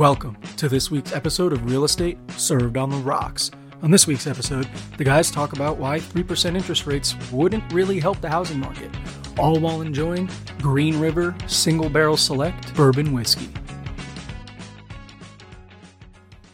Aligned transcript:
Welcome 0.00 0.38
to 0.56 0.66
this 0.66 0.90
week's 0.90 1.12
episode 1.12 1.52
of 1.52 1.70
Real 1.70 1.84
Estate 1.84 2.16
Served 2.38 2.78
on 2.78 2.88
the 2.88 2.96
Rocks. 2.96 3.50
On 3.82 3.90
this 3.90 4.06
week's 4.06 4.26
episode, 4.26 4.66
the 4.96 5.04
guys 5.04 5.30
talk 5.30 5.52
about 5.52 5.76
why 5.76 6.00
3% 6.00 6.56
interest 6.56 6.86
rates 6.86 7.14
wouldn't 7.30 7.70
really 7.70 8.00
help 8.00 8.18
the 8.22 8.30
housing 8.30 8.58
market, 8.58 8.90
all 9.38 9.60
while 9.60 9.82
enjoying 9.82 10.30
Green 10.62 10.98
River 10.98 11.36
Single 11.46 11.90
Barrel 11.90 12.16
Select 12.16 12.74
Bourbon 12.74 13.12
Whiskey. 13.12 13.50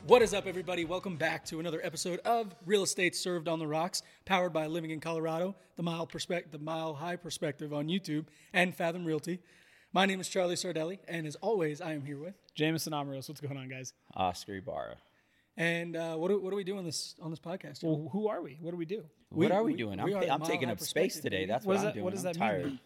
What 0.08 0.22
is 0.22 0.34
up, 0.34 0.48
everybody? 0.48 0.84
Welcome 0.84 1.14
back 1.14 1.44
to 1.44 1.60
another 1.60 1.80
episode 1.84 2.18
of 2.24 2.52
Real 2.66 2.82
Estate 2.82 3.14
Served 3.14 3.46
on 3.46 3.60
the 3.60 3.66
Rocks, 3.68 4.02
powered 4.24 4.52
by 4.52 4.66
Living 4.66 4.90
in 4.90 4.98
Colorado, 4.98 5.54
the 5.76 5.84
Mile 5.84 6.10
the 6.50 6.58
Mile 6.58 6.94
High 6.94 7.14
Perspective 7.14 7.72
on 7.72 7.86
YouTube, 7.86 8.26
and 8.52 8.74
Fathom 8.74 9.04
Realty. 9.04 9.38
My 9.92 10.04
name 10.04 10.20
is 10.20 10.28
Charlie 10.28 10.56
Sardelli, 10.56 10.98
and 11.06 11.28
as 11.28 11.36
always, 11.36 11.80
I 11.80 11.92
am 11.92 12.06
here 12.06 12.18
with. 12.18 12.34
Jameson 12.56 12.92
Amaros, 12.92 13.28
what's 13.28 13.40
going 13.40 13.56
on, 13.56 13.68
guys? 13.68 13.92
Oscar 14.14 14.54
Ibarra. 14.54 14.96
And 15.58 15.96
uh, 15.96 16.16
what 16.16 16.28
do, 16.28 16.40
what 16.40 16.50
do 16.50 16.56
we 16.56 16.64
do 16.64 16.76
on 16.76 16.84
this 16.84 17.14
on 17.20 17.30
this 17.30 17.38
podcast? 17.40 17.80
John? 17.80 17.90
Well, 17.90 18.08
who 18.12 18.28
are 18.28 18.42
we? 18.42 18.58
What 18.60 18.72
do 18.72 18.76
we 18.76 18.84
do? 18.84 19.04
What 19.30 19.52
are 19.52 19.62
we, 19.62 19.72
we- 19.72 19.78
doing? 19.78 20.02
we 20.02 20.14
I'm, 20.14 20.22
are 20.22 20.30
I'm 20.30 20.42
taking 20.42 20.70
up 20.70 20.80
space 20.80 21.20
today. 21.20 21.46
That's 21.46 21.64
What 21.64 21.76
what, 21.76 21.76
does 21.76 21.82
I'm 21.82 21.86
that- 21.88 21.94
doing. 21.94 22.04
what 22.04 22.14
does 22.14 22.24
I'm 22.26 22.32
that 22.34 22.64
mean? 22.64 22.80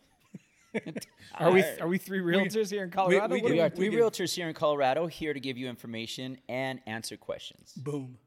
Are 1.37 1.51
we 1.51 1.65
are 1.81 1.89
we 1.89 1.99
three 1.99 2.21
realtors 2.21 2.71
here 2.71 2.85
in 2.85 2.91
Colorado? 2.93 3.35
we 3.35 3.43
What 3.43 3.49
do- 3.49 3.55
We 3.55 3.61
are 3.61 3.67
are 3.67 3.71
three 3.71 3.91
realtors 3.91 4.33
here 4.37 4.47
in 4.47 4.55
Colorado, 4.55 5.09
here 5.09 5.35
to 5.35 5.41
give 5.41 5.59
you 5.59 5.69
information 5.69 6.39
and 6.49 6.79
answer 6.87 7.17
questions. 7.17 7.73
Boom. 7.77 8.19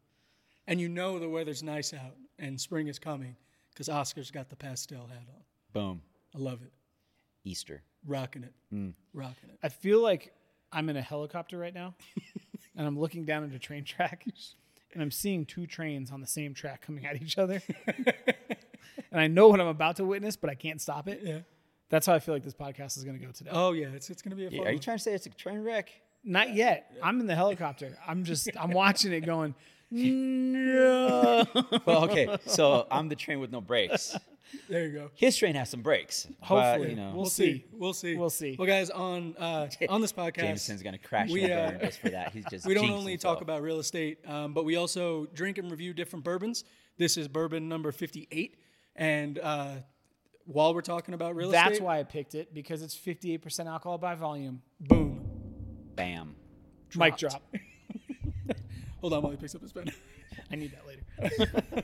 And 0.67 0.81
you 0.81 0.89
know 0.89 1.19
the 1.19 1.29
weather's 1.29 1.63
nice 1.63 1.93
out 1.93 2.17
and 2.37 2.59
spring 2.59 2.89
is 2.89 2.99
coming 2.99 3.37
because 3.69 3.87
Oscar's 3.87 4.29
got 4.29 4.49
the 4.49 4.57
pastel 4.57 5.07
hat 5.07 5.23
on. 5.29 5.41
Boom. 5.71 6.01
I 6.35 6.39
love 6.39 6.61
it. 6.63 6.73
Easter. 7.45 7.81
Rocking 8.05 8.43
it. 8.43 8.53
Mm. 8.73 8.93
Rocking 9.13 9.49
it. 9.49 9.57
I 9.63 9.69
feel 9.69 10.01
like 10.01 10.33
I'm 10.73 10.89
in 10.89 10.97
a 10.97 11.01
helicopter 11.01 11.57
right 11.57 11.73
now, 11.73 11.93
and 12.75 12.87
I'm 12.87 12.99
looking 12.99 13.25
down 13.25 13.43
at 13.43 13.51
a 13.53 13.59
train 13.59 13.83
track, 13.83 14.25
and 14.93 15.01
I'm 15.01 15.11
seeing 15.11 15.45
two 15.45 15.67
trains 15.67 16.11
on 16.11 16.19
the 16.21 16.27
same 16.27 16.53
track 16.53 16.81
coming 16.81 17.05
at 17.05 17.21
each 17.21 17.37
other, 17.37 17.61
and 17.87 18.05
I 19.13 19.27
know 19.27 19.47
what 19.47 19.61
I'm 19.61 19.67
about 19.67 19.97
to 19.97 20.05
witness, 20.05 20.35
but 20.35 20.49
I 20.49 20.55
can't 20.55 20.81
stop 20.81 21.07
it. 21.07 21.21
Yeah. 21.23 21.39
That's 21.89 22.07
how 22.07 22.13
I 22.13 22.19
feel 22.19 22.33
like 22.33 22.43
this 22.43 22.55
podcast 22.55 22.97
is 22.97 23.03
going 23.03 23.19
to 23.19 23.23
go 23.23 23.31
today. 23.31 23.51
Oh 23.53 23.73
yeah, 23.73 23.87
it's 23.93 24.09
it's 24.09 24.23
gonna 24.23 24.35
be 24.35 24.47
a 24.47 24.49
fun. 24.49 24.65
Are 24.65 24.71
you 24.71 24.79
trying 24.79 24.97
to 24.97 25.03
say 25.03 25.13
it's 25.13 25.27
a 25.27 25.29
train 25.29 25.61
wreck? 25.61 25.91
Not 26.23 26.53
yet. 26.55 26.91
I'm 27.03 27.19
in 27.19 27.27
the 27.27 27.35
helicopter. 27.35 27.97
I'm 28.07 28.23
just 28.23 28.49
I'm 28.59 28.71
watching 28.83 29.13
it 29.13 29.21
going. 29.21 29.53
No. 29.91 31.45
Well, 31.85 32.05
okay. 32.05 32.35
So 32.47 32.87
I'm 32.89 33.09
the 33.09 33.15
train 33.15 33.39
with 33.39 33.51
no 33.51 33.61
brakes. 33.61 34.17
There 34.69 34.85
you 34.87 34.93
go. 34.93 35.11
His 35.15 35.35
train 35.37 35.55
has 35.55 35.69
some 35.69 35.81
brakes. 35.81 36.27
but, 36.39 36.45
Hopefully. 36.47 36.89
you 36.91 36.95
know, 36.95 37.07
We'll 37.09 37.21
We'll 37.21 37.25
see. 37.29 37.53
see. 37.53 37.65
We'll 37.73 37.93
see. 37.93 38.15
We'll 38.17 38.29
see. 38.29 38.55
Well, 38.57 38.67
guys, 38.67 38.89
on 38.89 39.35
uh, 39.37 39.67
on 39.89 40.01
this 40.01 40.13
podcast, 40.21 40.37
Jameson's 40.41 40.83
gonna 40.83 40.97
crash 40.97 41.29
we, 41.29 41.43
and 41.43 41.49
burn 41.71 41.81
uh, 41.81 41.85
just 41.85 41.99
for 41.99 42.09
that. 42.09 42.31
He's 42.33 42.45
just 42.45 42.65
we 42.67 42.73
don't 42.73 42.89
only 42.91 43.11
himself. 43.13 43.35
talk 43.37 43.41
about 43.41 43.61
real 43.61 43.79
estate, 43.79 44.19
um, 44.27 44.53
but 44.53 44.63
we 44.65 44.75
also 44.75 45.25
drink 45.33 45.57
and 45.57 45.69
review 45.71 45.93
different 45.93 46.23
bourbons. 46.25 46.63
This 46.97 47.17
is 47.17 47.27
bourbon 47.27 47.67
number 47.69 47.91
fifty-eight, 47.91 48.57
and 48.95 49.39
uh, 49.39 49.75
while 50.45 50.73
we're 50.75 50.81
talking 50.81 51.13
about 51.13 51.35
real 51.35 51.49
That's 51.51 51.61
estate, 51.63 51.73
that's 51.75 51.81
why 51.85 51.99
I 51.99 52.03
picked 52.03 52.35
it 52.35 52.53
because 52.53 52.81
it's 52.81 52.93
58% 52.95 53.65
alcohol 53.65 53.97
by 53.97 54.13
volume. 54.15 54.61
boom. 54.81 55.21
Bam. 55.95 56.35
Mic 56.95 57.15
drop. 57.15 57.41
Hold 59.01 59.13
on 59.13 59.21
while 59.21 59.31
he 59.31 59.37
picks 59.37 59.55
up 59.55 59.61
his 59.61 59.71
pen. 59.71 59.89
I 60.51 60.55
need 60.55 60.73
that 60.73 60.85
later. 60.85 61.83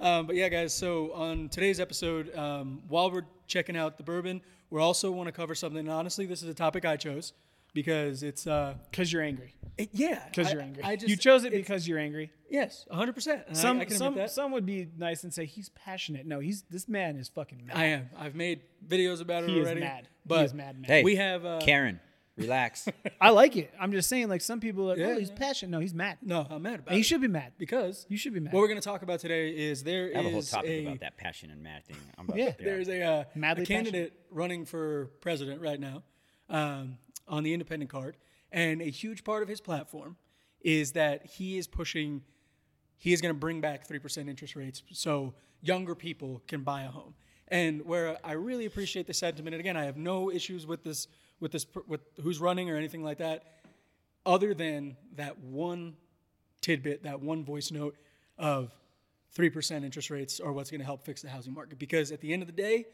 Um, 0.00 0.26
but 0.26 0.36
yeah, 0.36 0.48
guys. 0.48 0.74
So 0.74 1.12
on 1.12 1.48
today's 1.48 1.80
episode, 1.80 2.34
um, 2.36 2.82
while 2.88 3.10
we're 3.10 3.26
checking 3.46 3.76
out 3.76 3.96
the 3.96 4.02
bourbon, 4.04 4.40
we 4.70 4.80
also 4.80 5.10
want 5.10 5.26
to 5.28 5.32
cover 5.32 5.54
something. 5.54 5.80
And 5.80 5.90
honestly, 5.90 6.26
this 6.26 6.42
is 6.42 6.48
a 6.48 6.54
topic 6.54 6.84
I 6.84 6.96
chose 6.96 7.32
because 7.74 8.22
it's 8.22 8.46
uh, 8.46 8.74
Because 8.90 9.12
you're 9.12 9.22
angry. 9.22 9.54
it- 9.76 9.90
yeah, 9.92 10.22
Because 10.30 10.52
you're 10.52 10.62
angry. 10.62 10.82
I 10.84 10.96
just 10.96 11.08
you 11.08 11.16
chose 11.16 11.44
it 11.44 11.52
because 11.52 11.86
you're 11.88 11.98
angry. 11.98 12.30
yes, 12.50 12.86
hundred 12.90 13.14
percent. 13.14 13.42
Some 13.56 13.78
I, 13.78 13.82
I 13.82 13.84
can 13.86 13.96
some 13.96 14.14
that. 14.16 14.30
some 14.30 14.52
would 14.52 14.66
be 14.66 14.88
nice 14.96 15.24
and 15.24 15.32
say 15.34 15.46
he's 15.46 15.68
passionate. 15.70 16.26
No, 16.26 16.38
he's 16.40 16.62
this 16.70 16.88
man 16.88 17.16
is 17.16 17.28
fucking 17.28 17.66
mad. 17.66 17.76
I 17.76 17.84
am. 17.86 18.10
I've 18.16 18.34
made 18.34 18.60
videos 18.86 19.20
about 19.20 19.44
it 19.44 19.50
he 19.50 19.58
is 19.58 19.66
already. 19.66 19.80
mad. 19.80 20.08
But 20.26 20.38
he 20.40 20.44
is 20.44 20.54
mad. 20.54 20.80
mad. 20.80 20.90
Hey, 20.90 21.02
we 21.02 21.16
have 21.16 21.44
uh, 21.44 21.58
Karen, 21.60 22.00
relax. 22.38 22.88
I 23.20 23.30
like 23.30 23.56
it. 23.56 23.72
I'm 23.80 23.92
just 23.92 24.08
saying, 24.08 24.28
like 24.28 24.40
some 24.40 24.60
people 24.60 24.84
are 24.84 24.88
like, 24.90 24.98
Yeah, 24.98 25.06
oh, 25.08 25.18
he's 25.18 25.28
yeah. 25.30 25.34
passionate. 25.36 25.70
No, 25.72 25.80
he's 25.80 25.94
mad. 25.94 26.18
No, 26.22 26.46
I'm 26.48 26.62
mad 26.62 26.74
about 26.76 26.88
And 26.88 26.96
you 26.96 27.00
it 27.00 27.04
should 27.04 27.20
be 27.20 27.28
mad. 27.28 27.52
because 27.58 28.06
You 28.08 28.16
should 28.16 28.32
be 28.34 28.40
mad. 28.40 28.52
what 28.52 28.60
we're 28.60 28.68
going 28.68 28.80
to 28.80 28.84
talk 28.88 29.02
about 29.02 29.20
today 29.20 29.50
is 29.50 29.82
there 29.84 30.10
I 30.14 30.18
have 30.18 30.26
a 30.26 30.30
whole 30.30 30.38
is 30.40 30.50
topic 30.50 30.70
a 30.70 30.86
about 30.86 31.00
that 31.00 31.16
passion 31.18 31.50
and 31.50 31.62
mad 31.62 31.84
thing. 31.86 31.96
I'm 32.16 32.26
about 32.26 32.38
Yeah. 32.38 32.52
to, 32.52 32.62
there's 32.64 32.88
a, 32.88 33.02
uh, 33.02 33.24
Madly 33.34 33.64
a 33.64 33.66
candidate 33.66 34.12
running 34.30 34.64
for 34.64 35.06
president 35.20 35.60
right 35.60 35.80
now 35.80 36.02
um, 36.48 36.98
on 37.26 37.42
the 37.42 37.52
independent 37.52 37.90
card, 37.90 38.16
and 38.52 38.80
a 38.80 38.90
huge 38.90 39.24
part 39.24 39.42
of 39.42 39.48
his 39.48 39.60
platform 39.60 40.16
is 40.62 40.92
that 40.92 41.26
he 41.26 41.58
is 41.58 41.66
pushing. 41.66 42.22
He 42.96 43.12
is 43.12 43.20
going 43.20 43.32
to 43.34 43.38
bring 43.38 43.60
back 43.60 43.86
three 43.86 43.98
percent 43.98 44.28
interest 44.28 44.56
rates 44.56 44.82
so 44.92 45.34
younger 45.60 45.94
people 45.94 46.42
can 46.48 46.62
buy 46.62 46.82
a 46.82 46.88
home. 46.88 47.14
And 47.50 47.84
where 47.86 48.18
I 48.24 48.32
really 48.32 48.66
appreciate 48.66 49.06
the 49.06 49.14
sentiment, 49.14 49.54
and 49.54 49.60
again, 49.60 49.76
I 49.76 49.84
have 49.84 49.96
no 49.96 50.30
issues 50.30 50.66
with 50.66 50.82
this, 50.84 51.06
with 51.40 51.52
this, 51.52 51.66
with 51.86 52.00
who's 52.22 52.40
running 52.40 52.70
or 52.70 52.76
anything 52.76 53.02
like 53.02 53.18
that, 53.18 53.44
other 54.26 54.54
than 54.54 54.96
that 55.16 55.38
one 55.38 55.96
tidbit, 56.60 57.04
that 57.04 57.20
one 57.20 57.44
voice 57.44 57.70
note 57.70 57.96
of 58.38 58.74
3% 59.36 59.84
interest 59.84 60.10
rates 60.10 60.40
are 60.40 60.52
what's 60.52 60.70
going 60.70 60.80
to 60.80 60.84
help 60.84 61.04
fix 61.04 61.22
the 61.22 61.28
housing 61.28 61.54
market. 61.54 61.78
Because 61.78 62.12
at 62.12 62.20
the 62.20 62.32
end 62.32 62.42
of 62.42 62.46
the 62.46 62.52
day, 62.52 62.86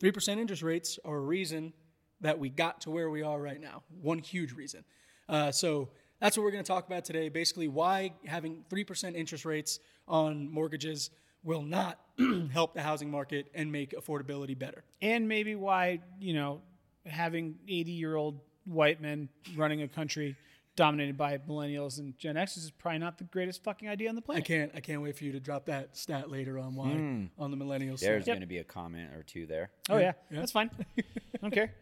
3% 0.00 0.38
interest 0.38 0.62
rates 0.62 0.98
are 1.04 1.16
a 1.16 1.20
reason 1.20 1.72
that 2.20 2.38
we 2.38 2.48
got 2.48 2.80
to 2.82 2.90
where 2.90 3.10
we 3.10 3.22
are 3.22 3.40
right 3.40 3.60
now. 3.60 3.82
One 4.00 4.18
huge 4.18 4.52
reason. 4.52 4.84
Uh, 5.28 5.50
so 5.50 5.88
that's 6.20 6.36
what 6.36 6.44
we're 6.44 6.50
going 6.50 6.64
to 6.64 6.68
talk 6.68 6.86
about 6.86 7.04
today. 7.04 7.28
Basically, 7.28 7.68
why 7.68 8.12
having 8.26 8.64
3% 8.70 9.14
interest 9.14 9.44
rates 9.44 9.80
on 10.06 10.50
mortgages 10.52 11.10
will 11.42 11.62
not 11.62 11.98
help 12.52 12.74
the 12.74 12.82
housing 12.82 13.10
market 13.10 13.46
and 13.54 13.72
make 13.72 13.92
affordability 13.92 14.58
better. 14.58 14.84
and 15.00 15.26
maybe 15.26 15.54
why 15.54 16.00
you 16.20 16.34
know 16.34 16.60
having 17.06 17.56
80 17.68 17.90
year 17.92 18.16
old 18.16 18.40
white 18.64 19.00
men 19.00 19.28
running 19.56 19.82
a 19.82 19.88
country 19.88 20.36
dominated 20.76 21.16
by 21.16 21.36
millennials 21.38 21.98
and 21.98 22.16
Gen 22.16 22.36
X 22.36 22.56
is 22.56 22.70
probably 22.70 22.98
not 23.00 23.18
the 23.18 23.24
greatest 23.24 23.62
fucking 23.64 23.88
idea 23.88 24.08
on 24.08 24.14
the 24.14 24.22
planet. 24.22 24.44
I 24.44 24.46
planet. 24.46 24.70
can't, 24.72 24.78
I 24.78 24.80
can't 24.86 25.02
wait 25.02 25.16
for 25.16 25.24
you 25.24 25.32
to 25.32 25.40
drop 25.40 25.66
that 25.66 25.96
stat 25.96 26.30
later 26.30 26.58
on 26.58 26.74
why 26.74 26.90
on 27.38 27.50
the 27.50 27.56
millennials. 27.56 28.00
There's 28.00 28.24
side. 28.24 28.30
going 28.32 28.40
to 28.40 28.46
be 28.46 28.58
a 28.58 28.64
comment 28.64 29.12
or 29.14 29.22
two 29.22 29.46
there. 29.46 29.70
Oh 29.88 29.98
yeah, 29.98 30.12
that's 30.30 30.52
fine. 30.52 30.70
I 30.98 31.02
don't 31.42 31.50
care. 31.52 31.74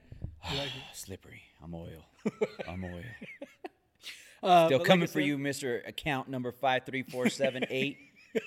Slippery. 0.95 1.43
I'm 1.62 1.75
oil. 1.75 2.05
I'm 2.69 2.85
oil. 2.85 3.03
Uh, 4.43 4.67
Still 4.67 4.79
but 4.79 4.79
like 4.79 4.85
coming 4.87 5.06
for 5.06 5.15
said- 5.15 5.25
you, 5.25 5.37
Mister 5.39 5.83
Account 5.87 6.29
number 6.29 6.53
five 6.53 6.87
three 6.87 7.03
four 7.03 7.29
seven 7.29 7.65
eight. 7.71 7.99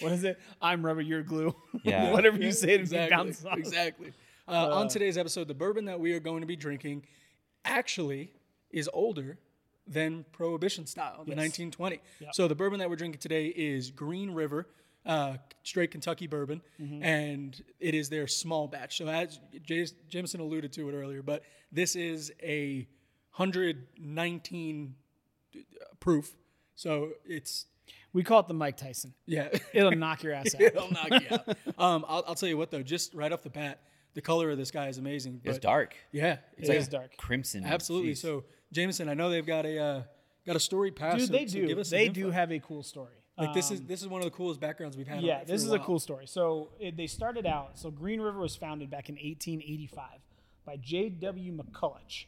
What 0.00 0.10
is 0.12 0.24
it? 0.24 0.40
I'm 0.60 0.84
rubber, 0.84 1.00
you're 1.00 1.22
glue. 1.22 1.54
Yeah. 1.84 2.10
Whatever 2.12 2.36
you 2.38 2.50
say 2.50 2.68
to 2.68 2.74
exactly, 2.82 3.06
be 3.06 3.10
bounced 3.24 3.46
off. 3.46 3.56
Exactly. 3.58 4.12
Uh, 4.52 4.74
on 4.74 4.88
today's 4.88 5.16
episode, 5.16 5.48
the 5.48 5.54
bourbon 5.54 5.86
that 5.86 5.98
we 5.98 6.12
are 6.12 6.20
going 6.20 6.40
to 6.42 6.46
be 6.46 6.56
drinking 6.56 7.02
actually 7.64 8.32
is 8.70 8.88
older 8.92 9.38
than 9.86 10.24
Prohibition 10.32 10.86
style, 10.86 11.24
the 11.24 11.34
1920. 11.34 12.00
So 12.32 12.46
the 12.48 12.54
bourbon 12.54 12.78
that 12.80 12.88
we're 12.90 12.96
drinking 12.96 13.20
today 13.20 13.46
is 13.46 13.90
Green 13.90 14.30
River, 14.32 14.68
uh, 15.06 15.36
straight 15.62 15.90
Kentucky 15.90 16.26
bourbon, 16.26 16.60
Mm-hmm. 16.80 17.02
and 17.02 17.62
it 17.80 17.94
is 17.94 18.08
their 18.08 18.26
small 18.26 18.68
batch. 18.68 18.98
So 18.98 19.08
as 19.08 19.40
Jameson 20.08 20.40
alluded 20.40 20.72
to 20.74 20.88
it 20.88 20.92
earlier, 20.92 21.22
but 21.22 21.42
this 21.72 21.96
is 21.96 22.30
a 22.42 22.86
119 23.36 24.94
proof. 26.00 26.36
So 26.74 27.10
it's 27.24 27.66
We 28.12 28.22
call 28.22 28.40
it 28.40 28.48
the 28.48 28.54
Mike 28.54 28.76
Tyson. 28.76 29.14
yeah. 29.26 29.48
It'll 29.72 29.90
knock 29.96 30.22
your 30.22 30.34
ass 30.34 30.54
out. 30.54 30.60
It'll 30.60 30.90
knock 30.92 31.10
you 31.10 31.26
out. 31.30 31.56
Um, 31.78 32.04
I'll, 32.06 32.22
I'll 32.28 32.34
tell 32.34 32.48
you 32.48 32.56
what 32.56 32.70
though, 32.70 32.82
just 32.82 33.14
right 33.14 33.32
off 33.32 33.42
the 33.42 33.50
bat, 33.50 33.80
the 34.14 34.20
color 34.22 34.50
of 34.50 34.58
this 34.58 34.70
guy 34.70 34.88
is 34.88 34.98
amazing. 34.98 35.40
It's 35.44 35.58
dark, 35.58 35.94
Yeah, 36.12 36.38
it's 36.58 36.68
It 36.68 36.72
like 36.72 36.78
is 36.80 36.88
dark. 36.88 37.16
crimson. 37.16 37.64
absolutely. 37.64 38.12
Jeez. 38.12 38.18
So 38.18 38.44
Jameson, 38.72 39.08
I 39.08 39.14
know 39.14 39.30
they've 39.30 39.46
got 39.46 39.66
a 39.66 39.78
uh, 39.78 40.02
got 40.46 40.56
a 40.56 40.60
story 40.60 40.90
pass. 40.90 41.18
Dude, 41.18 41.26
so- 41.28 41.32
they 41.32 41.46
so 41.46 41.58
do. 41.58 41.66
give 41.66 41.78
us 41.78 41.90
they 41.90 42.08
do 42.08 42.30
have 42.30 42.50
a 42.52 42.58
cool 42.58 42.82
story. 42.82 43.14
like 43.38 43.54
this 43.54 43.70
is 43.70 43.80
Um, 43.80 43.86
this 43.86 44.02
is 44.02 44.08
one 44.08 44.20
of 44.20 44.24
the 44.24 44.30
coolest 44.30 44.60
backgrounds 44.60 44.96
we've 44.96 45.06
had. 45.08 45.22
Yeah, 45.22 45.38
it 45.38 45.46
for 45.46 45.52
this 45.52 45.62
is 45.62 45.68
a 45.68 45.76
while. 45.76 45.84
cool 45.86 45.98
story. 45.98 46.26
So 46.26 46.70
it, 46.78 46.96
they 46.96 47.06
started 47.06 47.46
out. 47.46 47.78
So 47.78 47.90
Green 47.90 48.20
River 48.20 48.38
was 48.40 48.54
founded 48.56 48.90
back 48.90 49.08
in 49.08 49.14
1885 49.16 50.04
by 50.64 50.76
J.W. 50.76 51.52
McCulloch 51.52 52.26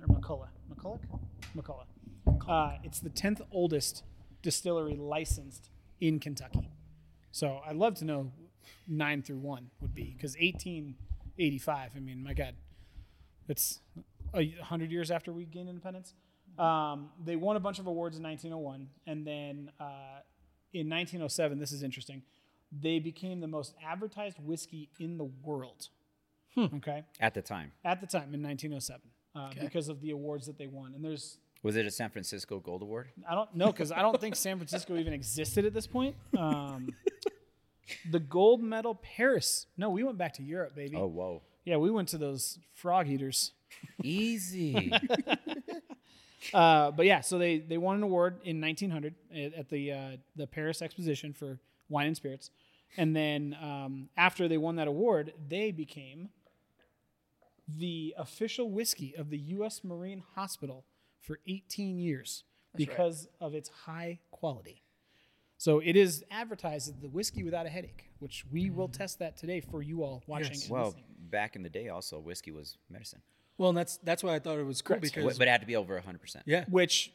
or 0.00 0.06
McCullough, 0.06 0.48
McCulloch, 0.74 1.00
McCullough. 1.56 1.86
Uh, 2.48 2.78
it's 2.84 3.00
the 3.00 3.10
10th 3.10 3.40
oldest 3.52 4.02
distillery 4.42 4.96
licensed 4.96 5.70
in 6.00 6.18
Kentucky. 6.20 6.70
So 7.32 7.60
I'd 7.66 7.76
love 7.76 7.94
to 7.96 8.04
know 8.04 8.32
nine 8.88 9.22
through 9.22 9.38
one 9.38 9.70
would 9.80 9.94
be 9.94 10.14
because 10.16 10.36
1885. 11.38 11.90
I 11.96 12.00
mean, 12.00 12.22
my 12.22 12.34
God, 12.34 12.54
it's 13.48 13.80
a 14.34 14.54
hundred 14.62 14.90
years 14.90 15.10
after 15.10 15.32
we 15.32 15.44
gained 15.44 15.68
independence. 15.68 16.14
Um, 16.58 17.10
they 17.22 17.36
won 17.36 17.56
a 17.56 17.60
bunch 17.60 17.78
of 17.78 17.86
awards 17.86 18.16
in 18.16 18.22
1901, 18.22 18.88
and 19.06 19.26
then 19.26 19.70
uh, 19.78 20.20
in 20.72 20.88
1907, 20.88 21.58
this 21.58 21.70
is 21.72 21.82
interesting. 21.82 22.22
They 22.72 22.98
became 22.98 23.40
the 23.40 23.46
most 23.46 23.74
advertised 23.86 24.38
whiskey 24.42 24.90
in 24.98 25.18
the 25.18 25.24
world. 25.24 25.88
Okay, 26.58 27.04
at 27.20 27.34
the 27.34 27.42
time. 27.42 27.72
at 27.84 28.00
the 28.00 28.06
time 28.06 28.32
in 28.32 28.42
1907, 28.42 29.02
uh, 29.34 29.50
because 29.60 29.90
of 29.90 30.00
the 30.00 30.10
awards 30.12 30.46
that 30.46 30.56
they 30.56 30.66
won. 30.66 30.94
And 30.94 31.04
there's 31.04 31.36
Was 31.62 31.76
it 31.76 31.84
a 31.84 31.90
San 31.90 32.08
Francisco 32.08 32.58
Gold 32.60 32.80
Award? 32.80 33.08
I 33.28 33.34
don't 33.34 33.54
know 33.54 33.66
because 33.66 33.92
I 33.92 34.00
don't 34.00 34.18
think 34.18 34.34
San 34.36 34.56
Francisco 34.56 34.96
even 34.96 35.12
existed 35.12 35.66
at 35.66 35.74
this 35.74 35.86
point. 35.86 36.16
Um, 36.38 36.88
the 38.10 38.20
gold 38.20 38.62
medal 38.62 38.94
Paris. 38.94 39.66
No, 39.76 39.90
we 39.90 40.02
went 40.02 40.18
back 40.18 40.34
to 40.34 40.42
Europe, 40.42 40.74
baby. 40.74 40.96
Oh, 40.96 41.06
whoa. 41.06 41.42
Yeah, 41.64 41.76
we 41.76 41.90
went 41.90 42.08
to 42.08 42.18
those 42.18 42.58
frog 42.74 43.08
eaters. 43.08 43.52
Easy. 44.02 44.92
Uh, 46.54 46.90
but 46.90 47.06
yeah, 47.06 47.20
so 47.20 47.38
they 47.38 47.58
they 47.58 47.78
won 47.78 47.96
an 47.96 48.02
award 48.02 48.38
in 48.44 48.60
1900 48.60 49.14
at, 49.56 49.68
the 49.68 49.92
uh, 49.92 50.10
the 50.36 50.46
Paris 50.46 50.82
Exposition 50.82 51.32
for 51.32 51.58
wine 51.88 52.06
and 52.06 52.16
spirits, 52.16 52.50
and 52.96 53.14
then 53.14 53.56
um, 53.60 54.08
after 54.16 54.48
they 54.48 54.58
won 54.58 54.76
that 54.76 54.88
award, 54.88 55.32
they 55.48 55.70
became 55.70 56.28
the 57.68 58.14
official 58.16 58.70
whiskey 58.70 59.14
of 59.16 59.30
the 59.30 59.38
U.S. 59.38 59.82
Marine 59.82 60.22
Hospital 60.34 60.84
for 61.20 61.40
18 61.48 61.98
years 61.98 62.44
because 62.76 63.26
of 63.40 63.54
its 63.54 63.68
high 63.68 64.20
quality. 64.30 64.82
So 65.58 65.80
it 65.80 65.96
is 65.96 66.24
advertised 66.30 66.88
as 66.88 67.00
the 67.00 67.08
whiskey 67.08 67.42
without 67.42 67.66
a 67.66 67.68
headache, 67.68 68.10
which 68.18 68.44
we 68.50 68.70
will 68.70 68.88
mm. 68.88 68.92
test 68.92 69.18
that 69.20 69.36
today 69.36 69.60
for 69.60 69.82
you 69.82 70.02
all 70.02 70.22
watching. 70.26 70.52
Yes. 70.52 70.68
well, 70.68 70.86
listening. 70.86 71.04
back 71.30 71.56
in 71.56 71.62
the 71.62 71.70
day, 71.70 71.88
also, 71.88 72.18
whiskey 72.18 72.50
was 72.50 72.76
medicine. 72.90 73.22
Well, 73.58 73.70
and 73.70 73.78
that's 73.78 73.96
that's 73.98 74.22
why 74.22 74.34
I 74.34 74.38
thought 74.38 74.58
it 74.58 74.66
was 74.66 74.82
cool 74.82 74.96
Correct. 74.96 75.14
because 75.14 75.38
But 75.38 75.48
it 75.48 75.50
had 75.50 75.62
to 75.62 75.66
be 75.66 75.76
over 75.76 75.98
100%. 75.98 76.42
yeah, 76.44 76.64
which 76.68 77.12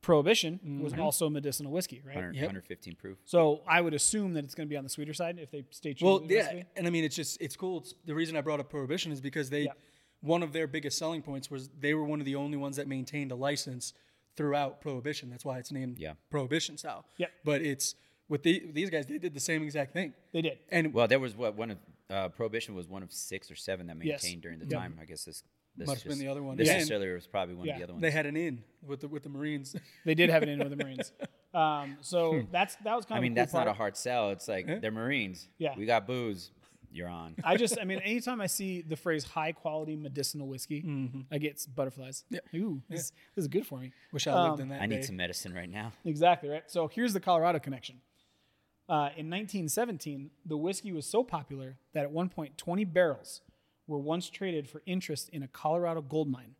prohibition 0.00 0.60
was 0.82 0.92
mm-hmm. 0.92 1.02
also 1.02 1.28
medicinal 1.28 1.72
whiskey, 1.72 2.02
right? 2.04 2.14
100, 2.14 2.34
Yep. 2.34 2.42
115 2.42 2.96
proof. 2.96 3.18
So 3.24 3.62
I 3.66 3.80
would 3.80 3.94
assume 3.94 4.34
that 4.34 4.44
it's 4.44 4.54
going 4.54 4.68
to 4.68 4.70
be 4.70 4.76
on 4.76 4.84
the 4.84 4.90
sweeter 4.90 5.14
side 5.14 5.38
if 5.40 5.50
they 5.50 5.64
stay 5.70 5.94
true. 5.94 6.06
Well, 6.06 6.20
to 6.20 6.26
the 6.26 6.34
yeah, 6.34 6.40
recipe. 6.42 6.64
and 6.76 6.86
I 6.86 6.90
mean, 6.90 7.04
it's 7.04 7.16
just 7.16 7.40
it's 7.40 7.56
cool. 7.56 7.78
It's, 7.78 7.94
the 8.04 8.14
reason 8.14 8.36
I 8.36 8.40
brought 8.40 8.60
up 8.60 8.70
prohibition 8.70 9.10
is 9.10 9.20
because 9.20 9.50
they, 9.50 9.62
Yeah. 9.62 9.72
one 10.20 10.42
of 10.42 10.52
their 10.52 10.66
biggest 10.66 10.98
selling 10.98 11.22
points 11.22 11.50
was 11.50 11.70
they 11.80 11.94
were 11.94 12.04
one 12.04 12.20
of 12.20 12.26
the 12.26 12.36
only 12.36 12.56
ones 12.56 12.76
that 12.76 12.86
maintained 12.86 13.32
a 13.32 13.36
license 13.36 13.94
throughout 14.38 14.80
prohibition. 14.80 15.28
That's 15.28 15.44
why 15.44 15.58
it's 15.58 15.72
named 15.72 15.98
Yeah. 15.98 16.14
prohibition 16.30 16.78
style. 16.78 17.04
Yep. 17.18 17.30
But 17.44 17.60
it's 17.60 17.94
with 18.28 18.42
the, 18.44 18.62
these 18.72 18.88
guys, 18.88 19.06
they 19.06 19.18
did 19.18 19.34
the 19.34 19.40
same 19.40 19.62
exact 19.64 19.92
thing. 19.92 20.14
they 20.32 20.42
did. 20.42 20.58
And 20.70 20.94
Well, 20.94 21.08
there 21.08 21.18
was 21.20 21.36
what 21.36 21.56
one 21.56 21.72
of 21.72 21.78
uh, 22.10 22.28
prohibition 22.30 22.74
was 22.74 22.88
one 22.88 23.02
of 23.02 23.12
six 23.12 23.50
or 23.50 23.56
seven 23.56 23.86
that 23.88 23.96
Yes. 24.02 24.22
maintained 24.22 24.42
during 24.42 24.58
the 24.60 24.66
Yeah. 24.66 24.78
time. 24.78 24.98
I 25.00 25.04
guess 25.04 25.24
this 25.24 25.42
this 25.76 25.86
Must 25.86 26.02
have 26.02 26.10
been 26.10 26.18
the 26.18 26.26
other 26.28 26.42
one. 26.42 26.56
This 26.56 26.66
Yeah. 26.66 26.78
distillery 26.80 27.14
was 27.14 27.26
probably 27.28 27.54
one 27.54 27.66
Yeah. 27.66 27.74
of 27.74 27.78
the 27.78 27.84
other 27.84 27.92
ones. 27.92 28.02
they 28.02 28.10
had 28.10 28.26
an 28.26 28.36
in 28.36 28.64
with 28.82 29.00
the 29.00 29.08
with 29.08 29.22
the 29.24 29.28
Marines. 29.28 29.76
They 30.04 30.14
did 30.14 30.28
have 30.30 30.42
an 30.42 30.48
in 30.48 30.58
with 30.60 30.70
the 30.70 30.76
Marines. 30.84 31.12
Um, 31.54 31.98
so 32.00 32.44
that's 32.50 32.76
that 32.84 32.96
was 32.96 33.04
kind 33.04 33.16
I 33.16 33.18
of. 33.18 33.20
I 33.20 33.22
mean, 33.22 33.32
cool 33.32 33.42
that's 33.42 33.52
not 33.52 33.68
a 33.68 33.72
hard 33.72 33.96
sell. 33.96 34.30
It's 34.30 34.48
like 34.48 34.66
they're 34.80 34.90
Marines. 34.90 35.48
Yeah. 35.58 35.74
we 35.76 35.84
got 35.86 36.06
booze. 36.06 36.50
You're 36.90 37.08
on. 37.08 37.36
I 37.44 37.56
just, 37.56 37.78
I 37.80 37.84
mean, 37.84 37.98
anytime 38.00 38.40
I 38.40 38.46
see 38.46 38.80
the 38.82 38.96
phrase 38.96 39.24
high 39.24 39.52
quality 39.52 39.94
medicinal 39.96 40.48
whiskey, 40.48 40.82
Mm-hmm. 40.82 41.20
I 41.30 41.38
get 41.38 41.64
butterflies. 41.74 42.24
Yeah. 42.30 42.40
Ooh, 42.56 42.80
this, 42.88 43.12
this 43.34 43.42
is 43.44 43.48
good 43.48 43.66
for 43.66 43.78
me. 43.78 43.92
Wish 44.12 44.26
I 44.26 44.32
lived 44.42 44.54
Um, 44.54 44.60
in 44.62 44.68
that 44.70 44.80
I 44.82 44.86
day. 44.86 44.96
need 44.96 45.04
some 45.04 45.16
medicine 45.16 45.52
right 45.52 45.70
now. 45.70 45.92
Exactly 46.04 46.48
right. 46.48 46.62
So 46.66 46.88
here's 46.88 47.12
the 47.12 47.20
Colorado 47.20 47.58
connection. 47.58 48.00
Uh, 48.88 49.12
in 49.16 49.28
1917, 49.28 50.30
the 50.46 50.56
whiskey 50.56 50.92
was 50.92 51.04
so 51.04 51.22
popular 51.22 51.76
that 51.92 52.04
at 52.04 52.10
one 52.10 52.28
point 52.30 52.56
20 52.56 52.84
barrels 52.84 53.42
were 53.86 53.98
once 53.98 54.30
traded 54.30 54.68
for 54.68 54.82
interest 54.86 55.28
in 55.30 55.42
a 55.42 55.48
Colorado 55.48 56.00
gold 56.00 56.28
mine. 56.30 56.54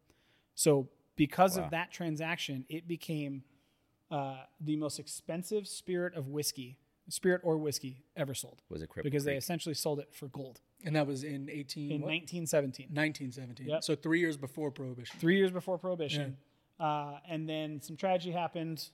So 0.55 0.89
because 1.17 1.57
Wow. 1.59 1.65
of 1.65 1.71
that 1.71 1.91
transaction, 1.91 2.65
it 2.69 2.87
became 2.87 3.45
uh, 4.11 4.43
the 4.61 4.77
most 4.77 4.99
expensive 4.99 5.67
spirit 5.67 6.15
of 6.15 6.29
whiskey, 6.29 6.79
spirit 7.09 7.41
or 7.45 7.57
whiskey 7.59 8.03
ever 8.17 8.35
sold, 8.35 8.63
Was 8.69 8.83
it 8.83 8.89
Cripple 8.91 9.03
because 9.05 9.25
they 9.25 9.33
Creek? 9.33 9.39
essentially 9.39 9.75
sold 9.75 9.99
it 10.01 10.09
for 10.15 10.29
gold 10.29 10.61
and 10.85 10.95
that 10.97 11.07
was 11.07 11.25
in 11.25 11.49
18 11.51 11.91
in 11.91 12.01
what? 12.03 12.09
1917. 12.09 12.87
1917. 12.93 13.67
Yep. 13.67 13.83
So 13.85 13.95
three 13.95 14.21
years 14.21 14.37
before 14.37 14.71
prohibition. 14.71 15.19
three 15.19 15.37
years 15.37 15.51
before 15.51 15.79
prohibition 15.79 16.37
uh, 16.79 17.19
and 17.29 17.49
then 17.49 17.81
some 17.81 17.97
tragedy 17.97 18.33
happened 18.33 18.89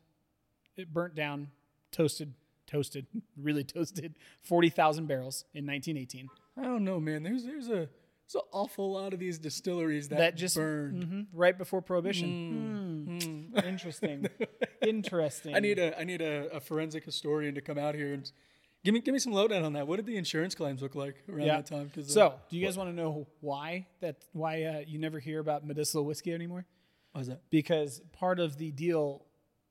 it 0.76 0.92
burnt 0.92 1.14
down 1.14 1.48
toasted 1.92 2.34
toasted 2.66 3.06
really 3.36 3.64
toasted 3.64 4.14
40000 4.42 5.06
barrels 5.06 5.44
in 5.54 5.66
1918 5.66 6.28
I 6.56 6.62
don't 6.62 6.84
know, 6.84 7.00
man. 7.00 7.24
There's 7.24 7.44
there's 7.44 7.66
a 7.68 7.88
there's 8.26 8.36
an 8.36 8.40
awful 8.52 8.92
lot 8.92 9.12
of 9.12 9.18
these 9.18 9.38
distilleries 9.38 10.08
that, 10.10 10.18
that 10.18 10.36
just 10.36 10.54
burned. 10.56 11.02
Mhm, 11.04 11.26
right 11.32 11.58
before 11.58 11.82
prohibition 11.82 12.28
Hmm. 13.04 13.18
Interesting 13.64 14.28
interesting 14.82 15.54
I 15.54 15.60
need 15.60 15.78
a 15.78 15.98
I 15.98 16.04
need 16.04 16.20
a, 16.22 16.56
a 16.56 16.60
forensic 16.60 17.04
historian 17.04 17.54
to 17.54 17.60
come 17.60 17.78
out 17.78 17.94
here 17.94 18.12
and 18.12 18.30
give 18.84 18.94
me 18.94 19.00
give 19.00 19.12
me 19.12 19.18
some 19.18 19.32
lowdown 19.32 19.64
on 19.64 19.72
that. 19.74 19.86
What 19.86 19.96
did 19.96 20.06
the 20.06 20.16
insurance 20.16 20.54
claims 20.54 20.82
look 20.82 20.94
like 20.94 21.16
around 21.28 21.46
yeah 21.46 21.56
that 21.56 21.66
time? 21.66 21.90
Because 21.92 22.12
so 22.12 22.34
do 22.50 22.56
you 22.56 22.64
guys 22.64 22.76
want 22.76 22.90
to 22.90 22.96
know 22.96 23.26
why 23.40 23.86
that 24.00 24.24
why 24.32 24.62
uh, 24.62 24.80
you 24.86 24.98
never 24.98 25.18
hear 25.18 25.40
about 25.40 25.66
medicinal 25.66 26.04
whiskey 26.04 26.32
anymore 26.32 26.66
what 27.12 27.20
was 27.20 27.28
that? 27.28 27.42
because 27.50 28.00
part 28.12 28.40
of 28.40 28.58
the 28.58 28.70
deal 28.72 29.24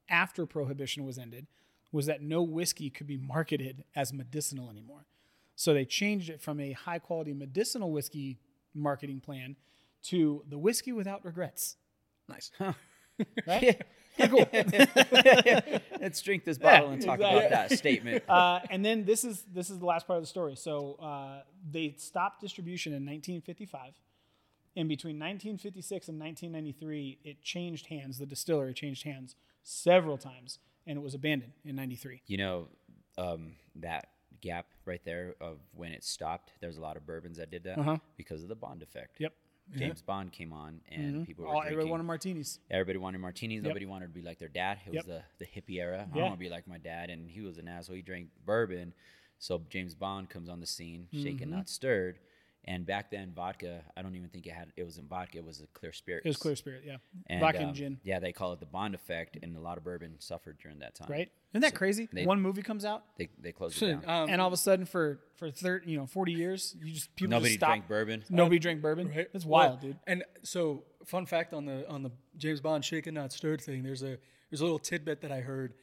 after 0.10 0.46
prohibition 0.46 1.06
was 1.06 1.18
ended 1.18 1.48
was 1.92 2.08
that 2.08 2.22
no 2.22 2.42
whiskey 2.42 2.90
could 2.90 3.08
be 3.08 3.18
marketed 3.18 3.86
as 3.96 4.12
medicinal 4.12 4.70
anymore. 4.70 5.06
So 5.56 5.74
they 5.74 5.86
changed 5.86 6.30
it 6.30 6.42
from 6.42 6.60
a 6.60 6.72
high 6.72 7.00
quality 7.00 7.34
medicinal 7.34 7.92
whiskey 7.92 8.40
marketing 8.74 9.20
plan 9.20 9.56
to 10.04 10.44
the 10.50 10.58
whiskey 10.58 10.92
without 10.92 11.24
regrets. 11.24 11.78
Nice. 12.28 12.52
Right? 13.48 13.82
Let's 16.00 16.22
drink 16.22 16.46
this 16.46 16.58
bottle 16.58 16.90
and 16.90 17.02
talk 17.02 17.16
exactly. 17.16 17.46
about 17.46 17.50
that 17.50 17.72
statement. 17.78 18.24
uh, 18.30 18.60
and 18.70 18.86
then 18.86 19.06
this 19.06 19.24
is 19.24 19.44
this 19.52 19.70
is 19.70 19.80
the 19.80 19.86
last 19.86 20.06
part 20.06 20.18
of 20.18 20.24
the 20.24 20.28
story. 20.28 20.56
So 20.56 20.96
uh, 21.02 21.42
they 21.72 21.96
stopped 21.98 22.42
distribution 22.42 22.92
in 22.94 22.98
1955. 22.98 23.94
And 24.76 24.90
between 24.90 25.18
1956 25.18 26.10
and 26.10 26.20
1993, 26.20 27.20
it 27.24 27.42
changed 27.44 27.88
hands. 27.88 28.18
The 28.18 28.26
distillery 28.26 28.74
changed 28.74 29.04
hands 29.04 29.36
several 29.62 30.18
times, 30.18 30.60
and 30.88 30.98
it 30.98 31.02
was 31.02 31.14
abandoned 31.14 31.54
in 31.64 31.76
'93. 31.76 32.22
You 32.28 32.38
know, 32.38 32.68
um, 33.18 33.54
that 33.76 34.10
gap 34.42 34.66
right 34.86 35.02
there 35.06 35.36
of 35.40 35.58
when 35.74 35.92
it 35.92 36.04
stopped. 36.04 36.54
There's 36.60 36.78
a 36.78 36.82
lot 36.82 36.98
of 36.98 37.06
bourbons 37.06 37.38
that 37.38 37.50
did 37.52 37.64
that 37.64 37.78
Uh-huh. 37.80 37.98
because 38.18 38.44
of 38.44 38.50
the 38.50 38.56
Bond 38.56 38.82
effect. 38.82 39.20
Yep. 39.20 39.34
James 39.76 40.02
Bond 40.02 40.32
came 40.32 40.54
on 40.54 40.82
and 40.92 41.26
people 41.26 41.44
were 41.46 41.48
All, 41.50 41.62
drinking. 41.62 41.72
everyone 41.74 41.92
wanted 41.92 42.04
martinis. 42.04 42.60
Everybody 42.70 42.98
wanted 43.00 43.20
martinis. 43.20 43.64
Nobody 43.64 43.86
wanted 43.86 44.08
to 44.08 44.14
be 44.14 44.22
like 44.22 44.38
their 44.38 44.48
dad. 44.50 44.80
It 44.86 44.94
Yep. 44.94 45.06
was 45.08 45.16
the, 45.16 45.24
the 45.40 45.46
hippie 45.46 45.80
era. 45.80 46.08
I 46.12 46.16
Yeah. 46.18 46.24
want 46.24 46.36
to 46.36 46.40
be 46.40 46.50
like 46.50 46.68
my 46.68 46.78
dad, 46.78 47.10
and 47.10 47.30
he 47.30 47.42
was 47.42 47.58
an 47.58 47.68
asshole. 47.68 47.96
He 47.96 48.02
drank 48.02 48.30
bourbon. 48.46 48.94
So 49.40 49.62
James 49.70 49.96
Bond 49.96 50.30
comes 50.30 50.48
on 50.50 50.60
the 50.60 50.68
scene, 50.68 51.08
shaken 51.12 51.48
Mm-hmm. 51.48 51.50
not 51.52 51.70
stirred. 51.70 52.20
And 52.66 52.86
back 52.86 53.12
then, 53.12 53.34
vodka. 53.36 53.82
I 53.98 54.02
don't 54.02 54.16
even 54.16 54.30
think 54.30 54.48
it 54.48 54.54
had. 54.54 54.72
It 54.78 54.84
wasn't 54.84 55.10
vodka. 55.10 55.40
It 55.40 55.46
was 55.46 55.60
a 55.60 55.68
clear 55.78 55.92
spirit. 55.92 56.22
It 56.24 56.30
was 56.30 56.38
clear 56.38 56.56
spirit, 56.56 56.84
yeah. 56.86 56.96
And, 57.28 57.42
Vodka 57.42 57.60
um, 57.60 57.66
and 57.66 57.76
gin, 57.76 58.00
Yeah, 58.04 58.20
they 58.20 58.32
call 58.32 58.54
it 58.54 58.62
the 58.62 58.66
Bond 58.66 58.96
effect, 58.96 59.38
and 59.44 59.58
a 59.58 59.60
lot 59.60 59.78
of 59.78 59.84
bourbon 59.84 60.16
suffered 60.20 60.58
during 60.60 60.80
that 60.80 60.96
time. 60.96 61.10
right? 61.10 61.30
Isn't 61.52 61.62
that 61.62 61.72
So 61.72 61.78
crazy? 61.78 62.08
they- 62.14 62.26
One 62.26 62.40
movie 62.40 62.62
comes 62.62 62.86
out, 62.86 63.04
They 63.18 63.28
they 63.38 63.52
closed 63.52 63.82
it 63.84 64.02
down. 64.02 64.10
Um, 64.24 64.30
and 64.30 64.40
all 64.40 64.48
of 64.48 64.54
a 64.54 64.58
sudden, 64.58 64.86
for 64.86 65.20
for 65.36 65.52
thirty, 65.52 65.92
you 65.92 65.98
know, 65.98 66.06
forty 66.06 66.32
years, 66.32 66.74
you 66.82 66.94
just 66.94 67.14
people 67.18 67.32
Nobody 67.32 67.50
just 67.50 67.60
stop. 67.60 67.70
drank 67.72 67.88
bourbon. 67.90 68.24
Nobody 68.30 68.60
drank 68.60 68.82
bourbon. 68.82 69.10
right? 69.10 69.28
It's 69.34 69.46
Well, 69.46 69.68
wild, 69.70 69.82
dude. 69.82 69.98
And 70.08 70.24
so, 70.44 70.86
fun 71.06 71.26
fact 71.26 71.54
on 71.54 71.66
the 71.66 71.88
on 71.90 72.02
the 72.02 72.12
James 72.38 72.62
Bond 72.62 72.86
shaken 72.86 73.14
not 73.14 73.34
stirred 73.34 73.60
thing. 73.60 73.84
There's 73.84 74.04
a 74.04 74.18
there's 74.50 74.62
a 74.62 74.64
little 74.64 74.80
tidbit 74.80 75.20
that 75.22 75.32
I 75.34 75.42
heard 75.42 75.74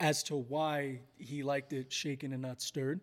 as 0.00 0.22
to 0.24 0.36
why 0.36 1.00
he 1.18 1.42
liked 1.42 1.72
it 1.74 1.92
shaken 1.92 2.32
and 2.32 2.40
not 2.40 2.62
stirred, 2.62 3.00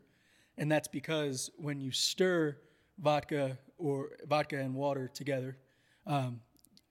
and 0.58 0.72
that's 0.72 0.88
because 0.88 1.51
when 1.58 1.79
you 1.79 1.91
stir 1.91 2.58
vodka 3.00 3.58
or 3.78 4.10
vodka 4.28 4.58
and 4.60 4.76
water 4.76 5.08
together, 5.08 5.58
um, 6.06 6.42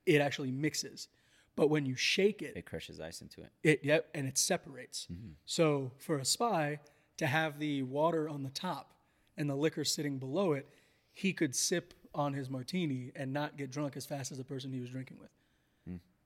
it 0.05 0.19
actually 0.21 0.51
mixes. 0.51 1.07
But 1.55 1.69
when 1.69 1.85
you 1.85 1.95
shake 1.95 2.41
it, 2.41 2.53
It 2.55 2.65
crushes 2.65 2.99
ice 2.99 3.21
into 3.21 3.41
it. 3.41 3.51
it 3.63 3.81
yep, 3.83 4.09
and 4.15 4.27
it 4.27 4.37
separates. 4.37 5.07
So 5.45 5.91
for 5.99 6.17
a 6.17 6.25
spy 6.25 6.79
to 7.17 7.27
have 7.27 7.59
the 7.59 7.83
water 7.83 8.27
on 8.27 8.41
the 8.43 8.49
top 8.49 8.95
and 9.37 9.49
the 9.49 9.55
liquor 9.55 9.83
sitting 9.85 10.17
below 10.17 10.53
it, 10.53 10.67
he 11.11 11.31
could 11.31 11.55
sip 11.55 11.93
on 12.15 12.33
his 12.33 12.49
martini 12.49 13.11
and 13.15 13.31
not 13.31 13.55
get 13.55 13.69
drunk 13.71 13.95
as 13.97 14.05
fast 14.05 14.31
as 14.31 14.39
the 14.39 14.43
person 14.43 14.71
he 14.73 14.79
was 14.79 14.89
drinking 14.89 15.17
with. 15.19 15.29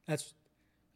That's 0.07 0.33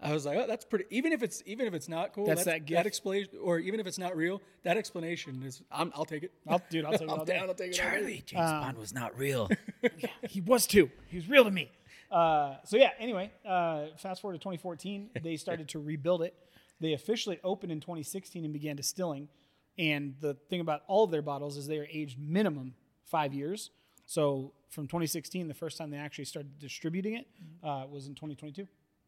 I 0.02 0.14
was 0.14 0.26
like, 0.26 0.38
oh, 0.38 0.46
that's 0.48 0.66
pretty. 0.66 0.86
Even 0.90 1.12
if 1.14 1.22
it's 1.22 1.44
even 1.46 1.68
if 1.68 1.74
it's 1.74 1.88
not 1.88 2.14
cool, 2.14 2.26
That's 2.26 2.44
that's, 2.44 2.58
that 2.58 2.66
gift. 2.66 2.78
that 2.78 2.88
explanation, 2.88 3.34
or 3.42 3.60
even 3.60 3.80
if 3.80 3.86
it's 3.86 4.00
not 4.00 4.16
real, 4.16 4.42
that 4.64 4.76
explanation 4.78 5.44
is. 5.46 5.62
I'm, 5.72 5.92
I'll 5.96 6.06
take 6.06 6.24
it. 6.24 6.32
I'll, 6.48 6.62
dude, 6.70 6.86
I'll 6.86 6.92
take 6.94 7.02
it 7.04 7.10
all 7.10 7.20
I'm 7.20 7.26
day. 7.26 7.38
down. 7.38 7.50
I'll 7.50 7.54
take 7.56 7.70
it. 7.72 7.76
Charlie, 7.76 8.24
James 8.26 8.42
Bond 8.50 8.78
was 8.78 8.94
not 8.94 9.16
real. 9.18 9.50
he 10.30 10.42
was 10.42 10.66
too. 10.66 10.90
He 11.08 11.18
was 11.18 11.30
real 11.30 11.44
to 11.44 11.52
me. 11.52 11.70
Uh, 12.12 12.56
so 12.66 12.78
yeah. 12.78 12.90
Anyway, 13.00 13.32
uh, 13.46 13.86
fast 13.98 14.22
forward 14.22 14.34
to 14.34 14.40
2014, 14.40 15.12
they 15.24 15.38
started 15.38 15.70
to 15.70 15.80
rebuild 15.80 16.24
it. 16.24 16.34
They 16.80 16.94
officially 16.94 17.40
opened 17.44 17.72
in 17.72 17.80
2016 17.80 18.44
and 18.44 18.52
began 18.52 18.76
distilling. 18.76 19.28
And 19.78 20.16
the 20.20 20.34
thing 20.50 20.62
about 20.62 20.82
all 20.88 21.04
of 21.04 21.12
their 21.12 21.22
bottles 21.22 21.58
is 21.58 21.68
they 21.68 21.78
are 21.78 21.88
aged 21.92 22.20
minimum 22.20 22.74
five 23.06 23.34
years. 23.34 23.70
So 24.06 24.52
from 24.70 24.88
2016, 24.88 25.48
the 25.48 25.54
first 25.54 25.78
time 25.78 25.92
they 25.92 25.98
actually 25.98 26.26
started 26.26 26.58
distributing 26.60 27.14
it 27.14 27.28
uh, 27.64 27.86
was 27.90 28.08
in 28.08 28.16
2022. 28.16 28.68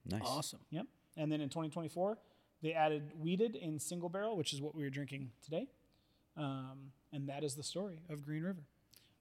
Nice. 0.09 0.21
Awesome. 0.25 0.59
Yep. 0.71 0.85
And 1.17 1.31
then 1.31 1.41
in 1.41 1.49
2024, 1.49 2.17
they 2.61 2.73
added 2.73 3.11
weeded 3.19 3.55
in 3.55 3.79
single 3.79 4.09
barrel, 4.09 4.35
which 4.37 4.53
is 4.53 4.61
what 4.61 4.73
we 4.75 4.83
were 4.83 4.89
drinking 4.89 5.31
today. 5.43 5.67
Um, 6.37 6.91
and 7.11 7.29
that 7.29 7.43
is 7.43 7.55
the 7.55 7.63
story 7.63 7.99
of 8.09 8.25
Green 8.25 8.43
River. 8.43 8.63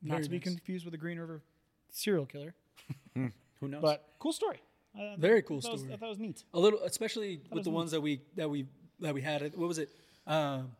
Not 0.02 0.14
Very 0.14 0.24
to 0.24 0.30
be 0.30 0.36
nice. 0.38 0.44
confused 0.44 0.84
with 0.84 0.92
the 0.92 0.98
Green 0.98 1.18
River 1.18 1.42
serial 1.90 2.24
killer, 2.26 2.54
Who 3.14 3.68
knows? 3.68 3.82
but 3.82 4.08
cool 4.18 4.32
story. 4.32 4.60
I- 4.96 5.12
I 5.12 5.16
Very 5.18 5.42
cool 5.42 5.60
thought 5.60 5.68
that 5.68 5.72
was- 5.72 5.80
story. 5.82 5.94
I 5.94 5.96
thought 5.98 6.06
it 6.06 6.08
was 6.10 6.18
neat. 6.18 6.44
A 6.54 6.58
little, 6.58 6.80
especially 6.84 7.40
with 7.50 7.64
the 7.64 7.70
neat. 7.70 7.76
ones 7.76 7.90
that 7.92 8.00
we 8.00 8.22
that 8.36 8.48
we 8.50 8.66
that 9.00 9.12
we 9.14 9.20
had. 9.20 9.42
What 9.56 9.68
was 9.68 9.78
it? 9.78 9.90
Um, 10.26 10.72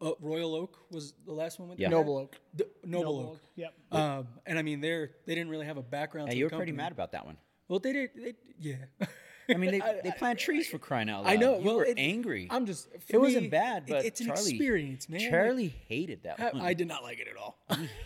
uh, 0.00 0.12
Royal 0.20 0.54
Oak 0.54 0.76
was 0.90 1.14
the 1.24 1.32
last 1.32 1.58
one. 1.58 1.68
we 1.70 1.76
Yeah. 1.78 1.88
Noble 1.88 2.18
Oak. 2.18 2.36
The- 2.54 2.68
Noble, 2.84 3.20
Oak. 3.32 3.40
Yep. 3.56 3.74
Um, 3.92 4.28
and 4.44 4.58
I 4.58 4.62
mean, 4.62 4.80
they're 4.80 5.10
they 5.26 5.34
didn't 5.34 5.50
really 5.50 5.66
have 5.66 5.76
a 5.78 5.82
background. 5.82 6.28
Yeah, 6.28 6.32
to 6.32 6.38
you 6.38 6.48
the 6.48 6.54
were 6.54 6.58
pretty 6.58 6.72
mad 6.72 6.92
about 6.92 7.12
that 7.12 7.24
one. 7.24 7.36
Well, 7.68 7.78
they 7.78 7.92
did. 7.92 8.10
They, 8.14 8.34
yeah. 8.60 8.76
I 9.48 9.54
mean, 9.54 9.70
they, 9.72 9.80
I- 9.82 10.00
they 10.02 10.10
I- 10.10 10.16
plant 10.18 10.38
trees 10.38 10.66
for 10.68 10.78
crying 10.78 11.08
out 11.08 11.24
loud. 11.24 11.32
I 11.32 11.36
know. 11.36 11.58
You 11.58 11.64
well, 11.64 11.76
were 11.76 11.84
it- 11.84 11.98
angry. 11.98 12.48
I'm 12.50 12.66
just. 12.66 12.88
for 12.90 12.98
it 13.16 13.20
wasn't 13.20 13.42
me, 13.44 13.48
bad, 13.48 13.84
it- 13.86 13.90
but 13.90 14.04
it's 14.04 14.20
an 14.20 14.30
experience, 14.30 15.08
man. 15.08 15.30
Charlie 15.30 15.74
hated 15.88 16.22
that 16.24 16.40
I, 16.40 16.50
one. 16.50 16.60
I 16.62 16.74
did 16.74 16.88
not 16.88 17.02
like 17.02 17.18
it 17.20 17.28
at 17.28 17.36
all. 17.36 17.58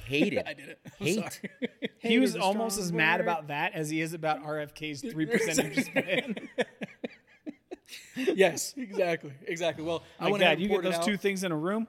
He 0.07 0.21
hated. 0.21 0.39
It. 0.39 0.47
I 0.47 0.55
didn't. 0.55 0.79
I'm 1.01 1.07
Hate. 1.07 1.15
sorry. 1.17 1.91
He 2.01 2.19
was 2.19 2.35
almost 2.35 2.77
strong 2.77 2.87
as 2.87 2.93
mad 2.93 3.21
about 3.21 3.49
that 3.49 3.75
as 3.75 3.91
he 3.91 4.01
is 4.01 4.15
about 4.15 4.43
RFK's 4.43 5.03
three 5.03 5.27
percent 5.27 5.59
interest 5.59 5.93
plan. 5.93 6.35
yes, 8.17 8.75
exactly, 8.77 9.33
exactly. 9.47 9.85
Well, 9.85 10.03
I 10.19 10.31
want 10.31 10.41
to 10.41 10.47
that, 10.47 10.59
you 10.59 10.69
get 10.69 10.83
those 10.83 10.99
two 11.05 11.17
things 11.17 11.45
in 11.45 11.53
a 11.53 11.57
room. 11.57 11.87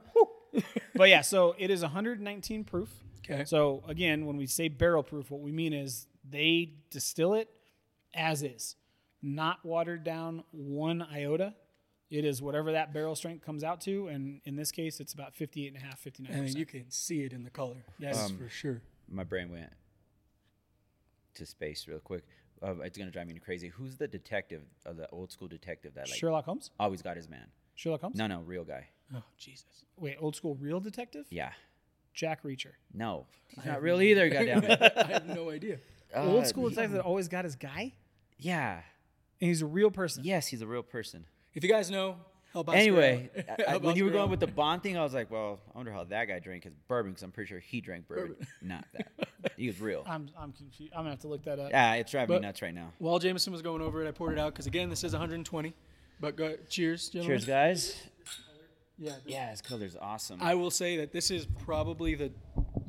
but 0.96 1.10
yeah, 1.10 1.22
so 1.22 1.56
it 1.58 1.70
is 1.70 1.82
119 1.82 2.64
proof. 2.66 2.90
Okay. 3.24 3.46
So 3.46 3.84
again, 3.88 4.26
when 4.26 4.38
we 4.38 4.48
say 4.48 4.68
barrel 4.68 5.04
proof, 5.04 5.32
what 5.32 5.42
we 5.42 5.52
mean 5.52 5.74
is 5.74 6.08
they 6.30 6.74
distill 6.90 7.34
it 7.36 7.50
as 8.14 8.44
is, 8.44 8.76
not 9.22 9.64
watered 9.66 10.04
down 10.04 10.44
one 10.52 11.02
iota. 11.02 11.54
It 12.10 12.26
is 12.26 12.42
whatever 12.42 12.74
that 12.74 12.94
barrel 12.94 13.16
strength 13.16 13.46
comes 13.46 13.64
out 13.64 13.80
to, 13.82 14.08
and 14.08 14.42
in 14.44 14.56
this 14.58 14.72
case, 14.72 15.00
it's 15.00 15.14
about 15.14 15.34
58 15.34 15.68
and 15.74 15.78
a 15.78 15.80
half, 15.86 15.98
59 16.00 16.32
and 16.34 16.54
you 16.54 16.66
can 16.66 16.92
see 16.92 17.22
it 17.22 17.32
in 17.32 17.44
the 17.44 17.50
color. 17.50 17.86
Yes, 18.00 18.26
Um, 18.30 18.38
for 18.38 18.50
sure. 18.50 18.82
My 19.10 19.24
brain 19.24 19.50
went 19.50 19.72
to 21.36 21.46
space 21.46 21.88
real 21.88 22.00
quick. 22.00 22.24
Uh, 22.62 22.76
it's 22.82 22.98
gonna 22.98 23.12
drive 23.12 23.28
me 23.28 23.40
crazy. 23.40 23.70
Who's 23.70 23.98
the 23.98 24.08
detective, 24.08 24.64
uh, 24.86 24.94
the 24.94 25.10
old 25.10 25.32
school 25.32 25.48
detective 25.48 25.94
that 25.96 26.10
like 26.10 26.18
Sherlock 26.20 26.46
Holmes. 26.46 26.70
always 26.80 27.02
got 27.02 27.16
his 27.18 27.30
man? 27.30 27.48
Sherlock 27.76 28.02
Holmes. 28.02 28.18
No, 28.18 28.28
no, 28.28 28.42
real 28.42 28.64
guy. 28.66 28.88
Oh 29.16 29.24
Jesus. 29.38 29.86
Wait, 29.98 30.18
old 30.20 30.36
school 30.36 30.56
real 30.56 30.80
detective. 30.80 31.26
Yeah. 31.30 31.52
Jack 32.14 32.44
Reacher. 32.44 32.74
No, 32.94 33.26
he's 33.48 33.66
not 33.66 33.82
real 33.82 34.02
either. 34.02 34.30
Goddamn 34.30 34.64
it. 34.66 34.94
I 34.98 35.04
have 35.06 35.26
no 35.28 35.50
idea. 35.50 35.80
old 36.14 36.44
Uh, 36.44 36.46
school 36.46 36.70
detective 36.70 36.92
that 36.92 37.02
always 37.02 37.28
got 37.30 37.46
his 37.46 37.56
guy, 37.56 37.94
Yeah. 38.38 38.82
And 39.42 39.48
he's 39.50 39.62
a 39.62 39.66
real 39.66 39.92
person. 39.92 40.24
Yes, 40.24 40.48
he's 40.48 40.62
a 40.62 40.68
real 40.68 40.84
person. 40.84 41.26
If 41.54 41.64
you 41.64 41.70
guys 41.70 41.90
know, 41.92 42.16
help 42.54 42.70
us. 42.70 42.76
Anyway. 42.76 43.30
I- 43.60 43.64
I- 43.74 43.78
when 43.78 43.96
you 43.96 44.06
were 44.06 44.12
going 44.12 44.30
with 44.30 44.40
the 44.40 44.48
bond 44.48 44.84
thing, 44.84 44.98
I 44.98 45.04
was 45.04 45.14
like, 45.14 45.30
well, 45.32 45.60
I 45.74 45.78
wonder 45.78 45.92
how 45.92 46.04
that 46.06 46.26
guy 46.26 46.40
drank 46.40 46.64
his 46.64 46.74
bourbon 46.88 47.12
because 47.12 47.24
I'm 47.24 47.32
pretty 47.32 47.50
sure 47.50 47.60
he 47.60 47.82
drank 47.82 48.08
bourbon. 48.08 48.36
Not 48.62 48.86
that. 48.94 49.08
He 49.58 49.66
was 49.68 49.82
real. 49.82 50.04
I'm 50.08 50.30
I'm 50.38 50.54
confused. 50.54 50.94
I'm 50.94 51.00
gonna 51.00 51.10
have 51.12 51.20
to 51.22 51.28
look 51.28 51.44
that 51.46 51.58
up. 51.60 51.72
Yeah, 51.72 51.96
it's 51.96 52.12
driving 52.12 52.36
But- 52.36 52.42
me 52.42 52.48
nuts 52.48 52.62
right 52.62 52.74
now. 52.74 52.94
While 53.00 53.18
Jameson 53.20 53.52
was 53.52 53.62
going 53.64 53.82
over 53.82 54.04
it, 54.04 54.08
I 54.08 54.12
poured 54.12 54.34
it 54.34 54.40
out 54.40 54.54
because 54.54 54.68
again, 54.68 54.88
this 54.90 55.04
is 55.04 55.14
120. 55.14 55.74
But 56.20 56.36
go, 56.36 56.56
cheers, 56.70 57.10
gentlemen. 57.10 57.38
Cheers, 57.40 57.46
guys. 57.46 58.04
Yeah. 59.00 59.14
Yeah, 59.26 59.50
his 59.50 59.62
color's 59.64 59.96
awesome. 60.00 60.40
I 60.44 60.54
will 60.54 60.70
say 60.70 60.98
that 60.98 61.12
this 61.12 61.32
is 61.32 61.48
probably 61.66 62.14
the 62.14 62.32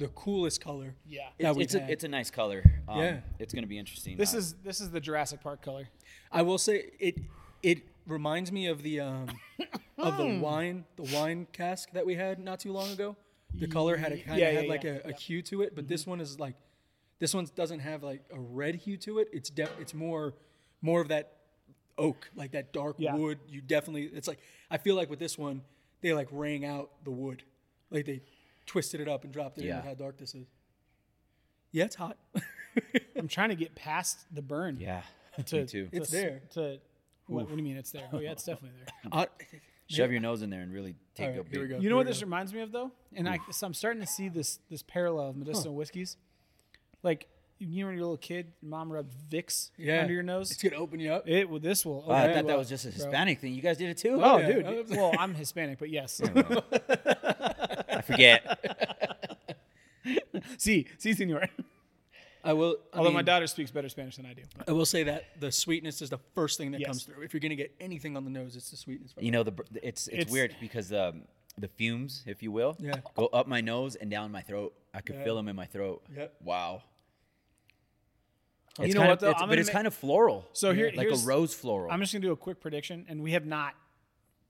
the 0.03 0.09
coolest 0.09 0.61
color. 0.61 0.95
Yeah. 1.07 1.29
that 1.39 1.57
it's, 1.57 1.59
it's, 1.59 1.75
a, 1.75 1.91
it's 1.93 2.05
a 2.05 2.09
nice 2.09 2.31
color. 2.31 2.63
Um, 2.89 2.99
Yeah. 2.99 3.21
It's 3.39 3.53
going 3.55 3.63
to 3.65 3.69
be 3.69 3.79
interesting. 3.79 4.17
This 4.17 4.35
Uh, 4.35 4.39
is 4.39 4.55
this 4.65 4.81
is 4.81 4.91
the 4.91 5.01
Jurassic 5.01 5.41
Park 5.43 5.63
color. 5.63 5.89
I 6.31 6.43
will 6.43 6.59
say 6.59 6.91
it 6.99 7.19
it 7.63 7.79
reminds 8.07 8.51
me 8.51 8.67
of 8.67 8.83
the 8.83 9.01
um 9.01 9.29
of 9.99 10.17
the 10.17 10.39
wine 10.41 10.85
the 10.97 11.05
wine 11.15 11.47
cask 11.53 11.91
that 11.93 12.05
we 12.05 12.15
had 12.17 12.39
not 12.39 12.61
too 12.61 12.73
long 12.73 12.91
ago. 12.91 13.17
The 13.55 13.69
color 13.69 13.97
had 13.97 14.13
a 14.13 14.19
kind 14.19 14.33
of 14.33 14.39
Yeah, 14.39 14.51
had 14.51 14.65
yeah, 14.65 14.71
like 14.71 14.83
yeah. 14.85 14.99
a, 15.05 15.11
a 15.11 15.13
hue 15.15 15.43
to 15.43 15.63
it, 15.63 15.75
but 15.77 15.87
this 15.87 16.07
one 16.07 16.21
is 16.21 16.39
like 16.41 16.57
this 17.19 17.33
one 17.35 17.47
doesn't 17.55 17.81
have 17.81 18.03
like 18.03 18.23
a 18.33 18.41
red 18.41 18.75
hue 18.77 18.97
to 18.99 19.19
it. 19.21 19.29
It's 19.33 19.51
def- 19.51 19.79
it's 19.79 19.95
more 19.95 20.35
more 20.81 21.01
of 21.01 21.09
that 21.09 21.37
oak, 21.99 22.31
like 22.35 22.53
that 22.53 22.73
dark 22.73 22.97
Yeah. 22.99 23.15
wood. 23.15 23.39
You 23.49 23.61
definitely 23.61 24.05
it's 24.19 24.27
like 24.27 24.41
I 24.71 24.79
feel 24.79 24.97
like 24.97 25.11
with 25.11 25.19
this 25.21 25.39
one 25.39 25.63
they 26.01 26.13
like 26.15 26.29
rang 26.33 26.65
out 26.65 26.91
the 27.05 27.11
wood, 27.13 27.45
like 27.91 28.07
they 28.07 28.23
twisted 28.73 29.01
it 29.01 29.09
up 29.09 29.25
and 29.25 29.33
dropped 29.33 29.59
it 29.59 29.63
in 29.63 29.69
Yeah. 29.69 29.77
with 29.77 29.85
how 29.85 29.95
dark 29.95 30.17
this 30.19 30.35
is. 30.35 30.47
Yeah, 31.73 31.85
it's 31.85 31.95
hot. 31.97 32.17
I'm 33.17 33.29
trying 33.29 33.51
to 33.51 33.55
get 33.55 33.75
past 33.75 34.19
the 34.35 34.43
burn. 34.43 34.79
yeah. 34.81 35.03
To, 35.47 35.57
me 35.61 35.67
too. 35.67 35.87
to 35.89 35.97
It's 35.97 36.07
s- 36.09 36.11
there. 36.13 36.41
To 36.55 36.79
what, 37.27 37.45
what 37.45 37.51
do 37.51 37.57
you 37.57 37.63
mean 37.63 37.77
it's 37.79 37.91
there? 37.91 38.07
Oh 38.13 38.19
yeah, 38.19 38.33
it's 38.33 38.45
definitely 38.45 38.79
there. 38.85 39.11
Uh, 39.13 39.27
Shove 39.89 40.11
your 40.11 40.21
nose 40.21 40.43
in 40.43 40.51
there 40.51 40.61
and 40.61 40.73
really 40.73 40.95
take 41.15 41.29
all 41.29 41.33
a 41.33 41.37
right, 41.39 41.47
here 41.51 41.63
we 41.63 41.69
big. 41.69 41.83
You 41.83 41.89
know 41.91 41.97
what 41.97 42.03
here 42.07 42.11
we 42.11 42.13
this 42.13 42.21
go. 42.21 42.27
reminds 42.27 42.53
me 42.55 42.61
of 42.61 42.71
though, 42.73 42.93
and 43.15 43.29
I 43.29 43.39
so 43.51 43.67
I'm 43.67 43.75
starting 43.75 44.01
to 44.03 44.07
see 44.07 44.29
this 44.29 44.59
this 44.71 44.83
parallel 44.83 45.29
of 45.31 45.37
medicinal 45.37 45.75
whiskeys, 45.75 46.17
like 47.03 47.29
you 47.59 47.87
when 47.87 47.95
you're 47.95 48.03
a 48.03 48.07
little 48.07 48.17
kid, 48.19 48.53
your 48.61 48.71
mom 48.71 48.93
rubbed 48.93 49.15
Vicks 49.31 49.71
Yeah, 49.79 50.01
under 50.03 50.13
your 50.13 50.23
nose. 50.23 50.51
It's 50.51 50.63
gonna 50.63 50.77
open 50.77 50.99
you 51.01 51.13
up. 51.13 51.27
It 51.29 51.49
well, 51.49 51.61
this 51.61 51.85
will. 51.87 52.05
Oh, 52.07 52.13
I 52.13 52.27
thought 52.29 52.37
you 52.43 52.49
that 52.49 52.59
was 52.59 52.69
just 52.69 52.85
a 52.85 52.89
bro. 52.89 52.95
Hispanic 52.97 53.39
thing. 53.41 53.55
You 53.55 53.63
guys 53.63 53.77
did 53.79 53.89
it 53.91 53.99
too? 53.99 54.19
Oh, 54.23 54.37
yeah. 54.39 54.53
dude. 54.53 54.91
well, 54.91 55.13
I'm 55.19 55.35
Hispanic, 55.35 55.79
but 55.79 55.89
yes. 55.91 56.21
I 58.03 58.13
forget. 58.13 58.59
see, 60.59 60.87
see, 60.99 61.13
senor. 61.15 61.49
I 62.45 62.53
will. 62.55 62.77
I 62.93 62.99
Although 62.99 63.13
my 63.13 63.23
daughter 63.23 63.47
speaks 63.47 63.71
better 63.71 63.89
Spanish 63.89 64.17
than 64.17 64.27
I 64.27 64.35
do. 64.35 64.43
But 64.59 64.69
I 64.69 64.73
will 64.73 64.85
say 64.87 65.05
that 65.05 65.27
the 65.41 65.53
sweetness 65.53 66.03
is 66.03 66.11
the 66.11 66.19
first 66.35 66.59
thing 66.59 66.73
that 66.73 66.81
Yes. 66.81 66.89
comes 66.89 67.05
through. 67.05 67.23
If 67.23 67.33
you're 67.33 67.41
gonna 67.41 67.55
get 67.55 67.73
anything 67.81 68.17
on 68.17 68.25
the 68.25 68.31
nose, 68.31 68.57
it's 68.57 68.71
the 68.71 68.77
sweetness. 68.77 69.15
you 69.21 69.31
know, 69.31 69.45
the 69.45 69.53
it's, 69.83 70.09
it's 70.09 70.15
It's- 70.23 70.31
weird 70.33 70.57
because 70.61 70.93
um, 70.93 71.23
the 71.57 71.69
fumes, 71.69 72.25
if 72.27 72.43
you 72.43 72.51
will, 72.51 72.77
Yeah. 72.81 72.97
go 73.15 73.27
up 73.27 73.47
my 73.47 73.61
nose 73.61 73.95
and 73.95 74.11
down 74.11 74.33
my 74.33 74.43
throat. 74.43 74.75
I 74.93 75.01
could 75.03 75.17
Yeah. 75.17 75.25
feel 75.25 75.37
them 75.37 75.47
in 75.49 75.55
my 75.55 75.67
throat. 75.67 76.03
Yep. 76.17 76.35
Wow. 76.43 76.83
You 78.81 78.95
know 78.95 79.03
what, 79.03 79.11
of- 79.11 79.21
though? 79.21 79.29
it's- 79.29 79.41
but 79.43 79.47
gonna 79.49 79.61
it's 79.61 79.69
ma- 79.71 79.75
kind 79.75 79.87
of 79.87 79.95
floral. 79.95 80.49
So 80.53 80.73
here- 80.75 80.91
like 80.97 81.11
a 81.11 81.17
rose 81.19 81.55
floral. 81.55 81.93
I'm 81.93 82.01
just 82.01 82.13
gonna 82.13 82.23
do 82.23 82.33
a 82.33 82.37
quick 82.37 82.61
prediction, 82.61 83.07
and 83.09 83.23
we 83.23 83.33
have 83.33 83.47
not 83.47 83.75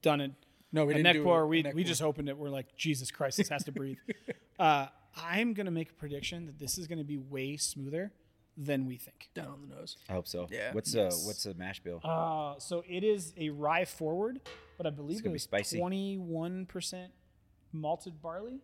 done 0.00 0.20
it. 0.22 0.32
No, 0.72 0.86
we 0.86 0.92
a 0.92 0.96
didn't 0.96 1.04
neck 1.04 1.14
do 1.16 1.22
pour. 1.24 1.42
a 1.42 1.46
We 1.46 1.62
neck 1.62 1.74
we 1.74 1.82
pour. 1.82 1.88
just 1.88 2.02
opened 2.02 2.28
it. 2.28 2.36
We're 2.38 2.48
like, 2.50 2.74
Jesus 2.76 3.10
Christ, 3.10 3.36
this 3.36 3.48
has 3.50 3.64
to 3.64 3.72
breathe. 3.72 3.98
uh, 4.58 4.86
I'm 5.16 5.52
gonna 5.54 5.70
make 5.70 5.90
a 5.90 5.94
prediction 5.94 6.46
that 6.46 6.58
this 6.58 6.78
is 6.78 6.86
gonna 6.86 7.04
be 7.04 7.18
way 7.18 7.56
smoother 7.58 8.12
than 8.56 8.86
we 8.86 8.96
think. 8.96 9.30
down 9.34 9.48
on 9.48 9.60
the 9.68 9.74
nose. 9.74 9.96
I 10.08 10.12
hope 10.12 10.26
so. 10.28 10.46
Yeah. 10.50 10.72
What's 10.72 10.94
Yes. 10.94 11.14
uh 11.24 11.26
what's 11.26 11.42
the 11.44 11.54
mash 11.54 11.80
bill? 11.80 12.00
Uh, 12.04 12.54
so 12.58 12.82
it 12.88 13.02
is 13.04 13.32
a 13.36 13.50
rye 13.50 13.84
forward, 13.84 14.40
but 14.76 14.86
I 14.86 14.90
believe 14.90 15.18
gonna 15.22 15.30
it 15.30 15.32
be 15.32 15.34
was 15.34 15.42
spicy. 15.42 15.78
21 15.78 16.66
percent 16.66 17.12
malted 17.72 18.20
barley. 18.22 18.60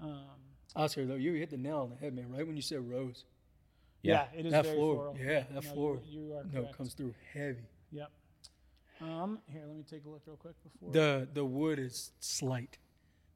Um, 0.00 0.26
Oscar, 0.76 1.06
though, 1.06 1.14
you 1.14 1.32
hit 1.34 1.50
the 1.50 1.56
nail 1.56 1.78
on 1.78 1.90
the 1.90 1.96
head, 1.96 2.14
man. 2.14 2.30
Right 2.32 2.44
when 2.46 2.56
you 2.56 2.62
said 2.62 2.88
rose, 2.90 3.24
yeah. 4.02 4.26
it 4.36 4.44
is 4.46 4.50
that 4.52 4.64
very 4.64 4.76
floor, 4.76 4.94
floral. 4.96 5.16
yeah, 5.18 5.44
that 5.52 5.54
No, 5.54 5.60
floor, 5.60 6.00
You, 6.04 6.20
you 6.20 6.34
are 6.34 6.44
no, 6.52 6.60
correct. 6.62 6.76
comes 6.76 6.94
through 6.94 7.14
heavy. 7.32 7.68
Yep. 7.92 8.10
Um, 9.00 9.38
here, 9.46 9.62
let 9.66 9.76
me 9.76 9.82
take 9.88 10.04
a 10.04 10.08
look 10.08 10.22
real 10.26 10.36
quick 10.36 10.54
before. 10.62 10.92
The 10.92 11.28
the 11.32 11.44
wood 11.44 11.78
is 11.78 12.12
slight, 12.20 12.78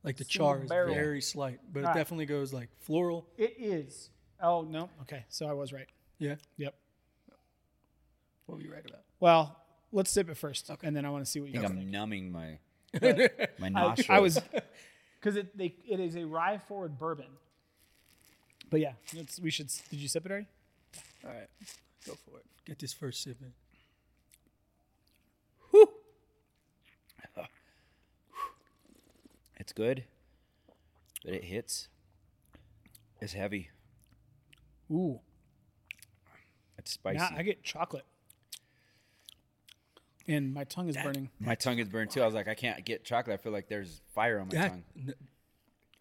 like 0.05 0.17
the 0.17 0.25
char 0.25 0.63
is 0.63 0.69
barrel. 0.69 0.95
very 0.95 1.21
slight, 1.21 1.61
but 1.73 1.81
it 1.81 1.83
Alright. 1.85 1.97
definitely 1.97 2.27
goes 2.27 2.53
like 2.53 2.69
floral. 2.81 3.27
it 3.37 3.55
is. 3.59 4.11
Oh 4.41 4.63
no. 4.63 4.89
Okay, 5.03 5.25
so 5.29 5.47
I 5.49 5.53
was 5.53 5.73
right. 5.73 5.89
Yeah. 6.19 6.37
Yep. 6.57 6.75
What 8.47 8.59
were 8.59 8.65
you 8.65 8.73
right 8.73 8.85
about? 8.89 9.03
Well, 9.21 9.57
let's 9.93 10.11
sip 10.11 10.29
it 10.31 10.37
first, 10.37 10.71
and 10.83 10.97
then 10.97 11.05
I 11.05 11.11
want 11.11 11.25
to 11.25 11.31
see 11.31 11.41
what 11.41 11.47
I 11.47 11.49
you 11.49 11.53
think 11.55 11.63
guys 11.63 11.71
I'm 11.73 11.77
think. 11.79 11.91
numbing 11.91 12.33
my 12.33 12.59
my 13.59 13.67
I, 13.67 13.69
nostrils. 13.69 14.09
I 14.09 14.21
was 14.21 14.41
because 15.21 15.37
it 15.37 15.57
they, 15.57 15.75
it 15.89 16.01
is 16.01 16.17
a 16.17 16.25
rye 16.25 16.59
forward 16.59 16.99
bourbon. 16.99 17.27
But 18.71 18.81
yeah, 18.81 18.93
it's, 19.13 19.41
we 19.41 19.51
should. 19.51 19.71
Did 19.91 19.99
you 19.99 20.09
sip 20.09 20.25
it 20.25 20.31
already? 20.31 20.47
All 21.25 21.31
right, 21.31 21.49
go 22.07 22.15
for 22.25 22.39
it. 22.39 22.45
Get 22.65 22.79
this 22.79 22.93
first 22.93 23.23
sip 23.23 23.39
in. 23.43 23.53
It's 29.69 29.75
good, 29.75 30.05
but 31.27 31.35
it 31.35 31.45
hits. 31.45 31.89
It's 33.21 33.35
heavy. 33.35 33.69
Ooh, 34.91 35.21
It's 36.79 36.93
spicy. 36.93 37.19
now 37.19 37.29
I 37.37 37.43
get 37.43 37.63
chocolate, 37.63 38.07
and 40.27 40.55
my 40.55 40.65
tongue 40.65 40.89
is 40.89 40.97
burning. 40.97 41.29
my 41.39 41.55
tongue 41.55 41.79
is 41.81 41.87
burned 41.87 42.11
too. 42.13 42.23
I 42.23 42.25
was 42.25 42.35
like, 42.35 42.49
I 42.49 42.55
can't 42.55 42.83
get 42.83 43.05
chocolate. 43.05 43.39
I 43.39 43.43
feel 43.43 43.53
like 43.53 43.69
there's 43.69 44.01
fire 44.15 44.41
on 44.41 44.49
my 44.49 44.55
That, 44.55 44.69
tongue, 44.71 44.85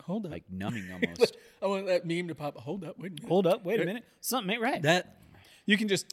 hold 0.01 0.25
up. 0.27 0.31
like 0.31 0.45
numbing 0.49 0.89
almost. 0.93 1.35
I 1.61 1.65
want 1.67 1.87
that 1.87 2.05
meme 2.07 2.29
to 2.29 2.35
pop. 2.35 2.55
Hold 2.59 2.85
up. 2.85 2.97
Wait 2.97 3.07
a 3.11 3.15
minute. 3.15 3.27
Hold 3.27 3.47
up, 3.47 3.65
wait 3.65 3.81
a 3.81 3.85
minute, 3.85 4.05
something 4.21 4.49
ain't 4.53 4.61
right. 4.61 4.81
That 4.81 5.17
you 5.65 5.75
can 5.75 5.89
just 5.89 6.05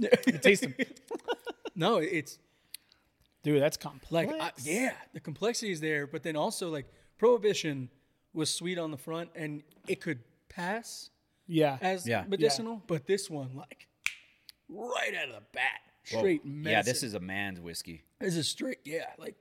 taste 0.40 0.62
them, 0.62 0.74
no, 1.76 1.98
it's 1.98 2.38
dude. 3.44 3.62
That's 3.62 3.76
complex. 3.76 4.32
like 4.32 4.42
I, 4.42 4.50
yeah, 4.62 4.92
the 5.12 5.20
complexity 5.20 5.70
is 5.70 5.80
there, 5.80 6.06
but 6.08 6.22
then 6.24 6.34
also 6.36 6.70
like 6.70 6.86
prohibition 7.18 7.88
was 8.32 8.52
sweet 8.52 8.78
on 8.78 8.90
the 8.90 8.96
front 8.96 9.30
and 9.36 9.62
it 9.86 10.00
could 10.00 10.18
pass 10.48 11.10
yeah. 11.46 11.78
as 11.80 12.06
Yeah. 12.06 12.24
medicinal, 12.26 12.82
but 12.88 13.06
this 13.06 13.30
one 13.30 13.54
like 13.54 13.86
right 14.68 15.14
out 15.14 15.28
of 15.28 15.34
the 15.36 15.42
bat, 15.52 15.80
Well, 16.12 16.20
straight 16.20 16.44
medicine. 16.44 16.72
yeah, 16.72 16.82
this 16.82 17.02
is 17.02 17.14
a 17.14 17.20
man's 17.20 17.60
whiskey. 17.60 18.02
this 18.18 18.36
is 18.36 18.48
straight. 18.48 18.78
Yeah, 18.84 19.06
like 19.18 19.36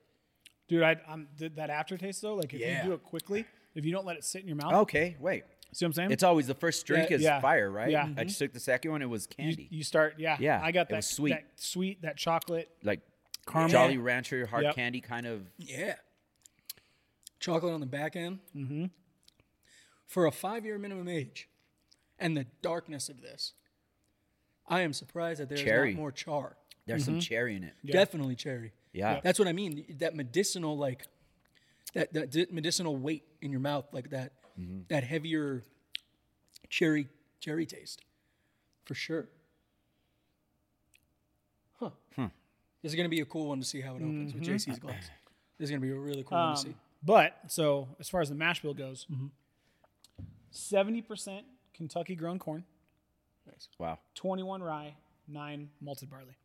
Dude, 0.69 0.81
I, 0.83 0.95
I'm 1.07 1.27
th- 1.37 1.51
that 1.55 1.69
aftertaste 1.69 2.21
though. 2.21 2.35
Like 2.35 2.53
if 2.53 2.59
Yeah. 2.61 2.83
you 2.83 2.89
do 2.89 2.93
it 2.93 3.03
quickly, 3.03 3.45
if 3.75 3.83
you 3.85 3.91
don't 3.91 4.05
let 4.05 4.15
it 4.17 4.23
sit 4.23 4.41
in 4.41 4.47
your 4.47 4.57
mouth, 4.57 4.73
Okay, 4.73 5.17
wait. 5.19 5.43
See 5.73 5.85
what 5.85 5.89
I'm 5.89 5.93
saying? 5.93 6.11
It's 6.11 6.21
always 6.23 6.45
the 6.45 6.53
first 6.53 6.85
drink 6.85 7.09
Yeah, 7.09 7.15
is 7.15 7.21
yeah, 7.23 7.39
fire, 7.41 7.69
right? 7.71 7.89
yeah. 7.89 8.03
I 8.15 8.23
just 8.25 8.35
mm-hmm. 8.37 8.45
took 8.45 8.53
the 8.53 8.59
second 8.59 8.91
one. 8.91 9.01
It 9.01 9.09
was 9.09 9.27
you, 9.31 9.43
candy, 9.43 9.67
you 9.71 9.83
start, 9.83 10.15
yeah, 10.19 10.37
Yeah, 10.39 10.61
I 10.63 10.71
got 10.71 10.81
it 10.81 10.89
that 10.89 10.95
was 10.97 11.07
sweet. 11.07 11.31
that 11.31 11.45
sweet, 11.55 12.01
that 12.03 12.15
chocolate. 12.15 12.69
like 12.83 13.01
Caramel. 13.45 13.69
Jolly 13.69 13.97
Rancher 13.97 14.45
hard 14.45 14.63
Yep. 14.63 14.75
candy 14.75 15.01
kind 15.01 15.25
of. 15.25 15.49
Yeah. 15.57 15.95
Chocolate 17.39 17.73
on 17.73 17.79
the 17.79 17.85
back 17.85 18.15
end. 18.15 18.39
Mm-hmm. 18.55 18.85
For 20.07 20.25
a 20.25 20.31
five 20.31 20.65
year 20.65 20.77
minimum 20.77 21.07
age 21.07 21.49
and 22.19 22.37
the 22.37 22.45
darkness 22.61 23.09
of 23.09 23.21
this, 23.21 23.53
I 24.67 24.81
am 24.81 24.93
surprised 24.93 25.41
that 25.41 25.49
there's 25.49 25.61
Cherry. 25.61 25.93
not 25.93 25.99
more 25.99 26.11
char. 26.11 26.57
There's 26.85 27.05
some 27.05 27.15
mm-hmm. 27.15 27.21
cherry 27.21 27.55
in 27.55 27.63
it. 27.63 27.73
Definitely 27.85 28.35
cherry. 28.35 28.73
Yeah. 28.91 29.21
That's 29.23 29.39
what 29.39 29.47
I 29.47 29.53
mean. 29.53 29.85
That 29.99 30.15
medicinal, 30.15 30.77
like, 30.77 31.07
that, 31.93 32.13
that 32.13 32.29
di- 32.31 32.47
medicinal 32.51 32.95
weight 32.95 33.23
in 33.41 33.51
your 33.51 33.61
mouth, 33.61 33.85
like 33.93 34.09
that, 34.09 34.33
mm-hmm. 34.59 34.81
that 34.89 35.03
heavier 35.03 35.63
cherry 36.69 37.07
cherry 37.39 37.65
taste, 37.65 38.01
for 38.85 38.95
sure. 38.95 39.27
Huh. 41.79 41.89
This 42.83 42.91
is 42.91 42.95
gonna 42.95 43.09
be 43.09 43.21
a 43.21 43.25
cool 43.25 43.47
one 43.47 43.59
to 43.59 43.65
see 43.65 43.81
how 43.81 43.93
it 43.93 44.03
opens 44.03 44.33
with 44.33 44.43
JC's 44.43 44.77
glass. 44.77 45.09
This 45.57 45.67
is 45.67 45.71
gonna 45.71 45.79
be 45.81 45.89
a 45.89 45.95
really 45.95 46.23
cool 46.23 46.37
one 46.37 46.55
to 46.55 46.61
see. 46.61 46.69
Um, 46.69 46.75
but 47.01 47.37
so 47.47 47.87
as 47.99 48.07
far 48.09 48.21
as 48.21 48.29
the 48.29 48.35
mash 48.35 48.61
bill 48.61 48.73
goes, 48.75 49.07
Mm-hmm. 49.11 49.27
70 50.51 51.01
percent 51.01 51.45
Kentucky 51.73 52.15
grown 52.15 52.37
corn, 52.39 52.63
Nice. 53.47 53.67
Wow. 53.79 53.97
21 54.15 54.61
rye, 54.61 54.95
nine 55.27 55.69
malted 55.81 56.09
barley. 56.09 56.37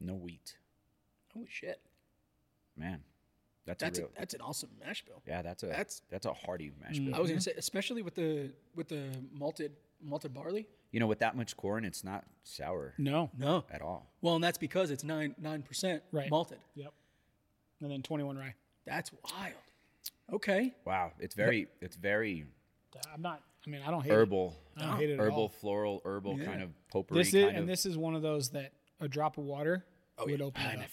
No 0.00 0.14
wheat. 0.14 0.56
Holy 1.32 1.46
shit! 1.48 1.80
Man. 2.76 3.02
That's, 3.64 3.82
That's 3.82 3.98
a 3.98 4.02
a, 4.02 4.04
real. 4.04 4.12
that's 4.18 4.34
an 4.34 4.40
awesome 4.42 4.70
mash 4.84 5.04
bill. 5.04 5.20
yeah, 5.26 5.42
that's 5.42 5.62
a 5.64 5.66
that's- 5.66 6.02
that's 6.08 6.26
a 6.26 6.32
hearty 6.32 6.72
mash 6.80 6.98
Mm. 6.98 7.06
bill. 7.06 7.14
I 7.16 7.18
was 7.20 7.30
gonna 7.30 7.40
say, 7.40 7.52
especially 7.56 8.02
with 8.02 8.14
the 8.14 8.50
with 8.74 8.88
the 8.88 9.08
malted 9.32 9.72
malted 10.02 10.32
barley. 10.34 10.66
You 10.96 11.00
know, 11.00 11.06
with 11.08 11.18
that 11.18 11.36
much 11.36 11.58
corn, 11.58 11.84
it's 11.84 12.02
not 12.02 12.24
sour 12.42 12.94
No. 12.96 13.30
No, 13.36 13.64
at 13.70 13.82
all. 13.82 14.10
well, 14.22 14.36
and 14.36 14.42
that's 14.42 14.56
because 14.56 14.90
it's 14.90 15.04
nine 15.04 15.34
nine 15.38 15.60
percent 15.60 16.02
Right. 16.10 16.30
malted. 16.30 16.56
Yep. 16.74 16.90
And 17.82 17.90
then 17.90 18.00
21 18.00 18.38
rye. 18.38 18.54
That's 18.86 19.10
wild. 19.12 19.52
Okay, 20.32 20.72
Wow, 20.86 21.12
it's 21.18 21.34
very 21.34 21.66
it's 21.82 21.96
very 21.96 22.46
uh, 22.96 23.00
I'm 23.12 23.20
not. 23.20 23.42
I 23.66 23.68
mean, 23.68 23.82
I 23.86 23.90
don't 23.90 24.04
hate 24.04 24.10
herbal, 24.12 24.56
it. 24.74 24.82
I 24.82 24.86
don't 24.86 24.96
hate 24.96 25.10
it 25.10 25.12
at 25.12 25.18
herbal, 25.20 25.38
all. 25.38 25.48
floral, 25.50 26.00
herbal 26.06 26.38
Yeah. 26.38 26.46
kind 26.46 26.62
of 26.62 26.70
potpourri. 26.90 27.20
This 27.20 27.34
is 27.34 27.44
kind 27.44 27.48
and 27.56 27.58
of. 27.58 27.66
this 27.66 27.84
is 27.84 27.98
one 27.98 28.14
of 28.14 28.22
those 28.22 28.48
that 28.52 28.72
a 28.98 29.06
drop 29.06 29.36
of 29.36 29.44
water 29.44 29.84
oh, 30.16 30.24
would 30.24 30.40
open 30.40 30.62
it 30.62 30.78
up. 30.78 30.84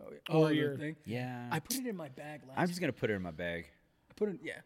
oh, 0.00 0.06
yeah. 0.12 0.18
Or 0.28 0.44
Oh, 0.46 0.48
your- 0.50 0.76
thing. 0.76 0.94
yeah, 1.04 1.48
I 1.50 1.58
put 1.58 1.78
it 1.78 1.86
in 1.88 1.96
my 1.96 2.10
bag 2.10 2.42
last. 2.46 2.58
I'm 2.60 2.68
just 2.68 2.80
gonna 2.80 2.92
put 2.92 3.10
it 3.10 3.14
in 3.14 3.22
my 3.22 3.32
bag 3.32 3.66
I 4.08 4.14
put 4.14 4.28
it. 4.28 4.38
Yeah, 4.40 4.60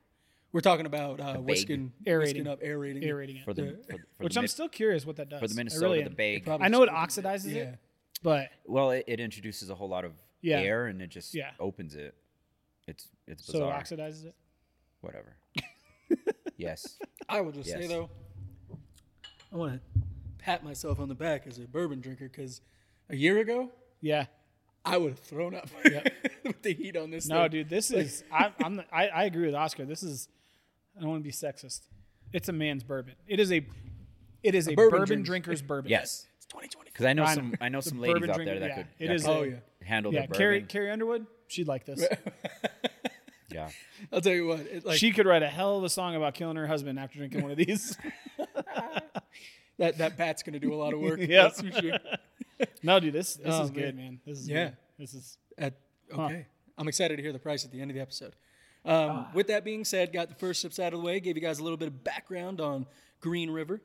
we're 0.55 0.61
talking 0.61 0.87
about 0.87 1.21
uh, 1.21 1.35
whisking, 1.35 1.93
Aerating. 2.07 2.45
whisking 2.45 2.49
up, 2.53 2.61
aerating, 2.63 3.03
it. 3.03 3.07
Aerating 3.07 3.37
it. 3.39 3.45
for 3.45 3.53
the, 3.53 3.77
for, 3.87 3.93
for 4.17 4.25
Which 4.25 4.35
the 4.35 4.39
I'm 4.41 4.43
Min- 4.45 4.49
still 4.49 4.69
curious 4.71 5.05
what 5.05 5.17
that 5.17 5.29
does. 5.29 5.41
for 5.41 5.49
the 5.49 5.53
I 5.55 5.57
Minnesota 5.57 5.85
really 5.87 6.03
the 6.05 6.11
am. 6.11 6.15
bag. 6.15 6.49
I 6.49 6.69
know 6.69 6.85
it 6.85 6.87
just 6.91 7.19
opens 7.19 7.45
oxidizes 7.45 7.55
Yeah. 7.55 7.63
it, 7.63 7.79
but 8.23 8.49
Well, 8.65 8.91
it, 8.93 9.05
it 9.09 9.19
introduces 9.21 9.69
a 9.69 9.75
whole 9.75 9.89
lot 9.89 10.05
of 10.05 10.13
Yeah. 10.41 10.61
air 10.61 10.87
and 10.87 11.03
it 11.03 11.09
just 11.09 11.35
Yeah. 11.35 11.51
opens 11.61 11.97
it. 11.97 12.15
It's 12.87 13.09
it's 13.27 13.45
so 13.45 13.51
it 13.51 13.61
bizarre. 13.61 13.83
oxidizes 13.83 14.25
it. 14.27 14.35
Whatever. 15.01 15.37
yes. 16.57 16.99
I 17.29 17.41
will 17.41 17.53
just 17.53 17.69
say 17.71 17.81
Yes. 17.81 17.89
though, 17.89 18.09
I 19.53 19.57
want 19.57 19.73
to 19.75 20.01
pat 20.39 20.63
myself 20.65 21.01
on 21.01 21.09
the 21.09 21.15
back 21.15 21.47
as 21.47 21.59
a 21.59 21.63
bourbon 21.63 22.01
drinker 22.01 22.29
because 22.29 22.61
a 23.11 23.17
year 23.17 23.39
ago 23.39 23.71
Yeah. 24.01 24.27
I 24.85 24.99
would 24.99 25.11
have 25.13 25.19
thrown 25.19 25.55
up 25.55 25.69
with 26.45 26.63
the 26.63 26.75
heat 26.75 26.97
on 26.97 27.11
this. 27.11 27.27
No, 27.27 27.43
thing. 27.43 27.51
dude, 27.53 27.69
this 27.71 27.91
is. 27.91 28.23
I, 28.31 28.53
I'm. 28.63 28.77
The, 28.77 28.85
I, 28.95 29.07
I 29.09 29.25
agree 29.25 29.47
with 29.47 29.55
Oscar. 29.55 29.87
This 29.87 30.03
is. 30.03 30.29
I 30.97 31.01
don't 31.01 31.11
want 31.11 31.21
to 31.23 31.25
be 31.29 31.33
sexist. 31.33 31.81
It's 32.33 32.49
a 32.49 32.53
man's 32.53 32.83
bourbon. 32.85 33.15
It 33.27 33.41
is 33.41 33.53
a. 33.53 33.67
It 34.43 34.55
is 34.55 34.69
a, 34.69 34.75
bourbon 34.75 34.91
bourbon, 35.01 35.07
drinker's- 35.23 35.27
drinker's 35.29 35.63
bourbon. 35.63 35.91
Yes. 35.91 36.27
It's 36.37 36.47
2020. 36.47 36.91
Because 36.91 37.07
I 37.07 37.13
know 37.15 37.25
I 37.25 37.35
some 37.35 37.55
I 37.61 37.69
know 37.71 37.81
some 37.81 37.99
ladies 38.01 38.29
out 38.29 38.37
there 38.37 38.61
that 38.61 38.69
yeah. 38.69 38.75
could 38.77 38.87
It 38.99 39.07
that 39.09 39.15
is 39.15 39.25
could 39.25 39.31
Oh 39.31 39.43
yeah. 39.43 39.55
handle 39.83 40.13
Yeah. 40.13 40.21
their 40.21 40.29
bourbon. 40.29 40.39
Carrie 40.39 40.63
Carrie 40.63 40.91
Underwood. 40.91 41.27
She'd 41.49 41.69
like 41.69 41.85
this. 41.87 42.07
Yeah. 43.51 43.69
I'll 44.13 44.21
tell 44.21 44.33
you 44.33 44.47
what. 44.49 44.61
It, 44.61 44.85
like 44.85 44.99
she 44.99 45.13
could 45.13 45.27
write 45.27 45.45
a 45.45 45.49
hell 45.49 45.79
of 45.79 45.85
a 45.85 45.89
song 45.89 46.17
about 46.17 46.35
killing 46.35 46.57
her 46.57 46.67
husband 46.67 46.99
after 46.99 47.19
drinking 47.19 47.43
one 47.43 47.53
of 47.53 47.57
these. 47.57 47.97
that 49.79 49.99
that 49.99 50.17
bat's 50.17 50.43
gonna 50.43 50.59
do 50.59 50.75
a 50.75 50.77
lot 50.77 50.93
of 50.93 50.99
work. 51.01 51.21
yeah, 51.23 51.45
That's 51.45 51.61
for 51.61 51.71
sure. 51.71 51.99
no, 52.83 52.99
dude, 52.99 53.13
this 53.13 53.35
this 53.35 53.55
Oh, 53.55 53.63
is 53.65 53.71
good, 53.71 53.95
man. 53.95 54.05
man. 54.05 54.21
This 54.27 54.39
is 54.41 54.49
Yeah. 54.49 54.65
good. 54.65 54.77
This 54.99 55.15
is. 55.15 55.39
At, 55.57 55.75
okay. 56.13 56.47
I'm 56.77 56.89
excited 56.89 57.17
to 57.17 57.23
hear 57.23 57.33
the 57.33 57.39
price 57.39 57.65
at 57.65 57.71
the 57.71 57.81
end 57.81 57.91
of 57.91 57.95
the 57.95 58.01
episode. 58.01 58.35
Um, 58.85 59.27
With 59.33 59.47
that 59.49 59.65
being 59.65 59.85
said, 59.85 60.13
got 60.13 60.29
the 60.29 60.35
first 60.35 60.61
sips 60.61 60.79
out 60.79 60.93
of 60.93 61.01
the 61.01 61.05
way, 61.07 61.21
gave 61.21 61.37
you 61.37 61.43
guys 61.43 61.59
a 61.59 61.63
little 61.63 61.79
bit 61.79 61.89
of 61.89 62.05
background 62.05 62.61
on 62.61 62.87
Green 63.21 63.51
River. 63.51 63.81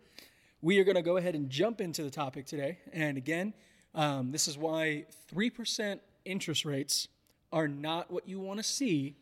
We 0.61 0.79
are 0.79 0.83
going 0.83 0.95
to 0.97 1.01
go 1.01 1.17
ahead 1.17 1.35
and 1.35 1.49
jump 1.49 1.79
into 1.79 2.03
the 2.03 2.09
topic 2.09 2.45
today. 2.45 2.79
And 2.91 3.17
again, 3.17 3.53
um, 3.95 4.31
this 4.31 4.47
is 4.47 4.57
why 4.57 5.05
3% 5.33 5.99
interest 6.25 6.65
rates 6.65 7.07
are 7.53 7.67
not 7.67 8.11
what 8.11 8.27
you 8.27 8.39
want 8.39 8.59
to 8.59 8.63
see 8.63 9.15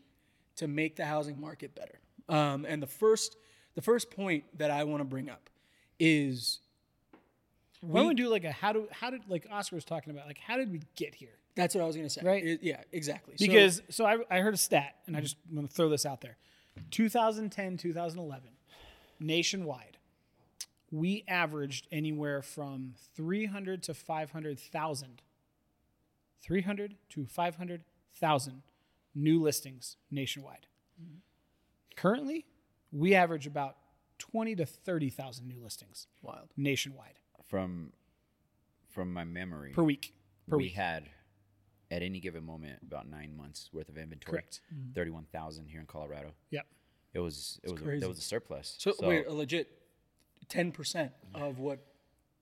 to 0.56 0.68
make 0.68 0.96
the 0.96 1.06
housing 1.06 1.40
market 1.40 1.76
better. 1.76 2.00
Um, 2.28 2.66
and 2.68 2.82
the 2.82 2.88
first, 2.88 3.38
the 3.76 3.82
first 3.82 4.10
point 4.10 4.46
that 4.58 4.72
I 4.72 4.84
want 4.84 5.02
to 5.02 5.06
bring 5.06 5.30
up 5.30 5.50
is 6.00 6.60
Why 7.82 8.00
don't 8.00 8.10
we 8.10 8.16
do 8.16 8.28
like 8.30 8.44
a 8.44 8.52
how 8.52 8.74
do 8.74 8.88
how 8.92 9.12
did 9.12 9.22
like 9.30 9.48
Oscar 9.52 9.76
was 9.76 9.86
talking 9.86 10.12
about 10.12 10.26
like 10.28 10.40
how 10.40 10.58
did 10.58 10.72
we 10.72 10.82
get 10.96 11.14
here? 11.16 11.38
That's 11.58 11.76
what 11.76 11.84
I 11.84 11.88
was 11.88 11.96
going 11.96 12.08
to 12.08 12.14
say. 12.14 12.22
Right. 12.24 12.46
It- 12.46 12.64
yeah, 12.64 12.82
exactly. 12.92 13.36
Because 13.38 13.82
so, 13.90 14.06
I, 14.06 14.18
I 14.30 14.40
heard 14.40 14.54
a 14.54 14.58
stat, 14.58 14.96
and 15.08 15.18
I 15.18 15.22
just 15.22 15.36
want 15.52 15.70
to 15.70 15.76
throw 15.76 15.90
this 15.90 16.06
out 16.06 16.22
there. 16.22 16.38
2010, 16.92 17.78
2011, 17.78 18.50
nationwide, 19.20 19.98
we 20.92 21.24
averaged 21.28 21.88
anywhere 21.92 22.42
from 22.42 22.94
300 23.16 23.84
to 23.84 23.94
500,000. 23.94 25.22
300 26.44 26.96
to 27.10 27.26
500,000 27.26 28.62
new 29.16 29.42
listings 29.42 29.98
nationwide. 30.12 30.68
Mm-hmm. 31.02 31.18
Currently, 31.96 32.46
we 32.92 33.16
average 33.16 33.48
about 33.48 33.76
20 34.20 34.56
to 34.56 34.66
30,000 34.66 35.48
new 35.48 35.62
listings 35.62 36.08
wild. 36.22 36.50
nationwide 36.56 37.20
From 37.48 37.92
from 38.90 39.14
my 39.14 39.24
memory, 39.24 39.74
per 39.74 39.84
week. 39.84 40.14
Per 40.50 40.58
we 40.58 40.64
week. 40.64 40.74
had 40.74 41.04
at 41.92 42.02
any 42.02 42.20
given 42.20 42.46
moment 42.46 42.80
about 42.86 43.10
nine 43.10 43.36
months 43.36 43.70
worth 43.74 43.90
of 43.90 43.98
inventory. 43.98 44.40
Correct. 44.40 44.62
Thirty-one 44.94 45.26
thousand 45.32 45.68
here 45.68 45.80
in 45.80 45.86
Colorado. 45.86 46.32
Yep. 46.52 46.66
It 47.14 47.20
was 47.20 47.60
it 47.64 47.72
was 47.72 47.82
crazy. 47.82 48.00
there 48.00 48.10
was 48.10 48.18
a 48.18 48.22
surplus. 48.22 48.76
So, 48.78 48.94
wait, 49.02 49.26
a 49.28 49.34
legit 49.34 49.70
ten 50.50 50.72
percent 50.72 51.12
of 51.34 51.60
what 51.60 51.80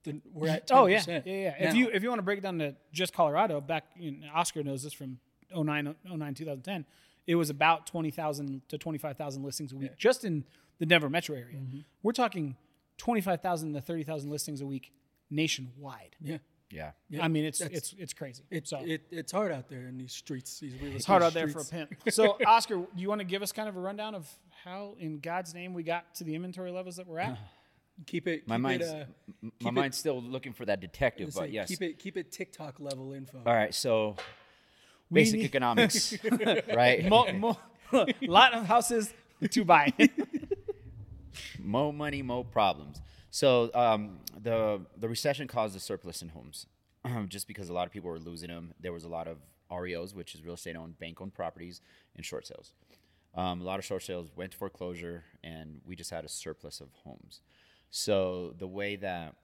the, 0.03 0.21
we're 0.33 0.49
at. 0.49 0.67
10%. 0.67 0.71
Oh 0.75 0.85
yeah, 0.85 1.03
yeah, 1.07 1.19
yeah. 1.25 1.53
If 1.69 1.75
you 1.75 1.89
if 1.89 2.03
you 2.03 2.09
want 2.09 2.19
to 2.19 2.23
break 2.23 2.39
it 2.39 2.41
down 2.41 2.59
to 2.59 2.75
just 2.91 3.13
Colorado, 3.13 3.61
back 3.61 3.85
you 3.97 4.11
know, 4.11 4.27
Oscar 4.33 4.63
knows 4.63 4.83
this 4.83 4.93
from 4.93 5.19
09, 5.55 5.95
09 6.05 6.33
2010, 6.33 6.85
it 7.27 7.35
was 7.35 7.49
about 7.49 7.87
twenty 7.87 8.11
thousand 8.11 8.61
to 8.69 8.77
twenty 8.77 8.97
five 8.97 9.17
thousand 9.17 9.43
listings 9.43 9.71
a 9.71 9.75
week 9.75 9.97
just 9.97 10.25
in 10.25 10.43
the 10.79 10.85
Denver 10.85 11.09
metro 11.09 11.35
area. 11.35 11.57
Mm-hmm. 11.57 11.79
We're 12.03 12.11
talking 12.11 12.55
twenty 12.97 13.21
five 13.21 13.41
thousand 13.41 13.73
to 13.73 13.81
thirty 13.81 14.03
thousand 14.03 14.29
listings 14.29 14.61
a 14.61 14.65
week 14.65 14.91
nationwide. 15.29 16.15
yeah, 16.21 16.37
yeah. 16.75 16.91
Yeah, 17.09 17.23
I 17.23 17.27
mean, 17.29 17.45
it's 17.45 17.61
it's 17.61 17.95
it's 17.97 18.13
crazy. 18.13 18.43
it's 18.51 18.69
so 18.69 18.79
it, 18.83 19.01
it's 19.11 19.31
hard 19.31 19.51
out 19.51 19.69
there 19.69 19.87
in 19.87 19.97
these 19.97 20.11
streets. 20.13 20.59
These 20.59 20.73
it's 20.81 21.05
hard 21.05 21.21
estate 21.23 21.27
out 21.27 21.33
there 21.33 21.47
for 21.53 21.59
a 21.59 21.63
streets. 21.63 21.87
pimp. 21.89 22.01
So 22.13 22.37
Oscar, 22.45 22.75
do 22.75 22.87
you 23.01 23.07
want 23.09 23.19
to 23.19 23.25
give 23.25 23.41
us 23.41 23.51
kind 23.51 23.69
of 23.69 23.75
a 23.77 23.79
rundown 23.79 24.13
of 24.15 24.27
how, 24.63 24.95
in 24.99 25.19
God's 25.19 25.53
name, 25.53 25.73
we 25.73 25.83
got 25.83 26.13
to 26.15 26.23
the 26.23 26.35
inventory 26.35 26.71
levels 26.71 26.97
that 26.97 27.07
we're 27.07 27.19
at? 27.19 27.37
Keep 28.07 28.27
it. 28.27 28.47
My 28.47 28.55
keep 28.57 28.61
mind's 28.63 28.87
It, 28.87 28.93
uh, 28.93 29.05
m- 29.43 29.51
keep 29.57 29.63
my 29.63 29.69
it- 29.69 29.73
mind's 29.83 29.97
still 29.97 30.21
looking 30.21 30.51
for 30.51 30.65
that 30.65 30.81
detective, 30.81 31.31
say, 31.33 31.39
but 31.39 31.51
yes. 31.51 31.69
Keep 31.69 31.81
it. 31.81 31.99
Keep 31.99 32.17
it 32.17 32.31
TikTok 32.31 32.79
level 32.81 33.13
info. 33.13 33.41
All 33.45 33.53
right, 33.53 33.73
so 33.73 34.17
We 35.09 35.21
basic 35.21 35.39
need- 35.39 35.45
economics, 35.45 36.13
right? 36.75 37.07
Mo, 37.07 37.31
mo, 37.31 37.57
lot 38.23 38.53
of 38.53 38.65
houses 38.65 39.13
to 39.51 39.63
buy. 39.63 39.93
Mo 41.59 41.91
money, 41.91 42.21
mo 42.21 42.43
problems. 42.43 42.99
So 43.35 43.69
um, 43.73 44.19
the 44.41 44.79
the 44.95 45.09
recession 45.09 45.45
caused 45.49 45.75
a 45.75 45.79
surplus 45.81 46.21
in 46.21 46.29
homes, 46.29 46.67
just 47.27 47.49
because 47.49 47.67
a 47.67 47.73
lot 47.73 47.85
of 47.85 47.91
people 47.91 48.09
were 48.09 48.17
losing 48.17 48.47
them. 48.47 48.73
There 48.79 48.93
was 48.93 49.03
a 49.03 49.09
lot 49.09 49.27
of 49.27 49.39
REOs, 49.69 50.15
which 50.15 50.35
is 50.35 50.45
real 50.45 50.53
estate 50.53 50.77
owned, 50.77 50.97
bank 50.99 51.19
owned 51.19 51.33
properties, 51.33 51.81
and 52.15 52.25
short 52.25 52.47
sales. 52.47 52.71
Um, 53.33 53.59
a 53.59 53.65
lot 53.65 53.77
of 53.77 53.83
short 53.83 54.03
sales 54.03 54.31
went 54.37 54.53
to 54.53 54.57
foreclosure, 54.57 55.25
and 55.43 55.81
we 55.85 55.97
just 55.97 56.11
had 56.11 56.23
a 56.23 56.29
surplus 56.29 56.79
of 56.79 56.87
homes. 57.03 57.41
So 57.89 58.55
the 58.57 58.67
way 58.67 58.95
that 58.95 59.35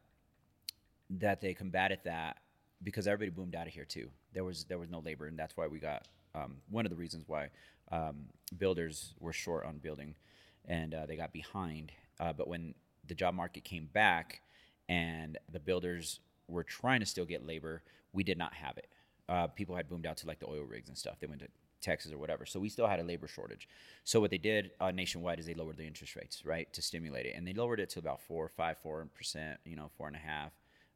that 1.10 1.42
they 1.42 1.54
combated 1.54 2.00
that 2.06 2.38
because 2.82 3.08
everybody 3.08 3.36
boomed 3.36 3.56
out 3.56 3.68
of 3.68 3.74
here 3.74 3.84
too. 3.84 4.10
There 4.32 4.46
was 4.46 4.64
there 4.64 4.80
was 4.80 4.90
no 4.90 5.00
labor, 5.00 5.28
and 5.28 5.38
that's 5.38 5.58
why 5.58 5.68
we 5.68 5.80
got 5.80 6.08
um, 6.34 6.62
one 6.70 6.86
of 6.86 6.92
the 6.92 6.96
reasons 6.96 7.26
why 7.28 7.50
um, 7.92 8.28
builders 8.58 9.16
were 9.20 9.34
short 9.34 9.66
on 9.66 9.80
building, 9.80 10.16
and 10.64 10.94
uh, 10.94 11.06
they 11.08 11.18
got 11.18 11.34
behind. 11.34 11.92
Uh, 12.22 12.32
but 12.32 12.48
when 12.48 12.74
the 13.12 13.16
job 13.16 13.36
market 13.36 13.66
came 13.66 13.90
back, 13.92 14.42
and 14.88 15.38
the 15.52 15.60
builders 15.60 16.22
were 16.48 16.64
trying 16.64 17.02
to 17.02 17.06
still 17.06 17.26
get 17.26 17.46
labor, 17.46 17.84
we 18.14 18.24
did 18.24 18.38
not 18.38 18.54
have 18.54 18.78
it. 18.78 18.88
Uh, 19.28 19.48
people 19.48 19.76
had 19.76 19.90
boomed 19.90 20.06
out 20.06 20.16
to 20.16 20.28
like 20.28 20.40
the 20.40 20.48
oil 20.48 20.64
rigs 20.64 20.88
and 20.88 20.98
stuff. 20.98 21.20
They 21.20 21.28
went 21.28 21.42
to 21.42 21.50
Texas 21.82 22.14
or 22.14 22.18
whatever. 22.18 22.46
So 22.46 22.58
we 22.58 22.70
still 22.70 22.88
had 22.88 23.02
a 23.02 23.04
labor 23.04 23.28
shortage. 23.28 23.68
So 24.06 24.22
what 24.22 24.32
they 24.32 24.38
did 24.38 24.72
uh, 24.80 24.92
nationwide 24.92 25.40
is 25.40 25.46
they 25.46 25.54
lowered 25.54 25.76
the 25.76 25.86
interest 25.86 26.16
rates, 26.16 26.46
right, 26.46 26.72
to 26.72 26.82
stimulate 26.82 27.26
it, 27.26 27.34
and 27.36 27.46
they 27.46 27.52
lowered 27.52 27.82
it 27.82 27.90
to 27.90 28.00
about 28.00 28.22
four, 28.22 28.48
five, 28.48 28.78
four 28.78 29.06
percent, 29.14 29.60
you 29.66 29.76
know, 29.76 29.92
four 29.98 30.08
and 30.08 30.16
a 30.16 30.20
half, 30.20 30.54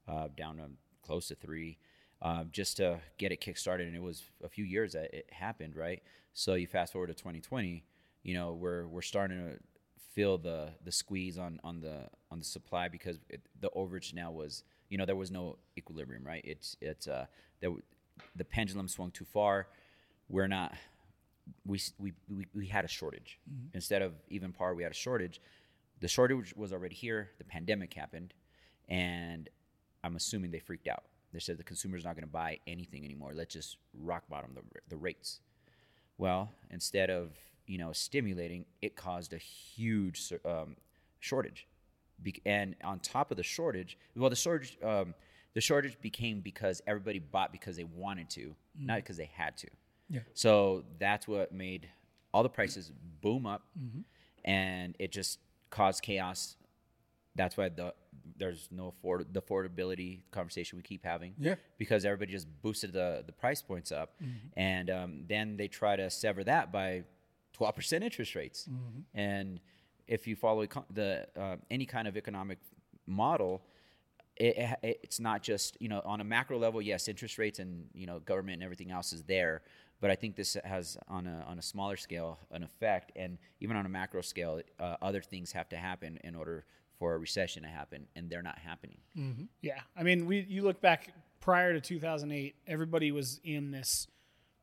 uh, 0.08 0.30
down 0.38 0.56
to 0.56 0.70
close 1.06 1.28
to 1.28 1.36
three, 1.36 1.78
uh, 2.22 2.46
just 2.50 2.78
to 2.78 3.02
get 3.18 3.34
it 3.34 3.42
kickstarted. 3.42 3.88
And 3.88 3.96
it 3.96 4.02
was 4.02 4.24
a 4.42 4.48
few 4.48 4.64
years 4.64 4.94
that 4.94 5.14
it 5.14 5.28
happened, 5.34 5.76
right? 5.76 6.02
So 6.32 6.54
you 6.54 6.68
fast 6.68 6.94
forward 6.94 7.08
to 7.08 7.14
2020, 7.14 7.84
you 8.24 8.34
know, 8.36 8.54
we're 8.54 8.88
we're 8.88 9.02
starting 9.02 9.38
to 9.38 9.60
feel 10.16 10.38
the 10.38 10.70
the 10.84 10.92
squeeze 10.92 11.38
on 11.38 11.60
on 11.64 11.82
the 11.82 12.08
on 12.32 12.40
the 12.40 12.46
supply 12.46 12.88
because 12.88 13.20
it, 13.30 13.42
the 13.60 13.70
overage 13.76 14.14
now 14.14 14.32
was 14.32 14.64
you 14.90 14.98
know 14.98 15.06
there 15.06 15.16
was 15.16 15.30
no 15.30 15.58
equilibrium 15.78 16.26
right? 16.26 16.44
It's 16.46 16.78
it's 16.82 17.08
uh 17.08 17.26
there 17.60 17.70
w- 17.70 17.84
the 18.36 18.46
pendulum 18.46 18.88
swung 18.88 19.12
too 19.12 19.26
far. 19.26 19.68
We're 20.30 20.48
not 20.48 20.74
we 21.66 21.80
we 22.00 22.14
we, 22.30 22.48
we 22.56 22.68
had 22.68 22.86
a 22.86 22.88
shortage. 22.88 23.40
Instead 23.74 24.02
of 24.02 24.14
even 24.30 24.52
par 24.52 24.74
we 24.74 24.84
had 24.84 24.92
a 24.92 24.96
shortage. 24.96 25.42
The 26.00 26.08
shortage 26.08 26.54
was 26.56 26.74
already 26.74 26.96
here. 26.96 27.32
The 27.38 27.44
pandemic 27.44 27.94
happened. 27.94 28.34
And 28.88 29.50
i'm 30.04 30.16
assuming 30.16 30.52
they 30.52 30.60
freaked 30.60 30.88
out. 30.88 31.04
They 31.34 31.40
said 31.40 31.58
the 31.58 31.64
consumer's 31.64 32.06
not 32.06 32.16
going 32.16 32.24
to 32.24 32.32
buy 32.32 32.60
anything 32.66 33.04
anymore. 33.04 33.34
Let's 33.36 33.54
just 33.54 33.78
rock 33.94 34.24
bottom 34.30 34.52
the, 34.54 34.62
the 34.88 34.96
rates. 34.96 35.42
Well, 36.18 36.52
instead 36.70 37.10
of 37.10 37.32
you 37.68 37.78
know 37.78 37.92
stimulating, 37.94 38.66
it 38.82 38.96
caused 38.96 39.34
a 39.34 39.38
huge 39.38 40.32
um, 40.46 40.76
shortage, 41.20 41.68
Be- 42.22 42.42
and 42.46 42.76
on 42.84 43.00
top 43.00 43.32
of 43.32 43.38
the 43.38 43.44
shortage, 43.44 43.98
well, 44.16 44.30
the 44.30 44.36
shortage 44.36 44.78
um, 44.84 45.14
the 45.54 45.62
shortage 45.62 45.98
became 46.02 46.42
because 46.42 46.82
everybody 46.86 47.20
bought 47.20 47.52
because 47.52 47.76
they 47.78 47.86
wanted 47.86 48.30
to, 48.32 48.56
not 48.78 48.98
because 48.98 49.18
they 49.18 49.30
had 49.34 49.58
to. 49.58 49.68
Yeah. 50.10 50.20
So 50.34 50.84
that's 51.00 51.28
what 51.28 51.52
made 51.52 51.88
all 52.34 52.44
the 52.44 52.50
prices 52.50 52.92
boom 53.22 53.46
up, 53.46 53.64
and 54.44 54.96
it 55.00 55.12
just 55.12 55.40
caused 55.70 56.04
chaos. 56.04 56.58
That's 57.36 57.58
why 57.58 57.70
the 57.70 57.94
there's 58.38 58.68
no 58.72 58.88
afford 58.90 59.34
the 59.34 59.42
affordability 59.42 60.22
conversation 60.32 60.78
we 60.78 60.84
keep 60.84 61.04
having. 61.06 61.34
Yeah. 61.40 61.56
Because 61.78 62.06
everybody 62.06 62.32
just 62.32 62.48
boosted 62.62 62.94
the 62.94 63.24
the 63.26 63.32
price 63.32 63.62
points 63.62 63.92
up, 63.92 64.16
and 64.58 64.90
um, 64.90 65.24
then 65.28 65.58
they 65.58 65.68
try 65.68 65.96
to 65.96 66.10
sever 66.10 66.44
that 66.44 66.72
by 66.72 67.04
twelve 67.56 67.76
percent 67.76 68.04
interest 68.04 68.36
rates. 68.36 68.68
And 69.14 69.60
if 70.08 70.28
you 70.28 70.36
follow 70.36 70.66
the 70.92 71.28
uh, 71.40 71.56
any 71.72 71.86
kind 71.86 72.08
of 72.08 72.16
economic 72.18 72.60
model, 73.08 73.62
it, 74.38 74.58
it, 74.84 75.00
it's 75.04 75.20
not 75.20 75.42
just 75.42 75.78
you 75.80 75.90
know 75.90 76.02
on 76.06 76.22
a 76.22 76.24
macro 76.24 76.58
level. 76.58 76.82
Yes, 76.82 77.08
interest 77.08 77.38
rates 77.38 77.60
and 77.60 77.88
you 77.94 78.06
know 78.06 78.20
government 78.20 78.56
and 78.56 78.64
everything 78.64 78.92
else 78.92 79.14
is 79.14 79.24
there, 79.24 79.62
but 80.02 80.12
I 80.12 80.16
think 80.16 80.36
this 80.36 80.58
has 80.64 80.98
on 81.08 81.26
a 81.28 81.46
on 81.48 81.58
a 81.58 81.62
smaller 81.62 81.98
scale 81.98 82.40
an 82.52 82.64
effect, 82.64 83.12
and 83.16 83.38
even 83.62 83.76
on 83.78 83.86
a 83.86 83.90
macro 83.90 84.22
scale, 84.22 84.62
uh, 84.80 84.96
other 85.02 85.22
things 85.22 85.52
have 85.54 85.70
to 85.70 85.78
happen 85.78 86.20
in 86.24 86.36
order 86.36 86.66
for 87.00 87.14
a 87.14 87.18
recession 87.18 87.64
to 87.64 87.70
happen, 87.70 88.08
and 88.16 88.30
they're 88.30 88.42
not 88.44 88.58
happening. 88.60 88.98
Yeah, 89.62 89.80
I 89.98 90.04
mean, 90.04 90.26
we 90.26 90.46
you 90.48 90.62
look 90.64 90.82
back 90.82 91.14
prior 91.40 91.74
to 91.74 91.82
2008, 91.82 92.56
everybody 92.68 93.12
was 93.12 93.40
in 93.44 93.72
this 93.72 94.08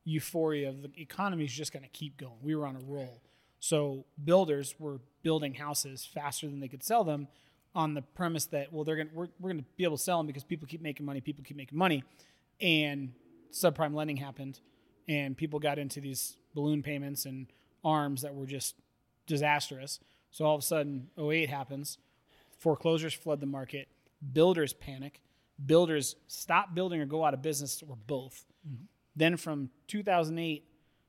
euphoria 0.04 0.68
of 0.68 0.82
the 0.82 0.90
economy 0.96 1.44
is 1.44 1.52
just 1.52 1.72
going 1.72 1.82
to 1.82 1.88
keep 1.88 2.16
going. 2.16 2.36
We 2.42 2.54
were 2.54 2.66
on 2.66 2.76
a 2.76 2.80
roll, 2.80 3.22
so 3.60 4.04
builders 4.22 4.74
were 4.78 5.00
building 5.22 5.54
houses 5.54 6.04
faster 6.04 6.46
than 6.46 6.60
they 6.60 6.68
could 6.68 6.82
sell 6.82 7.04
them, 7.04 7.28
on 7.74 7.94
the 7.94 8.02
premise 8.02 8.46
that 8.46 8.72
well, 8.72 8.84
they're 8.84 8.96
going 8.96 9.08
to 9.08 9.14
we're, 9.14 9.28
we're 9.38 9.50
going 9.50 9.62
to 9.62 9.68
be 9.76 9.84
able 9.84 9.96
to 9.96 10.02
sell 10.02 10.18
them 10.18 10.26
because 10.26 10.44
people 10.44 10.66
keep 10.66 10.82
making 10.82 11.06
money, 11.06 11.20
people 11.20 11.44
keep 11.44 11.56
making 11.56 11.78
money, 11.78 12.04
and 12.60 13.12
subprime 13.52 13.94
lending 13.94 14.16
happened, 14.16 14.60
and 15.08 15.36
people 15.36 15.58
got 15.58 15.78
into 15.78 16.00
these 16.00 16.36
balloon 16.54 16.82
payments 16.82 17.24
and 17.24 17.46
arms 17.84 18.22
that 18.22 18.34
were 18.34 18.46
just 18.46 18.76
disastrous. 19.26 20.00
So 20.30 20.44
all 20.44 20.54
of 20.54 20.60
a 20.60 20.64
sudden, 20.64 21.08
08 21.18 21.48
happens 21.48 21.98
foreclosures 22.58 23.12
flood 23.12 23.40
the 23.40 23.46
market, 23.46 23.88
builders 24.32 24.72
panic, 24.72 25.20
builders 25.66 26.14
stop 26.28 26.74
building 26.74 27.00
or 27.00 27.06
go 27.06 27.24
out 27.24 27.34
of 27.34 27.42
business 27.42 27.82
or 27.86 27.96
both. 28.06 28.44
Mm-hmm. 28.66 28.84
Then 29.14 29.36
from 29.36 29.70
2008 29.88 30.64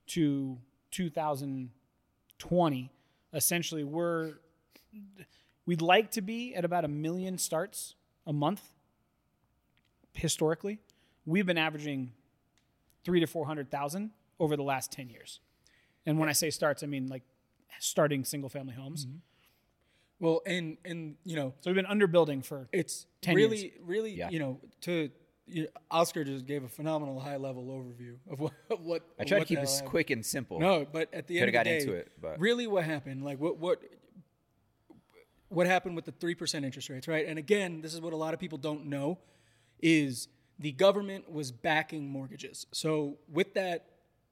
to 0.08 0.58
2020, 0.92 2.92
essentially 3.34 3.84
we're 3.84 4.34
we'd 5.66 5.82
like 5.82 6.12
to 6.12 6.22
be 6.22 6.54
at 6.56 6.66
about 6.66 6.86
a 6.86 6.88
million 6.88 7.38
starts 7.38 7.96
a 8.28 8.34
month 8.34 8.62
historically. 10.14 10.80
We've 11.26 11.46
been 11.46 11.58
averaging 11.58 12.12
3 13.06 13.20
to 13.22 13.28
400,000 13.28 14.12
over 14.40 14.56
the 14.56 14.64
last 14.64 14.92
10 14.92 15.10
years. 15.10 15.40
And 16.06 16.20
when 16.20 16.30
I 16.30 16.34
say 16.34 16.50
starts, 16.50 16.84
I 16.84 16.88
mean 16.88 17.08
like 17.08 17.24
starting 17.80 18.26
single 18.26 18.50
family 18.50 18.74
homes. 18.74 19.06
Mm-hmm. 19.06 19.18
Well, 20.20 20.42
and 20.46 20.78
and 20.86 21.16
you 21.26 21.36
know, 21.36 21.54
So 21.62 21.72
we've 21.72 21.76
been 21.76 21.86
underbuilding 22.00 22.46
for 22.46 22.68
it's 22.72 23.08
10 23.22 23.36
really, 23.36 23.58
years. 23.58 23.72
really, 23.84 24.12
Yeah. 24.14 24.30
you 24.30 24.40
know, 24.40 24.60
to 24.82 24.92
you 24.92 25.08
know, 25.08 25.14
Oscar 25.92 26.24
just 26.24 26.46
gave 26.46 26.64
a 26.64 26.70
phenomenal 26.70 27.20
high 27.20 27.38
level 27.38 27.66
overview 27.66 28.16
of 28.32 28.40
what 28.40 28.54
of 28.70 28.82
what. 28.86 29.02
I 29.20 29.24
try 29.26 29.40
to 29.40 29.46
keep 29.46 29.60
this 29.60 29.76
happened. 29.76 29.90
quick 29.90 30.10
and 30.10 30.26
simple. 30.26 30.60
No, 30.60 30.86
but 30.90 31.14
at 31.14 31.28
the 31.28 31.40
end 31.40 31.46
Coulda 31.46 31.46
of 31.46 31.48
the 31.48 31.52
got 31.52 31.64
day, 31.66 31.80
into 31.82 31.94
it, 31.94 32.12
but- 32.22 32.40
really, 32.40 32.66
what 32.68 32.84
happened? 32.86 33.24
Like 33.24 33.40
what 33.40 33.58
what 33.58 33.82
what 35.50 35.68
happened 35.68 35.96
with 35.96 36.06
the 36.06 36.12
three 36.14 36.36
percent 36.36 36.66
interest 36.66 36.90
rates, 36.90 37.08
right? 37.08 37.28
And 37.28 37.38
again, 37.38 37.82
this 37.82 37.94
is 37.94 38.02
what 38.02 38.14
a 38.14 38.18
lot 38.18 38.34
of 38.34 38.40
people 38.40 38.58
don't 38.58 38.86
know 38.86 39.20
is 39.82 40.28
the 40.60 40.72
government 40.72 41.30
was 41.32 41.52
backing 41.52 42.08
mortgages. 42.08 42.66
So 42.72 43.18
with 43.32 43.54
that 43.56 43.86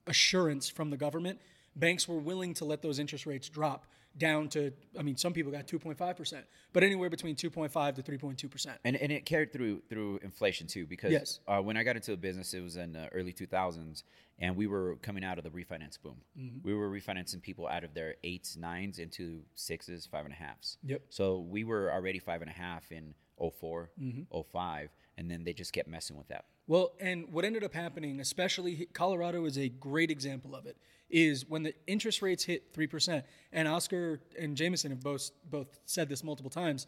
assurance 0.07 0.69
from 0.69 0.89
the 0.89 0.97
government, 0.97 1.39
banks 1.75 2.07
were 2.07 2.17
willing 2.19 2.53
to 2.55 2.65
let 2.65 2.81
those 2.81 2.99
interest 2.99 3.25
rates 3.25 3.49
drop 3.49 3.85
down 4.17 4.49
to. 4.49 4.71
I 4.99 5.03
mean, 5.03 5.15
some 5.17 5.33
people 5.33 5.51
got 5.51 5.67
two 5.67 5.79
point 5.79 5.97
five 5.97 6.17
percent, 6.17 6.45
but 6.73 6.83
anywhere 6.83 7.09
between 7.09 7.35
two 7.35 7.49
point 7.49 7.71
five 7.71 7.95
to 7.95 8.01
three 8.01 8.17
point 8.17 8.37
two 8.37 8.49
percent. 8.49 8.77
and 8.83 8.95
and 8.95 9.11
it 9.11 9.25
carried 9.25 9.53
through 9.53 9.81
through 9.89 10.19
inflation 10.23 10.67
too 10.67 10.85
because 10.85 11.11
Yes. 11.11 11.39
uh, 11.47 11.59
when 11.61 11.77
I 11.77 11.83
got 11.83 11.95
into 11.95 12.11
the 12.11 12.17
business 12.17 12.53
it 12.53 12.61
was 12.61 12.75
in 12.77 12.91
the 12.93 13.07
early 13.09 13.33
2000s 13.33 14.03
and 14.39 14.55
we 14.55 14.67
were 14.67 14.95
coming 15.01 15.23
out 15.23 15.37
of 15.37 15.43
the 15.43 15.49
refinance 15.49 16.01
boom 16.01 16.17
Mm-hmm. 16.39 16.57
we 16.67 16.73
were 16.73 16.89
refinancing 16.89 17.41
people 17.41 17.67
out 17.67 17.83
of 17.83 17.93
their 17.93 18.15
eights 18.23 18.57
nines 18.57 18.99
into 18.99 19.41
sixes 19.55 20.05
five 20.05 20.25
and 20.25 20.33
a 20.33 20.37
halves 20.37 20.77
Yep. 20.83 21.01
so 21.09 21.39
we 21.39 21.63
were 21.63 21.91
already 21.91 22.19
five 22.19 22.41
and 22.41 22.49
a 22.49 22.53
half 22.53 22.91
in 22.91 23.13
4 23.59 23.89
Mm-hmm. 23.99 24.39
05 24.51 24.89
and 25.17 25.29
then 25.31 25.43
they 25.43 25.53
just 25.53 25.73
kept 25.73 25.87
messing 25.87 26.15
with 26.17 26.27
that 26.27 26.45
Well, 26.67 26.91
and 26.99 27.31
what 27.33 27.43
ended 27.45 27.63
up 27.63 27.73
happening, 27.73 28.19
especially 28.19 28.87
Colorado 28.93 29.45
is 29.45 29.57
a 29.57 29.67
great 29.69 30.11
example 30.11 30.55
of 30.55 30.65
it, 30.67 30.77
is 31.11 31.47
when 31.47 31.63
the 31.63 31.73
interest 31.87 32.21
rates 32.21 32.43
hit 32.43 32.73
3%, 32.73 33.23
and 33.51 33.67
Oscar 33.67 34.21
and 34.39 34.55
Jameson 34.55 34.91
have 34.91 35.01
both, 35.01 35.31
both 35.49 35.67
said 35.85 36.09
this 36.09 36.23
multiple 36.23 36.49
times, 36.49 36.87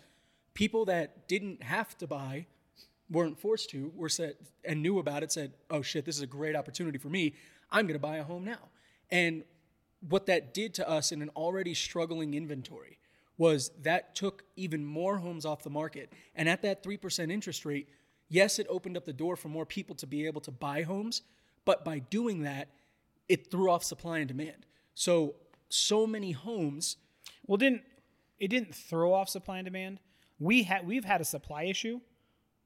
people 0.54 0.86
that 0.86 1.28
didn't 1.28 1.64
have 1.64 1.98
to 1.98 2.08
buy, 2.08 2.48
weren't 3.10 3.38
forced 3.40 3.70
to, 3.72 3.92
were 3.96 4.10
said, 4.10 4.36
and 4.64 4.82
knew 4.82 5.00
about 5.00 5.24
it, 5.24 5.32
said, 5.32 5.54
oh 5.70 5.82
shit, 5.82 6.06
this 6.06 6.16
is 6.16 6.22
a 6.22 6.28
great 6.28 6.56
opportunity 6.56 6.98
for 6.98 7.10
me. 7.10 7.36
I'm 7.72 7.86
going 7.86 7.94
to 7.94 8.00
buy 8.00 8.18
a 8.18 8.24
home 8.24 8.44
now. 8.44 8.70
And 9.12 9.44
what 10.10 10.26
that 10.26 10.54
did 10.54 10.74
to 10.76 10.90
us 10.90 11.12
in 11.12 11.22
an 11.22 11.30
already 11.36 11.74
struggling 11.74 12.34
inventory 12.34 12.98
was 13.38 13.72
that 13.82 14.16
took 14.16 14.44
even 14.56 14.86
more 14.86 15.18
homes 15.18 15.46
off 15.46 15.64
the 15.64 15.70
market. 15.70 16.12
And 16.36 16.48
at 16.48 16.62
that 16.62 16.84
3% 16.84 17.32
interest 17.32 17.66
rate, 17.66 17.90
yes, 18.30 18.60
it 18.60 18.68
opened 18.70 18.98
up 18.98 19.06
the 19.06 19.14
door 19.14 19.36
for 19.36 19.50
more 19.50 19.66
people 19.66 19.96
to 19.98 20.08
be 20.08 20.26
able 20.26 20.42
to 20.42 20.52
buy 20.52 20.84
homes, 20.84 21.22
but 21.66 21.84
by 21.84 22.00
doing 22.00 22.44
that, 22.44 22.70
it 23.30 23.50
threw 23.52 23.70
off 23.72 23.84
supply 23.84 24.20
and 24.20 24.28
demand. 24.28 24.66
So, 24.94 25.36
so 25.70 26.06
many 26.06 26.32
homes, 26.32 26.98
Well, 27.46 27.58
didn't 27.58 27.84
it 28.40 28.50
didn't 28.50 28.76
throw 28.76 29.14
off 29.14 29.30
supply 29.30 29.58
and 29.60 29.66
demand? 29.66 30.00
We 30.40 30.64
had 30.64 30.86
we've 30.86 31.06
had 31.06 31.22
a 31.22 31.26
supply 31.26 31.64
issue 31.64 32.02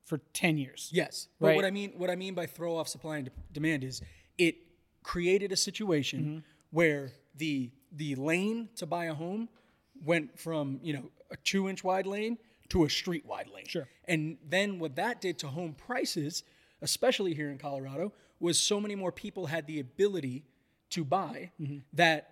for 0.04 0.18
ten 0.34 0.58
years. 0.58 0.90
yes. 0.94 1.28
But 1.40 1.48
Right. 1.48 1.56
what 1.56 1.66
I 1.66 1.72
mean, 1.72 1.92
what 1.98 2.10
I 2.10 2.16
mean 2.16 2.34
by 2.34 2.46
throw 2.46 2.76
off 2.78 2.88
supply 2.88 3.18
and 3.18 3.26
de- 3.26 3.32
demand 3.52 3.84
is 3.84 4.02
it 4.38 4.56
created 5.04 5.52
a 5.52 5.56
situation 5.58 6.20
Mm-hmm. 6.24 6.40
where 6.72 7.12
the 7.36 7.72
the 7.92 8.16
lane 8.16 8.70
to 8.76 8.86
buy 8.86 9.06
a 9.06 9.14
home 9.14 9.48
went 10.04 10.40
from 10.40 10.80
you 10.84 10.94
know 10.94 11.10
a 11.32 11.38
two 11.38 11.68
inch 11.70 11.84
wide 11.84 12.06
lane 12.08 12.38
to 12.70 12.84
a 12.84 12.90
street 12.90 13.26
wide 13.26 13.48
lane. 13.50 13.66
Sure. 13.68 13.88
And 14.06 14.38
then 14.44 14.80
what 14.80 14.96
that 14.96 15.22
did 15.22 15.38
to 15.40 15.48
home 15.48 15.74
prices, 15.74 16.44
especially 16.82 17.34
here 17.34 17.50
in 17.50 17.58
Colorado, 17.58 18.12
was 18.40 18.60
so 18.60 18.80
many 18.80 18.96
more 18.96 19.12
people 19.12 19.48
had 19.48 19.68
the 19.68 19.80
ability 19.80 20.46
to 20.92 21.04
buy 21.04 21.52
Mm-hmm. 21.62 21.80
that 21.94 22.30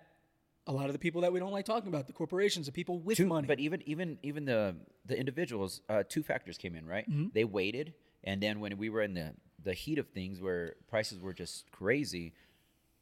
a 0.68 0.72
lot 0.72 0.86
of 0.86 0.92
the 0.92 0.98
people 0.98 1.20
that 1.20 1.32
we 1.32 1.38
don't 1.38 1.52
like 1.52 1.64
talking 1.64 1.88
about, 1.88 2.06
the 2.08 2.12
corporations, 2.12 2.66
the 2.66 2.72
people 2.72 2.98
with 2.98 3.20
money. 3.20 3.46
But 3.46 3.60
even 3.60 3.82
even 3.86 4.18
even 4.22 4.44
the 4.44 4.74
the 5.04 5.16
individuals, 5.18 5.80
uh, 5.88 6.02
two 6.08 6.22
factors 6.24 6.58
came 6.58 6.74
in, 6.74 6.86
right? 6.86 7.08
Mm-hmm. 7.08 7.26
They 7.34 7.44
waited, 7.44 7.94
and 8.24 8.42
then 8.42 8.58
when 8.60 8.76
we 8.78 8.88
were 8.90 9.02
in 9.02 9.14
the 9.14 9.34
the 9.62 9.74
heat 9.74 9.98
of 9.98 10.08
things, 10.08 10.40
where 10.40 10.74
prices 10.88 11.20
were 11.20 11.32
just 11.32 11.70
crazy, 11.70 12.32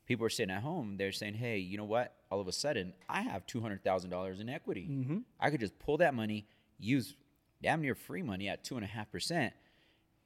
people 0.07 0.23
were 0.25 0.31
sitting 0.31 0.55
at 0.55 0.63
home. 0.63 0.97
They're 0.99 1.13
saying, 1.13 1.35
"Hey, 1.35 1.59
you 1.59 1.79
know 1.79 1.85
what? 1.85 2.15
All 2.31 2.41
of 2.41 2.49
a 2.49 2.53
sudden, 2.53 2.93
I 3.09 3.23
have 3.23 3.47
two 3.47 3.61
hundred 3.63 3.83
thousand 3.85 4.11
dollars 4.11 4.41
in 4.41 4.49
equity. 4.51 4.89
Mm-hmm. 4.91 5.19
I 5.41 5.51
could 5.51 5.61
just 5.61 5.79
pull 5.79 5.97
that 5.99 6.13
money, 6.15 6.47
use 6.79 7.15
damn 7.63 7.81
near 7.81 7.95
free 7.95 8.23
money 8.23 8.49
at 8.49 8.63
two 8.65 8.77
and 8.77 8.85
a 8.85 8.89
half 8.89 9.11
percent. 9.11 9.55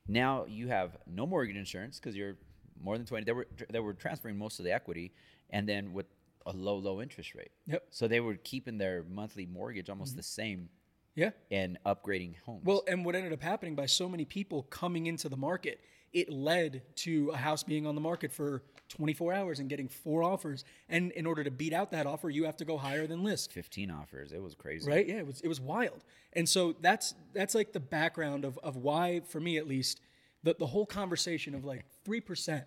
Now 0.08 0.46
you 0.48 0.68
have 0.68 0.96
no 1.06 1.26
mortgage 1.26 1.56
insurance 1.56 2.00
because 2.00 2.16
you're 2.16 2.36
more 2.82 2.96
than 2.96 3.06
twenty. 3.06 3.24
They 3.24 3.32
were 3.32 3.46
they 3.70 3.80
were 3.80 3.94
transferring 3.94 4.38
most 4.38 4.58
of 4.58 4.64
the 4.64 4.72
equity, 4.72 5.12
and 5.50 5.68
then 5.68 5.92
with 5.92 6.06
a 6.48 6.52
low, 6.52 6.76
low 6.76 7.00
interest 7.00 7.34
rate. 7.34 7.50
Yep. 7.66 7.84
So 7.90 8.08
they 8.08 8.20
were 8.20 8.34
keeping 8.36 8.78
their 8.78 9.04
monthly 9.08 9.46
mortgage 9.46 9.90
almost 9.90 10.12
mm-hmm. 10.12 10.18
the 10.18 10.22
same 10.22 10.68
Yeah. 11.14 11.30
and 11.50 11.78
upgrading 11.84 12.36
homes. 12.46 12.64
Well, 12.64 12.82
and 12.88 13.04
what 13.04 13.14
ended 13.14 13.32
up 13.32 13.42
happening 13.42 13.74
by 13.74 13.86
so 13.86 14.08
many 14.08 14.24
people 14.24 14.62
coming 14.64 15.06
into 15.06 15.28
the 15.28 15.36
market, 15.36 15.80
it 16.12 16.32
led 16.32 16.82
to 16.96 17.30
a 17.34 17.36
house 17.36 17.62
being 17.62 17.86
on 17.86 17.94
the 17.94 18.00
market 18.00 18.32
for 18.32 18.62
24 18.88 19.34
hours 19.34 19.58
and 19.60 19.68
getting 19.68 19.88
four 19.88 20.22
offers. 20.22 20.64
And 20.88 21.12
in 21.12 21.26
order 21.26 21.44
to 21.44 21.50
beat 21.50 21.74
out 21.74 21.90
that 21.90 22.06
offer, 22.06 22.30
you 22.30 22.44
have 22.44 22.56
to 22.56 22.64
go 22.64 22.78
higher 22.78 23.06
than 23.06 23.22
list. 23.22 23.52
15 23.52 23.90
offers. 23.90 24.32
It 24.32 24.42
was 24.42 24.54
crazy. 24.54 24.90
Right? 24.90 25.06
Yeah, 25.06 25.16
it 25.16 25.26
was 25.26 25.40
it 25.42 25.48
was 25.48 25.60
wild. 25.60 26.02
And 26.32 26.48
so 26.48 26.74
that's 26.80 27.14
that's 27.34 27.54
like 27.54 27.72
the 27.72 27.80
background 27.80 28.46
of 28.46 28.58
of 28.62 28.76
why, 28.76 29.20
for 29.20 29.40
me 29.40 29.58
at 29.58 29.68
least, 29.68 30.00
the 30.42 30.56
the 30.58 30.66
whole 30.66 30.86
conversation 30.86 31.54
of 31.54 31.64
like 31.64 31.84
three 32.04 32.20
percent 32.20 32.64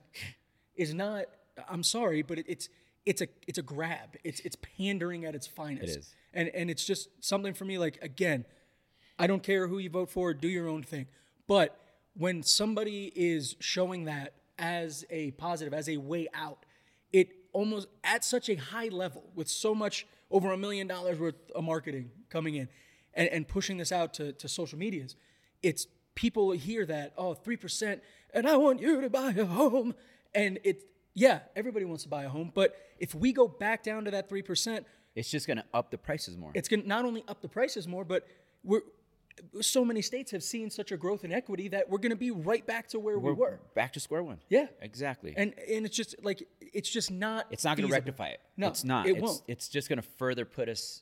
is 0.75 0.93
not. 0.93 1.25
I'm 1.69 1.83
sorry, 1.83 2.21
but 2.21 2.39
it, 2.39 2.45
it's 2.47 2.69
it's 3.05 3.21
a 3.21 3.27
it's 3.47 3.57
a 3.57 3.63
grab. 3.63 4.15
It's 4.23 4.39
it's 4.41 4.57
pandering 4.77 5.25
at 5.25 5.35
its 5.35 5.47
finest. 5.47 5.97
It. 5.97 6.05
And 6.33 6.49
and 6.49 6.69
it's 6.69 6.85
just 6.85 7.09
something 7.19 7.53
for 7.53 7.65
me. 7.65 7.77
Like 7.77 7.99
again, 8.01 8.45
I 9.19 9.27
don't 9.27 9.43
care 9.43 9.67
who 9.67 9.77
you 9.79 9.89
vote 9.89 10.09
for. 10.09 10.33
Do 10.33 10.47
your 10.47 10.67
own 10.67 10.83
thing. 10.83 11.07
But 11.47 11.77
when 12.13 12.43
somebody 12.43 13.11
is 13.15 13.55
showing 13.59 14.05
that 14.05 14.33
as 14.57 15.05
a 15.09 15.31
positive, 15.31 15.73
as 15.73 15.89
a 15.89 15.97
way 15.97 16.27
out, 16.33 16.65
it 17.11 17.29
almost 17.53 17.87
at 18.03 18.23
such 18.23 18.49
a 18.49 18.55
high 18.55 18.87
level 18.87 19.23
with 19.35 19.49
so 19.49 19.73
much 19.73 20.05
over 20.29 20.51
a 20.51 20.57
million 20.57 20.87
dollars 20.87 21.19
worth 21.19 21.35
of 21.53 21.63
marketing 21.63 22.11
coming 22.29 22.55
in 22.55 22.69
and, 23.13 23.27
and 23.29 23.47
pushing 23.47 23.77
this 23.77 23.91
out 23.91 24.13
to, 24.15 24.31
to 24.33 24.47
social 24.47 24.79
medias, 24.79 25.15
it's 25.61 25.87
people 26.21 26.51
hear 26.51 26.85
that, 26.85 27.13
oh, 27.17 27.33
3%, 27.33 27.99
and 28.35 28.47
I 28.47 28.55
want 28.55 28.79
you 28.79 29.01
to 29.01 29.09
buy 29.09 29.31
a 29.31 29.43
home. 29.43 29.95
And 30.35 30.59
it, 30.63 30.83
yeah, 31.15 31.39
everybody 31.55 31.83
wants 31.83 32.03
to 32.03 32.09
buy 32.09 32.23
a 32.25 32.29
home. 32.29 32.51
But 32.53 32.75
if 32.99 33.15
we 33.15 33.33
go 33.33 33.47
back 33.47 33.81
down 33.83 34.05
to 34.05 34.11
that 34.11 34.29
3%, 34.29 34.85
It's 35.15 35.31
just 35.31 35.47
going 35.47 35.57
to 35.57 35.65
up 35.73 35.89
the 35.89 35.97
prices 35.97 36.37
more. 36.37 36.51
it's 36.53 36.69
going 36.69 36.83
to 36.83 36.87
not 36.87 37.05
only 37.05 37.23
up 37.27 37.41
the 37.41 37.49
prices 37.49 37.87
more, 37.87 38.05
but 38.05 38.27
we're, 38.63 38.81
so 39.61 39.83
many 39.83 40.03
states 40.03 40.29
have 40.31 40.43
seen 40.43 40.69
such 40.69 40.91
a 40.91 40.97
growth 40.97 41.23
in 41.25 41.31
equity 41.31 41.67
that 41.69 41.89
we're 41.89 41.97
going 41.97 42.11
to 42.11 42.15
be 42.15 42.29
right 42.29 42.65
back 42.67 42.87
to 42.89 42.99
where 42.99 43.17
we 43.17 43.31
were. 43.31 43.59
back 43.73 43.91
to 43.93 43.99
square 43.99 44.21
one. 44.21 44.37
Yeah. 44.47 44.67
Exactly. 44.79 45.33
And 45.35 45.55
and 45.73 45.85
it's 45.87 45.95
just 45.95 46.15
like 46.23 46.47
it's 46.59 46.89
just 46.89 47.09
not. 47.09 47.47
it's 47.49 47.63
not 47.63 47.77
going 47.77 47.89
to 47.89 47.93
rectify 47.93 48.27
it. 48.27 48.41
No, 48.57 48.67
it's 48.67 48.83
not. 48.83 49.07
It 49.07 49.13
it's, 49.17 49.21
won't. 49.21 49.41
It's 49.47 49.67
just 49.69 49.89
going 49.89 50.01
to 50.01 50.07
further 50.17 50.45
put 50.45 50.69
us 50.69 51.01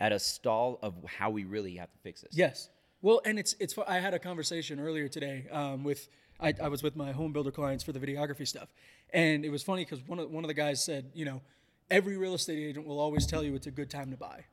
at 0.00 0.12
a 0.12 0.18
stall 0.18 0.78
of 0.82 0.94
how 1.18 1.30
we 1.30 1.44
really 1.44 1.76
have 1.76 1.90
to 1.92 1.98
fix 1.98 2.22
this. 2.22 2.34
Yes. 2.36 2.70
Well, 3.04 3.20
and 3.26 3.38
it's 3.38 3.54
it's. 3.60 3.74
I 3.86 3.98
had 4.00 4.14
a 4.14 4.18
conversation 4.18 4.80
earlier 4.80 5.08
today 5.08 5.46
um, 5.52 5.84
with 5.84 6.08
I, 6.40 6.54
I 6.62 6.68
was 6.68 6.82
with 6.82 6.96
my 6.96 7.12
home 7.12 7.32
builder 7.34 7.50
clients 7.50 7.84
for 7.84 7.92
the 7.92 8.00
videography 8.00 8.48
stuff, 8.48 8.68
and 9.12 9.44
it 9.44 9.50
was 9.50 9.62
funny 9.62 9.84
because 9.84 10.00
one 10.08 10.18
of 10.18 10.30
one 10.30 10.42
of 10.42 10.48
the 10.48 10.54
guys 10.54 10.82
said, 10.82 11.10
you 11.12 11.26
know, 11.26 11.42
every 11.90 12.16
real 12.16 12.32
estate 12.34 12.58
agent 12.58 12.86
will 12.86 12.98
always 12.98 13.26
tell 13.26 13.42
you 13.44 13.54
it's 13.54 13.66
a 13.66 13.70
good 13.70 13.90
time 13.90 14.10
to 14.10 14.16
buy, 14.16 14.46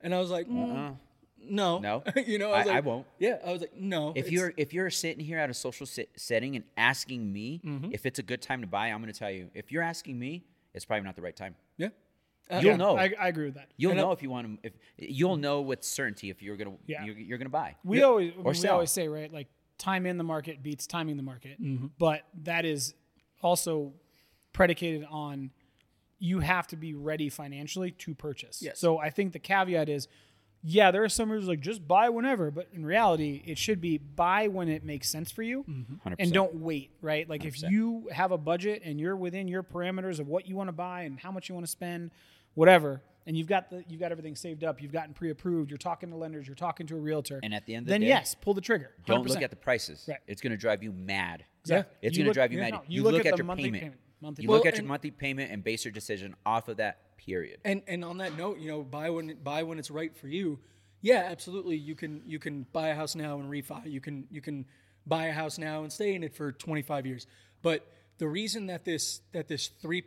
and 0.00 0.14
I 0.14 0.20
was 0.20 0.30
like, 0.30 0.48
mm, 0.48 0.96
no, 1.50 1.78
No. 1.80 2.02
you 2.26 2.38
know, 2.38 2.50
I, 2.50 2.62
I- 2.62 2.76
I 2.78 2.80
won't. 2.80 3.06
Yeah, 3.18 3.36
I 3.46 3.52
was 3.52 3.60
like, 3.60 3.76
no. 3.76 4.14
If 4.16 4.32
you're 4.32 4.54
if 4.56 4.72
you're 4.72 4.88
sitting 4.90 5.22
here 5.22 5.38
at 5.38 5.50
a 5.50 5.54
social 5.54 5.84
sit- 5.84 6.10
setting 6.16 6.56
and 6.56 6.64
asking 6.78 7.30
me 7.30 7.60
Mm-hmm. 7.62 7.90
if 7.92 8.06
it's 8.06 8.18
a 8.18 8.22
good 8.22 8.40
time 8.40 8.62
to 8.62 8.66
buy, 8.66 8.86
I'm 8.88 9.02
going 9.02 9.12
to 9.12 9.18
tell 9.18 9.30
you. 9.30 9.50
If 9.52 9.70
you're 9.70 9.82
asking 9.82 10.18
me, 10.18 10.46
it's 10.72 10.86
probably 10.86 11.04
not 11.04 11.14
the 11.14 11.22
right 11.22 11.36
time. 11.36 11.54
yeah, 11.76 11.88
Uh, 12.50 12.60
You'll 12.62 12.76
know. 12.76 12.96
I, 12.96 13.12
I 13.20 13.28
agree 13.28 13.46
with 13.46 13.54
that. 13.54 13.68
You'll 13.76 13.92
And 13.92 14.00
know 14.00 14.12
if 14.12 14.22
you 14.22 14.30
want 14.30 14.62
to. 14.62 14.68
If 14.68 14.72
you'll 14.96 15.36
know 15.36 15.60
with 15.60 15.84
certainty 15.84 16.30
if 16.30 16.42
you're 16.42 16.56
gonna 16.56 16.76
Yeah. 16.86 17.04
you're, 17.04 17.18
you're 17.18 17.38
gonna 17.38 17.50
buy. 17.50 17.76
We 17.84 18.02
always 18.02 18.32
Or 18.38 18.52
we 18.52 18.54
sell. 18.54 18.74
always 18.74 18.90
say 18.90 19.06
right 19.08 19.32
like 19.32 19.48
time 19.76 20.06
in 20.06 20.18
the 20.18 20.24
market 20.24 20.62
beats 20.62 20.86
timing 20.86 21.16
the 21.16 21.22
market, 21.22 21.60
Mm-hmm. 21.62 21.86
but 21.98 22.22
that 22.44 22.64
is 22.64 22.94
also 23.42 23.92
predicated 24.52 25.06
on 25.10 25.50
you 26.18 26.40
have 26.40 26.66
to 26.68 26.76
be 26.76 26.94
ready 26.94 27.28
financially 27.28 27.92
to 27.92 28.14
purchase. 28.14 28.60
Yes. 28.60 28.80
So 28.80 28.98
I 28.98 29.10
think 29.10 29.32
the 29.32 29.38
caveat 29.38 29.88
is, 29.88 30.08
yeah, 30.64 30.90
there 30.90 31.04
are 31.04 31.08
some 31.08 31.28
who's 31.28 31.46
like 31.46 31.60
just 31.60 31.86
buy 31.86 32.08
whenever, 32.08 32.50
but 32.50 32.66
in 32.72 32.84
reality, 32.84 33.40
it 33.46 33.56
should 33.56 33.80
be 33.80 33.98
buy 33.98 34.48
when 34.48 34.68
it 34.68 34.82
makes 34.82 35.08
sense 35.08 35.30
for 35.30 35.42
you, 35.44 35.62
Mm-hmm. 35.68 36.08
100%. 36.08 36.14
and 36.18 36.32
don't 36.32 36.56
wait. 36.56 36.90
Right? 37.00 37.28
Like 37.28 37.44
if 37.44 37.62
you 37.62 38.08
have 38.12 38.32
a 38.32 38.38
budget 38.38 38.82
and 38.84 38.98
you're 38.98 39.14
within 39.14 39.46
your 39.46 39.62
parameters 39.62 40.18
of 40.18 40.26
what 40.26 40.48
you 40.48 40.56
want 40.56 40.66
to 40.68 40.72
buy 40.72 41.02
and 41.02 41.20
how 41.20 41.30
much 41.30 41.48
you 41.48 41.54
want 41.54 41.66
to 41.66 41.70
spend, 41.70 42.10
whatever. 42.58 43.00
And 43.26 43.36
you've 43.36 43.46
got 43.46 43.68
the 43.70 43.84
you've 43.88 44.00
got 44.00 44.10
everything 44.10 44.34
saved 44.34 44.64
up. 44.64 44.80
You've 44.82 44.92
gotten 44.92 45.12
pre-approved. 45.12 45.70
You're 45.70 45.76
talking 45.78 46.10
to 46.10 46.16
lenders. 46.16 46.46
You're 46.46 46.56
talking 46.56 46.86
to 46.86 46.96
a 46.96 46.98
realtor. 46.98 47.40
And 47.42 47.52
at 47.54 47.66
the 47.66 47.74
end 47.74 47.82
of 47.82 47.86
the 47.86 47.90
then 47.92 48.00
day, 48.00 48.08
yes, 48.08 48.34
pull 48.34 48.54
the 48.54 48.62
trigger. 48.62 48.90
Don't 49.06 49.26
look 49.26 49.42
at 49.42 49.50
the 49.50 49.56
prices. 49.56 50.06
Right. 50.08 50.18
It's 50.26 50.40
gonna 50.40 50.56
drive 50.56 50.82
you 50.82 50.92
mad. 50.92 51.44
Exactly. 51.60 51.96
It's 52.00 52.16
gonna 52.16 52.28
look- 52.28 52.34
drive 52.34 52.52
you 52.52 52.58
yeah, 52.58 52.64
mad. 52.64 52.72
no, 52.72 52.82
you, 52.88 53.02
look, 53.02 53.26
at, 53.26 53.32
the 53.32 53.36
your 53.36 53.44
monthly 53.44 53.64
payment. 53.64 53.82
payment, 53.82 54.00
monthly 54.22 54.42
You 54.44 54.48
Well, 54.48 54.58
look 54.58 54.66
at 54.66 54.76
your 54.76 54.86
monthly 54.86 55.10
payment 55.10 55.52
and 55.52 55.62
base 55.62 55.84
your 55.84 55.92
decision 55.92 56.34
off 56.46 56.68
of 56.68 56.78
that. 56.78 57.16
Period. 57.18 57.60
And 57.66 57.82
and 57.86 58.02
on 58.04 58.18
that 58.18 58.38
note, 58.38 58.58
you 58.58 58.68
know, 58.68 58.82
buy 58.82 59.10
when 59.10 59.36
buy 59.42 59.62
when 59.62 59.78
it's 59.78 59.90
right 59.90 60.16
for 60.16 60.28
you. 60.28 60.58
Yeah, 61.02 61.28
absolutely. 61.30 61.76
You 61.76 61.94
can 61.94 62.22
you 62.24 62.38
can 62.38 62.64
buy 62.72 62.88
a 62.88 62.94
house 62.94 63.14
now 63.14 63.38
and 63.38 63.50
refi. 63.50 63.90
You 63.90 64.00
can 64.00 64.26
you 64.30 64.40
can 64.40 64.64
buy 65.06 65.26
a 65.26 65.32
house 65.32 65.58
now 65.58 65.82
and 65.82 65.92
stay 65.92 66.14
in 66.14 66.22
it 66.24 66.34
for 66.34 66.52
25 66.52 67.04
years. 67.06 67.26
But 67.60 67.86
the 68.16 68.28
reason 68.28 68.66
that 68.66 68.84
this 68.84 69.20
that 69.32 69.48
this 69.48 69.68
three 69.68 70.04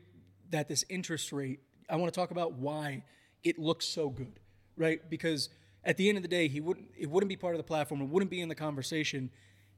that 0.50 0.68
this 0.68 0.84
interest 0.90 1.32
rate, 1.32 1.60
I 1.91 1.97
want 1.97 2.12
to 2.12 2.17
talk 2.17 2.32
about 2.32 2.54
why 2.54 3.04
it 3.43 3.60
looks 3.60 3.86
so 3.86 4.10
good, 4.10 4.39
right? 4.77 5.08
Because 5.10 5.49
at 5.84 5.97
the 5.97 6.08
end 6.08 6.17
of 6.17 6.21
the 6.21 6.30
day, 6.30 6.47
he 6.47 6.62
wouldn't 6.62 6.88
it 6.97 7.10
wouldn't 7.10 7.30
be 7.30 7.36
part 7.36 7.54
of 7.54 7.60
the 7.60 7.63
platform. 7.63 8.01
It 8.01 8.10
wouldn't 8.10 8.32
be 8.32 8.39
in 8.39 8.49
the 8.49 8.56
conversation 8.56 9.30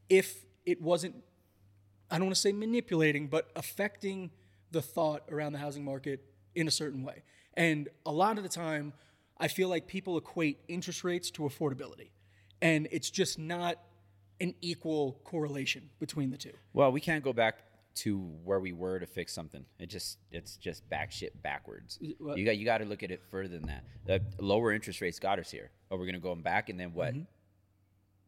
if 0.10 0.46
it 0.66 0.82
wasn't 0.82 1.16
I 2.12 2.18
don't 2.18 2.28
want 2.28 2.36
to 2.36 2.42
say 2.42 2.52
manipulating, 2.52 3.28
but 3.28 3.50
affecting 3.56 4.30
the 4.72 4.82
thought 4.82 5.24
around 5.32 5.54
the 5.54 5.60
housing 5.60 5.84
market 5.84 6.24
in 6.54 6.68
a 6.68 6.72
certain 6.72 7.04
way. 7.04 7.24
And 7.56 7.90
a 8.06 8.12
lot 8.12 8.38
of 8.38 8.44
the 8.44 8.50
time, 8.50 8.94
I 9.40 9.48
feel 9.48 9.68
like 9.68 9.88
people 9.88 10.18
equate 10.18 10.60
interest 10.68 11.04
rates 11.04 11.32
to 11.32 11.44
affordability. 11.44 12.10
And 12.62 12.88
it's 12.92 13.10
just 13.10 13.40
not 13.40 13.80
an 14.40 14.54
equal 14.62 15.20
correlation 15.24 15.90
between 16.00 16.30
the 16.30 16.38
two. 16.38 16.54
Well, 16.74 16.92
we 16.92 17.02
can't 17.02 17.24
go 17.24 17.34
back 17.34 17.64
to 17.96 18.18
where 18.44 18.60
we 18.60 18.74
were 18.74 19.00
to 19.00 19.06
fix 19.06 19.34
something. 19.34 19.66
It 19.80 19.88
just 19.88 20.18
it's 20.32 20.58
just 20.58 20.88
back 20.90 21.12
shit 21.12 21.42
backwards. 21.44 22.00
what? 22.20 22.38
You 22.38 22.46
got 22.46 22.58
you 22.58 22.66
got 22.66 22.80
to 22.80 22.86
look 22.86 23.04
at 23.04 23.12
it 23.12 23.22
further 23.30 23.50
than 23.60 23.68
that. 23.68 23.84
The 24.06 24.22
lower 24.44 24.72
interest 24.72 25.00
rates 25.02 25.20
got 25.20 25.40
us 25.40 25.52
here. 25.52 25.70
Oh, 25.92 25.98
we're 25.98 26.06
gonna 26.08 26.20
go 26.20 26.34
back 26.36 26.70
and 26.70 26.80
then 26.80 26.94
what? 26.94 27.14
Then 27.14 27.26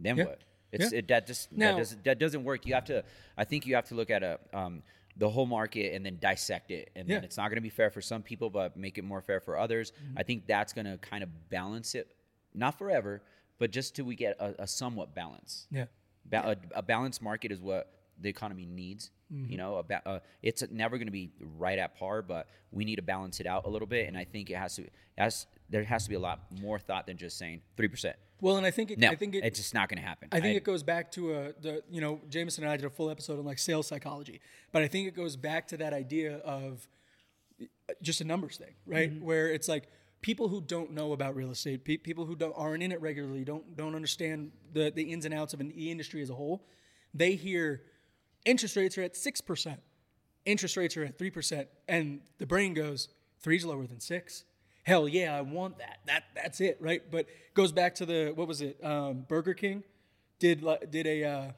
Mm-hmm. 0.02 0.18
Yeah. 0.20 0.26
what? 0.26 0.42
It's 0.72 0.92
Yeah. 0.92 1.00
it, 1.00 1.08
that 1.08 1.28
just 1.28 1.52
Now- 1.52 1.72
that 1.74 1.78
doesn't 1.78 2.04
that 2.04 2.20
doesn't 2.20 2.44
work. 2.44 2.66
You 2.66 2.74
have 2.76 2.86
to. 2.86 3.04
I 3.38 3.44
think 3.46 3.66
you 3.66 3.76
have 3.76 3.86
to 3.90 3.96
look 3.96 4.10
at 4.10 4.24
a 4.24 4.40
um, 4.54 4.84
the 5.18 5.30
whole 5.30 5.46
market 5.46 5.94
and 5.96 6.06
then 6.06 6.18
dissect 6.20 6.72
it. 6.72 6.92
And 6.96 7.08
then 7.08 7.24
it's 7.24 7.38
not 7.38 7.48
going 7.48 7.56
to 7.56 7.62
be 7.62 7.70
fair 7.70 7.90
for 7.90 8.02
some 8.02 8.22
people, 8.22 8.50
but 8.50 8.76
make 8.76 8.98
it 8.98 9.04
more 9.06 9.22
fair 9.22 9.40
for 9.40 9.58
others. 9.58 9.92
Mm-hmm. 9.92 10.18
I 10.20 10.24
think 10.24 10.46
that's 10.46 10.74
going 10.74 10.84
to 10.86 10.98
kind 10.98 11.24
of 11.24 11.30
balance 11.50 11.96
it, 11.96 12.14
not 12.54 12.78
forever, 12.78 13.22
but 13.58 13.72
just 13.72 13.96
till 13.96 14.04
we 14.04 14.16
get 14.16 14.36
a, 14.42 14.64
a 14.64 14.68
somewhat 14.68 15.16
balance. 15.16 15.68
Yeah. 15.72 15.86
Ba- 16.26 16.58
a, 16.74 16.80
a 16.80 16.82
balanced 16.84 17.22
market 17.22 17.54
is 17.54 17.62
what 17.62 17.94
the 18.20 18.30
economy 18.30 18.66
needs. 18.66 19.12
Mm-hmm. 19.34 19.52
You 19.52 19.58
know, 19.58 19.78
a 19.78 19.84
ba- 19.84 20.02
uh, 20.06 20.20
it's 20.42 20.64
never 20.72 20.98
going 20.98 21.08
to 21.08 21.12
be 21.12 21.32
right 21.58 21.80
at 21.80 21.98
par, 21.98 22.22
but 22.22 22.48
we 22.72 22.86
need 22.86 22.98
to 22.98 23.02
balance 23.02 23.40
it 23.40 23.48
out 23.48 23.66
a 23.66 23.70
little 23.70 23.88
bit. 23.88 24.08
And 24.08 24.18
I 24.18 24.24
think 24.24 24.50
it 24.50 24.58
has 24.58 24.76
to. 24.76 24.86
Has 25.18 25.48
there 25.70 25.84
has 25.84 26.04
to 26.04 26.10
be 26.10 26.16
a 26.16 26.20
lot 26.20 26.42
more 26.62 26.78
thought 26.78 27.08
than 27.08 27.18
just 27.18 27.38
saying 27.38 27.62
three 27.76 27.88
percent. 27.88 28.16
Well, 28.42 28.58
and 28.58 28.66
I 28.66 28.72
think 28.72 28.92
it, 28.92 29.00
No, 29.00 29.10
I 29.10 29.16
think 29.16 29.34
it, 29.34 29.44
it's 29.44 29.58
just 29.58 29.74
not 29.74 29.90
going 29.90 30.00
to 30.00 30.06
happen. 30.08 30.28
I 30.32 30.42
think 30.42 30.58
it 30.58 30.64
goes 30.64 30.84
back 30.84 31.12
to 31.14 31.34
uh, 31.34 31.52
the 31.62 31.84
you 31.90 32.02
know 32.02 32.22
Jameson 32.30 32.64
and 32.64 32.72
I 32.72 32.78
did 32.78 32.86
a 32.86 32.90
full 32.90 33.10
episode 33.10 33.40
on 33.40 33.46
like 33.46 33.58
sales 33.58 33.88
psychology, 33.88 34.42
but 34.72 34.82
I 34.82 34.88
think 34.88 35.08
it 35.08 35.16
goes 35.16 35.36
back 35.36 35.68
to 35.70 35.78
that 35.78 35.94
idea 35.94 36.38
of 36.38 36.88
uh, 37.62 37.66
just 38.02 38.22
a 38.22 38.26
numbers 38.26 38.58
thing, 38.58 38.76
right? 38.86 39.22
Where 39.22 39.50
it's 39.52 39.68
like 39.68 39.88
people 40.22 40.48
who 40.50 40.62
don't 40.62 40.92
know 40.92 41.14
about 41.14 41.36
real 41.36 41.52
estate, 41.52 41.86
pe- 41.86 41.98
people 41.98 42.26
who 42.26 42.36
don't 42.36 42.54
aren't 42.56 42.84
in 42.84 42.92
it 42.92 43.02
regularly, 43.02 43.46
don't 43.46 43.76
don't 43.78 43.96
understand 43.96 44.52
the 44.74 44.92
the 44.94 45.04
ins 45.04 45.26
and 45.26 45.34
outs 45.34 45.54
of 45.54 45.62
an 45.62 45.72
the 45.76 45.90
industry 45.92 46.22
as 46.22 46.30
a 46.30 46.36
whole. 46.36 46.68
They 47.14 47.36
hear 47.36 47.84
interest 48.46 48.76
rates 48.76 48.98
are 48.98 49.04
at 49.04 49.16
six 49.16 49.42
percent, 49.42 49.80
interest 50.46 50.78
rates 50.78 50.96
are 50.98 51.04
at 51.04 51.18
three 51.18 51.32
percent, 51.32 51.68
and 51.88 52.22
the 52.38 52.46
brain 52.46 52.74
goes 52.74 53.10
three's 53.40 53.66
lower 53.66 53.86
than 53.88 54.00
six. 54.00 54.44
Hell 54.84 55.08
yeah, 55.08 55.36
I 55.36 55.42
want 55.42 55.80
that. 55.80 56.00
That 56.06 56.24
that's 56.36 56.62
it, 56.62 56.78
right? 56.80 57.02
But 57.10 57.26
goes 57.54 57.72
back 57.72 57.96
to 57.96 58.06
the 58.06 58.32
what 58.36 58.48
was 58.48 58.62
it? 58.62 58.78
Um, 58.84 59.26
Burger 59.28 59.54
King 59.56 59.84
did 60.40 60.64
did 60.92 61.08
a 61.08 61.24
uh, 61.24 61.52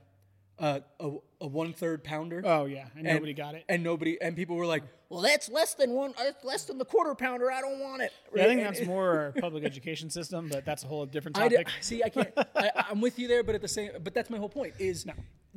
uh, 0.60 0.80
a, 1.00 1.12
a 1.42 1.48
one 1.48 1.74
third 1.74 2.04
pounder. 2.04 2.42
Oh 2.46 2.66
yeah, 2.66 2.86
and, 2.96 3.06
and- 3.06 3.16
nobody 3.16 3.34
got 3.34 3.56
it. 3.56 3.66
and 3.68 3.84
nobody 3.84 4.18
and 4.22 4.36
people 4.36 4.56
were 4.56 4.66
like, 4.66 4.84
"Well, 5.10 5.20
that's 5.22 5.50
less 5.50 5.74
than 5.74 5.92
one, 5.92 6.14
uh, 6.18 6.32
less 6.44 6.64
than 6.64 6.78
the 6.78 6.86
quarter 6.86 7.14
pounder. 7.16 7.52
I 7.52 7.60
don't 7.60 7.80
want 7.80 8.02
it." 8.02 8.12
Yeah, 8.34 8.44
I 8.44 8.48
think 8.48 8.62
And- 8.62 8.76
that's 8.76 8.86
more 8.88 9.10
our 9.20 9.32
public 9.42 9.66
education 9.66 10.10
system, 10.10 10.48
but 10.50 10.64
that's 10.66 10.84
a 10.86 10.88
whole 10.88 11.06
different 11.06 11.38
I 11.38 11.50
d- 11.50 11.58
topic. 11.58 11.74
see. 11.82 12.02
I 12.04 12.10
can't. 12.10 12.30
I, 12.56 12.72
I'm 12.90 13.02
with 13.02 13.20
you 13.20 13.28
there, 13.28 13.44
but 13.44 13.56
at 13.56 13.62
the 13.62 13.68
same, 13.68 13.92
but 14.04 14.14
that's 14.14 14.30
my 14.30 14.38
whole 14.38 14.50
point. 14.50 14.74
Is 14.80 15.06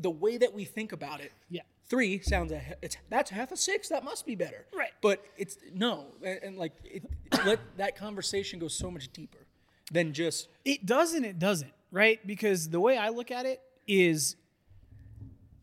the 0.01 0.11
way 0.11 0.37
that 0.39 0.53
we 0.53 0.65
think 0.65 0.93
about 0.93 1.21
it. 1.21 1.33
Yeah. 1.49 1.63
Three 1.89 2.21
sounds 2.21 2.53
a 2.53 2.59
he- 2.59 2.75
it's 2.83 2.97
that's 3.09 3.31
half 3.31 3.51
a 3.53 3.57
six. 3.57 3.89
That 3.89 4.05
must 4.05 4.25
be 4.25 4.35
better. 4.35 4.65
Right. 4.73 4.93
But 5.03 5.25
it's 5.37 5.59
no, 5.75 6.07
and, 6.25 6.41
and 6.43 6.57
like 6.57 6.73
it, 6.85 7.03
let 7.45 7.59
that 7.77 7.97
conversation 7.97 8.59
go 8.59 8.69
so 8.69 8.91
much 8.91 9.13
deeper 9.13 9.47
than 9.91 10.13
just 10.13 10.49
It 10.65 10.87
does 10.87 11.15
not 11.15 11.25
it 11.25 11.39
doesn't, 11.39 11.73
right? 11.91 12.25
Because 12.27 12.69
the 12.69 12.81
way 12.81 12.97
I 12.97 13.09
look 13.09 13.31
at 13.31 13.45
it 13.47 13.61
is 13.87 14.37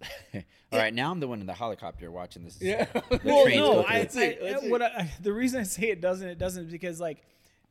All 0.71 0.79
right, 0.79 0.93
now 0.93 1.11
I'm 1.11 1.19
the 1.21 1.27
one 1.27 1.39
in 1.39 1.47
the 1.47 1.53
helicopter 1.53 2.11
watching 2.11 2.43
this. 2.43 2.57
Yeah. 2.61 2.85
Well, 3.23 3.47
no, 3.47 3.73
go 3.73 3.85
I. 3.87 3.93
I, 3.93 3.97
it, 3.99 4.39
let's 4.43 4.61
see. 4.63 4.69
what 4.69 4.81
I, 4.81 5.09
the 5.21 5.33
reason 5.33 5.61
I 5.61 5.63
say 5.63 5.83
it 5.89 6.01
doesn't, 6.01 6.27
it 6.27 6.37
doesn't, 6.37 6.65
is 6.65 6.71
because 6.71 6.99
like 6.99 7.23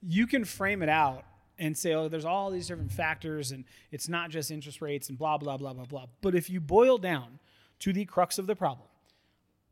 you 0.02 0.26
can 0.26 0.44
frame 0.44 0.82
it 0.82 0.88
out 0.88 1.24
and 1.58 1.76
say, 1.76 1.94
oh, 1.94 2.08
there's 2.08 2.24
all 2.24 2.50
these 2.50 2.66
different 2.68 2.92
factors, 2.92 3.50
and 3.52 3.64
it's 3.90 4.08
not 4.08 4.30
just 4.30 4.50
interest 4.50 4.80
rates 4.82 5.08
and 5.08 5.18
blah 5.18 5.38
blah 5.38 5.56
blah 5.56 5.72
blah 5.72 5.84
blah. 5.86 6.06
But 6.20 6.34
if 6.34 6.50
you 6.50 6.60
boil 6.60 6.98
down 6.98 7.38
to 7.80 7.92
the 7.92 8.04
crux 8.04 8.38
of 8.38 8.46
the 8.46 8.54
problem, 8.56 8.88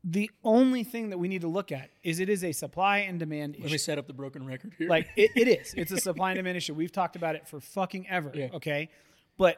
the 0.03 0.29
only 0.43 0.83
thing 0.83 1.09
that 1.09 1.17
we 1.17 1.27
need 1.27 1.41
to 1.41 1.47
look 1.47 1.71
at 1.71 1.89
is 2.03 2.19
it 2.19 2.29
is 2.29 2.43
a 2.43 2.51
supply 2.51 2.99
and 2.99 3.17
demand 3.19 3.53
Let 3.53 3.59
issue. 3.59 3.63
Let 3.65 3.71
me 3.71 3.77
set 3.79 3.97
up 3.97 4.07
the 4.07 4.13
broken 4.13 4.45
record 4.45 4.73
here. 4.77 4.87
Like 4.89 5.09
it, 5.15 5.31
it 5.35 5.47
is. 5.47 5.73
It's 5.75 5.91
a 5.91 5.97
supply 6.09 6.31
and 6.31 6.37
demand 6.37 6.57
issue. 6.57 6.73
We've 6.73 6.91
talked 6.91 7.15
about 7.15 7.35
it 7.35 7.47
for 7.47 7.59
fucking 7.59 8.07
ever. 8.07 8.31
Yeah. 8.33 8.49
Okay. 8.53 8.89
But 9.37 9.57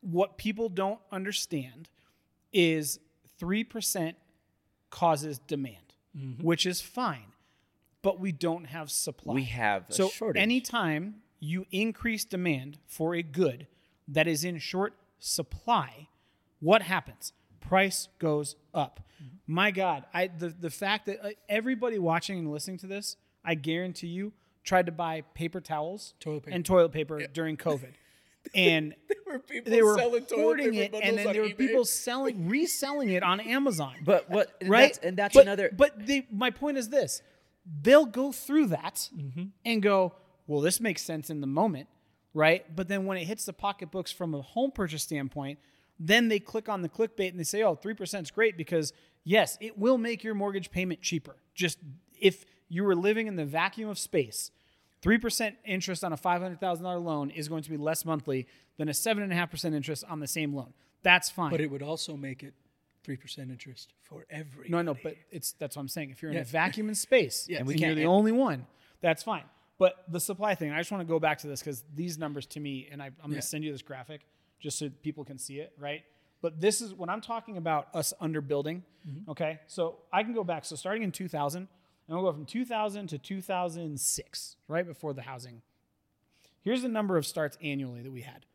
what 0.00 0.36
people 0.38 0.68
don't 0.68 1.00
understand 1.10 1.88
is 2.52 2.98
3% 3.40 4.14
causes 4.90 5.38
demand, 5.38 5.76
Mm-hmm. 6.16 6.42
which 6.42 6.66
is 6.66 6.80
fine. 6.80 7.26
But 8.02 8.18
we 8.18 8.32
don't 8.32 8.64
have 8.64 8.90
supply. 8.90 9.34
We 9.34 9.44
have 9.44 9.88
a 9.88 9.92
so 9.92 10.08
shortage. 10.08 10.40
anytime 10.42 11.16
you 11.40 11.66
increase 11.70 12.24
demand 12.24 12.78
for 12.86 13.14
a 13.14 13.22
good 13.22 13.66
that 14.06 14.26
is 14.26 14.44
in 14.44 14.58
short 14.58 14.94
supply, 15.18 16.08
what 16.60 16.82
happens? 16.82 17.32
Price 17.60 18.08
goes 18.18 18.56
up. 18.74 19.00
Mm-hmm. 19.22 19.36
My 19.46 19.70
God, 19.70 20.04
I 20.14 20.28
the 20.28 20.48
the 20.48 20.70
fact 20.70 21.06
that 21.06 21.24
uh, 21.24 21.30
everybody 21.48 21.98
watching 21.98 22.38
and 22.38 22.50
listening 22.50 22.78
to 22.78 22.86
this, 22.86 23.16
I 23.44 23.54
guarantee 23.54 24.06
you, 24.08 24.32
tried 24.64 24.86
to 24.86 24.92
buy 24.92 25.22
paper 25.34 25.60
towels, 25.60 26.14
Toilet 26.20 26.44
paper. 26.44 26.54
and 26.54 26.64
toilet 26.64 26.92
paper 26.92 27.26
during 27.26 27.56
COVID, 27.56 27.92
and 28.54 28.94
were 29.26 29.38
people 29.40 29.70
they 29.70 29.82
were 29.82 29.96
selling 29.98 30.26
hoarding 30.32 30.74
it, 30.74 30.94
and 30.94 31.18
then 31.18 31.32
there 31.32 31.42
were 31.42 31.48
eBay? 31.48 31.58
people 31.58 31.84
selling, 31.84 32.48
reselling 32.48 33.10
it 33.10 33.22
on 33.22 33.40
Amazon 33.40 33.94
But 34.04 34.30
what? 34.30 34.52
and 34.60 34.70
right? 34.70 34.92
That's, 34.94 34.98
and 34.98 35.16
that's 35.16 35.34
but, 35.34 35.42
another. 35.42 35.70
But 35.76 36.06
they, 36.06 36.26
my 36.32 36.50
point 36.50 36.78
is 36.78 36.88
this: 36.88 37.20
they'll 37.82 38.06
go 38.06 38.32
through 38.32 38.66
that 38.68 39.08
Mm-hmm. 39.16 39.44
and 39.64 39.82
go, 39.82 40.14
"Well, 40.48 40.60
this 40.60 40.80
makes 40.80 41.02
sense 41.02 41.30
in 41.30 41.40
the 41.40 41.46
moment, 41.46 41.88
right?" 42.34 42.64
But 42.74 42.88
then 42.88 43.06
when 43.06 43.16
it 43.18 43.24
hits 43.26 43.44
the 43.44 43.52
pocketbooks 43.52 44.10
from 44.10 44.34
a 44.34 44.42
home 44.42 44.72
purchase 44.72 45.04
standpoint, 45.04 45.60
then 46.00 46.26
they 46.28 46.40
click 46.40 46.68
on 46.68 46.82
the 46.82 46.88
clickbait 46.88 47.30
and 47.30 47.38
they 47.38 47.44
say, 47.44 47.62
"Oh, 47.62 47.76
three 47.76 47.94
percent 47.94 48.26
is 48.26 48.30
great 48.32 48.56
because 48.56 48.92
yes, 49.22 49.56
it 49.60 49.78
will 49.78 49.98
make 49.98 50.24
your 50.24 50.34
mortgage 50.34 50.70
payment 50.72 51.00
cheaper. 51.02 51.36
Just 51.54 51.78
if 52.20 52.44
you 52.68 52.82
were 52.82 52.96
living 52.96 53.28
in 53.28 53.36
the 53.36 53.44
vacuum 53.44 53.88
of 53.88 53.98
space." 53.98 54.50
3% 55.00 55.54
interest 55.64 56.02
on 56.02 56.12
a 56.12 56.16
$500,000 56.16 57.04
loan 57.04 57.30
is 57.30 57.48
going 57.48 57.62
to 57.62 57.70
be 57.70 57.76
less 57.76 58.04
monthly 58.04 58.48
than 58.78 58.88
a 58.88 58.92
7.5% 58.92 59.72
interest 59.72 60.02
on 60.08 60.18
the 60.18 60.26
same 60.26 60.52
loan. 60.52 60.72
That's 61.04 61.30
fine. 61.30 61.52
But 61.52 61.60
it 61.60 61.70
would 61.70 61.82
also 61.84 62.16
make 62.16 62.42
it 62.42 62.52
three 63.04 63.16
percent 63.16 63.50
interest 63.52 63.94
for 64.02 64.26
every. 64.28 64.68
No, 64.68 64.82
no, 64.82 64.96
but 65.00 65.14
it's 65.30 65.52
that's 65.52 65.76
what 65.76 65.82
I'm 65.82 65.88
saying. 65.88 66.10
If 66.10 66.20
you're 66.20 66.32
in 66.32 66.36
Yeah. 66.36 66.42
a 66.42 66.46
vacuum 66.46 66.88
in 66.88 66.96
space 66.96 67.46
Yeah. 67.48 67.58
and, 67.58 67.68
And 67.68 67.78
we 67.78 67.86
you're 67.86 67.94
the 67.94 68.06
only 68.06 68.32
one, 68.32 68.66
that's 69.00 69.22
fine. 69.22 69.44
But 69.78 70.04
the 70.08 70.18
supply 70.20 70.54
thing, 70.56 70.72
I 70.72 70.78
just 70.78 70.90
want 70.90 71.00
to 71.02 71.06
go 71.12 71.20
back 71.20 71.38
to 71.38 71.46
this 71.46 71.60
because 71.60 71.84
these 71.94 72.18
numbers 72.18 72.46
to 72.46 72.60
me, 72.60 72.88
and 72.90 73.00
I, 73.00 73.06
I'm 73.06 73.12
going 73.20 73.30
to 73.30 73.36
Yeah. 73.36 73.40
send 73.42 73.64
you 73.64 73.72
this 73.72 73.82
graphic 73.82 74.22
just 74.60 74.78
so 74.78 74.90
people 75.02 75.24
can 75.24 75.38
see 75.38 75.60
it, 75.60 75.72
right? 75.78 76.02
But 76.40 76.60
this 76.60 76.80
is 76.80 76.92
when 76.94 77.08
I'm 77.08 77.20
talking 77.20 77.56
about 77.56 77.88
us 77.94 78.12
underbuilding. 78.20 78.82
Mm-hmm. 79.08 79.30
Okay, 79.30 79.60
so 79.68 79.98
I 80.12 80.22
can 80.24 80.34
go 80.34 80.42
back. 80.44 80.64
So 80.64 80.74
starting 80.76 81.02
in 81.04 81.12
2000, 81.12 81.58
and 81.58 81.68
we'll 82.16 82.22
go 82.24 82.32
from 82.32 82.44
2000 82.46 83.06
to 83.08 83.18
2006, 83.18 84.56
right 84.66 84.86
before 84.86 85.12
the 85.12 85.22
housing. 85.22 85.62
Here's 86.62 86.82
the 86.82 86.88
number 86.88 87.16
of 87.16 87.24
starts 87.26 87.56
annually 87.62 88.02
that 88.02 88.10
we 88.12 88.22
had 88.22 88.46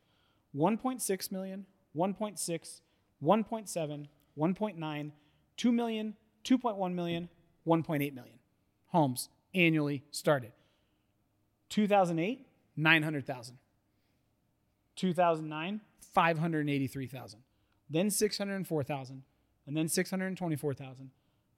1.6 0.55 1.31
million, 1.31 1.65
1.6, 1.95 2.81
1.7, 3.23 4.07
1.9, 4.37 5.11
2 5.57 5.71
million, 5.71 6.15
2.1 6.43 6.93
million, 6.93 7.29
1.8 7.65 8.13
million 8.13 8.39
homes 8.87 9.29
annually 9.55 10.03
started. 10.11 10.51
2008, 11.73 12.45
900,000. 12.77 13.57
2009, 14.95 15.81
583,000. 16.13 17.39
Then 17.89 18.11
604,000. 18.11 19.23
And 19.65 19.75
then 19.75 19.87
624,000. 19.87 21.09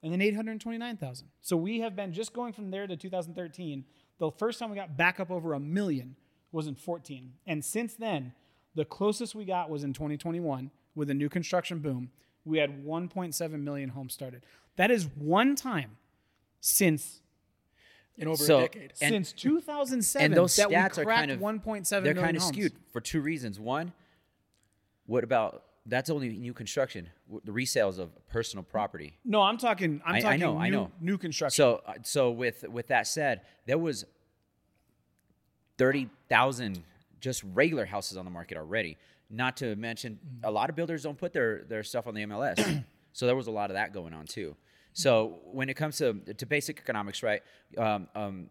And 0.02 0.12
then 0.12 0.22
829,000. 0.22 1.28
So 1.42 1.58
we 1.58 1.80
have 1.80 1.94
been 1.94 2.14
just 2.14 2.32
going 2.32 2.54
from 2.54 2.70
there 2.70 2.86
to 2.86 2.96
2013. 2.96 3.84
The 4.18 4.30
first 4.30 4.58
time 4.58 4.70
we 4.70 4.76
got 4.76 4.96
back 4.96 5.20
up 5.20 5.30
over 5.30 5.52
a 5.52 5.60
million 5.60 6.16
was 6.50 6.66
in 6.66 6.76
14. 6.76 7.34
And 7.46 7.62
since 7.62 7.92
then, 7.92 8.32
the 8.74 8.86
closest 8.86 9.34
we 9.34 9.44
got 9.44 9.68
was 9.68 9.84
in 9.84 9.92
2021 9.92 10.70
with 10.94 11.10
a 11.10 11.14
new 11.14 11.28
construction 11.28 11.80
boom. 11.80 12.10
We 12.46 12.56
had 12.56 12.86
1.7 12.86 13.62
million 13.62 13.90
homes 13.90 14.14
started. 14.14 14.44
That 14.76 14.90
is 14.90 15.08
one 15.18 15.56
time 15.56 15.98
since 16.62 17.20
in 18.18 18.28
over 18.28 18.42
So- 18.42 18.58
a 18.58 18.62
decade. 18.62 18.92
And- 19.00 19.12
since 19.12 19.32
2007 19.32 20.24
and 20.32 20.34
those 20.36 20.56
that 20.56 20.68
we 20.68 20.74
stats 20.74 20.98
are 20.98 21.04
kind 21.04 21.30
of 21.30 21.40
1.7 21.40 21.88
they're 21.90 22.00
million 22.14 22.16
kind 22.24 22.36
of 22.36 22.42
homes. 22.42 22.54
skewed 22.56 22.72
for 22.92 23.00
two 23.00 23.20
reasons. 23.20 23.58
One, 23.60 23.92
what 25.06 25.24
about 25.24 25.62
that's 25.88 26.10
only 26.10 26.30
new 26.30 26.52
construction, 26.52 27.08
the 27.44 27.52
resales 27.52 27.98
of 28.00 28.10
personal 28.26 28.64
property. 28.64 29.16
No, 29.24 29.40
I'm 29.42 29.56
talking. 29.56 30.00
I'm 30.04 30.16
I- 30.26 30.30
I 30.32 30.36
know, 30.36 30.54
new, 30.54 30.58
I 30.58 30.68
know. 30.68 30.90
New 31.00 31.16
construction. 31.16 31.54
So, 31.62 31.80
uh, 31.86 31.94
so 32.02 32.30
with 32.32 32.64
with 32.68 32.88
that 32.88 33.06
said, 33.06 33.42
there 33.66 33.78
was 33.78 34.04
thirty 35.78 36.08
thousand 36.28 36.82
just 37.20 37.42
regular 37.54 37.84
houses 37.84 38.16
on 38.16 38.24
the 38.24 38.30
market 38.30 38.56
already. 38.56 38.96
Not 39.30 39.56
to 39.58 39.74
mention, 39.76 40.18
a 40.44 40.50
lot 40.50 40.70
of 40.70 40.76
builders 40.76 41.02
don't 41.02 41.18
put 41.18 41.32
their 41.32 41.64
their 41.64 41.82
stuff 41.82 42.06
on 42.06 42.14
the 42.14 42.22
MLS, 42.22 42.84
so 43.12 43.26
there 43.26 43.36
was 43.36 43.46
a 43.46 43.50
lot 43.52 43.70
of 43.70 43.74
that 43.74 43.92
going 43.92 44.12
on 44.12 44.26
too. 44.26 44.56
So 44.96 45.40
when 45.44 45.68
it 45.68 45.74
comes 45.74 45.98
to 45.98 46.14
to 46.14 46.46
basic 46.46 46.78
economics, 46.78 47.22
right? 47.22 47.42
Um, 47.76 48.08
um, 48.14 48.50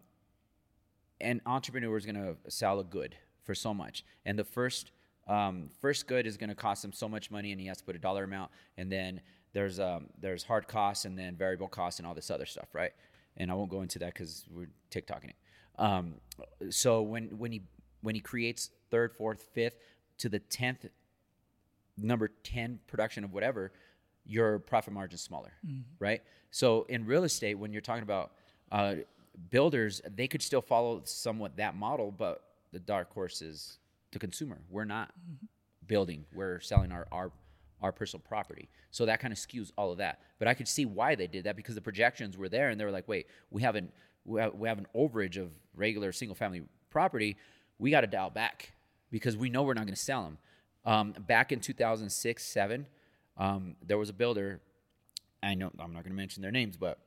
an 1.20 1.42
entrepreneur 1.48 1.98
is 1.98 2.06
going 2.06 2.18
to 2.24 2.36
sell 2.52 2.80
a 2.80 2.84
good 2.84 3.16
for 3.44 3.56
so 3.56 3.74
much, 3.74 4.06
and 4.26 4.38
the 4.38 4.44
first 4.44 4.92
um, 5.28 5.70
first 5.82 6.06
good 6.06 6.28
is 6.28 6.38
going 6.38 6.50
to 6.50 6.56
cost 6.56 6.86
him 6.86 6.94
so 6.94 7.10
much 7.10 7.32
money, 7.32 7.52
and 7.52 7.60
he 7.60 7.66
has 7.66 7.78
to 7.78 7.84
put 7.84 7.96
a 7.96 8.00
dollar 8.00 8.26
amount, 8.26 8.52
and 8.78 8.92
then 8.92 9.22
there's 9.54 9.80
um, 9.80 10.06
there's 10.22 10.44
hard 10.44 10.68
costs, 10.68 11.06
and 11.06 11.18
then 11.18 11.36
variable 11.36 11.68
costs, 11.68 12.00
and 12.00 12.06
all 12.06 12.14
this 12.14 12.30
other 12.30 12.46
stuff, 12.46 12.68
right? 12.74 12.92
And 13.38 13.50
I 13.50 13.56
won't 13.56 13.72
go 13.72 13.82
into 13.82 13.98
that 14.00 14.14
because 14.14 14.46
we're 14.52 14.70
TikToking 14.92 15.30
it. 15.30 15.36
Um, 15.80 16.14
so 16.70 17.02
when 17.02 17.40
when 17.40 17.54
he 17.54 17.64
when 18.02 18.14
he 18.14 18.22
creates 18.22 18.70
third, 18.92 19.14
fourth, 19.18 19.48
fifth 19.56 19.78
to 20.20 20.30
the 20.30 20.38
tenth 20.38 20.86
number 21.98 22.30
10 22.44 22.80
production 22.86 23.24
of 23.24 23.34
whatever, 23.34 23.72
your 24.26 24.60
profit 24.60 24.94
margin 24.94 25.16
is 25.16 25.22
smaller, 25.22 25.52
right? 26.00 26.22
So 26.52 26.86
in 26.90 27.06
real 27.06 27.24
estate, 27.24 27.56
when 27.56 27.72
you're 27.72 27.82
talking 27.82 28.04
about 28.04 28.32
uh, 28.72 28.96
builders, 29.50 30.02
they 30.16 30.28
could 30.28 30.42
still 30.42 30.62
follow 30.62 31.02
somewhat 31.06 31.58
that 31.58 31.76
model, 31.76 32.12
but 32.12 32.44
the 32.72 32.80
dark 32.80 33.14
horse 33.14 33.42
is 33.42 33.78
the 34.12 34.20
consumer. 34.20 34.58
We're 34.70 34.86
not 34.86 35.14
building, 35.88 36.26
we're 36.34 36.60
selling 36.60 36.92
our, 36.92 37.08
our, 37.12 37.32
our 37.82 37.92
personal 37.92 38.24
property. 38.28 38.70
So 38.92 39.06
that 39.06 39.20
kind 39.20 39.32
of 39.32 39.38
skews 39.38 39.72
all 39.78 39.92
of 39.92 39.98
that. 40.00 40.22
But 40.40 40.48
I 40.48 40.54
could 40.54 40.68
see 40.68 40.86
why 40.86 41.16
they 41.16 41.28
did 41.28 41.44
that 41.44 41.56
because 41.56 41.76
the 41.76 41.82
projections 41.82 42.38
were 42.38 42.50
there 42.50 42.70
and 42.70 42.80
they 42.80 42.86
were 42.86 42.92
like, 42.92 43.08
wait, 43.08 43.28
we 43.52 43.62
have 43.62 43.76
an, 43.76 43.92
we 44.26 44.40
have, 44.42 44.56
we 44.56 44.68
have 44.68 44.78
an 44.78 44.88
overage 44.96 45.38
of 45.38 45.52
regular 45.76 46.12
single 46.12 46.36
family 46.36 46.64
property. 46.90 47.38
We 47.78 47.92
got 47.92 48.02
to 48.02 48.08
dial 48.08 48.30
back 48.30 48.72
because 49.12 49.38
we 49.38 49.50
know 49.50 49.64
we're 49.64 49.74
not 49.74 49.86
going 49.86 49.94
to 49.96 50.02
sell 50.02 50.24
them. 50.24 50.38
Um, 50.86 51.12
back 51.28 51.52
in 51.52 51.60
2006, 51.60 52.44
seven, 52.44 52.86
um, 53.38 53.76
there 53.86 53.98
was 53.98 54.10
a 54.10 54.14
builder. 54.14 54.62
I 55.44 55.54
know 55.54 55.72
I'm 55.80 55.94
not 55.94 56.04
going 56.04 56.12
to 56.12 56.18
mention 56.18 56.42
their 56.42 56.52
names, 56.52 56.78
but 56.78 57.00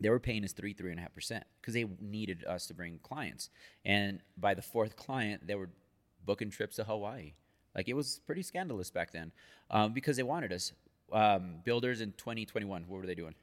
they 0.00 0.10
were 0.10 0.20
paying 0.20 0.44
us 0.44 0.52
three, 0.52 0.72
three 0.72 0.90
and 0.90 0.98
a 0.98 1.02
half 1.02 1.14
percent 1.14 1.44
because 1.60 1.74
they 1.74 1.84
needed 2.00 2.44
us 2.44 2.66
to 2.66 2.74
bring 2.74 2.98
clients. 3.02 3.50
And 3.84 4.20
by 4.36 4.54
the 4.54 4.62
fourth 4.62 4.96
client, 4.96 5.46
they 5.46 5.54
were 5.54 5.70
booking 6.24 6.50
trips 6.50 6.76
to 6.76 6.84
Hawaii. 6.84 7.32
Like 7.74 7.88
it 7.88 7.94
was 7.94 8.20
pretty 8.26 8.42
scandalous 8.42 8.90
back 8.90 9.12
then 9.12 9.32
um, 9.70 9.92
because 9.92 10.16
they 10.16 10.22
wanted 10.22 10.52
us. 10.52 10.72
Um, 11.12 11.56
builders 11.64 12.00
in 12.00 12.12
2021, 12.12 12.84
what 12.88 13.00
were 13.00 13.06
they 13.06 13.14
doing? 13.14 13.34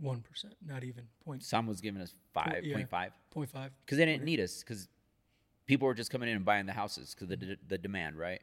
One 0.00 0.20
percent, 0.20 0.54
not 0.64 0.84
even 0.84 1.04
point 1.24 1.42
Some 1.42 1.66
was 1.66 1.80
giving 1.80 2.00
us 2.02 2.14
five 2.34 2.60
yeah. 2.62 2.74
point 2.74 2.90
five 2.90 3.12
point 3.30 3.50
five. 3.50 3.72
because 3.84 3.98
they 3.98 4.04
didn't 4.04 4.22
need 4.24 4.38
us 4.38 4.62
because 4.62 4.86
people 5.66 5.86
were 5.86 5.94
just 5.94 6.10
coming 6.10 6.28
in 6.28 6.36
and 6.36 6.44
buying 6.44 6.66
the 6.66 6.72
houses 6.72 7.14
because 7.14 7.28
the 7.28 7.36
d- 7.36 7.56
the 7.66 7.78
demand, 7.78 8.16
right? 8.16 8.40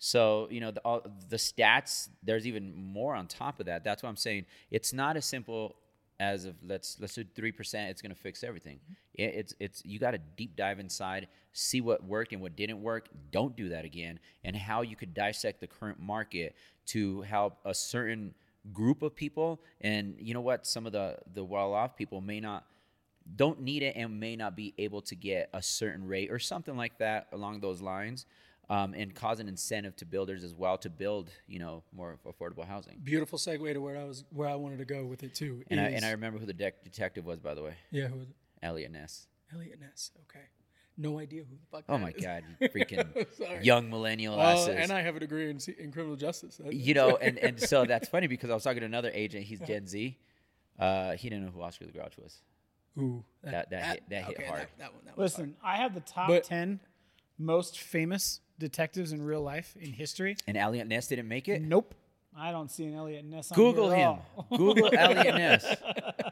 So 0.00 0.48
you 0.50 0.60
know 0.60 0.70
the 0.70 0.80
all, 0.80 1.06
the 1.28 1.36
stats. 1.36 2.08
There's 2.22 2.46
even 2.46 2.74
more 2.74 3.14
on 3.14 3.26
top 3.26 3.60
of 3.60 3.66
that. 3.66 3.84
That's 3.84 4.02
what 4.02 4.08
I'm 4.08 4.16
saying. 4.16 4.46
It's 4.70 4.92
not 4.92 5.16
as 5.16 5.26
simple 5.26 5.76
as 6.18 6.46
of 6.46 6.56
let's 6.66 6.96
let's 6.98 7.14
do 7.14 7.24
three 7.34 7.52
percent. 7.52 7.90
It's 7.90 8.00
going 8.00 8.14
to 8.14 8.18
fix 8.18 8.42
everything. 8.42 8.76
Mm-hmm. 8.76 9.22
It, 9.22 9.34
it's 9.34 9.54
it's 9.60 9.84
you 9.84 9.98
got 9.98 10.12
to 10.12 10.18
deep 10.38 10.56
dive 10.56 10.80
inside, 10.80 11.28
see 11.52 11.82
what 11.82 12.02
worked 12.02 12.32
and 12.32 12.40
what 12.40 12.56
didn't 12.56 12.82
work. 12.82 13.10
Don't 13.30 13.54
do 13.54 13.68
that 13.68 13.84
again, 13.84 14.18
and 14.42 14.56
how 14.56 14.80
you 14.80 14.96
could 14.96 15.12
dissect 15.12 15.60
the 15.60 15.66
current 15.66 16.00
market 16.00 16.56
to 16.86 17.20
help 17.20 17.58
a 17.66 17.74
certain 17.74 18.34
group 18.72 19.02
of 19.02 19.14
people. 19.14 19.60
And 19.82 20.16
you 20.18 20.32
know 20.32 20.40
what? 20.40 20.66
Some 20.66 20.86
of 20.86 20.92
the 20.92 21.18
the 21.34 21.44
well 21.44 21.74
off 21.74 21.94
people 21.94 22.22
may 22.22 22.40
not 22.40 22.64
don't 23.36 23.60
need 23.60 23.82
it 23.82 23.96
and 23.96 24.18
may 24.18 24.34
not 24.34 24.56
be 24.56 24.72
able 24.78 25.02
to 25.02 25.14
get 25.14 25.50
a 25.52 25.62
certain 25.62 26.06
rate 26.06 26.30
or 26.30 26.38
something 26.38 26.76
like 26.76 26.96
that 26.98 27.26
along 27.32 27.60
those 27.60 27.82
lines. 27.82 28.24
Um, 28.70 28.94
and 28.94 29.12
cause 29.12 29.40
an 29.40 29.48
incentive 29.48 29.96
to 29.96 30.04
builders 30.04 30.44
as 30.44 30.54
well 30.54 30.78
to 30.78 30.88
build, 30.88 31.30
you 31.48 31.58
know, 31.58 31.82
more 31.92 32.18
affordable 32.24 32.64
housing. 32.64 33.00
Beautiful 33.02 33.36
segue 33.36 33.72
to 33.74 33.80
where 33.80 33.96
I 33.98 34.04
was, 34.04 34.22
where 34.30 34.48
I 34.48 34.54
wanted 34.54 34.78
to 34.78 34.84
go 34.84 35.04
with 35.04 35.24
it 35.24 35.34
too. 35.34 35.64
And 35.68 35.80
I, 35.80 35.86
and 35.88 36.04
I 36.04 36.12
remember 36.12 36.38
who 36.38 36.46
the 36.46 36.54
dec 36.54 36.74
detective 36.84 37.26
was, 37.26 37.40
by 37.40 37.54
the 37.54 37.62
way, 37.64 37.74
yeah, 37.90 38.06
who 38.06 38.18
was 38.20 38.28
it? 38.28 38.36
Eliot 38.62 38.92
Ness. 38.92 39.26
Eliot 39.52 39.80
Ness. 39.80 40.12
Okay, 40.30 40.44
no 40.96 41.18
idea 41.18 41.42
who 41.42 41.56
the 41.56 41.66
fuck. 41.72 41.84
Oh 41.88 41.94
that 41.94 41.98
Oh 41.98 41.98
my 41.98 42.10
is. 42.10 42.22
God, 42.24 42.44
you 42.60 42.68
freaking 43.48 43.64
young 43.64 43.90
millennial 43.90 44.36
Well, 44.36 44.46
asses. 44.62 44.68
and 44.76 44.92
I 44.92 45.00
have 45.02 45.16
a 45.16 45.20
degree 45.20 45.50
in, 45.50 45.58
in 45.76 45.90
criminal 45.90 46.14
justice. 46.14 46.58
That- 46.58 46.72
you 46.72 46.94
know, 46.94 47.16
and, 47.16 47.38
and 47.38 47.60
so 47.60 47.84
that's 47.84 48.08
funny 48.08 48.28
because 48.28 48.50
I 48.50 48.54
was 48.54 48.62
talking 48.62 48.80
to 48.80 48.86
another 48.86 49.10
agent. 49.12 49.46
He's 49.46 49.58
Gen 49.58 49.88
Z. 49.88 50.16
Uh, 50.78 51.12
he 51.16 51.28
didn't 51.28 51.46
know 51.46 51.50
who 51.50 51.60
Oscar 51.62 51.86
the 51.86 51.92
Grouch 51.92 52.16
was. 52.16 52.40
Ooh, 52.98 53.24
That- 53.42 53.70
that 53.70 53.84
hit- 53.84 54.02
that 54.10 54.24
hit 54.26 54.36
okay, 54.38 54.46
hard. 54.46 54.60
That, 54.60 54.78
that 54.78 54.94
one. 54.94 55.02
That 55.06 55.16
one. 55.16 55.24
Listen, 55.24 55.56
I 55.64 55.78
have 55.78 55.92
the 55.92 56.00
top 56.00 56.28
But- 56.28 56.44
10 56.44 56.78
most 57.40 57.80
famous 57.80 58.40
detectives 58.58 59.12
in 59.12 59.22
real 59.22 59.42
life 59.42 59.74
in 59.80 59.92
history. 59.92 60.36
And 60.46 60.56
Eliot 60.56 60.86
Ness 60.86 61.06
didn't 61.08 61.28
make 61.28 61.48
it. 61.48 61.62
Nope. 61.62 61.94
I 62.36 62.52
don't 62.52 62.70
see 62.70 62.84
an 62.84 62.94
Eliot 62.94 63.24
Ness 63.24 63.50
on 63.50 63.56
Google 63.56 63.90
here 63.90 64.06
at 64.06 64.12
him. 64.12 64.18
all. 64.36 64.56
Google 64.56 64.90
Eliot 64.96 65.34
Ness. 65.34 65.76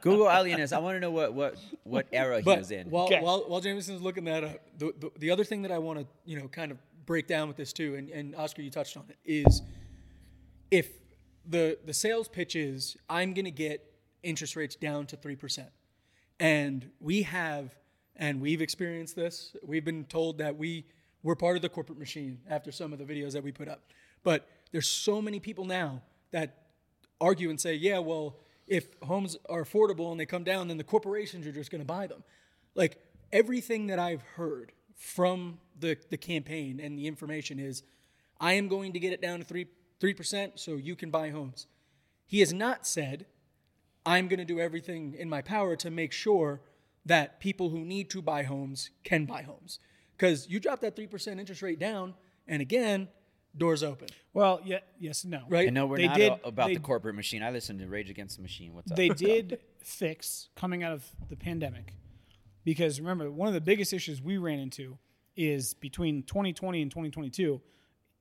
Google 0.03 0.29
Eliot 0.29 0.59
Ness. 0.61 0.73
I 0.73 0.79
want 0.79 0.95
to 0.97 1.01
know 1.01 1.11
what 1.11 1.35
what 1.35 1.57
what 1.83 2.07
era 2.13 2.37
he 2.39 2.43
But 2.45 2.59
was 2.59 2.71
in. 2.71 2.89
while 2.91 3.07
Okay. 3.07 3.21
while 3.21 3.41
while 3.49 3.61
Jameson's 3.61 4.01
looking 4.03 4.25
that 4.25 4.45
up, 4.45 4.61
the, 4.79 4.93
the 5.01 5.11
the 5.19 5.31
other 5.31 5.43
thing 5.45 5.63
that 5.63 5.73
I 5.73 5.79
want 5.79 5.99
to 5.99 6.07
you 6.25 6.39
know 6.39 6.47
kind 6.47 6.71
of 6.71 6.79
break 7.07 7.27
down 7.27 7.49
with 7.49 7.57
this 7.57 7.73
too, 7.73 7.95
and, 7.97 8.11
and 8.11 8.37
Oscar, 8.37 8.61
you 8.63 8.71
touched 8.71 8.97
on 8.97 9.05
it, 9.09 9.17
is 9.25 9.63
if 10.71 10.89
the 11.49 11.79
the 11.85 11.95
sales 11.95 12.29
pitch 12.29 12.55
is 12.55 12.97
I'm 13.09 13.33
going 13.35 13.47
to 13.47 13.51
get 13.51 13.83
interest 14.23 14.55
rates 14.57 14.77
down 14.77 15.07
to 15.07 15.17
three 15.17 15.37
percent, 15.37 15.71
and 16.39 16.89
we 17.01 17.23
have 17.23 17.75
and 18.15 18.41
we've 18.41 18.61
experienced 18.63 19.17
this. 19.17 19.57
We've 19.67 19.85
been 19.85 20.05
told 20.05 20.39
that 20.39 20.57
we 20.57 20.85
we're 21.29 21.35
part 21.35 21.57
of 21.57 21.63
the 21.63 21.69
corporate 21.69 21.99
machine 21.99 22.41
after 22.49 22.73
some 22.73 22.91
of 22.91 22.99
the 22.99 23.05
videos 23.05 23.33
that 23.33 23.45
we 23.45 23.53
put 23.53 23.69
up, 23.69 23.83
but 24.25 24.49
there's 24.73 24.89
so 24.89 25.21
many 25.21 25.39
people 25.39 25.67
now 25.67 26.01
that 26.31 26.69
argue 27.21 27.51
and 27.51 27.61
say, 27.61 27.75
yeah, 27.75 27.99
well, 27.99 28.39
if 28.67 28.87
homes 29.03 29.37
are 29.47 29.63
affordable 29.63 30.11
and 30.11 30.19
they 30.19 30.25
come 30.25 30.43
down, 30.43 30.69
then 30.69 30.79
the 30.79 30.85
corporations 30.85 31.47
are 31.47 31.53
just 31.53 31.71
going 31.71 31.83
to 31.83 31.87
buy 31.87 32.07
them. 32.07 32.25
Like 32.75 32.97
everything 33.31 33.89
that 33.89 33.99
I've 33.99 34.23
heard 34.23 34.73
from 34.97 35.59
the, 35.79 35.99
the 36.09 36.17
campaign 36.17 36.81
and 36.81 36.99
the 36.99 37.07
information 37.07 37.59
is, 37.59 37.83
I 38.41 38.55
am 38.55 38.67
going 38.69 38.95
to 38.95 38.99
get 38.99 39.13
it 39.13 39.21
down 39.21 39.41
to 39.41 39.45
three 39.45 39.67
three 40.01 40.15
percent 40.15 40.59
so 40.59 40.77
you 40.77 40.97
can 40.97 41.11
buy 41.11 41.29
homes. 41.29 41.67
He 42.27 42.41
has 42.41 42.55
not 42.55 42.87
said, 42.87 43.27
I'm 44.07 44.29
going 44.29 44.39
to 44.39 44.47
do 44.47 44.61
everything 44.61 45.15
in 45.19 45.29
my 45.29 45.43
power 45.43 45.77
to 45.77 45.91
make 45.91 46.13
sure 46.13 46.63
that 47.05 47.39
people 47.39 47.69
who 47.69 47.85
need 47.85 48.09
to 48.11 48.23
buy 48.23 48.45
homes 48.45 48.89
can 49.05 49.27
buy 49.27 49.43
homes. 49.43 49.79
Because 50.19 50.49
you 50.49 50.59
drop 50.61 50.81
that 50.81 50.97
three 50.97 51.07
percent 51.07 51.39
interest 51.41 51.63
rate 51.63 51.79
down, 51.79 52.15
and 52.49 52.61
again, 52.61 53.09
doors 53.57 53.83
open, 53.83 54.09
Well, 54.35 54.61
yeah, 54.65 54.81
yes, 54.99 55.25
no. 55.25 55.43
right? 55.49 55.67
and 55.69 55.75
no, 55.75 55.87
we're 55.87 55.97
They 55.99 56.07
not 56.09 56.17
did- 56.17 56.33
a- 56.33 56.49
about 56.49 56.67
they- 56.69 56.75
the 56.75 56.81
corporate 56.81 57.15
machine. 57.15 57.43
I 57.43 57.51
listened 57.51 57.79
to 57.81 57.87
Rage 57.87 58.11
Against 58.11 58.37
the 58.37 58.43
Machine. 58.43 58.75
What's 58.75 58.91
up? 58.91 58.97
They 58.97 59.09
did 59.29 59.61
fix 59.79 60.49
coming 60.57 60.83
out 60.83 60.93
of 60.93 61.05
the 61.31 61.37
pandemic 61.37 61.95
because 62.65 63.01
remember, 63.01 63.31
one 63.31 63.49
of 63.49 63.55
the 63.55 63.61
biggest 63.61 63.93
issues 63.93 64.21
we 64.21 64.37
ran 64.39 64.59
into 64.59 64.99
is 65.37 65.73
between 65.75 66.25
2020 66.25 66.83
and 66.83 66.91
2022. 66.91 67.61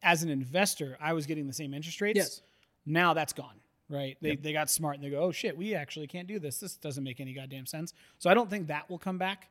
As 0.04 0.22
an 0.22 0.30
investor, 0.30 0.96
I 1.02 1.14
was 1.14 1.26
getting 1.26 1.48
the 1.48 1.54
same 1.54 1.74
interest 1.74 2.00
rates. 2.00 2.18
Yes. 2.18 2.42
Now 2.86 3.16
that's 3.16 3.34
gone, 3.34 3.56
right? 3.90 4.16
They, 4.22 4.36
they 4.36 4.54
got 4.54 4.70
smart 4.70 4.96
and 4.96 5.04
they 5.04 5.10
go, 5.10 5.20
oh 5.20 5.32
shit, 5.32 5.58
we 5.58 5.74
actually 5.74 6.06
can't 6.06 6.28
do 6.28 6.38
this. 6.38 6.60
This 6.60 6.78
doesn't 6.78 7.04
make 7.04 7.20
any 7.20 7.34
goddamn 7.34 7.66
sense. 7.66 7.94
So 8.20 8.30
I 8.30 8.36
don't 8.36 8.50
think 8.50 8.68
that 8.68 8.88
will 8.90 9.00
come 9.00 9.18
back. 9.18 9.50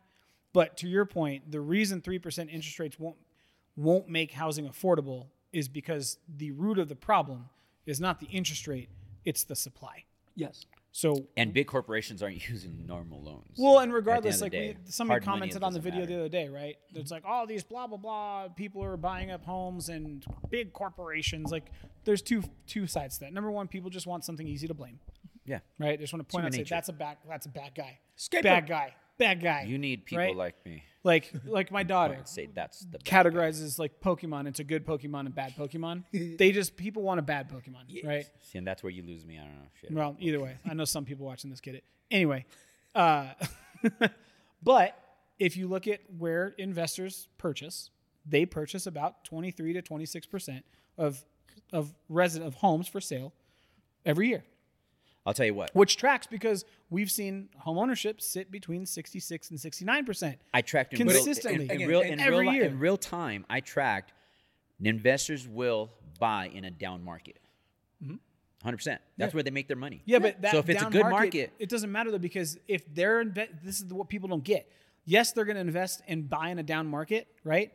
But 0.56 0.78
to 0.78 0.88
your 0.88 1.04
point, 1.04 1.50
the 1.52 1.60
reason 1.60 2.00
3% 2.00 2.48
interest 2.50 2.78
rates 2.78 2.98
won't 2.98 3.16
won't 3.76 4.08
make 4.08 4.32
housing 4.32 4.66
affordable 4.66 5.26
is 5.52 5.68
because 5.68 6.16
the 6.34 6.50
root 6.52 6.78
of 6.78 6.88
the 6.88 6.96
problem 6.96 7.50
is 7.84 8.00
not 8.00 8.20
the 8.20 8.26
interest 8.28 8.66
rate, 8.66 8.88
it's 9.26 9.44
the 9.44 9.54
supply. 9.54 10.04
yes. 10.34 10.64
So 10.92 11.26
and 11.36 11.52
big 11.52 11.66
corporations 11.66 12.22
aren't 12.22 12.48
using 12.48 12.86
normal 12.86 13.22
loans. 13.22 13.58
well, 13.58 13.80
and 13.80 13.92
regardless, 13.92 14.40
like 14.40 14.54
of 14.54 14.60
the 14.60 14.68
we, 14.68 14.90
somebody 14.90 15.22
commented 15.22 15.62
on 15.62 15.74
the 15.74 15.78
doesn't 15.78 15.92
video 15.92 16.06
the 16.06 16.20
other 16.20 16.28
day, 16.30 16.48
right? 16.48 16.76
It's 16.94 17.10
like 17.10 17.24
all 17.26 17.46
these 17.46 17.62
blah 17.62 17.86
blah 17.86 17.98
blah 17.98 18.48
people 18.48 18.82
are 18.82 18.96
buying 18.96 19.30
up 19.30 19.44
homes 19.44 19.90
and 19.90 20.24
big 20.48 20.72
corporations. 20.72 21.52
Like 21.52 21.66
there's 22.06 22.22
two 22.22 22.42
two 22.66 22.86
sides 22.86 23.18
to 23.18 23.24
that. 23.26 23.34
Number 23.34 23.50
one, 23.50 23.68
people 23.68 23.90
just 23.90 24.06
want 24.06 24.24
something 24.24 24.48
easy 24.48 24.66
to 24.68 24.74
blame, 24.74 24.98
Yeah, 25.44 25.58
right? 25.78 25.98
They 25.98 26.04
just 26.04 26.14
want 26.14 26.26
to 26.26 26.32
point 26.32 26.46
Human 26.46 26.60
out, 26.60 26.66
say 26.66 26.74
that's 26.74 26.88
a 26.88 26.94
bad 26.94 27.18
that's 27.28 27.44
a 27.44 27.50
bad 27.50 27.74
guy, 27.74 27.98
Scapegoat. 28.14 28.42
bad 28.50 28.66
guy, 28.66 28.94
bad 29.18 29.42
guy. 29.42 29.62
you 29.68 29.78
need 29.78 30.04
people 30.04 30.24
right? 30.24 30.36
like 30.36 30.54
me. 30.64 30.82
like 31.04 31.32
like 31.44 31.70
my 31.70 31.82
daughter 31.94 32.16
I'd 32.18 32.28
say 32.28 32.48
that's 32.52 32.80
the 32.80 32.98
bad 32.98 33.04
categorizes 33.04 33.78
like 33.78 34.00
Pokemon 34.00 34.46
into 34.46 34.64
good 34.64 34.86
Pokemon 34.86 35.20
and 35.20 35.34
bad 35.34 35.54
Pokemon. 35.56 36.04
they 36.38 36.52
just 36.52 36.76
people 36.76 37.02
want 37.02 37.18
a 37.18 37.22
bad 37.22 37.50
Pokemon, 37.50 38.04
right? 38.04 38.26
See, 38.42 38.58
and 38.58 38.66
that's 38.66 38.82
where 38.82 38.90
you 38.90 39.02
lose 39.02 39.24
me. 39.24 39.38
I 39.38 39.42
don't 39.42 39.54
know. 39.54 39.68
Shit. 39.80 39.92
Well, 39.92 40.16
either 40.18 40.40
way, 40.40 40.56
I 40.68 40.74
know 40.74 40.84
some 40.96 41.04
people 41.04 41.26
watching 41.26 41.50
this 41.50 41.60
get 41.60 41.74
it. 41.74 41.84
Anyway, 42.10 42.44
uh, 42.94 43.28
but 44.62 44.98
if 45.38 45.56
you 45.56 45.68
look 45.68 45.86
at 45.86 46.00
where 46.18 46.54
investors 46.58 47.28
purchase, 47.38 47.90
they 48.24 48.46
purchase 48.46 48.86
about 48.86 49.24
23 49.24 49.72
to 49.74 49.82
26 49.82 50.26
percent 50.26 50.64
of 50.98 51.24
of 51.72 51.94
resident 52.08 52.48
of 52.48 52.54
homes 52.56 52.86
for 52.86 53.00
sale 53.00 53.32
every 54.04 54.28
year, 54.28 54.44
I'll 55.26 55.34
tell 55.34 55.46
you 55.46 55.54
what. 55.54 55.70
which 55.74 55.96
tracks 55.96 56.26
because 56.26 56.64
we've 56.88 57.10
seen 57.10 57.48
home 57.58 57.78
ownership 57.78 58.20
sit 58.20 58.50
between 58.50 58.86
66 58.86 59.50
and 59.50 59.60
69 59.60 60.04
percent. 60.06 60.38
I 60.54 60.62
tracked 60.62 60.94
in 60.94 60.98
Consistently. 60.98 61.58
real, 61.58 61.62
in, 61.62 61.70
in 61.70 61.76
Again, 61.76 61.88
real, 61.88 62.00
in 62.02 62.20
every 62.20 62.38
real, 62.46 62.52
year. 62.54 62.64
in 62.66 62.78
real 62.78 62.96
time. 62.96 63.44
I 63.50 63.60
tracked 63.60 64.12
investors 64.82 65.48
will 65.48 65.90
buy 66.18 66.50
in 66.52 66.64
a 66.64 66.70
down 66.70 67.02
market. 67.04 67.38
100. 68.00 68.76
percent 68.76 69.00
That's 69.16 69.34
where 69.34 69.42
they 69.42 69.50
make 69.50 69.68
their 69.68 69.76
money. 69.76 69.96
Mm-hmm. 69.96 70.10
Yeah, 70.10 70.18
but 70.18 70.42
that 70.42 70.52
so 70.52 70.58
if 70.58 70.68
it's 70.68 70.80
a 70.80 70.84
down 70.84 70.92
good 70.92 71.06
market, 71.06 71.52
it 71.58 71.68
doesn't 71.68 71.90
matter 71.90 72.10
though 72.10 72.18
because 72.18 72.58
if 72.68 72.82
they're 72.94 73.24
inve- 73.24 73.62
this 73.62 73.80
is 73.80 73.92
what 73.92 74.08
people 74.08 74.28
don't 74.28 74.44
get. 74.44 74.70
Yes, 75.04 75.30
they're 75.32 75.44
going 75.44 75.54
to 75.56 75.60
invest 75.60 76.02
and 76.08 76.28
buy 76.28 76.48
in 76.48 76.58
a 76.58 76.64
down 76.64 76.88
market, 76.88 77.28
right? 77.44 77.72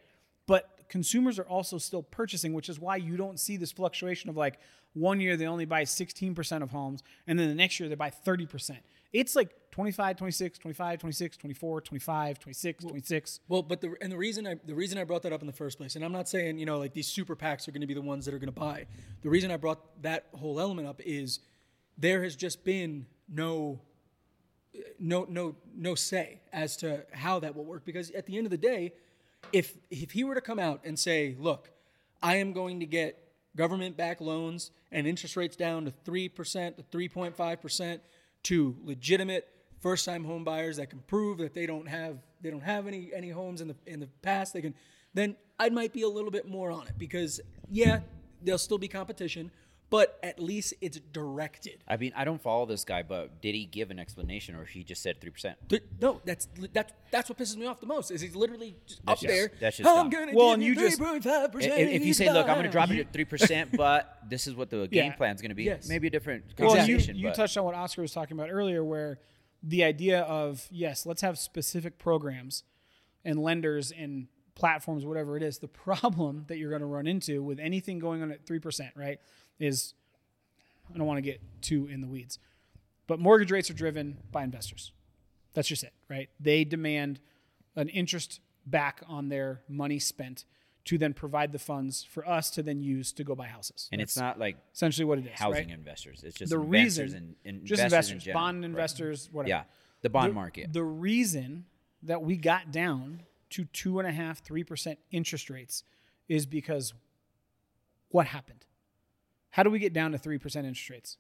But 0.48 0.70
consumers 0.90 1.40
are 1.40 1.48
also 1.48 1.78
still 1.78 2.04
purchasing, 2.04 2.52
which 2.54 2.68
is 2.68 2.78
why 2.78 2.98
you 2.98 3.16
don't 3.16 3.40
see 3.40 3.56
this 3.56 3.72
fluctuation 3.72 4.30
of 4.30 4.36
like 4.36 4.60
one 4.94 5.20
year 5.20 5.38
they 5.38 5.48
only 5.48 5.66
buy 5.66 5.84
16% 5.84 6.64
of 6.64 6.72
homes 6.72 7.04
and 7.28 7.38
then 7.40 7.48
the 7.48 7.56
next 7.56 7.80
year 7.80 7.88
they 7.90 7.96
buy 7.96 8.10
30%. 8.10 8.78
It's 9.14 9.36
like 9.36 9.56
25, 9.72 10.18
26, 10.18 10.60
25, 10.60 11.00
26, 11.00 11.38
24, 11.38 11.82
25, 11.82 12.40
26, 12.40 12.84
26. 12.86 13.40
Well, 13.48 13.62
but 13.62 13.82
the 13.82 13.96
and 14.02 14.12
the 14.12 14.18
reason 14.18 14.48
I 14.48 14.56
the 14.66 14.76
reason 14.76 14.98
I 14.98 15.04
brought 15.04 15.24
that 15.24 15.34
up 15.34 15.42
in 15.42 15.48
the 15.48 15.54
first 15.54 15.78
place, 15.78 15.96
and 15.96 16.06
I'm 16.06 16.12
not 16.12 16.30
saying 16.30 16.58
you 16.58 16.66
know 16.66 16.78
like 16.78 16.94
these 16.94 17.08
super 17.08 17.36
PACs 17.36 17.68
are 17.68 17.72
going 17.72 17.82
to 17.82 17.88
be 17.88 17.94
the 17.94 18.02
ones 18.02 18.26
that 18.26 18.34
are 18.34 18.40
going 18.40 18.54
to 18.54 18.60
buy. 18.60 18.86
The 19.22 19.30
reason 19.30 19.52
I 19.52 19.58
brought 19.58 20.02
that 20.02 20.28
whole 20.34 20.60
element 20.60 20.88
up 20.88 21.02
is 21.06 21.40
there 21.98 22.24
has 22.24 22.36
just 22.36 22.64
been 22.64 23.06
no 23.30 23.82
no 25.00 25.26
no 25.30 25.56
no 25.76 25.96
say 25.96 26.42
as 26.54 26.78
to 26.78 27.06
how 27.12 27.40
that 27.40 27.56
will 27.56 27.66
work 27.66 27.84
because 27.86 28.12
at 28.12 28.26
the 28.26 28.38
end 28.38 28.46
of 28.46 28.52
the 28.52 28.58
day, 28.58 28.94
if 29.52 29.76
if 29.90 30.12
he 30.12 30.24
were 30.24 30.36
to 30.36 30.42
come 30.42 30.60
out 30.60 30.82
and 30.86 30.98
say, 30.98 31.36
"Look, 31.38 31.70
I 32.22 32.38
am 32.38 32.54
going 32.54 32.80
to 32.80 32.86
get 32.86 33.18
government 33.56 33.98
backed 33.98 34.22
loans 34.22 34.72
and 34.92 35.08
interest 35.08 35.36
rates 35.36 35.56
down 35.56 35.86
to 35.86 35.92
3% 35.92 36.76
to 36.76 36.84
3.5% 36.84 38.00
to 38.44 38.76
legitimate 38.84 39.48
first 39.80 40.06
time 40.06 40.24
home 40.24 40.44
buyers 40.44 40.78
that 40.78 40.90
can 40.90 41.00
prove 41.08 41.40
that 41.40 41.54
they 41.54 41.66
don't 41.66 41.88
have 41.88 42.18
they 42.42 42.52
don't 42.52 42.64
have 42.64 42.88
any 42.88 43.12
any 43.14 43.30
homes 43.30 43.62
in 43.62 43.68
the 43.68 43.76
in 43.88 44.00
the 44.00 44.08
past 44.22 44.54
they 44.54 44.62
can 44.62 44.76
then 45.14 45.36
I 45.60 45.70
might 45.70 45.92
be 45.92 46.04
a 46.04 46.08
little 46.08 46.30
bit 46.32 46.48
more 46.48 46.72
on 46.72 46.88
it 46.88 46.94
because 46.98 47.42
yeah 47.70 48.02
there'll 48.44 48.60
still 48.60 48.78
be 48.78 48.88
competition 48.88 49.52
but 49.92 50.18
at 50.24 50.40
least 50.40 50.74
it's 50.82 51.00
directed 51.00 51.84
I 51.88 51.98
mean, 51.98 52.14
I 52.16 52.24
don't 52.24 52.42
follow 52.42 52.66
this 52.66 52.84
guy, 52.84 53.04
but 53.04 53.42
did 53.42 53.54
he 53.54 53.66
give 53.66 53.92
an 53.92 54.00
explanation, 54.00 54.56
or 54.56 54.66
he 54.66 54.84
just 54.84 55.04
said 55.04 55.22
three 55.22 55.30
percent? 55.30 55.58
Th- 55.70 55.84
no 56.02 56.20
that's 56.26 56.48
that's 56.74 56.94
that's 57.12 57.30
what 57.30 57.38
pisses 57.38 57.58
me 57.58 57.68
off 57.68 57.80
the 57.80 57.86
most 57.86 58.10
is 58.10 58.22
he's 58.22 58.36
literally 58.36 58.78
just 58.88 59.02
up 59.08 59.20
just- 59.20 59.28
there 59.28 59.52
that's 59.60 59.78
just 59.78 59.88
I'm 59.88 60.10
dumb. 60.10 60.26
gonna 60.26 60.32
Well, 60.36 60.54
and 60.54 60.64
you 60.64 60.70
you 60.74 60.76
just- 60.76 61.00
If, 61.00 61.68
if 62.02 62.06
you 62.06 62.14
say, 62.14 62.32
"Look, 62.32 62.48
I'm 62.48 62.56
going 62.56 62.66
to 62.66 62.72
drop 62.72 62.90
it 62.90 63.00
at 63.00 63.14
three 63.14 63.26
percent," 63.26 63.72
but 63.78 64.18
this 64.28 64.48
is 64.48 64.56
what 64.56 64.70
the 64.70 64.88
game 64.88 65.14
Yeah. 65.20 65.32
is 65.34 65.42
going 65.42 65.50
to 65.50 65.56
be, 65.56 65.66
Yes. 65.66 65.88
maybe 65.88 66.08
a 66.08 66.10
different 66.10 66.56
conversation. 66.56 67.16
Well, 67.16 67.22
you, 67.22 67.28
you 67.30 67.34
touched 67.34 67.58
on 67.58 67.66
what 67.66 67.76
Oscar 67.76 68.02
was 68.02 68.14
talking 68.14 68.38
about 68.38 68.50
earlier, 68.50 68.84
where 68.84 69.20
the 69.62 69.84
idea 69.84 70.22
of 70.22 70.68
yes, 70.72 71.06
let's 71.06 71.22
have 71.22 71.38
specific 71.38 72.00
programs 72.00 72.64
and 73.26 73.38
lenders 73.40 73.92
and 73.92 74.28
platforms, 74.56 75.06
whatever 75.06 75.36
it 75.38 75.44
is. 75.44 75.60
The 75.60 75.68
problem 75.86 76.46
that 76.48 76.58
you're 76.58 76.70
going 76.70 76.82
to 76.82 76.86
run 76.88 77.08
into 77.08 77.44
with 77.44 77.60
anything 77.60 78.00
going 78.00 78.22
on 78.22 78.32
at 78.32 78.46
three 78.46 78.60
percent, 78.60 78.92
right, 78.96 79.20
is 79.62 79.94
I 80.94 80.98
don't 80.98 81.08
want 81.08 81.18
to 81.18 81.22
get 81.22 81.40
too 81.62 81.88
in 81.88 82.02
the 82.02 82.08
weeds, 82.08 82.40
but 83.08 83.20
mortgage 83.20 83.52
rates 83.52 83.70
are 83.70 83.74
driven 83.74 84.18
by 84.32 84.44
investors. 84.44 84.92
That's 85.54 85.68
just 85.68 85.84
it, 85.84 85.94
right? 86.10 86.30
They 86.40 86.64
demand 86.64 87.20
an 87.76 87.90
interest 87.90 88.40
back 88.66 89.02
on 89.08 89.30
their 89.30 89.62
money 89.70 90.00
spent 90.00 90.46
to 90.86 90.98
then 90.98 91.14
provide 91.14 91.52
the 91.52 91.60
funds 91.60 92.04
for 92.04 92.28
us 92.28 92.50
to 92.52 92.64
then 92.64 92.82
use 92.82 93.12
to 93.14 93.24
go 93.24 93.36
buy 93.36 93.46
houses. 93.48 93.88
and 93.92 94.02
it's 94.02 94.18
not 94.18 94.40
like 94.40 94.58
essentially 94.74 95.06
what 95.06 95.20
it 95.20 95.26
is. 95.26 95.32
housing 95.40 95.68
right? 95.68 95.78
investors; 95.78 96.24
it's 96.24 96.36
just 96.36 96.50
the 96.52 96.60
investors 96.60 97.14
reason, 97.14 97.36
and, 97.46 97.58
and 97.58 97.66
just 97.66 97.82
investors, 97.84 98.14
in 98.14 98.20
general. 98.20 98.42
bond 98.44 98.58
Right. 98.62 98.66
investors, 98.66 99.30
whatever. 99.32 99.50
Yeah, 99.50 99.64
the 100.02 100.10
bond 100.10 100.32
The- 100.32 100.36
market. 100.36 100.74
The 100.74 100.84
reason 100.84 101.66
that 102.04 102.22
we 102.24 102.36
got 102.36 102.72
down 102.72 103.22
to 103.52 103.66
two 103.66 104.00
and 104.00 104.08
a 104.08 104.12
half, 104.12 104.44
three 104.44 104.64
percent 104.64 104.98
interest 105.12 105.50
rates 105.50 105.84
is 106.28 106.46
because 106.48 106.94
what 108.10 108.26
happened? 108.28 108.66
How 109.52 109.64
do 109.64 109.70
we 109.70 109.80
get 109.80 109.94
down 109.94 110.12
to 110.14 110.18
3% 110.18 110.44
interest 110.56 110.90
rates? 110.90 111.18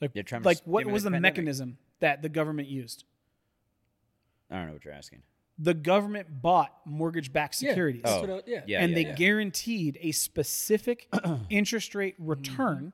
Like, 0.00 0.12
They're 0.12 0.22
to 0.22 0.40
like 0.40 0.58
what 0.64 0.84
was 0.86 1.02
a 1.02 1.06
the 1.06 1.10
pandemic. 1.12 1.36
mechanism 1.36 1.78
that 2.00 2.20
the 2.22 2.28
government 2.28 2.68
used? 2.68 3.04
I 4.50 4.56
don't 4.56 4.66
know 4.66 4.72
what 4.74 4.84
you're 4.84 4.94
asking. 4.94 5.22
The 5.58 5.74
government 5.74 6.42
bought 6.42 6.72
mortgage 6.84 7.32
backed 7.32 7.54
securities. 7.54 8.02
that's 8.02 8.16
Oh. 8.16 8.20
what 8.22 8.30
I- 8.30 8.42
yeah. 8.50 8.62
Yeah, 8.66 8.80
and 8.80 8.90
yeah, 8.90 8.94
they 8.96 9.06
yeah. 9.08 9.14
guaranteed 9.14 9.98
a 10.00 10.12
specific 10.12 11.08
mm-hmm. 11.12 11.44
interest 11.48 11.94
rate 11.94 12.16
return, 12.18 12.92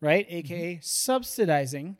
right? 0.00 0.26
Mm-hmm. 0.28 0.36
AKA 0.36 0.78
subsidizing 0.82 1.96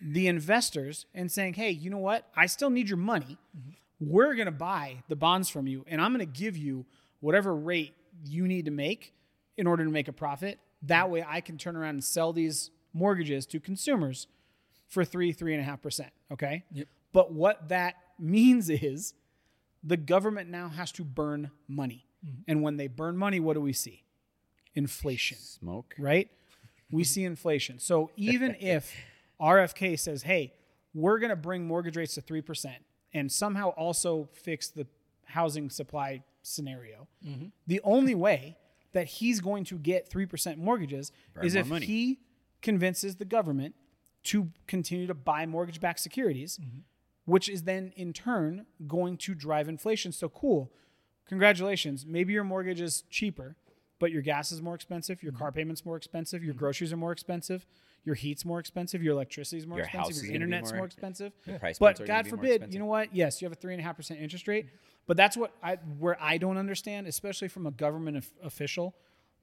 the 0.00 0.26
investors 0.28 1.06
and 1.14 1.30
saying, 1.30 1.54
hey, 1.54 1.70
you 1.70 1.90
know 1.90 1.98
what? 1.98 2.28
I 2.34 2.46
still 2.46 2.70
need 2.70 2.88
your 2.88 2.96
money. 2.98 3.38
Mm-hmm. 3.56 3.70
We're 4.10 4.34
going 4.34 4.46
to 4.46 4.50
buy 4.50 5.02
the 5.08 5.14
bonds 5.16 5.48
from 5.48 5.66
you, 5.66 5.84
and 5.86 6.00
I'm 6.00 6.12
going 6.12 6.26
to 6.26 6.40
give 6.40 6.56
you 6.56 6.86
whatever 7.20 7.54
rate 7.54 7.94
you 8.24 8.48
need 8.48 8.64
to 8.64 8.70
make 8.72 9.12
in 9.56 9.66
order 9.66 9.84
to 9.84 9.90
make 9.90 10.08
a 10.08 10.12
profit. 10.12 10.58
That 10.82 11.10
way, 11.10 11.24
I 11.26 11.40
can 11.40 11.58
turn 11.58 11.76
around 11.76 11.90
and 11.94 12.04
sell 12.04 12.32
these 12.32 12.70
mortgages 12.92 13.46
to 13.46 13.60
consumers 13.60 14.26
for 14.88 15.04
three, 15.04 15.32
three 15.32 15.54
and 15.54 15.62
a 15.62 15.64
half 15.64 15.80
percent. 15.80 16.10
Okay. 16.30 16.64
Yep. 16.72 16.88
But 17.12 17.32
what 17.32 17.68
that 17.68 17.96
means 18.18 18.68
is 18.68 19.14
the 19.82 19.96
government 19.96 20.50
now 20.50 20.68
has 20.68 20.92
to 20.92 21.04
burn 21.04 21.50
money. 21.68 22.06
Mm-hmm. 22.24 22.42
And 22.48 22.62
when 22.62 22.76
they 22.76 22.88
burn 22.88 23.16
money, 23.16 23.40
what 23.40 23.54
do 23.54 23.60
we 23.60 23.72
see? 23.72 24.04
Inflation, 24.74 25.38
Smoke. 25.38 25.94
right? 25.98 26.30
We 26.90 27.04
see 27.04 27.24
inflation. 27.24 27.78
So 27.78 28.10
even 28.16 28.56
if 28.60 28.94
RFK 29.40 29.98
says, 29.98 30.22
hey, 30.22 30.52
we're 30.94 31.18
going 31.18 31.30
to 31.30 31.36
bring 31.36 31.66
mortgage 31.66 31.96
rates 31.96 32.14
to 32.14 32.22
3% 32.22 32.74
and 33.14 33.30
somehow 33.30 33.70
also 33.70 34.28
fix 34.32 34.68
the 34.68 34.86
housing 35.24 35.70
supply 35.70 36.22
scenario, 36.42 37.08
mm-hmm. 37.26 37.46
the 37.66 37.80
only 37.82 38.14
way 38.14 38.56
that 38.92 39.06
he's 39.06 39.40
going 39.40 39.64
to 39.64 39.78
get 39.78 40.10
3% 40.10 40.58
mortgages 40.58 41.12
is 41.42 41.54
if 41.54 41.68
money. 41.68 41.86
he 41.86 42.20
convinces 42.60 43.16
the 43.16 43.24
government 43.24 43.74
to 44.24 44.50
continue 44.66 45.06
to 45.06 45.14
buy 45.14 45.46
mortgage 45.46 45.80
backed 45.80 46.00
securities 46.00 46.58
mm-hmm. 46.58 46.78
which 47.24 47.48
is 47.48 47.62
then 47.62 47.92
in 47.96 48.12
turn 48.12 48.66
going 48.86 49.16
to 49.16 49.34
drive 49.34 49.68
inflation. 49.68 50.12
So 50.12 50.28
cool. 50.28 50.72
Congratulations. 51.28 52.04
Maybe 52.06 52.32
your 52.32 52.44
mortgage 52.44 52.80
is 52.80 53.04
cheaper, 53.10 53.56
but 53.98 54.10
your 54.10 54.22
gas 54.22 54.52
is 54.52 54.60
more 54.60 54.74
expensive, 54.74 55.22
your 55.22 55.32
mm-hmm. 55.32 55.38
car 55.40 55.52
payment's 55.52 55.84
more 55.84 55.96
expensive, 55.96 56.44
your 56.44 56.54
mm-hmm. 56.54 56.60
groceries 56.60 56.92
are 56.92 56.96
more 56.96 57.12
expensive, 57.12 57.66
your 58.04 58.14
heat's 58.14 58.44
more 58.44 58.58
expensive, 58.58 59.02
your 59.02 59.12
electricity's 59.12 59.66
more 59.66 59.78
Your 59.78 59.86
expensive, 59.86 60.24
your 60.24 60.34
internet's 60.34 60.70
more- 60.70 60.78
more, 60.78 60.86
expensive. 60.86 61.32
The 61.46 61.58
price 61.58 61.78
But 61.78 62.00
are 62.00 62.06
God 62.06 62.26
forbid, 62.26 62.72
you 62.72 62.78
know 62.78 62.86
what? 62.86 63.14
Yes, 63.14 63.40
you 63.40 63.46
have 63.46 63.52
a 63.52 63.56
three 63.56 63.72
and 63.74 63.80
a 63.80 63.84
half 63.84 63.96
percent 63.96 64.20
interest 64.20 64.48
rate, 64.48 64.66
but 65.06 65.16
that's 65.16 65.36
what 65.36 65.52
I 65.62 65.76
where 65.98 66.20
I 66.20 66.38
don't 66.38 66.56
understand, 66.56 67.06
especially 67.06 67.48
from 67.48 67.66
a 67.66 67.70
government 67.70 68.16
of- 68.16 68.30
official 68.42 68.94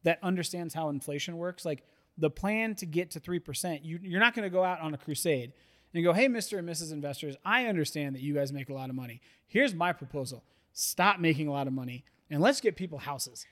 that 0.04 0.20
understands 0.22 0.74
how 0.74 0.90
inflation 0.90 1.38
works. 1.38 1.66
Like 1.66 1.84
the 2.18 2.30
plan 2.30 2.76
to 2.76 2.86
get 2.86 3.12
to 3.12 3.20
three 3.20 3.40
percent, 3.40 3.84
you, 3.86 4.00
you're 4.02 4.20
not 4.20 4.34
going 4.34 4.44
to 4.44 4.50
go 4.50 4.64
out 4.64 4.80
on 4.82 4.94
a 4.94 4.98
crusade 4.98 5.54
and 5.94 6.04
go, 6.04 6.14
"Hey, 6.14 6.28
Mister 6.28 6.58
and 6.58 6.68
Mrs. 6.68 6.92
Investors, 6.92 7.36
I 7.46 7.66
understand 7.68 8.16
that 8.16 8.22
you 8.22 8.34
guys 8.34 8.52
make 8.52 8.70
a 8.70 8.74
lot 8.74 8.90
of 8.90 8.96
money. 8.96 9.22
Here's 9.48 9.74
my 9.74 9.94
proposal: 9.94 10.44
stop 10.74 11.20
making 11.20 11.48
a 11.48 11.52
lot 11.52 11.68
of 11.68 11.74
money 11.74 12.04
and 12.30 12.42
let's 12.42 12.60
get 12.62 12.76
people 12.76 13.00
houses." 13.00 13.46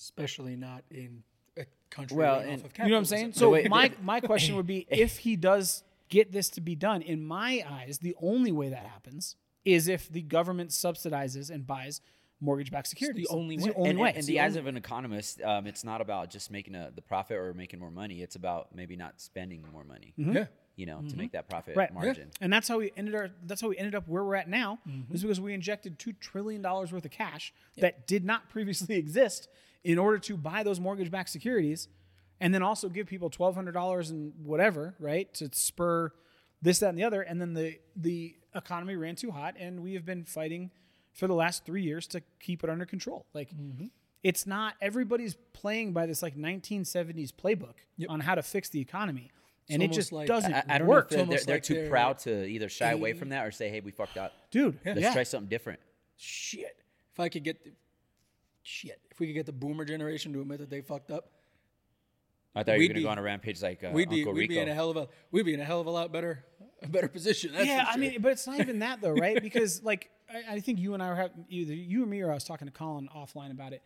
especially 0.00 0.54
not 0.54 0.84
in 0.92 1.24
a 1.58 1.66
country 1.90 2.16
Well, 2.16 2.40
and- 2.40 2.62
off 2.64 2.70
of 2.70 2.78
You 2.78 2.84
know 2.86 2.90
what 2.92 2.98
I'm 2.98 3.04
saying? 3.04 3.32
So 3.34 3.50
wait- 3.50 3.68
my 3.70 3.92
my 4.02 4.20
question 4.20 4.56
would 4.56 4.66
be, 4.66 4.86
if 4.90 5.18
he 5.18 5.36
does 5.36 5.82
get 6.08 6.32
this 6.32 6.48
to 6.50 6.60
be 6.60 6.74
done, 6.74 7.02
in 7.02 7.24
my 7.24 7.62
eyes, 7.68 7.98
the 7.98 8.14
only 8.22 8.52
way 8.52 8.68
that 8.70 8.86
happens 8.86 9.36
is 9.64 9.88
if 9.88 10.08
the 10.10 10.22
government 10.22 10.70
subsidizes 10.70 11.50
and 11.50 11.66
buys 11.66 12.00
mortgage-backed 12.40 12.86
securities. 12.86 13.26
The 13.28 13.34
only 13.34 13.56
It's 13.56 13.64
way. 13.64 13.70
The 13.72 13.76
only 13.76 13.90
and, 13.90 13.98
way. 13.98 14.08
and 14.10 14.18
It's 14.18 14.26
the 14.28 14.34
the 14.34 14.40
eyes 14.40 14.50
only- 14.52 14.60
of 14.60 14.66
an 14.68 14.76
economist, 14.76 15.42
um, 15.42 15.66
it's 15.66 15.82
not 15.84 16.00
about 16.00 16.30
just 16.30 16.50
making 16.52 16.74
a, 16.76 16.90
the 16.94 17.02
profit 17.02 17.36
or 17.36 17.52
making 17.52 17.80
more 17.80 17.90
money. 17.90 18.22
It's 18.22 18.36
about 18.36 18.74
maybe 18.74 18.94
not 18.96 19.20
spending 19.20 19.64
more 19.72 19.84
money. 19.84 20.14
yeah. 20.16 20.46
You 20.76 20.86
know, 20.86 21.02
to 21.08 21.16
make 21.16 21.32
that 21.32 21.48
profit 21.50 21.72
Mm-hmm. 21.72 21.78
Right. 21.80 21.92
margin. 21.92 22.30
And 22.40 22.52
that's 22.52 22.68
how 22.68 22.78
we 22.78 22.92
ended 22.96 23.12
our. 23.16 23.30
That's 23.44 23.60
how 23.60 23.66
we 23.66 23.76
ended 23.76 23.96
up 23.96 24.06
where 24.06 24.22
we're 24.22 24.36
at 24.36 24.48
now. 24.48 24.78
Is 25.10 25.22
because 25.22 25.40
we 25.40 25.52
injected 25.52 25.98
two 25.98 26.12
trillion 26.12 26.62
dollars 26.62 26.92
worth 26.92 27.04
of 27.04 27.10
cash 27.10 27.52
that 27.78 28.06
did 28.06 28.24
not 28.24 28.48
previously 28.48 28.94
exist 29.04 29.48
in 29.84 29.98
order 29.98 30.18
to 30.18 30.36
buy 30.36 30.62
those 30.62 30.80
mortgage-backed 30.80 31.30
securities, 31.30 31.88
and 32.40 32.54
then 32.54 32.62
also 32.62 32.88
give 32.88 33.06
people 33.06 33.30
twelve 33.30 33.54
hundred 33.54 33.72
dollars 33.72 34.10
and 34.10 34.32
whatever, 34.42 34.94
right, 34.98 35.32
to 35.34 35.48
spur 35.52 36.12
this, 36.62 36.78
that, 36.80 36.90
and 36.90 36.98
the 36.98 37.04
other. 37.04 37.22
And 37.22 37.40
then 37.40 37.54
the 37.54 37.78
the 37.96 38.36
economy 38.54 38.96
ran 38.96 39.16
too 39.16 39.30
hot, 39.30 39.54
and 39.58 39.82
we 39.82 39.94
have 39.94 40.04
been 40.04 40.24
fighting 40.24 40.70
for 41.12 41.26
the 41.26 41.34
last 41.34 41.64
three 41.64 41.82
years 41.82 42.06
to 42.08 42.22
keep 42.40 42.64
it 42.64 42.70
under 42.70 42.86
control. 42.86 43.26
Like. 43.34 43.50
Mm-hmm. 43.50 43.86
It's 44.24 44.48
not 44.48 44.74
everybody's 44.80 45.36
playing 45.52 45.92
by 45.92 46.06
this 46.06 46.22
like 46.24 46.36
1970s 46.36 47.30
playbook 47.32 47.74
on 48.08 48.18
how 48.18 48.34
to 48.34 48.42
fix 48.42 48.68
the 48.68 48.80
economy, 48.80 49.30
and 49.70 49.80
it 49.80 49.92
just 49.92 50.10
like- 50.10 50.26
doesn't 50.26 50.52
I, 50.52 50.64
I 50.68 50.78
don't 50.78 50.88
work. 50.88 51.12
know 51.12 51.18
if 51.20 51.28
they're, 51.28 51.36
they're, 51.36 51.44
they're 51.46 51.54
like 51.54 51.62
too 51.62 51.74
they're 51.74 51.88
proud 51.88 52.18
to 52.20 52.44
either 52.44 52.68
shy 52.68 52.90
away 52.90 53.12
from 53.12 53.28
that 53.28 53.46
or 53.46 53.52
say, 53.52 53.68
"Hey, 53.70 53.78
we 53.78 53.92
fucked 53.92 54.16
up. 54.16 54.32
dude. 54.50 54.80
Let's 54.84 55.00
yeah. 55.00 55.12
try 55.12 55.22
something 55.22 55.48
different." 55.48 55.78
Shit. 56.16 56.76
If 57.12 57.20
I 57.20 57.28
could 57.28 57.44
get 57.44 57.62
the 57.64 57.70
shit, 58.68 59.00
if 59.10 59.18
we 59.18 59.26
could 59.26 59.34
get 59.34 59.46
the 59.46 59.52
boomer 59.52 59.84
generation 59.84 60.32
to 60.34 60.40
admit 60.40 60.58
that 60.58 60.70
they 60.70 60.80
fucked 60.82 61.10
up, 61.10 61.30
I 62.54 62.62
thought 62.62 62.72
you 62.74 62.78
We'd 62.80 62.84
were 62.84 62.88
gonna 62.94 62.98
be- 63.00 63.02
go 63.04 63.08
on 63.10 63.18
a 63.18 63.22
rampage 63.22 63.62
like 63.62 63.82
uh, 63.84 63.90
we'd 63.92 64.10
be 64.10 64.20
Uncle 64.20 64.34
we'd 64.34 64.40
Rico. 64.50 64.54
be 64.54 64.58
in 64.60 64.68
a 64.68 64.74
hell 64.74 64.90
of 64.90 64.96
a 64.96 65.08
we'd 65.30 65.44
be 65.46 65.54
in 65.54 65.60
a 65.60 65.64
hell 65.64 65.80
of 65.80 65.86
a 65.86 65.90
lot 65.90 66.12
better 66.12 66.44
a 66.82 66.88
better 66.88 67.08
position. 67.08 67.52
That's 67.52 67.66
yeah, 67.66 67.84
for 67.84 67.88
I 67.90 67.92
sure. 67.92 68.00
mean, 68.00 68.20
but 68.20 68.32
it's 68.32 68.46
not 68.46 68.60
even 68.60 68.78
that 68.80 69.00
though, 69.00 69.12
right? 69.12 69.40
Because 69.48 69.82
like 69.82 70.10
I, 70.32 70.54
I 70.54 70.60
think 70.60 70.78
you 70.78 70.94
and 70.94 71.02
I 71.02 71.08
were 71.08 71.16
having 71.16 71.44
either 71.48 71.74
you 71.74 72.02
or 72.02 72.06
me 72.06 72.20
or 72.20 72.30
I 72.30 72.34
was 72.34 72.44
talking 72.44 72.66
to 72.66 72.72
Colin 72.72 73.08
offline 73.16 73.50
about 73.50 73.72
it. 73.72 73.82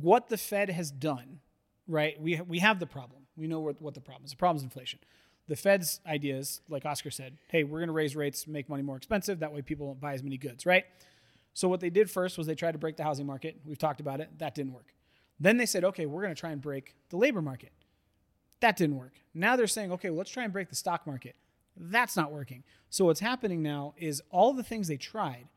What 0.00 0.28
the 0.28 0.36
Fed 0.36 0.70
has 0.70 0.90
done, 0.90 1.40
right? 1.86 2.20
We 2.20 2.36
ha- 2.36 2.44
we 2.46 2.58
have 2.60 2.78
the 2.80 2.86
problem. 2.86 3.22
We 3.36 3.46
know 3.46 3.60
what, 3.60 3.80
what 3.82 3.94
the 3.94 4.00
problem 4.00 4.24
is. 4.24 4.30
The 4.30 4.36
problem 4.36 4.56
is 4.58 4.62
inflation. 4.62 4.98
The 5.48 5.56
Fed's 5.56 6.00
idea 6.06 6.36
is, 6.36 6.60
like 6.68 6.84
Oscar 6.86 7.10
said, 7.10 7.36
hey, 7.48 7.62
we're 7.62 7.78
going 7.78 7.88
to 7.88 7.92
raise 7.92 8.16
rates, 8.16 8.46
make 8.48 8.68
money 8.68 8.82
more 8.82 8.96
expensive. 8.96 9.40
That 9.40 9.52
way, 9.52 9.62
people 9.62 9.86
won't 9.86 10.00
buy 10.00 10.14
as 10.14 10.22
many 10.22 10.38
goods, 10.38 10.64
right? 10.66 10.84
So 11.56 11.68
what 11.68 11.80
they 11.80 11.88
did 11.88 12.10
first 12.10 12.36
was 12.36 12.46
they 12.46 12.54
tried 12.54 12.72
to 12.72 12.78
break 12.78 12.98
the 12.98 13.02
housing 13.02 13.24
market. 13.24 13.56
We've 13.64 13.78
talked 13.78 13.98
about 13.98 14.20
it. 14.20 14.28
That 14.40 14.54
didn't 14.54 14.74
work. 14.74 14.92
Then 15.40 15.56
they 15.56 15.64
said, 15.64 15.84
okay, 15.84 16.04
we're 16.04 16.20
going 16.20 16.34
to 16.34 16.38
try 16.38 16.50
and 16.50 16.60
break 16.60 16.94
the 17.08 17.16
labor 17.16 17.40
market. 17.40 17.72
That 18.60 18.76
didn't 18.76 18.96
work. 18.96 19.14
Now 19.32 19.56
they're 19.56 19.66
saying, 19.66 19.90
okay, 19.92 20.10
well, 20.10 20.18
let's 20.18 20.30
try 20.30 20.44
and 20.44 20.52
break 20.52 20.68
the 20.68 20.76
stock 20.76 21.06
market. 21.06 21.34
That's 21.74 22.14
not 22.14 22.30
working. 22.30 22.62
So 22.90 23.06
what's 23.06 23.20
happening 23.20 23.62
now 23.62 23.94
is 23.96 24.20
all 24.30 24.52
the 24.52 24.62
things 24.62 24.86
they 24.86 24.98
tried 24.98 25.48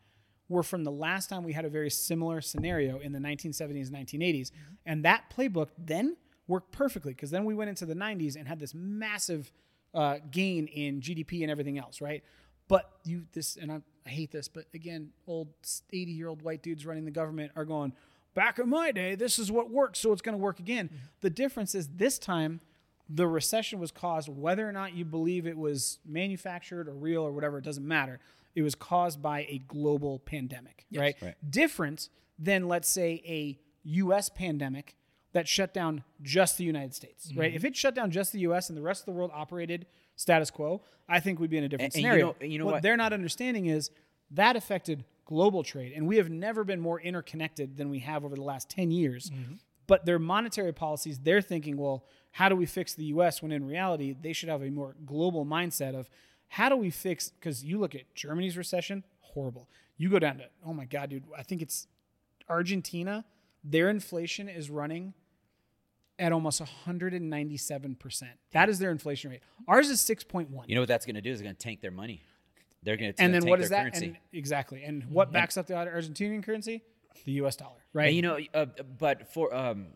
were 0.48 0.64
from 0.64 0.86
the 0.86 0.92
last 0.92 1.30
time 1.30 1.44
we 1.44 1.52
had 1.52 1.66
a 1.66 1.70
very 1.70 1.90
similar 1.90 2.40
scenario 2.40 3.00
in 3.00 3.12
the 3.12 3.20
1970s 3.20 3.94
and 3.94 4.08
1980s. 4.08 4.52
And 4.86 5.04
that 5.04 5.26
playbook 5.36 5.68
then 5.78 6.16
worked 6.48 6.72
perfectly 6.72 7.12
because 7.12 7.30
then 7.30 7.44
we 7.44 7.54
went 7.54 7.72
into 7.72 7.86
the 7.86 7.94
90s 7.94 8.38
and 8.38 8.48
had 8.48 8.58
this 8.58 8.74
massive 8.74 9.52
uh, 9.94 10.20
gain 10.32 10.68
in 10.68 11.02
GDP 11.02 11.42
and 11.42 11.52
everything 11.52 11.78
else, 11.78 12.00
right? 12.00 12.24
But 12.70 12.90
you, 13.04 13.26
this, 13.34 13.58
and 13.58 13.70
I, 13.70 13.82
I 14.06 14.10
hate 14.10 14.32
this, 14.32 14.48
but 14.48 14.66
again, 14.74 15.10
old 15.28 15.50
80 15.92 16.12
year 16.12 16.28
old 16.28 16.42
white 16.42 16.64
dudes 16.64 16.86
running 16.86 17.06
the 17.06 17.12
government 17.12 17.52
are 17.56 17.66
going, 17.66 17.94
back 18.34 18.60
in 18.60 18.70
my 18.70 18.92
day, 18.92 19.16
this 19.16 19.40
is 19.40 19.52
what 19.52 19.70
worked, 19.70 19.98
so 19.98 20.12
it's 20.12 20.22
going 20.22 20.34
to 20.34 20.42
work 20.42 20.60
again. 20.60 20.88
Mm-hmm. 20.88 21.06
The 21.22 21.30
difference 21.30 21.76
is 21.76 21.88
this 21.90 22.18
time, 22.18 22.62
the 23.10 23.28
recession 23.28 23.80
was 23.80 23.92
caused 23.92 24.30
whether 24.30 24.68
or 24.68 24.72
not 24.72 24.94
you 24.94 25.04
believe 25.04 25.48
it 25.48 25.58
was 25.58 26.00
manufactured 26.06 26.88
or 26.88 26.94
real 26.94 27.24
or 27.24 27.32
whatever, 27.32 27.58
it 27.58 27.64
doesn't 27.64 27.88
matter. 27.88 28.20
It 28.56 28.62
was 28.62 28.76
caused 28.76 29.22
by 29.22 29.42
a 29.50 29.62
global 29.68 30.20
pandemic, 30.20 30.86
right? 30.94 31.16
Right. 31.22 31.36
Different 31.50 32.10
than, 32.38 32.68
let's 32.68 32.90
say, 32.90 33.22
a 33.26 33.60
US 33.84 34.30
pandemic 34.30 34.96
that 35.34 35.48
shut 35.48 35.74
down 35.74 36.04
just 36.22 36.58
the 36.58 36.64
United 36.64 36.94
States, 36.94 37.32
right? 37.36 37.50
Mm-hmm. 37.50 37.58
If 37.58 37.66
it 37.66 37.76
shut 37.76 37.96
down 37.96 38.12
just 38.12 38.32
the 38.32 38.40
US 38.40 38.70
and 38.70 38.78
the 38.78 38.82
rest 38.82 39.02
of 39.02 39.06
the 39.06 39.12
world 39.12 39.32
operated 39.34 39.86
status 40.20 40.52
quo, 40.52 40.82
I 41.08 41.20
think 41.22 41.40
we'd 41.40 41.50
be 41.50 41.58
in 41.58 41.64
a 41.64 41.70
different 41.70 41.96
And- 41.96 42.04
and 42.06 42.14
you 42.14 42.20
scenario. 42.20 42.36
know- 42.40 42.46
you 42.46 42.60
know 42.60 42.66
what 42.66 42.74
what? 42.76 42.84
they're 42.84 42.98
not 42.98 43.14
understanding 43.14 43.68
is 43.68 43.90
that 44.32 44.56
affected 44.56 45.06
global 45.26 45.64
trade. 45.64 45.94
And 45.94 46.08
we 46.08 46.18
have 46.18 46.30
never 46.30 46.64
been 46.64 46.80
more 46.82 47.00
interconnected 47.00 47.78
than 47.78 47.90
we 47.90 48.00
have 48.00 48.26
over 48.26 48.36
the 48.36 48.42
last 48.44 48.70
10 48.70 48.92
years. 48.92 49.30
Mm-hmm. 49.30 49.54
But 49.88 50.06
their 50.06 50.20
monetary 50.20 50.74
policies, 50.74 51.20
they're 51.20 51.42
thinking, 51.42 51.78
well, 51.78 52.04
how 52.32 52.50
do 52.50 52.56
we 52.56 52.66
fix 52.66 52.94
the 52.94 53.06
US 53.06 53.42
when 53.42 53.52
in 53.52 53.66
reality, 53.66 54.14
they 54.20 54.34
should 54.34 54.50
have 54.50 54.62
a 54.62 54.70
more 54.70 54.96
global 55.06 55.46
mindset 55.46 55.96
of 55.96 56.10
how 56.50 56.68
do 56.70 56.76
we 56.76 56.90
fix, 56.90 57.30
because 57.30 57.64
you 57.64 57.80
look 57.80 57.96
at 57.96 58.14
Germany's 58.14 58.58
recession, 58.58 59.04
horrible. 59.22 59.70
You 59.98 60.10
go 60.10 60.20
down 60.20 60.38
to, 60.40 60.50
oh 60.66 60.74
my 60.74 60.86
God, 60.86 61.10
dude, 61.12 61.24
I 61.36 61.44
think 61.44 61.62
it's 61.62 61.88
Argentina, 62.50 63.26
their 63.64 63.90
inflation 63.90 64.50
is 64.50 64.70
running 64.70 65.14
at 66.20 66.32
almost 66.32 66.62
197%. 66.62 68.24
That 68.52 68.70
is 68.70 68.80
their 68.80 68.92
inflation 68.92 69.32
rate. 69.32 69.42
Ours 69.68 69.90
is 69.90 70.00
6.1 70.02 70.48
You 70.68 70.76
know 70.76 70.82
what 70.82 70.88
that's 70.88 71.06
gonna 71.06 71.22
do 71.22 71.32
is 71.32 71.42
gonna 71.42 71.54
tank 71.54 71.82
their 71.82 71.92
money. 71.92 72.22
They're 72.84 72.98
gonna 72.98 73.14
and 73.18 73.34
then 73.34 73.42
tank 73.42 73.50
what 73.50 73.60
that? 73.70 73.82
currency. 73.82 74.06
And 74.08 74.18
exactly. 74.34 74.84
And 74.84 75.04
what 75.10 75.32
backs 75.32 75.58
up 75.58 75.68
the 75.68 75.74
Argentinian 75.74 76.44
currency? 76.44 76.84
The 77.26 77.34
U.S. 77.34 77.56
dollar, 77.56 77.80
right? 77.94 78.08
And 78.08 78.16
you 78.16 78.22
know, 78.22 78.40
uh, 78.54 78.66
but 78.98 79.34
for 79.34 79.54
um, 79.54 79.88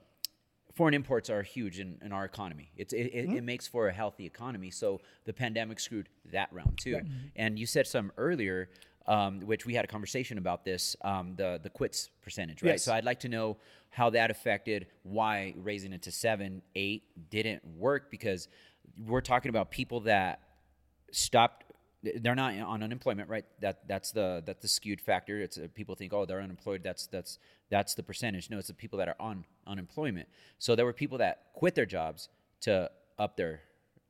foreign 0.75 0.93
imports 0.93 1.29
are 1.29 1.41
huge 1.43 1.79
in, 1.79 1.97
in 2.03 2.11
our 2.11 2.25
economy. 2.25 2.71
It's 2.75 2.91
it, 2.93 3.03
it, 3.13 3.27
Mm-hmm. 3.27 3.37
it 3.37 3.43
makes 3.43 3.67
for 3.67 3.87
a 3.87 3.93
healthy 3.93 4.25
economy. 4.25 4.71
So 4.71 4.99
the 5.25 5.31
pandemic 5.33 5.79
screwed 5.79 6.09
that 6.31 6.49
round 6.51 6.77
too. 6.77 6.99
And 7.35 7.57
you 7.57 7.65
said 7.65 7.87
some 7.87 8.11
earlier. 8.17 8.69
um, 9.05 9.41
which 9.41 9.65
we 9.65 9.73
had 9.73 9.83
a 9.83 9.87
conversation 9.87 10.37
about 10.37 10.63
this, 10.63 10.95
um, 11.03 11.35
the 11.35 11.59
the 11.61 11.69
quits 11.69 12.09
percentage, 12.21 12.63
right? 12.63 12.71
Yes. 12.71 12.83
So 12.83 12.93
I'd 12.93 13.03
like 13.03 13.19
to 13.21 13.27
know 13.29 13.57
how 13.93 14.09
that 14.09 14.31
affected 14.31 14.87
why 15.03 15.53
raising 15.57 15.93
it 15.93 16.01
to 16.01 16.11
seven, 16.11 16.63
eight 16.75 17.03
didn't 17.29 17.63
work 17.77 18.09
because 18.09 18.47
we're 18.97 19.21
talking 19.21 19.49
about 19.49 19.69
people 19.69 20.01
that 20.01 20.41
stopped 21.11 21.65
they're 22.19 22.35
not 22.35 22.53
on 22.59 22.83
unemployment 22.83 23.29
right? 23.29 23.45
That 23.61 23.87
that's 23.87 24.11
the 24.11 24.43
that's 24.45 24.61
the 24.61 24.67
skewed 24.67 24.99
factor. 24.99 25.39
It's 25.39 25.57
uh, 25.57 25.67
people 25.73 25.95
think 25.95 26.11
oh 26.11 26.25
they're 26.25 26.41
unemployed. 26.41 26.81
That's 26.83 27.05
that's 27.07 27.37
that's 27.69 27.93
the 27.93 28.03
percentage. 28.03 28.49
No 28.49 28.57
it's 28.57 28.67
the 28.67 28.73
people 28.73 28.97
that 28.99 29.07
are 29.07 29.15
on 29.19 29.45
unemployment. 29.67 30.27
So 30.57 30.75
there 30.75 30.85
were 30.85 30.93
people 30.93 31.19
that 31.19 31.43
quit 31.53 31.75
their 31.75 31.85
jobs 31.85 32.29
to 32.61 32.89
up 33.19 33.37
their 33.37 33.61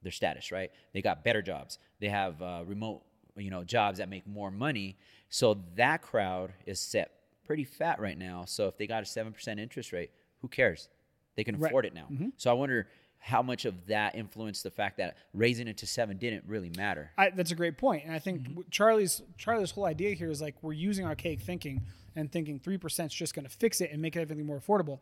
their 0.02 0.14
status 0.14 0.50
right? 0.52 0.72
They 0.94 1.02
got 1.02 1.26
better 1.26 1.42
jobs. 1.42 1.78
They 2.00 2.08
have 2.08 2.42
uh, 2.42 2.64
remote 2.66 3.04
you 3.36 3.52
know 3.52 3.66
jobs 3.66 3.98
that 4.00 4.08
make 4.08 4.26
more 4.26 4.50
money. 4.50 4.98
So 5.30 5.62
that 5.76 6.02
crowd 6.02 6.54
is 6.66 6.80
set 6.80 7.12
pretty 7.46 7.64
fat 7.64 8.00
right 8.00 8.18
now 8.18 8.44
so 8.46 8.68
if 8.68 8.78
they 8.78 8.88
got 8.88 9.04
a 9.04 9.06
7% 9.06 9.60
interest 9.60 9.92
rate 9.92 10.12
who 10.42 10.48
cares 10.48 10.90
they 11.36 11.44
can 11.44 11.58
Right. 11.60 11.70
afford 11.70 11.86
it 11.86 11.94
now 11.94 12.08
so 12.38 12.50
i 12.50 12.54
wonder 12.54 12.88
how 13.20 13.42
much 13.42 13.64
of 13.66 13.88
that 13.88 14.16
influenced 14.16 14.64
the 14.64 14.70
fact 14.72 14.98
that 14.98 15.16
raising 15.34 15.68
it 15.70 15.78
to 15.78 15.88
seven 15.88 16.18
didn't 16.18 16.44
really 16.46 16.72
matter 16.76 17.12
I, 17.18 17.30
that's 17.30 17.52
a 17.52 17.56
great 17.56 17.78
point. 17.78 18.02
point, 18.02 18.06
and 18.08 18.14
I 18.16 18.20
think 18.20 18.42
Mm-hmm. 18.42 18.62
Charlie's 18.70 19.22
Charlie's 19.38 19.72
whole 19.72 19.86
idea 19.86 20.14
here 20.14 20.30
is 20.30 20.42
like 20.42 20.56
we're 20.62 20.74
using 20.74 21.06
archaic 21.06 21.40
thinking 21.42 21.82
and 22.16 22.30
thinking 22.32 22.60
three 22.60 22.78
percent 22.78 23.12
is 23.14 23.18
just 23.18 23.34
going 23.34 23.46
to 23.46 23.52
fix 23.52 23.80
it 23.82 23.92
and 23.92 24.02
make 24.02 24.16
everything 24.18 24.46
more 24.46 24.60
affordable. 24.60 25.00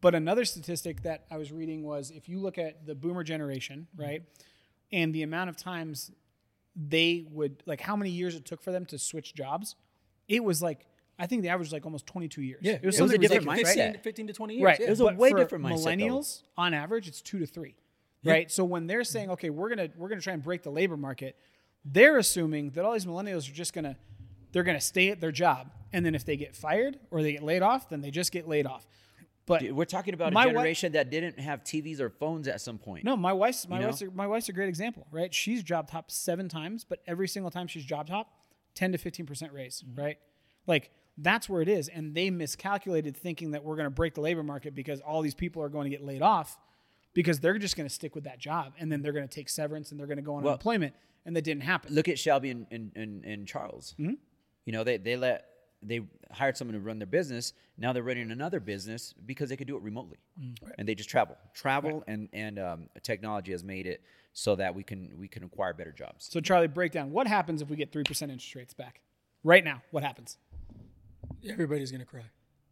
But 0.00 0.14
another 0.14 0.44
statistic 0.44 1.02
that 1.02 1.24
I 1.30 1.36
was 1.36 1.50
reading 1.50 1.82
was 1.82 2.10
if 2.10 2.28
you 2.28 2.38
look 2.38 2.58
at 2.58 2.86
the 2.86 2.94
Boomer 2.94 3.24
generation, 3.24 3.88
Mm-hmm. 3.94 4.02
right, 4.02 4.22
and 4.92 5.12
the 5.14 5.22
amount 5.22 5.50
of 5.50 5.56
times 5.56 6.10
they 6.76 7.24
would 7.30 7.62
like 7.66 7.80
how 7.80 7.96
many 7.96 8.10
years 8.10 8.34
it 8.34 8.44
took 8.44 8.62
for 8.62 8.72
them 8.72 8.84
to 8.86 8.98
switch 8.98 9.34
jobs, 9.34 9.76
it 10.28 10.42
was 10.44 10.62
like 10.62 10.86
I 11.18 11.26
think 11.26 11.42
the 11.42 11.48
average 11.50 11.68
was 11.68 11.72
like 11.72 11.84
almost 11.84 12.06
twenty 12.06 12.28
two 12.28 12.42
years. 12.42 12.60
Yeah, 12.62 12.72
it 12.74 12.84
was, 12.84 12.98
it 12.98 13.02
was 13.02 13.10
a 13.12 13.14
something 13.14 13.20
different 13.20 13.48
ridiculous, 13.48 13.76
mindset. 13.76 13.86
right? 13.86 13.92
15, 13.94 14.02
15 14.02 14.26
to 14.28 14.32
20 14.32 14.54
years. 14.54 14.64
Right. 14.64 14.80
Yeah. 14.80 14.86
It 14.86 14.90
was 14.90 15.00
a 15.00 15.04
but 15.04 15.16
way 15.16 15.30
for 15.30 15.38
different 15.38 15.64
mindset, 15.64 15.84
though. 15.84 15.90
Millennials, 15.90 16.42
on 16.56 16.74
average, 16.74 17.06
it's 17.08 17.20
two 17.20 17.38
to 17.38 17.46
three. 17.46 17.76
Right. 18.24 18.50
So 18.50 18.64
when 18.64 18.86
they're 18.86 19.04
saying, 19.04 19.30
okay, 19.30 19.50
we're 19.50 19.68
gonna 19.68 19.88
we're 19.96 20.08
gonna 20.08 20.20
try 20.22 20.32
and 20.32 20.42
break 20.42 20.62
the 20.62 20.70
labor 20.70 20.96
market, 20.96 21.36
they're 21.84 22.16
assuming 22.18 22.70
that 22.70 22.84
all 22.84 22.92
these 22.94 23.04
millennials 23.06 23.48
are 23.50 23.54
just 23.54 23.72
gonna 23.74 23.96
they're 24.52 24.62
gonna 24.62 24.80
stay 24.80 25.10
at 25.10 25.20
their 25.20 25.32
job, 25.32 25.70
and 25.92 26.04
then 26.06 26.14
if 26.14 26.24
they 26.24 26.36
get 26.36 26.56
fired 26.56 26.98
or 27.10 27.22
they 27.22 27.32
get 27.32 27.42
laid 27.42 27.60
off, 27.62 27.88
then 27.90 28.00
they 28.00 28.10
just 28.10 28.32
get 28.32 28.48
laid 28.48 28.66
off. 28.66 28.86
But 29.46 29.60
Dude, 29.60 29.72
We're 29.72 29.84
talking 29.84 30.14
about 30.14 30.28
a 30.28 30.30
My 30.34 30.44
wi- 30.44 30.54
generation 30.62 30.92
that 30.92 31.10
didn't 31.10 31.38
have 31.38 31.62
TVs 31.64 32.00
or 32.00 32.08
phones 32.08 32.48
at 32.48 32.62
some 32.62 32.78
point. 32.78 33.04
no, 33.04 33.14
my 33.14 33.34
wife's 33.34 33.68
my 33.68 33.76
You 33.76 33.82
know? 33.82 33.88
wife's 33.88 34.00
a, 34.00 34.10
my 34.10 34.26
wife's 34.26 34.48
a 34.48 34.54
great 34.54 34.70
example, 34.70 35.06
right? 35.10 35.34
She's 35.34 35.62
job 35.62 35.86
top 35.90 36.10
seven 36.10 36.48
times, 36.48 36.82
but 36.82 37.00
every 37.06 37.28
single 37.28 37.50
time 37.50 37.66
she's 37.66 37.84
job 37.84 38.06
top, 38.06 38.32
ten 38.74 38.90
to 38.92 38.96
fifteen 38.98 39.26
percent 39.26 39.52
raise, 39.52 39.84
Mm-hmm. 39.86 40.00
right? 40.00 40.18
Like 40.66 40.90
that's 41.18 41.48
where 41.48 41.62
it 41.62 41.68
is, 41.68 41.88
and 41.88 42.14
they 42.14 42.30
miscalculated 42.30 43.16
thinking 43.16 43.52
that 43.52 43.62
we're 43.64 43.76
going 43.76 43.86
to 43.86 43.90
break 43.90 44.14
the 44.14 44.20
labor 44.20 44.42
market 44.42 44.74
because 44.74 45.00
all 45.00 45.22
these 45.22 45.34
people 45.34 45.62
are 45.62 45.68
going 45.68 45.84
to 45.84 45.90
get 45.90 46.04
laid 46.04 46.22
off 46.22 46.58
because 47.14 47.38
they're 47.40 47.58
just 47.58 47.76
going 47.76 47.88
to 47.88 47.94
stick 47.94 48.14
with 48.14 48.24
that 48.24 48.38
job, 48.38 48.72
and 48.78 48.90
then 48.90 49.00
they're 49.02 49.12
going 49.12 49.26
to 49.28 49.32
take 49.34 49.48
severance 49.48 49.90
and 49.92 50.00
they're 50.00 50.06
going 50.08 50.16
to 50.16 50.22
go 50.22 50.34
on 50.34 50.42
Well- 50.42 50.54
unemployment, 50.54 50.94
and 51.24 51.36
that 51.36 51.42
didn't 51.42 51.62
happen. 51.62 51.94
Look 51.94 52.08
at 52.08 52.18
Shelby 52.18 52.50
and, 52.50 52.66
and, 52.70 52.92
and, 52.96 53.24
and 53.24 53.46
Charles. 53.46 53.94
Mm-hmm. 53.98 54.14
You 54.64 54.72
know, 54.72 54.82
they, 54.84 54.96
they 54.96 55.16
let 55.16 55.46
they 55.86 56.00
hired 56.32 56.56
someone 56.56 56.72
to 56.72 56.80
run 56.80 56.98
their 56.98 57.06
business. 57.06 57.52
Now 57.76 57.92
they're 57.92 58.02
running 58.02 58.30
another 58.30 58.58
business 58.58 59.12
because 59.26 59.50
they 59.50 59.56
could 59.56 59.66
do 59.66 59.76
it 59.76 59.82
remotely, 59.82 60.16
Mm. 60.40 60.56
and 60.78 60.88
they 60.88 60.94
just 60.94 61.10
travel. 61.10 61.36
Travel 61.52 62.02
and 62.08 62.28
and 62.32 62.58
um, 62.58 62.88
technology 63.02 63.52
has 63.52 63.62
made 63.62 63.86
it 63.86 64.00
so 64.32 64.56
that 64.56 64.74
we 64.74 64.82
can 64.82 65.12
we 65.18 65.28
can 65.28 65.44
acquire 65.44 65.74
better 65.74 65.92
jobs. 65.92 66.26
So 66.30 66.40
Charlie, 66.40 66.66
break 66.68 66.90
down 66.92 67.12
what 67.12 67.26
happens 67.26 67.60
if 67.62 67.68
we 67.68 67.76
get 67.76 67.92
three 67.92 68.02
percent 68.04 68.32
interest 68.32 68.54
rates 68.54 68.72
back 68.74 69.02
right 69.44 69.62
now. 69.62 69.82
What 69.90 70.02
happens? 70.02 70.38
Everybody's 71.48 71.90
going 71.90 72.00
to 72.00 72.06
cry. 72.06 72.24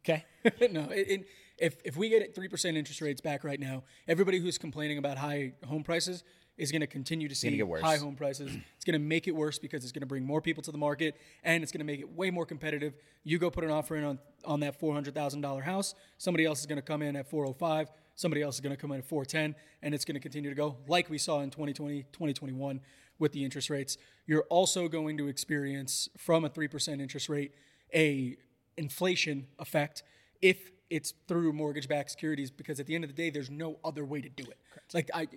Okay, 0.03 0.25
no, 0.71 0.89
it, 0.89 1.07
it, 1.09 1.27
if 1.57 1.77
if 1.85 1.95
we 1.95 2.09
get 2.09 2.35
three 2.35 2.47
percent 2.47 2.75
interest 2.75 3.01
rates 3.01 3.21
back 3.21 3.43
right 3.43 3.59
now, 3.59 3.83
everybody 4.07 4.39
who's 4.39 4.57
complaining 4.57 4.97
about 4.97 5.17
high 5.17 5.53
home 5.65 5.83
prices 5.83 6.23
is 6.57 6.71
going 6.71 6.81
to 6.81 6.87
continue 6.87 7.27
to 7.27 7.33
see 7.35 7.55
get 7.55 7.67
worse. 7.67 7.81
high 7.81 7.97
home 7.97 8.15
prices. 8.15 8.51
it's 8.75 8.85
going 8.85 8.93
to 8.93 9.05
make 9.05 9.27
it 9.27 9.31
worse 9.31 9.57
because 9.57 9.83
it's 9.83 9.91
going 9.91 10.01
to 10.01 10.07
bring 10.07 10.25
more 10.25 10.41
people 10.41 10.61
to 10.61 10.71
the 10.71 10.77
market 10.77 11.15
and 11.43 11.63
it's 11.63 11.71
going 11.71 11.79
to 11.79 11.85
make 11.85 11.99
it 11.99 12.09
way 12.15 12.29
more 12.29 12.45
competitive. 12.45 12.93
You 13.23 13.39
go 13.39 13.49
put 13.49 13.63
an 13.63 13.71
offer 13.71 13.95
in 13.95 14.03
on 14.03 14.19
on 14.45 14.59
that 14.59 14.79
four 14.79 14.93
hundred 14.93 15.15
thousand 15.15 15.41
dollar 15.41 15.61
house, 15.61 15.95
somebody 16.17 16.45
else 16.45 16.59
is 16.59 16.65
going 16.65 16.77
to 16.77 16.83
come 16.85 17.01
in 17.01 17.15
at 17.15 17.29
four 17.29 17.45
hundred 17.45 17.59
five. 17.59 17.89
Somebody 18.15 18.41
else 18.41 18.55
is 18.55 18.61
going 18.61 18.75
to 18.75 18.79
come 18.79 18.91
in 18.91 18.99
at 18.99 19.05
410 19.05 19.55
and 19.81 19.95
it's 19.95 20.05
going 20.05 20.13
to 20.13 20.19
continue 20.19 20.49
to 20.49 20.55
go 20.55 20.77
like 20.87 21.09
we 21.09 21.17
saw 21.17 21.39
in 21.39 21.49
2020, 21.49 22.03
2021 22.13 22.79
with 23.17 23.31
the 23.31 23.43
interest 23.43 23.69
rates. 23.69 23.97
You're 24.27 24.45
also 24.49 24.87
going 24.87 25.17
to 25.17 25.27
experience 25.27 26.09
from 26.17 26.45
a 26.45 26.49
3% 26.49 27.01
interest 27.01 27.27
rate 27.27 27.53
a 27.93 28.37
inflation 28.77 29.47
effect 29.59 30.03
if 30.41 30.71
it's 30.89 31.13
through 31.27 31.53
mortgage-backed 31.53 32.11
securities 32.11 32.51
because 32.51 32.79
at 32.79 32.85
the 32.85 32.93
end 32.95 33.03
of 33.03 33.09
the 33.09 33.15
day 33.15 33.29
there's 33.29 33.49
no 33.49 33.77
other 33.83 34.05
way 34.05 34.21
to 34.21 34.29
do 34.29 34.43
it 34.43 34.57
like 34.93 35.09
i 35.13 35.27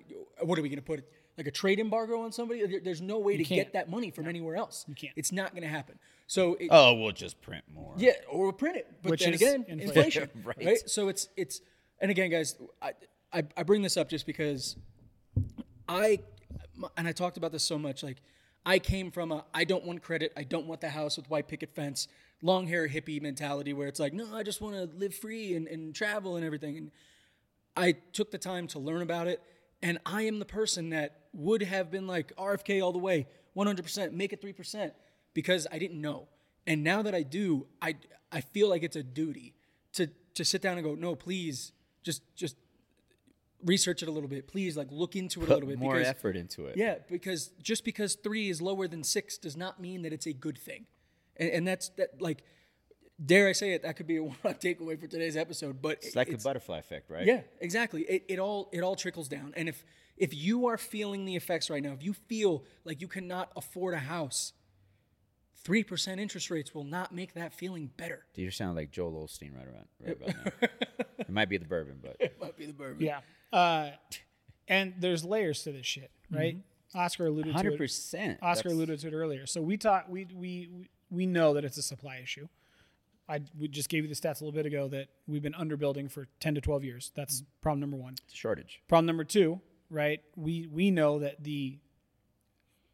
what 0.42 0.58
are 0.58 0.62
we 0.62 0.68
going 0.68 0.76
to 0.76 0.82
put 0.82 1.04
like 1.38 1.46
a 1.46 1.50
trade 1.50 1.78
embargo 1.78 2.20
on 2.20 2.32
somebody 2.32 2.66
There- 2.66 2.80
there's 2.80 3.00
no 3.00 3.18
way 3.18 3.36
to 3.36 3.44
can't. 3.44 3.60
get 3.60 3.72
that 3.74 3.88
money 3.90 4.10
from 4.10 4.26
anywhere 4.26 4.56
else 4.56 4.84
you 4.88 4.94
can't. 4.94 5.12
it's 5.16 5.32
not 5.32 5.52
going 5.52 5.62
to 5.62 5.68
happen 5.68 5.98
so 6.26 6.54
it, 6.54 6.68
Oh, 6.70 6.94
we'll 6.94 7.12
just 7.12 7.40
print 7.40 7.62
more. 7.72 7.94
yeah, 7.96 8.10
or 8.28 8.44
we'll 8.44 8.52
print 8.52 8.76
it. 8.76 8.86
But 9.00 9.10
Which 9.12 9.22
then 9.24 9.34
is 9.34 9.40
again, 9.40 9.64
inflation. 9.68 10.24
inflation, 10.24 10.30
Right. 10.44 10.56
right. 10.66 10.90
So 10.90 11.06
it's 11.08 11.28
it's 11.36 11.60
and 12.00 12.10
again, 12.10 12.30
guys, 12.30 12.56
I, 12.82 12.94
I 13.32 13.44
I 13.56 13.62
bring 13.62 13.82
this 13.82 13.96
up 13.96 14.08
just 14.08 14.26
because 14.26 14.74
I 15.88 16.18
and 16.96 17.06
I 17.06 17.12
talked 17.12 17.36
about 17.36 17.52
this 17.52 17.62
so 17.62 17.78
much. 17.78 18.02
Like 18.02 18.16
I 18.64 18.78
came 18.80 19.10
from 19.12 19.30
a 19.30 19.44
I 19.54 19.62
don't 19.64 19.84
want 19.84 20.02
credit, 20.02 20.32
I 20.36 20.42
don't 20.42 20.66
want 20.66 20.80
the 20.80 20.88
house 20.90 21.16
with 21.16 21.30
white 21.30 21.46
picket 21.48 21.74
fence, 21.74 22.08
long 22.42 22.66
hair 22.66 22.88
hippie 22.88 23.20
mentality 23.20 23.72
where 23.72 23.88
it's 23.88 24.00
like, 24.00 24.12
no, 24.12 24.26
I 24.34 24.42
just 24.42 24.60
want 24.60 24.74
to 24.76 24.84
live 24.96 25.14
free 25.14 25.54
and, 25.54 25.66
and 25.66 25.94
travel 25.94 26.36
and 26.36 26.44
everything. 26.44 26.76
And 26.76 26.90
I 27.76 27.92
took 28.12 28.30
the 28.30 28.38
time 28.38 28.66
to 28.68 28.78
learn 28.78 29.02
about 29.02 29.26
it, 29.26 29.42
and 29.82 29.98
I 30.06 30.22
am 30.22 30.38
the 30.38 30.44
person 30.46 30.90
that 30.90 31.20
would 31.32 31.62
have 31.62 31.90
been 31.90 32.06
like 32.06 32.34
RFK 32.36 32.82
all 32.82 32.92
the 32.92 32.98
way, 32.98 33.26
100%, 33.56 34.12
make 34.12 34.32
it 34.32 34.42
3%, 34.42 34.92
because 35.34 35.66
I 35.70 35.78
didn't 35.78 36.00
know. 36.00 36.28
And 36.66 36.82
now 36.82 37.02
that 37.02 37.14
I 37.14 37.22
do, 37.22 37.66
I, 37.80 37.96
I 38.32 38.40
feel 38.40 38.68
like 38.68 38.82
it's 38.82 38.96
a 38.96 39.02
duty 39.02 39.54
to, 39.94 40.08
to 40.34 40.44
sit 40.44 40.62
down 40.62 40.78
and 40.78 40.84
go, 40.84 40.94
no, 40.94 41.14
please, 41.14 41.72
just 42.02 42.22
just 42.36 42.56
research 43.64 44.02
it 44.02 44.08
a 44.08 44.12
little 44.12 44.28
bit. 44.28 44.46
Please, 44.46 44.76
like 44.76 44.88
look 44.90 45.16
into 45.16 45.42
it 45.42 45.48
a 45.48 45.54
little 45.54 45.68
bit. 45.68 45.78
more 45.78 45.94
because, 45.94 46.08
effort 46.08 46.36
into 46.36 46.66
it. 46.66 46.76
Yeah, 46.76 46.96
because 47.10 47.48
just 47.62 47.84
because 47.84 48.14
three 48.14 48.48
is 48.48 48.62
lower 48.62 48.88
than 48.88 49.02
six 49.02 49.38
does 49.38 49.56
not 49.56 49.80
mean 49.80 50.02
that 50.02 50.12
it's 50.12 50.26
a 50.26 50.32
good 50.32 50.58
thing. 50.58 50.86
And, 51.38 51.50
and 51.50 51.66
that's 51.68 51.88
that 51.90 52.20
like 52.20 52.42
dare 53.24 53.48
I 53.48 53.52
say 53.52 53.72
it, 53.72 53.82
that 53.84 53.96
could 53.96 54.06
be 54.06 54.16
a 54.16 54.22
one 54.24 54.36
takeaway 54.54 54.98
for 55.00 55.06
today's 55.06 55.36
episode. 55.36 55.80
But 55.80 55.98
It's 56.02 56.16
like 56.16 56.30
the 56.30 56.36
butterfly 56.38 56.78
effect, 56.78 57.10
right? 57.10 57.26
yeah, 57.26 57.40
exactly. 57.60 58.02
It, 58.02 58.24
it 58.28 58.38
all 58.38 58.68
it 58.72 58.80
all 58.80 58.96
trickles 58.96 59.28
down. 59.28 59.52
And 59.56 59.68
if 59.68 59.84
if 60.16 60.34
you 60.34 60.66
are 60.66 60.78
feeling 60.78 61.24
the 61.24 61.36
effects 61.36 61.68
right 61.70 61.82
now, 61.82 61.92
if 61.92 62.02
you 62.02 62.12
feel 62.14 62.64
like 62.84 63.00
you 63.00 63.08
cannot 63.08 63.50
afford 63.56 63.94
a 63.94 63.98
house, 63.98 64.52
three 65.64 65.82
percent 65.84 66.20
interest 66.20 66.50
rates 66.50 66.74
will 66.74 66.84
not 66.84 67.14
make 67.14 67.34
that 67.34 67.52
feeling 67.54 67.90
better. 67.96 68.24
Do 68.34 68.42
you 68.42 68.50
sound 68.50 68.76
like 68.76 68.90
Joel 68.90 69.26
Osteen 69.26 69.54
right 69.56 69.66
around 69.66 69.86
right 70.00 70.16
about 70.16 70.28
now? 70.62 70.68
it 71.18 71.30
might 71.30 71.48
be 71.48 71.58
the 71.58 71.64
bourbon, 71.66 71.98
but 72.02 72.16
It 72.20 72.36
might 72.40 72.56
be 72.56 72.66
the 72.66 72.72
bourbon. 72.72 73.04
yeah. 73.04 73.20
Uh, 73.52 73.90
and 74.68 74.94
there's 74.98 75.24
layers 75.24 75.62
to 75.62 75.72
this 75.72 75.86
shit, 75.86 76.10
right? 76.30 76.56
Mm-hmm. 76.56 76.98
Oscar 76.98 77.26
alluded 77.26 77.52
to 77.52 77.56
hundred 77.56 77.74
it. 77.74 77.78
percent. 77.78 78.38
Oscar 78.42 78.68
alluded 78.70 78.98
to 79.00 79.08
it 79.08 79.12
earlier. 79.14 79.46
So 79.46 79.60
we 79.60 79.76
talk 79.76 80.06
we 80.08 80.26
we 80.34 80.68
we- 80.72 80.88
we 81.10 81.26
know 81.26 81.54
that 81.54 81.64
it's 81.64 81.78
a 81.78 81.82
supply 81.82 82.20
issue. 82.22 82.48
I 83.28 83.40
we 83.58 83.68
just 83.68 83.88
gave 83.88 84.04
you 84.04 84.08
the 84.08 84.14
stats 84.14 84.40
a 84.40 84.44
little 84.44 84.52
bit 84.52 84.66
ago 84.66 84.88
that 84.88 85.08
we've 85.26 85.42
been 85.42 85.52
underbuilding 85.52 86.10
for 86.10 86.28
10 86.40 86.54
to 86.56 86.60
12 86.60 86.84
years. 86.84 87.12
That's 87.14 87.42
problem 87.60 87.80
number 87.80 87.96
1. 87.96 88.16
It's 88.24 88.34
a 88.34 88.36
shortage. 88.36 88.82
Problem 88.88 89.06
number 89.06 89.24
2, 89.24 89.60
right? 89.90 90.20
We 90.36 90.68
we 90.70 90.90
know 90.90 91.18
that 91.18 91.42
the 91.42 91.78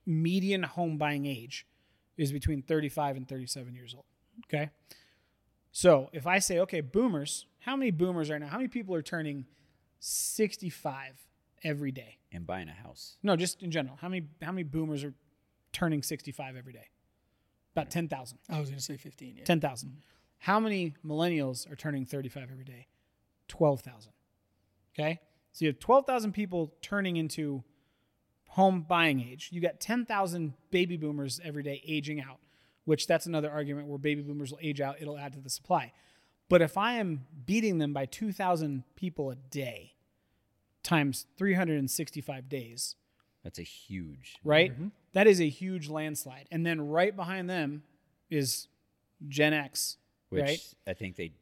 median 0.07 0.63
home 0.63 0.97
buying 0.97 1.27
age 1.27 1.67
is 2.17 2.33
between 2.33 2.63
35 2.63 3.17
and 3.17 3.29
37 3.29 3.75
years 3.75 3.95
old. 3.95 4.05
Okay? 4.47 4.71
So, 5.71 6.11
if 6.13 6.27
I 6.27 6.39
say, 6.39 6.59
okay, 6.61 6.81
boomers, 6.81 7.47
how 7.61 7.77
many 7.77 7.91
boomers 7.91 8.31
right 8.31 8.41
now? 8.41 8.49
How 8.49 8.59
many 8.59 8.69
people 8.69 8.95
are 8.95 9.03
turning 9.03 9.47
65 10.01 11.15
every 11.65 11.93
day? 11.93 12.19
And 12.31 12.47
buying 12.47 12.69
a 12.69 12.73
house. 12.73 13.17
No, 13.23 13.37
just 13.37 13.63
in 13.63 13.71
general. 13.71 13.97
How 14.01 14.09
many 14.09 14.27
how 14.43 14.53
many 14.53 14.65
boomers 14.65 15.05
are 15.05 15.15
turning 15.73 16.03
65 16.03 16.57
every 16.57 16.73
day? 16.73 16.89
About 17.73 17.91
10,000. 17.91 18.39
I 18.51 18.61
was 18.61 18.69
gonna 18.69 18.81
say 18.81 18.97
fifteen. 18.97 19.37
Yeah. 19.39 19.45
10,000. 19.45 20.03
How 20.39 20.61
many 20.61 20.95
millennials 21.05 21.71
are 21.71 21.77
turning 21.77 22.05
35 22.05 22.51
every 22.51 22.65
day? 22.65 22.89
12,000. 23.49 24.13
Okay? 24.95 25.21
So 25.53 25.65
you 25.65 25.71
have 25.71 25.79
12,000 25.79 26.33
people 26.33 26.75
turning 26.83 27.17
into 27.17 27.63
home 28.49 28.85
buying 28.87 29.21
age. 29.21 29.49
You 29.53 29.61
got 29.61 29.81
10,000 29.81 30.53
baby 30.71 30.97
boomers 30.97 31.41
every 31.45 31.63
day 31.63 31.83
aging 31.87 32.21
out, 32.21 32.39
which 32.85 33.07
that's 33.07 33.27
another 33.27 33.51
argument 33.51 33.89
where 33.89 33.99
baby 33.99 34.23
boomers 34.23 34.51
will 34.51 34.59
age 34.61 34.81
out, 34.81 34.97
it'll 35.01 35.19
add 35.19 35.33
to 35.35 35.41
the 35.41 35.49
supply. 35.49 35.93
But 36.49 36.61
if 36.61 36.77
I 36.77 36.95
am 36.95 37.25
beating 37.47 37.79
them 37.79 37.93
by 37.95 38.05
2,000 38.05 38.85
people 38.95 39.31
a 39.31 39.37
day 39.37 39.95
times 40.83 41.27
365 41.39 42.49
days, 42.49 42.97
That's 43.43 43.59
a 43.59 43.63
huge. 43.63 44.37
right? 44.45 44.73
Mm-hmm. 44.73 44.89
That 45.15 45.27
is 45.27 45.41
a 45.41 45.49
huge 45.49 45.89
landslide. 45.89 46.47
And 46.51 46.65
then 46.65 46.89
right 46.89 47.15
behind 47.15 47.51
them 47.51 47.83
is 48.31 48.69
Gen 49.29 49.53
X, 49.53 49.97
which 50.29 50.43
right? 50.43 50.75
I 50.87 50.93
think 50.95 51.17
they 51.17 51.33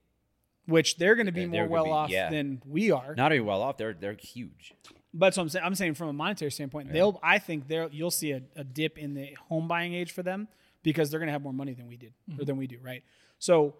Which 0.67 0.97
they're 0.97 1.15
going 1.15 1.27
to 1.27 1.33
be 1.33 1.47
more 1.47 1.67
well 1.67 1.85
be- 1.85 1.91
off 1.91 2.11
yeah. 2.11 2.31
than 2.31 2.63
we 2.67 2.91
are. 2.91 3.15
not 3.15 3.33
even 3.33 3.47
well 3.47 3.63
off. 3.63 3.77
They're 3.77 3.95
they're 3.95 4.15
huge. 4.15 4.75
But 5.13 5.37
what 5.37 5.43
I'm 5.43 5.49
saying. 5.49 5.65
I'm 5.65 5.75
saying 5.75 5.95
from 5.95 6.09
a 6.09 6.13
monetary 6.13 6.51
standpoint, 6.51 6.93
they'll. 6.93 7.19
I 7.23 7.39
think 7.39 7.69
they'll. 7.69 7.89
You'll 7.91 8.11
see 8.11 8.33
a, 8.33 8.43
a 8.57 8.65
dip 8.65 8.97
in 8.97 9.15
the 9.15 9.37
home 9.49 9.67
buying 9.67 9.93
age 9.93 10.13
for 10.13 10.23
them 10.23 10.49
because 10.83 11.11
they're 11.11 11.21
going 11.21 11.29
to 11.29 11.33
have 11.33 11.43
more 11.43 11.53
money 11.53 11.75
than 11.75 11.87
we 11.89 11.97
did 11.97 12.13
or 12.29 12.33
mm-hmm. 12.33 12.45
than 12.45 12.57
we 12.57 12.67
do, 12.67 12.79
right? 12.83 13.03
So 13.39 13.75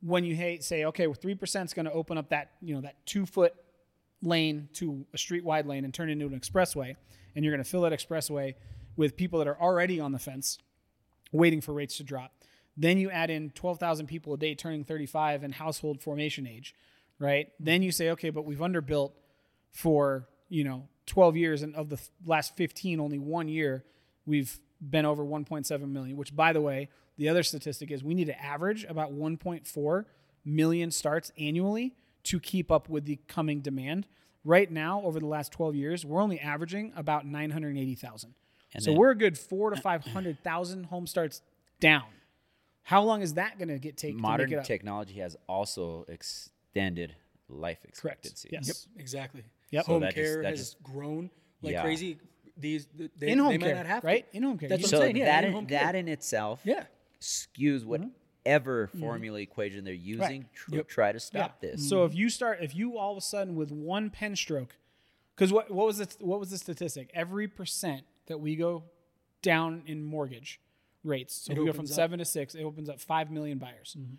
when 0.00 0.24
you 0.24 0.36
hey, 0.36 0.60
say, 0.60 0.84
okay, 0.84 1.06
well, 1.06 1.14
three 1.14 1.34
percent 1.34 1.70
is 1.70 1.74
going 1.74 1.86
to 1.86 1.92
open 1.92 2.18
up 2.18 2.28
that 2.30 2.52
you 2.60 2.74
know 2.74 2.82
that 2.82 3.04
two 3.06 3.24
foot 3.26 3.54
lane 4.22 4.68
to 4.74 5.06
a 5.12 5.18
street 5.18 5.44
wide 5.44 5.66
lane 5.66 5.84
and 5.84 5.92
turn 5.92 6.08
it 6.08 6.12
into 6.12 6.26
an 6.26 6.38
expressway, 6.38 6.96
and 7.34 7.44
you're 7.44 7.52
going 7.52 7.62
to 7.62 7.68
fill 7.68 7.82
that 7.82 7.92
expressway 7.92 8.54
with 8.96 9.16
people 9.16 9.38
that 9.38 9.48
are 9.48 9.60
already 9.60 10.00
on 10.00 10.12
the 10.12 10.18
fence, 10.18 10.58
waiting 11.32 11.60
for 11.60 11.72
rates 11.72 11.96
to 11.96 12.04
drop. 12.04 12.32
Then 12.76 12.98
you 12.98 13.10
add 13.10 13.30
in 13.30 13.50
12,000 13.50 14.06
people 14.06 14.34
a 14.34 14.36
day 14.36 14.54
turning 14.54 14.84
35 14.84 15.42
and 15.42 15.54
household 15.54 16.00
formation 16.00 16.46
age, 16.46 16.74
right? 17.18 17.48
Then 17.60 17.82
you 17.82 17.92
say, 17.92 18.10
okay, 18.10 18.30
but 18.30 18.44
we've 18.44 18.58
underbuilt 18.58 19.12
for 19.74 20.28
you 20.48 20.64
know 20.64 20.88
12 21.06 21.36
years 21.36 21.62
and 21.62 21.74
of 21.74 21.90
the 21.90 21.96
th- 21.96 22.08
last 22.24 22.56
15 22.56 23.00
only 23.00 23.18
one 23.18 23.48
year 23.48 23.84
we've 24.24 24.60
been 24.80 25.04
over 25.04 25.24
1.7 25.24 25.88
million 25.88 26.16
which 26.16 26.34
by 26.34 26.52
the 26.52 26.60
way 26.60 26.88
the 27.18 27.28
other 27.28 27.42
statistic 27.42 27.90
is 27.90 28.02
we 28.02 28.14
need 28.14 28.26
to 28.26 28.42
average 28.42 28.84
about 28.84 29.12
1.4 29.12 30.04
million 30.44 30.90
starts 30.90 31.32
annually 31.36 31.94
to 32.22 32.38
keep 32.38 32.70
up 32.70 32.88
with 32.88 33.04
the 33.04 33.18
coming 33.26 33.60
demand 33.60 34.06
right 34.44 34.70
now 34.70 35.00
over 35.02 35.18
the 35.18 35.26
last 35.26 35.52
12 35.52 35.74
years 35.74 36.04
we're 36.04 36.20
only 36.20 36.38
averaging 36.40 36.92
about 36.96 37.26
980000 37.26 38.34
so 38.78 38.90
then- 38.90 38.98
we're 38.98 39.10
a 39.10 39.14
good 39.16 39.38
four 39.38 39.70
to 39.70 39.76
500000 39.80 40.84
home 40.86 41.06
starts 41.06 41.42
down 41.80 42.04
how 42.82 43.02
long 43.02 43.22
is 43.22 43.34
that 43.34 43.56
going 43.58 43.68
to 43.68 43.78
get 43.78 43.96
taken 43.96 44.20
Modern 44.20 44.50
make 44.50 44.56
it 44.56 44.60
up? 44.60 44.64
technology 44.66 45.14
has 45.20 45.36
also 45.48 46.04
extended 46.08 47.14
life 47.48 47.78
correct 47.96 48.26
expectancy. 48.26 48.48
yes 48.52 48.86
Exactly. 48.98 49.42
Yep. 49.70 49.84
So 49.86 49.92
Home 49.92 50.00
that 50.02 50.14
just- 50.14 50.16
care 50.16 50.42
that 50.42 50.50
has 50.50 50.58
just- 50.58 50.82
grown 50.82 51.30
like 51.62 51.72
Yeah. 51.72 51.82
crazy. 51.82 52.18
These 52.56 52.86
they, 53.16 53.28
in 53.30 53.38
home 53.38 53.52
they 53.52 53.58
care 53.58 53.68
might 53.74 53.76
not 53.80 53.86
have 53.86 54.00
to. 54.02 54.06
right 54.06 54.26
in 54.32 54.42
home 54.44 54.58
care 54.58 54.68
That's 54.68 54.82
You- 54.82 54.84
what 54.86 54.90
So 54.90 54.96
I'm 54.98 55.02
saying, 55.02 55.16
yeah, 55.16 55.24
that 55.24 55.44
in-home 55.44 55.64
in, 55.64 55.68
care. 55.70 55.80
that 55.80 55.94
in 55.94 56.08
itself 56.08 56.60
Yeah. 56.64 56.84
skews 57.20 57.80
Mm-hmm. 57.82 58.08
Whatever 58.44 58.88
mm-hmm. 58.88 59.00
formula 59.00 59.40
equation 59.40 59.84
they're 59.84 59.94
using 59.94 60.46
to 60.68 60.76
Yep. 60.76 60.88
try 60.88 61.12
to 61.12 61.20
stop 61.20 61.60
this. 61.60 61.88
So 61.88 62.04
if 62.04 62.14
you 62.14 62.28
start, 62.28 62.58
if 62.60 62.74
you 62.74 62.98
all 62.98 63.12
of 63.12 63.18
a 63.18 63.20
sudden 63.20 63.54
with 63.54 63.70
one 63.70 64.10
pen 64.10 64.36
stroke, 64.36 64.76
because 65.34 65.52
what 65.52 65.70
what 65.70 65.86
was 65.86 65.98
the 65.98 66.08
what 66.20 66.40
was 66.40 66.50
the 66.50 66.58
statistic? 66.58 67.10
Every 67.14 67.48
percent 67.48 68.04
that 68.26 68.38
we 68.38 68.56
go 68.56 68.84
down 69.42 69.82
in 69.86 70.04
mortgage 70.04 70.60
rates, 71.02 71.34
so 71.34 71.52
It 71.52 71.54
if 71.54 71.60
we 71.60 71.66
go 71.66 71.72
from 71.72 71.84
up. 71.86 71.90
seven 71.90 72.18
to 72.18 72.24
six, 72.24 72.54
it 72.54 72.62
opens 72.62 72.88
up 72.88 73.00
five 73.00 73.30
million 73.30 73.58
buyers. 73.58 73.96
Mm-hmm. 73.98 74.14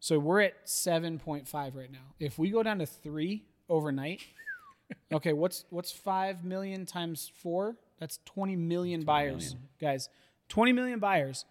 So 0.00 0.18
we're 0.18 0.40
at 0.40 0.54
seven 0.64 1.18
point 1.18 1.48
five 1.48 1.74
right 1.74 1.90
now. 1.90 2.14
If 2.18 2.38
we 2.38 2.50
go 2.50 2.62
down 2.62 2.78
to 2.78 2.86
three 2.86 3.44
overnight, 3.68 4.22
okay, 5.12 5.32
what's 5.32 5.64
what's 5.70 5.92
five 5.92 6.44
million 6.44 6.86
times 6.86 7.30
four? 7.36 7.76
That's 7.98 8.18
twenty 8.24 8.56
million 8.56 9.02
buyers, 9.02 9.56
guys. 9.80 10.08
Twenty 10.48 10.72
million 10.72 10.98
buyers. 10.98 11.44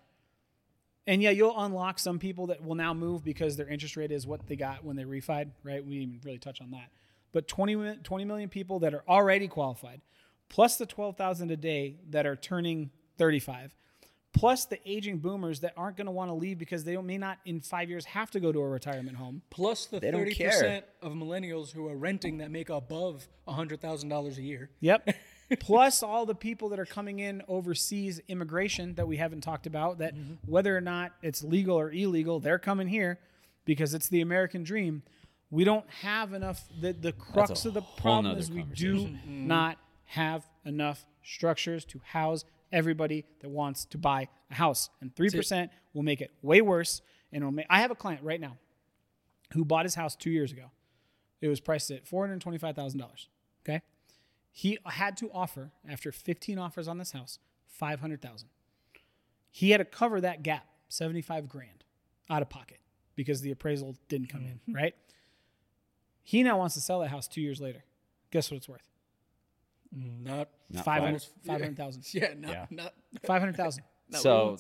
And 1.10 1.24
yeah, 1.24 1.32
you'll 1.32 1.60
unlock 1.60 1.98
some 1.98 2.20
people 2.20 2.46
that 2.48 2.64
will 2.64 2.76
now 2.76 2.94
move 2.94 3.24
because 3.24 3.58
their 3.58 3.68
interest 3.68 3.98
rate 3.98 4.12
is 4.12 4.28
what 4.28 4.46
they 4.46 4.56
got 4.56 4.86
when 4.86 4.96
they 4.96 5.06
refied, 5.06 5.50
right? 5.64 5.84
We 5.84 5.96
didn't 5.98 6.14
even 6.14 6.22
really 6.24 6.38
touch 6.38 6.62
on 6.62 6.70
that. 6.70 6.92
But 7.32 7.48
20, 7.48 7.96
20 8.04 8.26
million 8.26 8.48
people 8.48 8.78
that 8.82 8.94
are 8.94 9.04
already 9.08 9.48
qualified, 9.48 10.02
plus 10.50 10.78
the 10.78 10.86
12,000 10.86 11.50
a 11.50 11.58
day 11.58 11.96
that 12.12 12.28
are 12.28 12.36
turning 12.36 12.92
35, 13.18 13.76
plus 14.34 14.66
the 14.66 14.78
aging 14.88 15.18
boomers 15.18 15.62
that 15.62 15.74
aren't 15.76 15.98
going 15.98 16.06
to 16.06 16.12
want 16.12 16.30
to 16.30 16.36
leave 16.36 16.60
because 16.60 16.84
they 16.84 16.94
don't, 16.94 17.08
may 17.08 17.18
not 17.18 17.40
in 17.44 17.60
five 17.60 17.90
years 17.90 18.06
have 18.06 18.30
to 18.30 18.40
go 18.40 18.52
to 18.52 18.60
a 18.60 18.68
retirement 18.70 19.18
home. 19.18 19.42
Plus 19.50 19.88
the 19.88 20.00
They 20.00 20.12
don't 20.12 20.22
thirty 20.22 20.36
care. 20.36 20.52
percent 20.52 20.86
of 21.02 21.14
millennials 21.14 21.72
who 21.72 21.88
are 21.88 21.96
renting 21.98 22.38
that 22.38 22.52
make 22.52 22.70
above 22.70 23.28
hundred 23.48 23.82
thousand 23.82 24.10
dollars 24.10 24.38
a 24.38 24.44
year. 24.44 24.70
Yep. 24.80 25.10
Plus 25.60 26.04
all 26.04 26.26
the 26.26 26.36
people 26.36 26.70
that 26.70 26.80
are 26.80 26.86
coming 26.86 27.20
in 27.20 27.42
overseas 27.48 28.22
immigration 28.28 28.94
that 28.96 29.08
we 29.08 29.18
haven't 29.18 29.42
talked 29.42 29.66
about, 29.66 29.98
that 29.98 30.14
whether 30.46 30.76
or 30.76 30.82
not 30.82 31.14
it's 31.22 31.44
legal 31.44 31.80
or 31.80 31.92
illegal, 31.92 32.40
they're 32.40 32.60
coming 32.60 32.88
here 32.88 33.20
because 33.66 33.94
it's 33.94 34.10
the 34.10 34.22
American 34.22 34.64
dream. 34.64 35.02
We 35.52 35.64
don't 35.64 35.90
have 36.02 36.34
enough. 36.34 36.64
The, 36.80 36.94
the 36.94 37.12
crux 37.12 37.66
of 37.66 37.74
the 37.74 37.82
problem 37.82 38.38
is 38.38 38.52
we 38.52 38.64
do 38.64 38.96
mm-hmm. 38.96 39.48
not 39.48 39.78
have 40.06 40.48
enough 40.66 41.06
structures 41.24 41.86
to 41.86 42.00
house 42.04 42.46
everybody 42.72 43.26
that 43.42 43.50
wants 43.50 43.86
to 43.86 43.98
buy 43.98 44.28
a 44.52 44.56
house. 44.56 44.90
And 45.02 45.14
3% 45.14 45.70
will 45.94 46.04
make 46.04 46.22
it 46.22 46.32
way 46.42 46.62
worse. 46.62 47.02
And 47.32 47.44
it'll 47.44 47.52
make, 47.52 47.66
I 47.70 47.82
have 47.82 47.92
a 47.92 47.96
client 47.96 48.24
right 48.24 48.40
now 48.40 48.58
who 49.54 49.66
bought 49.66 49.86
his 49.86 49.96
house 49.96 50.16
two 50.16 50.30
years 50.30 50.52
ago. 50.52 50.72
It 51.42 51.48
was 51.48 51.60
priced 51.60 51.90
at 51.92 52.06
$425,000. 52.06 53.28
Okay. 53.64 53.82
He 54.52 54.78
had 54.86 55.16
to 55.18 55.32
offer 55.32 55.72
after 55.88 56.12
15 56.12 56.58
offers 56.58 56.88
on 56.88 56.98
this 56.98 57.12
house, 57.12 57.40
500,000. 57.68 58.50
He 59.52 59.72
had 59.72 59.78
to 59.78 59.86
cover 59.86 60.20
that 60.22 60.44
gap, 60.44 60.66
75 60.90 61.48
grand 61.48 61.84
out 62.30 62.42
of 62.42 62.50
pocket 62.50 62.80
because 63.16 63.42
the 63.42 63.52
appraisal 63.52 63.96
didn't 64.08 64.28
come 64.28 64.46
in, 64.46 64.60
right? 64.74 64.96
He 66.24 66.44
now 66.44 66.58
wants 66.58 66.76
to 66.76 66.82
sell 66.82 67.00
that 67.00 67.10
house 67.10 67.28
2 67.28 67.42
years 67.42 67.60
later. 67.60 67.84
Guess 68.32 68.52
what 68.52 68.58
it's 68.58 68.70
worth? 68.70 68.88
Not, 69.92 70.50
Not 70.70 70.86
500 70.86 71.22
five. 71.22 71.32
500,000. 71.62 72.14
yeah, 72.14 72.34
not 72.38 72.52
Yeah. 72.52 72.66
not 72.70 72.94
500,000. 73.26 73.84
so 74.12 74.58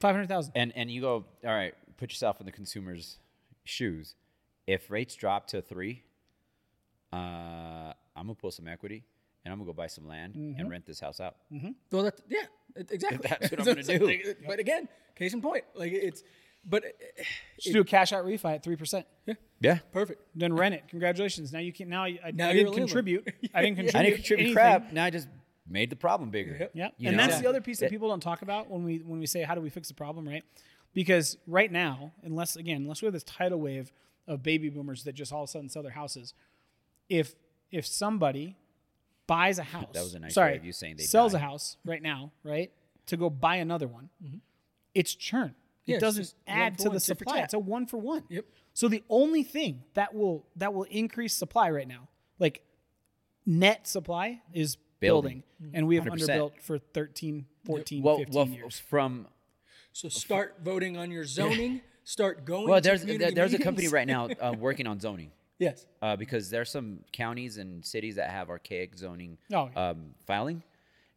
500,000. 0.00 0.52
and 0.54 0.72
and 0.74 0.90
you 0.90 1.02
go 1.02 1.26
all 1.44 1.50
right. 1.50 1.74
Put 1.98 2.10
yourself 2.10 2.40
in 2.40 2.46
the 2.46 2.52
consumer's 2.52 3.18
shoes. 3.64 4.14
If 4.66 4.90
rates 4.90 5.14
drop 5.16 5.46
to 5.48 5.60
three, 5.60 6.04
uh, 7.12 7.16
I'm 7.16 7.94
gonna 8.16 8.34
pull 8.34 8.50
some 8.50 8.66
equity 8.68 9.04
and 9.44 9.52
I'm 9.52 9.58
gonna 9.58 9.66
go 9.68 9.72
buy 9.72 9.86
some 9.86 10.06
land 10.06 10.34
and 10.34 10.70
rent 10.70 10.86
this 10.86 11.00
house 11.00 11.20
out. 11.20 11.36
Mm-hmm. 11.52 11.70
Well, 11.92 12.04
that's 12.04 12.20
yeah, 12.28 12.44
exactly. 12.76 13.26
That's 13.40 13.50
what 13.50 13.60
I'm 13.60 13.66
gonna 13.82 13.82
do. 13.82 14.34
But 14.46 14.58
again, 14.58 14.88
case 15.16 15.32
in 15.34 15.40
point, 15.40 15.64
like 15.74 15.92
it's, 15.92 16.22
but 16.64 16.84
uh, 16.84 16.88
Just 17.60 17.72
do 17.74 17.80
a 17.80 17.84
cash 17.84 18.12
out 18.12 18.24
refi 18.24 18.54
at 18.54 18.64
3%. 18.64 19.04
Yeah, 19.26 19.34
Yeah. 19.60 19.78
perfect. 19.92 20.22
Then 20.34 20.52
rent 20.54 20.74
it. 20.74 20.84
Congratulations. 20.88 21.52
Now 21.52 21.58
you 21.60 21.72
can 21.72 21.88
now 21.88 22.04
I, 22.04 22.18
I, 22.24 22.30
Now 22.32 22.48
I 22.48 22.52
didn't 22.54 22.74
contribute. 22.74 23.26
I 23.54 23.62
didn't 23.62 23.76
contribute. 23.76 23.96
I 23.98 24.02
didn't 24.02 24.14
contribute 24.16 24.44
anything. 24.44 24.54
crap. 24.54 24.92
Now 24.92 25.04
I 25.04 25.10
just 25.10 25.28
made 25.68 25.88
the 25.90 25.96
problem 25.96 26.30
bigger. 26.30 26.68
Yeah, 26.74 26.88
You 26.98 27.08
and 27.08 27.16
know? 27.16 27.26
that's 27.26 27.40
the 27.40 27.48
other 27.48 27.60
piece 27.60 27.78
that 27.80 27.90
people 27.90 28.08
don't 28.08 28.22
talk 28.22 28.42
about 28.42 28.68
when 28.70 28.82
we 28.84 28.98
when 28.98 29.20
we 29.20 29.26
say 29.26 29.42
how 29.42 29.54
do 29.54 29.60
we 29.60 29.70
fix 29.70 29.88
the 29.88 29.94
problem, 29.94 30.28
right? 30.28 30.44
Because 30.92 31.36
right 31.46 31.70
now, 31.70 32.12
unless 32.24 32.56
again, 32.56 32.82
unless 32.82 33.00
we 33.02 33.06
have 33.06 33.12
this 33.14 33.22
tidal 33.24 33.60
wave 33.60 33.92
of 34.26 34.42
baby 34.42 34.68
boomers 34.68 35.04
that 35.04 35.14
just 35.14 35.32
all 35.32 35.44
of 35.44 35.48
a 35.48 35.52
sudden 35.52 35.68
sell 35.68 35.82
their 35.82 35.92
houses, 35.92 36.34
if 37.08 37.34
if 37.70 37.86
somebody 37.86 38.56
buys 39.30 39.60
a 39.60 39.62
house, 39.62 39.86
That 39.92 40.02
was 40.02 40.14
a 40.14 40.18
nice 40.18 40.34
sorry, 40.34 40.52
way 40.52 40.56
of 40.58 40.64
you 40.64 40.72
saying 40.72 40.96
they 40.96 41.04
sells 41.04 41.32
die. 41.32 41.38
a 41.38 41.40
house 41.40 41.76
right 41.84 42.02
now, 42.02 42.32
right, 42.42 42.72
to 43.06 43.16
go 43.16 43.30
buy 43.30 43.56
another 43.56 43.86
one, 43.86 44.10
it's 44.92 45.14
churn. 45.14 45.54
Yeah, 45.84 45.96
It 45.96 46.00
doesn't 46.00 46.34
add 46.48 46.78
to 46.78 46.88
one, 46.88 46.94
the 46.94 47.00
supply. 47.00 47.38
It's 47.38 47.54
a 47.54 47.58
one 47.58 47.86
for 47.86 47.96
one. 47.96 48.24
Yep. 48.28 48.44
So 48.74 48.88
the 48.88 49.04
only 49.08 49.44
thing 49.44 49.84
that 49.94 50.14
will 50.14 50.46
that 50.56 50.74
will 50.74 50.82
increase 50.90 51.32
supply 51.34 51.70
right 51.70 51.86
now, 51.86 52.08
like 52.40 52.62
net 53.46 53.86
supply, 53.86 54.42
is 54.52 54.76
building, 54.98 55.44
Building. 55.60 55.76
and 55.76 55.86
we 55.86 55.94
have 55.94 56.04
100%. 56.04 56.10
underbuilt 56.10 56.60
for 56.60 56.78
13, 56.78 57.46
14, 57.64 58.02
well, 58.02 58.18
15 58.18 58.34
well, 58.34 58.48
years. 58.48 58.78
from 58.80 59.28
So 59.92 60.08
start 60.08 60.56
voting 60.62 60.96
on 60.96 61.10
your 61.12 61.24
zoning. 61.24 61.82
Start 62.02 62.44
going. 62.44 62.66
well, 62.68 62.80
to 62.80 62.88
there's 62.88 63.02
community 63.02 63.34
there's 63.34 63.54
a 63.54 63.58
company 63.58 63.86
right 63.86 64.06
now 64.06 64.28
uh, 64.40 64.52
working 64.58 64.88
on 64.88 64.98
zoning. 64.98 65.30
Yes. 65.60 65.86
uh, 66.02 66.16
because 66.16 66.50
there's 66.50 66.70
some 66.70 67.00
counties 67.12 67.58
and 67.58 67.84
cities 67.84 68.16
that 68.16 68.30
have 68.30 68.50
archaic 68.50 68.96
zoning 68.96 69.38
Oh, 69.52 69.70
yeah. 69.72 69.90
um, 69.90 70.14
filing, 70.26 70.62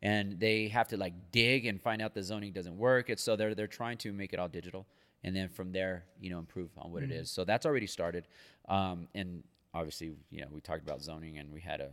and 0.04 0.39
they 0.39 0.68
have 0.68 0.89
to 0.89 0.98
like 0.98 1.14
dig 1.32 1.66
and 1.66 1.82
find 1.82 2.02
out 2.02 2.14
the 2.14 2.22
zoning 2.22 2.52
doesn't 2.52 2.78
work. 2.78 3.10
It's 3.10 3.24
so 3.24 3.36
they're 3.36 3.56
they're 3.56 3.68
trying 3.68 3.98
to 4.00 4.14
make 4.14 4.34
it 4.34 4.39
all 4.39 4.50
digital, 4.50 4.86
and 5.24 5.36
then 5.36 5.50
from 5.50 5.72
there, 5.72 6.04
you 6.20 6.30
know, 6.30 6.38
improve 6.39 6.70
on 6.78 6.91
what 6.91 7.02
it 7.04 7.12
is. 7.12 7.32
So 7.32 7.44
that's 7.46 7.66
already 7.66 7.88
started, 7.88 8.28
um, 8.70 9.08
and 9.16 9.44
obviously, 9.74 10.12
you 10.30 10.41
know, 10.41 10.48
we 10.52 10.60
talked 10.62 10.84
about 10.84 11.02
zoning, 11.02 11.38
and 11.39 11.52
we 11.52 11.62
had 11.62 11.80
a 11.82 11.89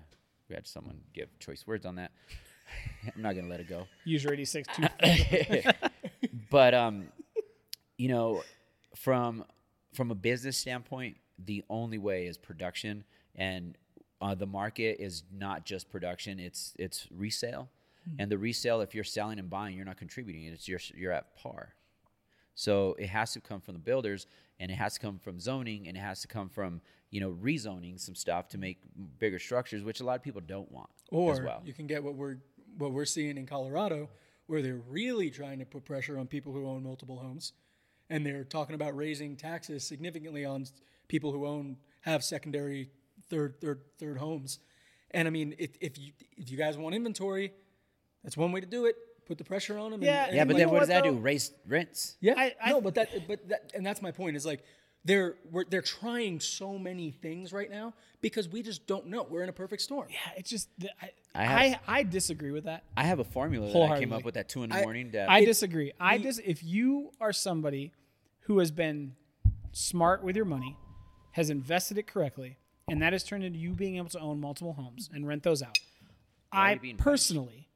we 0.48 0.54
had 0.56 0.66
someone 0.66 0.98
give 1.14 1.28
choice 1.38 1.64
words 1.66 1.86
on 1.86 1.94
that. 1.94 2.10
I'm 3.16 3.22
not 3.22 3.34
gonna 3.36 3.48
let 3.48 3.60
it 3.60 3.68
go 3.68 3.86
User 4.04 4.32
86 4.32 4.68
two. 4.76 4.84
but 6.50 6.74
um, 6.74 7.06
you 7.96 8.08
know, 8.08 8.42
from 8.96 9.44
from 9.92 10.10
a 10.10 10.14
business 10.14 10.56
standpoint, 10.56 11.16
the 11.44 11.64
only 11.68 11.98
way 11.98 12.26
is 12.26 12.36
production, 12.38 13.04
and 13.34 13.76
uh, 14.20 14.34
the 14.34 14.46
market 14.46 14.96
is 15.00 15.24
not 15.32 15.64
just 15.64 15.90
production; 15.90 16.38
it's 16.38 16.74
it's 16.78 17.06
resale, 17.10 17.68
and 18.18 18.30
the 18.30 18.38
resale, 18.38 18.80
if 18.80 18.94
you're 18.94 19.04
selling 19.04 19.38
and 19.38 19.48
buying, 19.48 19.76
you're 19.76 19.84
not 19.84 19.96
contributing; 19.96 20.44
it's 20.44 20.68
you're 20.68 20.80
you're 20.94 21.12
at 21.12 21.36
par. 21.36 21.74
So 22.54 22.94
it 22.98 23.08
has 23.08 23.32
to 23.32 23.40
come 23.40 23.60
from 23.60 23.74
the 23.74 23.80
builders, 23.80 24.26
and 24.58 24.70
it 24.70 24.74
has 24.74 24.94
to 24.94 25.00
come 25.00 25.18
from 25.18 25.40
zoning, 25.40 25.88
and 25.88 25.96
it 25.96 26.00
has 26.00 26.20
to 26.22 26.28
come 26.28 26.48
from 26.48 26.80
you 27.10 27.20
know 27.20 27.32
rezoning 27.32 27.98
some 27.98 28.14
stuff 28.14 28.48
to 28.50 28.58
make 28.58 28.78
bigger 29.18 29.38
structures, 29.38 29.82
which 29.82 30.00
a 30.00 30.04
lot 30.04 30.16
of 30.16 30.22
people 30.22 30.42
don't 30.46 30.70
want 30.70 30.90
Or 31.10 31.32
as 31.32 31.40
well. 31.40 31.62
you 31.64 31.72
can 31.72 31.86
get 31.86 32.02
what 32.04 32.14
we're 32.14 32.36
what 32.78 32.92
we're 32.92 33.04
seeing 33.04 33.36
in 33.36 33.46
Colorado, 33.46 34.08
where 34.46 34.62
they're 34.62 34.82
really 34.88 35.30
trying 35.30 35.58
to 35.58 35.64
put 35.64 35.84
pressure 35.84 36.18
on 36.18 36.26
people 36.26 36.52
who 36.52 36.68
own 36.68 36.82
multiple 36.82 37.16
homes, 37.16 37.52
and 38.10 38.24
they're 38.24 38.44
talking 38.44 38.74
about 38.74 38.96
raising 38.96 39.36
taxes 39.36 39.82
significantly 39.84 40.44
on 40.44 40.66
people 41.10 41.32
who 41.32 41.44
own 41.44 41.76
have 42.02 42.22
secondary 42.24 42.88
third 43.28 43.60
third 43.60 43.80
third 43.98 44.16
homes. 44.16 44.60
And 45.10 45.26
I 45.26 45.30
mean, 45.30 45.54
if, 45.58 45.70
if 45.80 45.98
you 45.98 46.12
if 46.38 46.50
you 46.50 46.56
guys 46.56 46.78
want 46.78 46.94
inventory, 46.94 47.52
that's 48.22 48.36
one 48.36 48.52
way 48.52 48.60
to 48.60 48.66
do 48.66 48.86
it. 48.86 48.94
Put 49.26 49.38
the 49.38 49.44
pressure 49.44 49.76
on 49.78 49.90
them. 49.90 50.02
Yeah, 50.02 50.26
and, 50.26 50.36
Yeah, 50.36 50.44
but 50.44 50.56
then 50.56 50.66
know 50.66 50.72
what 50.72 50.74
what, 50.74 50.80
does 50.80 50.88
that 50.88 51.04
do? 51.04 51.12
Raise 51.12 51.52
rents? 51.66 52.16
yeah, 52.20 52.34
I- 52.36 52.54
I- 52.64 52.70
no, 52.70 52.80
but 52.80 52.94
that, 52.94 53.08
but 53.28 53.48
that, 53.48 53.72
and 53.74 53.84
that's 53.84 54.00
my 54.02 54.10
point. 54.12 54.36
Is 54.36 54.46
like 54.46 54.62
they're 55.04 55.34
we're, 55.50 55.64
they're 55.70 55.82
trying 55.82 56.40
so 56.40 56.78
many 56.78 57.10
things 57.10 57.52
right 57.52 57.70
now 57.70 57.94
because 58.20 58.48
we 58.48 58.62
just 58.62 58.86
don't 58.86 59.06
know. 59.06 59.26
We're 59.28 59.42
in 59.42 59.48
a 59.48 59.52
perfect 59.64 59.82
storm. 59.82 60.08
Yeah, 60.10 60.32
it's 60.36 60.50
just 60.50 60.68
I 61.02 61.10
I 61.34 61.42
I, 61.42 61.66
have- 61.68 61.80
I, 61.88 62.02
disagree 62.04 62.50
with 62.50 62.64
that. 62.64 62.84
I 62.96 63.04
have 63.04 63.18
a 63.18 63.24
formula 63.24 63.72
that 63.72 63.92
I 63.92 63.98
came 64.00 64.12
up 64.12 64.24
with 64.24 64.36
at 64.36 64.48
two 64.48 64.62
in 64.64 64.70
the 64.70 64.76
I- 64.76 64.82
morning. 64.82 65.10
That 65.12 65.28
I 65.30 65.44
disagree. 65.44 65.92
I 66.00 66.18
dis 66.18 66.38
if 66.44 66.62
you 66.64 67.10
are 67.20 67.32
somebody 67.32 67.92
who 68.46 68.58
has 68.58 68.70
been 68.70 69.14
smart 69.72 70.22
with 70.24 70.34
your 70.36 70.44
money, 70.56 70.76
has 71.32 71.50
invested 71.50 71.98
it 71.98 72.06
correctly, 72.06 72.58
and 72.88 73.00
that 73.02 73.12
has 73.12 73.24
turned 73.24 73.44
into 73.44 73.58
you 73.58 73.72
being 73.72 73.96
able 73.96 74.08
to 74.10 74.18
own 74.20 74.40
multiple 74.40 74.72
homes 74.72 75.10
and 75.12 75.26
rent 75.26 75.42
those 75.42 75.62
out. 75.62 75.78
I 76.52 76.80
personally, 76.98 77.68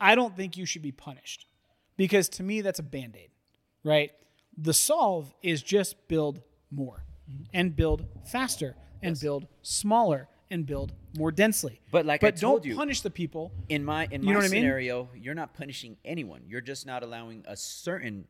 I 0.00 0.14
don't 0.14 0.36
think 0.36 0.56
you 0.56 0.66
should 0.66 0.82
be 0.82 0.92
punished 0.92 1.46
because 1.96 2.28
to 2.30 2.42
me 2.42 2.60
that's 2.60 2.78
a 2.78 2.82
band 2.82 3.16
aid, 3.18 3.30
right? 3.84 4.10
The 4.56 4.74
solve 4.74 5.32
is 5.42 5.62
just 5.62 6.08
build 6.08 6.42
more 6.70 7.04
mm-hmm. 7.30 7.44
and 7.54 7.74
build 7.74 8.04
faster 8.30 8.76
and 9.02 9.18
build 9.18 9.46
smaller 9.62 10.28
and 10.50 10.66
build 10.66 10.92
more 11.16 11.32
densely. 11.32 11.80
But 11.90 12.04
like 12.04 12.22
I 12.22 12.28
but 12.28 12.36
don't 12.36 12.64
you- 12.64 12.76
punish 12.76 13.00
the 13.00 13.10
people. 13.10 13.52
in 13.68 13.84
my 13.84 14.06
in 14.10 14.22
You 14.22 14.28
my 14.28 14.34
what 14.34 14.44
I 14.44 14.48
mean? 14.48 14.60
scenario, 14.60 15.08
you're 15.14 15.34
not 15.34 15.54
punishing 15.54 15.96
anyone. 16.04 16.42
You're 16.46 16.60
just 16.60 16.86
not 16.86 17.02
allowing 17.02 17.44
a 17.48 17.56
certain 17.56 18.26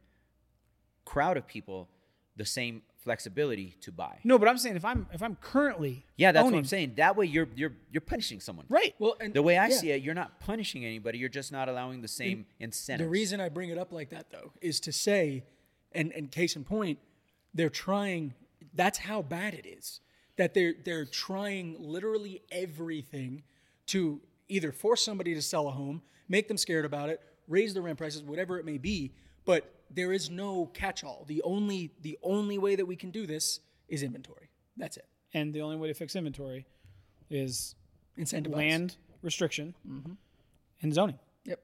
crowd 1.04 1.36
of 1.36 1.46
people 1.46 1.88
the 2.36 2.46
same 2.46 2.82
flexibility 3.02 3.76
to 3.80 3.92
buy. 3.92 4.18
No, 4.24 4.38
but 4.38 4.48
I'm 4.48 4.58
saying 4.58 4.76
if 4.76 4.84
I'm 4.84 5.06
if 5.12 5.22
I'm 5.22 5.36
currently 5.36 6.04
Yeah, 6.16 6.32
that's 6.32 6.44
what 6.44 6.54
I'm 6.54 6.64
saying. 6.64 6.94
That 6.96 7.16
way, 7.16 7.26
you're 7.26 7.48
you're 7.54 7.72
you're 7.90 8.00
punishing 8.00 8.40
someone. 8.40 8.66
Right. 8.68 8.94
Well, 8.98 9.16
and 9.20 9.34
The 9.34 9.42
way 9.42 9.58
I 9.58 9.68
yeah. 9.68 9.76
see 9.76 9.90
it, 9.90 10.02
you're 10.02 10.14
not 10.14 10.40
punishing 10.40 10.84
anybody. 10.84 11.18
You're 11.18 11.28
just 11.28 11.52
not 11.52 11.68
allowing 11.68 12.00
the 12.02 12.08
same 12.08 12.46
incentives. 12.60 13.06
The 13.06 13.10
reason 13.10 13.40
I 13.40 13.48
bring 13.48 13.70
it 13.70 13.78
up 13.78 13.92
like 13.92 14.10
that 14.10 14.30
though 14.30 14.52
is 14.60 14.80
to 14.80 14.92
say, 14.92 15.44
and 15.92 16.12
and 16.12 16.30
case 16.30 16.56
in 16.56 16.64
point, 16.64 16.98
they're 17.54 17.68
trying. 17.68 18.34
That's 18.74 18.98
how 18.98 19.22
bad 19.22 19.54
it 19.54 19.66
is. 19.66 20.00
That 20.36 20.54
they're 20.54 20.74
they're 20.84 21.04
trying 21.04 21.76
literally 21.78 22.42
everything 22.50 23.42
to 23.86 24.20
either 24.48 24.72
force 24.72 25.04
somebody 25.04 25.34
to 25.34 25.42
sell 25.42 25.68
a 25.68 25.72
home, 25.72 26.02
make 26.28 26.48
them 26.48 26.56
scared 26.56 26.84
about 26.84 27.08
it, 27.08 27.20
raise 27.48 27.74
the 27.74 27.82
rent 27.82 27.98
prices, 27.98 28.22
whatever 28.22 28.58
it 28.58 28.64
may 28.64 28.78
be. 28.78 29.12
But 29.44 29.70
there 29.94 30.12
is 30.12 30.30
no 30.30 30.66
catch-all. 30.66 31.24
The 31.26 31.42
only 31.42 31.92
the 32.00 32.18
only 32.22 32.58
way 32.58 32.76
that 32.76 32.86
we 32.86 32.96
can 32.96 33.10
do 33.10 33.26
this 33.26 33.60
is 33.88 34.02
inventory. 34.02 34.48
That's 34.76 34.96
it. 34.96 35.06
and 35.34 35.52
the 35.54 35.60
only 35.62 35.76
way 35.76 35.88
to 35.88 35.94
fix 35.94 36.14
inventory 36.16 36.66
is 37.30 37.74
Incentivize. 38.18 38.54
land 38.54 38.96
restriction 39.22 39.74
Mm-hmm. 39.88 40.12
and 40.82 40.94
zoning. 40.94 41.18
Yep. 41.44 41.60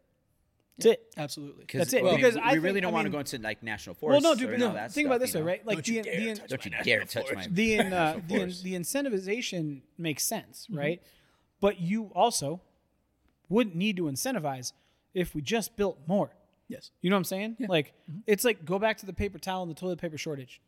That's 0.79 0.87
it. 0.87 1.13
Absolutely. 1.17 1.65
That's 1.73 1.93
it, 1.93 2.01
I 2.01 2.03
mean, 2.05 2.17
because 2.17 2.35
we 2.37 2.41
I 2.41 2.53
really 2.55 2.75
think- 2.75 2.83
don't 2.83 2.93
I 2.93 2.95
want 2.95 3.07
to 3.07 3.11
go 3.11 3.19
into 3.19 3.39
like 3.39 3.63
national 3.63 3.95
forests. 3.95 4.23
Well, 4.25 4.35
forests. 4.35 4.43
no, 4.43 4.47
dude, 4.47 4.55
or 4.55 4.59
but 4.65 4.69
no. 4.69 4.75
that 4.75 4.93
Think 4.93 5.07
stuff, 5.07 5.17
about 5.17 5.21
this 5.21 5.33
though, 5.33 5.41
know? 5.41 5.47
right? 5.47 5.67
Like 5.67 5.77
Don't 5.77 5.87
the 5.87 5.93
you 5.93 6.03
dare 6.03 6.35
the, 6.35 6.35
touch 6.41 6.51
Don't 6.51 6.73
my 6.73 6.83
dare 6.83 7.05
touch 7.05 7.35
my. 7.35 7.47
the 7.51 7.75
in, 7.75 7.93
uh, 7.93 8.21
the, 8.29 8.35
in, 8.43 8.49
the 8.63 8.75
incentivization 8.75 9.83
makes 9.99 10.25
sense, 10.25 10.67
Mm-hmm. 10.71 10.79
right? 10.79 11.03
But 11.61 11.81
you 11.81 12.11
also 12.15 12.61
wouldn't 13.49 13.75
need 13.75 13.97
to 13.97 14.05
incentivize 14.05 14.73
if 15.15 15.35
we 15.35 15.43
just 15.43 15.77
built 15.77 15.99
more. 16.07 16.31
Yes. 16.69 16.91
You 17.01 17.11
know 17.11 17.17
what 17.17 17.21
I'm 17.21 17.25
saying? 17.25 17.57
Like 17.69 17.95
Mm-hmm. 18.11 18.21
it's 18.27 18.45
like 18.45 18.65
go 18.65 18.79
back 18.79 18.99
to 18.99 19.07
the 19.07 19.13
paper 19.13 19.39
towel 19.39 19.63
and 19.63 19.71
the 19.71 19.75
toilet 19.75 19.99
paper 19.99 20.19
shortage. 20.19 20.61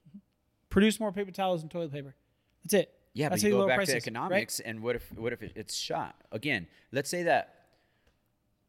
Produce 0.70 0.98
more 1.00 1.12
paper 1.12 1.30
towels 1.30 1.62
and 1.62 1.70
toilet 1.70 1.92
paper. 1.92 2.14
That's 2.64 2.74
it. 2.74 2.92
Yeah, 3.12 3.28
That's 3.28 3.42
but 3.42 3.48
you 3.48 3.54
go 3.54 3.58
lower 3.60 3.68
back 3.68 3.76
prices, 3.78 3.92
to 3.92 3.96
right? 3.96 4.02
economics, 4.02 4.60
and 4.60 4.82
what 4.82 4.96
if 4.96 5.12
what 5.16 5.32
if 5.32 5.42
it's 5.42 5.74
shot 5.74 6.14
again? 6.32 6.68
Let's 6.92 7.10
say 7.10 7.24
that 7.24 7.54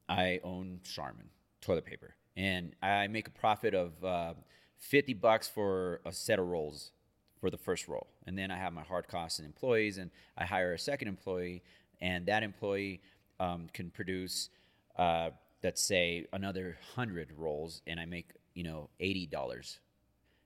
I 0.09 0.39
own 0.43 0.79
Charmin 0.83 1.29
toilet 1.61 1.85
paper, 1.85 2.15
and 2.35 2.75
I 2.81 3.07
make 3.07 3.27
a 3.27 3.31
profit 3.31 3.73
of 3.73 4.03
uh, 4.03 4.33
fifty 4.77 5.13
bucks 5.13 5.47
for 5.47 6.01
a 6.05 6.11
set 6.11 6.39
of 6.39 6.47
rolls 6.47 6.91
for 7.39 7.49
the 7.49 7.57
first 7.57 7.87
roll, 7.87 8.07
and 8.25 8.37
then 8.37 8.51
I 8.51 8.57
have 8.57 8.73
my 8.73 8.81
hard 8.83 9.07
costs 9.07 9.39
and 9.39 9.45
employees, 9.45 9.97
and 9.97 10.09
I 10.37 10.45
hire 10.45 10.73
a 10.73 10.79
second 10.79 11.07
employee, 11.07 11.61
and 12.01 12.25
that 12.25 12.41
employee 12.43 13.01
um, 13.39 13.67
can 13.73 13.89
produce, 13.91 14.49
uh, 14.97 15.29
let's 15.63 15.81
say, 15.81 16.25
another 16.33 16.77
hundred 16.95 17.31
rolls, 17.37 17.81
and 17.87 17.99
I 17.99 18.05
make 18.05 18.31
you 18.53 18.63
know 18.63 18.89
eighty 18.99 19.25
dollars 19.25 19.79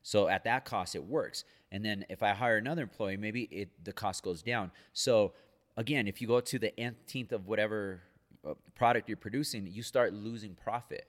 so 0.05 0.27
at 0.27 0.43
that 0.43 0.65
cost, 0.65 0.93
it 0.95 1.03
works. 1.03 1.45
And 1.71 1.83
then 1.83 2.05
if 2.09 2.21
I 2.21 2.33
hire 2.33 2.57
another 2.57 2.83
employee, 2.83 3.17
maybe 3.17 3.49
it 3.49 3.69
the 3.83 3.91
cost 3.91 4.21
goes 4.21 4.43
down. 4.43 4.69
So 4.93 5.33
again, 5.77 6.07
if 6.07 6.21
you 6.21 6.27
go 6.27 6.39
to 6.39 6.59
the 6.59 6.79
nth 6.79 7.31
of 7.31 7.47
whatever 7.47 8.03
uh, 8.47 8.53
product 8.75 9.09
you're 9.09 9.17
producing, 9.17 9.65
you 9.65 9.81
start 9.81 10.13
losing 10.13 10.53
profit. 10.53 11.07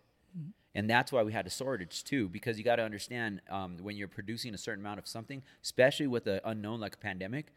And 0.75 0.89
that's 0.89 1.13
why 1.13 1.23
we 1.23 1.33
had 1.33 1.47
a 1.47 1.51
shortage 1.51 2.05
too, 2.05 2.31
because 2.31 2.57
you 2.57 2.65
got 2.65 2.77
to 2.77 2.83
understand 2.83 3.43
um, 3.51 3.77
when 3.83 3.97
you're 3.97 4.09
producing 4.09 4.55
a 4.55 4.59
certain 4.59 4.83
amount 4.83 4.99
of 4.99 5.07
something, 5.07 5.43
especially 5.63 6.07
with 6.07 6.27
an 6.27 6.41
unknown 6.45 6.81
like 6.81 6.95
a 6.95 6.99
pandemic, 6.99 7.53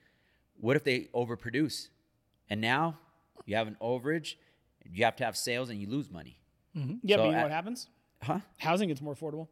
what 0.59 0.75
if 0.75 0.83
they 0.83 1.07
overproduce? 1.13 1.87
And 2.49 2.59
now 2.59 2.97
you 3.45 3.55
have 3.55 3.67
an 3.67 3.77
overage, 3.81 4.35
you 4.91 5.05
have 5.05 5.15
to 5.17 5.25
have 5.25 5.35
sales, 5.37 5.69
and 5.69 5.79
you 5.79 5.87
lose 5.89 6.09
money. 6.09 6.39
Yeah, 6.73 7.17
So 7.17 7.23
but 7.23 7.25
you 7.25 7.31
know 7.31 7.37
at- 7.37 7.43
what 7.43 7.51
happens? 7.51 7.87
Huh? 8.21 8.39
Housing 8.57 8.89
gets 8.89 9.01
more 9.01 9.15
affordable. 9.15 9.47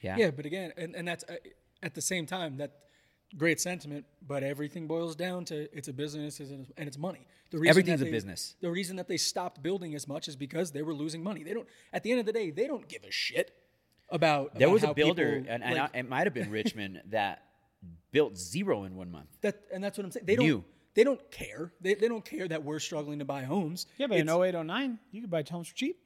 Yeah. 0.00 0.16
Yeah, 0.16 0.30
but 0.30 0.46
again, 0.46 0.72
and, 0.76 0.94
and 0.96 1.06
that's 1.06 1.24
uh, 1.28 1.34
at 1.82 1.94
the 1.94 2.00
same 2.00 2.26
time 2.26 2.56
that 2.58 2.72
great 3.36 3.60
sentiment, 3.60 4.04
but 4.26 4.42
everything 4.42 4.86
boils 4.86 5.14
down 5.16 5.44
to 5.46 5.68
it's 5.76 5.88
a 5.88 5.92
business 5.92 6.38
and 6.40 6.66
it's- 6.78 6.98
money. 6.98 7.26
The 7.50 7.58
reason 7.58 7.70
Everything's 7.70 8.00
that 8.00 8.08
a 8.08 8.10
business. 8.10 8.54
The 8.62 8.70
reason 8.70 8.96
that 8.96 9.08
they 9.08 9.18
stopped 9.18 9.62
building 9.62 9.94
as 9.94 10.08
much 10.08 10.26
is 10.26 10.36
because 10.36 10.72
they 10.72 10.80
were 10.82 10.94
losing 10.94 11.22
money. 11.22 11.42
They 11.44 11.52
don't. 11.52 11.68
At 11.92 12.02
the 12.02 12.10
end 12.10 12.20
of 12.20 12.24
the 12.26 12.32
day, 12.32 12.50
they 12.50 12.66
don't 12.66 12.88
give 12.88 13.04
a 13.04 13.10
shit 13.10 13.50
about. 14.08 14.54
There 14.58 14.68
about 14.68 14.72
was 14.72 14.82
a 14.84 14.94
builder, 14.94 15.32
people, 15.40 15.52
and, 15.52 15.62
and 15.62 15.74
like, 15.76 15.90
I, 15.94 15.98
it 15.98 16.08
might 16.08 16.26
have 16.26 16.32
been 16.32 16.50
Richmond 16.50 17.02
that 17.10 17.42
built 18.10 18.38
zero 18.38 18.84
in 18.84 18.96
one 18.96 19.10
month. 19.10 19.28
that, 19.42 19.60
and 19.72 19.84
that's 19.84 19.98
what 19.98 20.04
I'm 20.06 20.10
saying. 20.12 20.24
They 20.26 20.36
don't. 20.36 20.46
New. 20.46 20.64
They 20.94 21.04
don't 21.04 21.30
care. 21.30 21.72
They, 21.80 21.94
they 21.94 22.08
don't 22.08 22.24
care 22.24 22.46
that 22.48 22.64
we're 22.64 22.78
struggling 22.78 23.18
to 23.20 23.24
buy 23.24 23.42
homes. 23.44 23.86
Yeah, 23.98 24.06
but 24.08 24.18
in 24.18 24.28
It's- 24.28 24.54
08, 24.54 24.54
09, 24.66 24.98
you 25.10 25.20
could 25.22 25.30
buy 25.30 25.42
homes 25.48 25.68
for 25.68 25.74
cheap. 25.74 25.98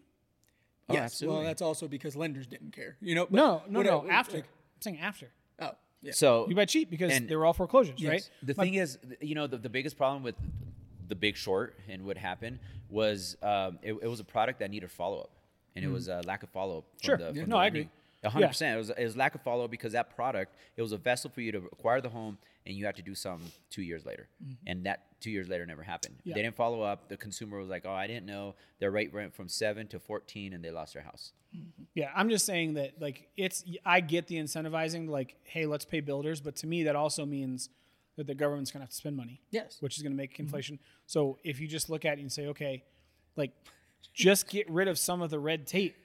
Oh, 0.89 0.95
yes, 0.95 1.03
absolutely. 1.05 1.37
Well, 1.39 1.45
that's 1.47 1.63
also 1.63 1.89
because 1.89 2.15
lenders 2.15 2.47
didn't 2.47 2.73
care. 2.73 2.97
You 3.01 3.17
know. 3.17 3.25
but 3.27 3.33
No, 3.33 3.63
no, 3.69 3.79
whatever, 3.81 4.05
no. 4.07 4.11
After. 4.11 4.37
like, 4.37 4.45
I'm 4.45 4.83
saying 4.83 4.99
after. 5.01 5.31
oh, 5.61 5.71
yeah. 6.03 6.13
So 6.13 6.47
You 6.49 6.55
buy 6.55 6.65
cheap 6.67 6.91
because 6.91 7.19
they 7.21 7.35
were 7.35 7.45
all 7.45 7.53
foreclosures, 7.53 7.99
Yes. 8.01 8.11
right? 8.11 8.31
the 8.43 8.55
thing 8.55 8.75
is, 8.75 8.97
you 9.21 9.35
know, 9.35 9.49
the, 9.49 9.59
the 9.59 9.69
biggest 9.69 9.97
problem 9.97 10.23
with 10.23 10.37
the 11.09 11.17
Big 11.17 11.37
Short 11.37 11.77
and 11.89 12.05
what 12.05 12.17
happened 12.17 12.61
was 12.89 13.37
um, 13.43 13.79
it, 13.83 13.95
it 14.01 14.07
was 14.07 14.21
a 14.21 14.25
product 14.25 14.61
that 14.61 14.71
needed 14.71 14.89
follow 14.91 15.19
up, 15.23 15.31
and 15.75 15.85
it 15.85 15.89
was 15.89 16.07
a 16.07 16.21
lack 16.25 16.45
of 16.45 16.51
follow 16.51 16.79
up. 16.79 16.85
Sure. 17.03 17.17
The, 17.17 17.33
Yeah. 17.35 17.47
No, 17.47 17.57
the 17.57 17.63
I 17.63 17.67
agree. 17.67 17.89
Hundred 18.25 18.49
percent. 18.49 18.75
It 18.75 18.79
was 18.79 18.91
it 18.91 19.05
was 19.05 19.17
lack 19.17 19.35
of 19.35 19.43
follow 19.43 19.65
up 19.65 19.71
because 19.71 19.93
that 19.93 20.15
product 20.15 20.57
it 20.77 20.83
was 20.83 20.93
a 20.93 20.97
vessel 20.97 21.31
for 21.31 21.41
you 21.41 21.53
to 21.53 21.59
acquire 21.73 22.01
the 22.01 22.09
home 22.09 22.39
and 22.67 22.75
you 22.75 22.85
had 22.85 22.97
to 22.97 23.03
do 23.03 23.15
something 23.15 23.51
two 23.71 23.83
years 23.83 24.05
later, 24.05 24.29
mm-hmm. 24.43 24.55
and 24.67 24.85
that 24.87 25.05
two 25.21 25.31
years 25.31 25.49
later 25.49 25.65
never 25.65 25.83
happened. 25.83 26.17
Yeah. 26.25 26.35
They 26.35 26.43
didn't 26.43 26.57
follow 26.57 26.83
up. 26.83 27.09
The 27.09 27.17
consumer 27.17 27.59
was 27.59 27.69
like, 27.69 27.85
"Oh, 27.87 27.93
I 27.93 28.07
didn't 28.07 28.27
know 28.27 28.55
their 28.81 28.91
rate 28.91 29.13
went 29.15 29.35
from 29.35 29.49
seven 29.49 29.87
to 29.89 30.01
fourteen, 30.01 30.53
and 30.53 30.65
they 30.65 30.71
lost 30.71 30.95
their 30.95 31.03
house." 31.03 31.33
Mm-hmm. 31.57 31.85
Yeah, 31.95 32.11
I'm 32.15 32.29
just 32.29 32.45
saying 32.45 32.75
that 32.75 33.01
like 33.01 33.29
it's 33.37 33.65
I 33.85 34.01
get 34.01 34.27
the 34.27 34.37
incentivizing 34.37 35.09
like 35.09 35.37
hey, 35.45 35.67
let's 35.67 35.85
pay 35.85 36.01
builders, 36.01 36.41
but 36.41 36.57
to 36.57 36.67
me 36.67 36.83
that 36.85 36.97
also 36.97 37.25
means 37.25 37.71
that 38.17 38.27
the 38.27 38.35
government's 38.35 38.71
going 38.71 38.81
to 38.81 38.85
have 38.85 38.91
to 38.91 38.97
spend 38.97 39.17
money. 39.17 39.41
Yes. 39.51 39.77
Which 39.81 39.97
is 39.97 40.03
going 40.03 40.13
to 40.13 40.17
make 40.17 40.35
mm-hmm. 40.35 40.45
inflation. 40.45 40.79
So 41.07 41.39
if 41.45 41.61
you 41.61 41.69
just 41.69 41.89
look 41.89 42.05
at 42.05 42.19
it 42.19 42.23
and 42.23 42.33
say 42.33 42.49
okay, 42.49 42.83
like 43.37 43.53
just 44.13 44.49
get 44.49 44.69
rid 44.69 44.89
of 44.89 44.99
some 44.99 45.23
of 45.23 45.31
the 45.31 45.39
red 45.39 45.67
tape 45.67 45.97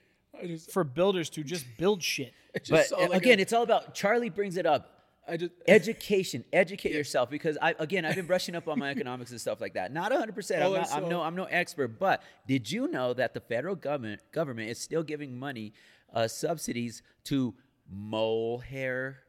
just, 0.46 0.70
for 0.70 0.84
builders 0.84 1.30
to 1.30 1.44
just 1.44 1.66
build 1.78 2.02
shit. 2.02 2.32
Just 2.54 2.70
But 2.70 2.86
saw, 2.86 2.96
like, 2.98 3.22
again, 3.22 3.38
a- 3.38 3.42
it's 3.42 3.52
all 3.52 3.62
about 3.62 3.94
Charlie 3.94 4.28
brings 4.30 4.56
it 4.56 4.66
up. 4.66 4.88
I 5.26 5.36
just 5.36 5.52
education 5.68 6.44
educate 6.52 6.92
yourself 6.92 7.30
because 7.30 7.56
i 7.62 7.76
again 7.78 8.04
i've 8.04 8.16
been 8.16 8.26
brushing 8.26 8.56
up 8.56 8.66
on 8.66 8.76
my 8.80 8.90
economics 8.90 9.30
and 9.30 9.40
stuff 9.40 9.60
like 9.60 9.74
that 9.74 9.92
not 9.92 10.10
100% 10.10 10.56
I'm, 10.56 10.62
Oh, 10.62 10.74
not, 10.74 10.90
I 10.90 10.96
I'm 10.96 11.08
no 11.08 11.22
i'm 11.22 11.36
no 11.36 11.44
expert 11.44 11.96
but 12.00 12.24
did 12.48 12.68
you 12.68 12.88
know 12.88 13.14
that 13.14 13.32
the 13.32 13.38
federal 13.38 13.76
government 13.76 14.20
government 14.32 14.68
is 14.68 14.80
still 14.80 15.04
giving 15.04 15.38
money 15.38 15.74
uh, 16.12 16.26
subsidies 16.26 17.02
to 17.24 17.54
mohair 17.88 19.20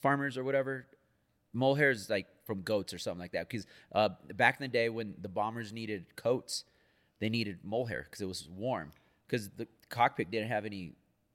farmers 0.00 0.36
or 0.36 0.42
whatever 0.42 0.86
mohair 1.52 1.90
is 1.90 2.10
like 2.10 2.26
from 2.44 2.62
goats 2.62 2.92
or 2.92 2.98
something 2.98 3.20
like 3.20 3.32
that 3.32 3.48
because 3.48 3.66
uh, 3.92 4.08
back 4.34 4.56
in 4.60 4.64
the 4.64 4.68
day 4.68 4.88
when 4.88 5.14
the 5.20 5.28
bombers 5.28 5.72
needed 5.72 6.06
coats 6.16 6.64
they 7.20 7.28
needed 7.28 7.58
mohair 7.62 8.02
because 8.04 8.20
it 8.20 8.26
was 8.28 8.48
warm 8.50 8.90
because 9.28 9.50
the 9.50 9.68
cockpit 9.88 10.30
didn't 10.30 10.48
have 10.48 10.64
any 10.64 10.94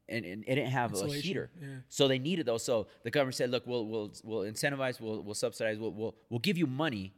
and, 0.10 0.26
and 0.26 0.44
it 0.46 0.56
didn't 0.56 0.72
have 0.72 0.94
a 0.94 1.08
heater 1.08 1.50
yeah. 1.62 1.68
so 1.88 2.10
they 2.10 2.20
needed 2.20 2.46
those. 2.46 2.64
So 2.64 2.88
the 3.04 3.12
government 3.12 3.36
said, 3.36 3.52
"Look, 3.52 3.66
we'll 3.66 3.88
we'll 3.88 4.12
we'll 4.24 4.42
incentivize, 4.42 5.00
we'll 5.00 5.22
we'll 5.22 5.34
subsidize, 5.34 5.80
we'll 5.80 5.92
we'll, 5.92 6.16
we'll 6.30 6.42
give 6.42 6.58
you 6.58 6.68
money, 6.68 7.14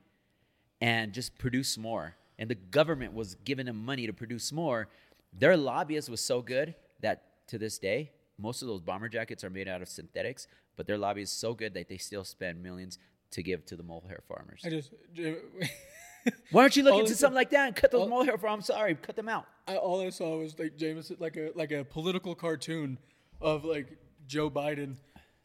and 0.80 1.11
just 1.11 1.38
produce 1.38 1.78
more." 1.78 2.15
And 2.38 2.49
the 2.49 2.55
government 2.55 3.13
was 3.13 3.36
giving 3.43 3.65
them 3.65 3.84
money 3.84 4.05
to 4.05 4.13
produce 4.13 4.51
more. 4.51 4.88
Their 5.34 5.57
lobbyist 5.57 6.09
was 6.09 6.21
so 6.21 6.41
good 6.41 6.76
that 7.01 7.47
to 7.47 7.57
this 7.57 7.80
day 7.80 8.11
most 8.38 8.61
of 8.61 8.67
those 8.67 8.82
bomber 8.82 9.09
jackets 9.09 9.43
are 9.43 9.49
made 9.49 9.67
out 9.67 9.82
of 9.82 9.88
synthetics, 9.88 10.47
but 10.76 10.88
their 10.88 10.97
lobby 10.97 11.21
is 11.21 11.32
so 11.32 11.53
good 11.53 11.73
that 11.73 11.88
they 11.88 11.97
still 11.97 12.23
spend 12.23 12.61
millions 12.61 12.97
to 13.32 13.43
give 13.43 13.65
to 13.65 13.76
the 13.76 13.84
mohair 13.84 14.21
farmers. 14.28 14.61
I 14.65 14.69
just, 14.69 14.91
Why 16.51 16.63
don't 16.63 16.76
you 16.76 16.84
look 16.84 16.93
All 16.93 16.99
into 17.01 17.15
something 17.15 17.36
like 17.36 17.51
that 17.51 17.67
and 17.67 17.76
cut 17.76 17.91
those 17.91 18.01
all- 18.01 18.09
mohair 18.09 18.38
farmers? 18.38 18.69
I'm 18.69 18.76
sorry, 18.76 18.95
cut 18.95 19.15
them 19.15 19.30
out. 19.30 19.45
I, 19.68 19.78
all 19.78 20.01
I 20.05 20.09
saw 20.09 20.38
was 20.38 20.57
like 20.59 20.78
Jameson, 20.78 21.18
like 21.20 21.38
a 21.38 21.51
like 21.55 21.72
a 21.72 21.84
political 21.84 22.36
cartoon 22.36 22.97
of 23.41 23.66
like 23.66 23.97
Joe 24.28 24.49
Biden, 24.49 24.95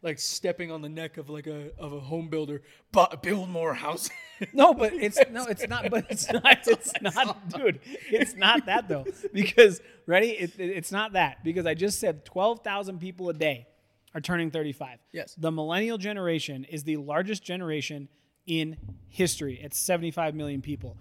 like 0.03 0.19
stepping 0.19 0.71
on 0.71 0.83
the 0.83 0.89
neck 0.89 1.17
of 1.17 1.31
like 1.31 1.47
a 1.47 1.71
of 1.79 1.93
a 1.93 2.01
home 2.01 2.29
builder, 2.29 2.63
but 2.93 3.23
build 3.23 3.49
more 3.49 3.75
houses. 3.75 4.11
No, 4.55 4.73
but 4.73 4.95
it's 4.95 5.19
no, 5.31 5.45
it's 5.45 5.69
not. 5.69 5.91
But 5.91 6.07
it's 6.09 6.33
not. 6.33 6.67
It's 6.67 6.93
not, 7.03 7.51
dude. 7.51 7.79
It's 8.11 8.35
not 8.35 8.65
that 8.65 8.89
though. 8.89 9.05
Because 9.35 9.83
ready, 10.07 10.29
it, 10.31 10.59
it- 10.59 10.71
it's 10.71 10.91
not 10.91 11.13
that. 11.13 11.45
Because 11.45 11.67
I 11.67 11.75
just 11.75 12.01
said 12.01 12.25
twelve 12.25 12.61
thousand 12.65 13.01
people 13.01 13.29
a 13.29 13.35
day 13.35 13.67
are 14.15 14.21
turning 14.23 14.51
thirty-five. 14.51 14.99
Yes. 15.13 15.35
The 15.37 15.51
millennial 15.53 15.99
generation 15.99 16.65
is 16.65 16.85
the 16.85 16.97
largest 16.97 17.43
generation 17.43 18.09
in 18.47 18.79
history. 19.09 19.61
It's 19.63 19.79
seventy-five 19.79 20.35
million 20.35 20.63
people. 20.63 20.97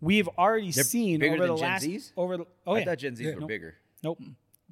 We've 0.00 0.28
already 0.38 0.72
seen 0.72 1.20
bigger 1.20 1.34
over 1.34 1.46
than 1.46 1.54
the 1.54 1.60
Gen 1.60 1.68
last 1.70 1.84
Zs? 1.84 2.12
over. 2.16 2.36
The, 2.38 2.46
oh 2.66 2.74
I 2.74 2.78
yeah. 2.80 2.84
thought 2.84 2.98
Gen 2.98 3.16
Zs 3.16 3.34
were 3.34 3.40
Nope. 3.40 3.48
bigger. 3.48 3.74
Nope. 4.02 4.18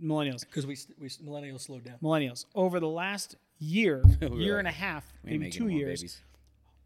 Millennials. 0.02 0.40
Because 0.46 0.66
we 0.66 0.76
we 0.98 1.08
millennials 1.08 1.60
slowed 1.62 1.84
down. 1.84 1.96
Millennials. 2.02 2.46
Over 2.54 2.80
the 2.80 2.88
last 2.88 3.36
year, 3.58 4.02
year 4.20 4.54
like, 4.54 4.58
and 4.60 4.68
a 4.68 4.72
half, 4.72 5.04
We 5.24 5.30
ain't 5.32 5.40
maybe 5.40 5.44
making 5.46 5.58
two 5.58 5.68
more 5.68 5.78
years, 5.78 6.00
babies. 6.00 6.20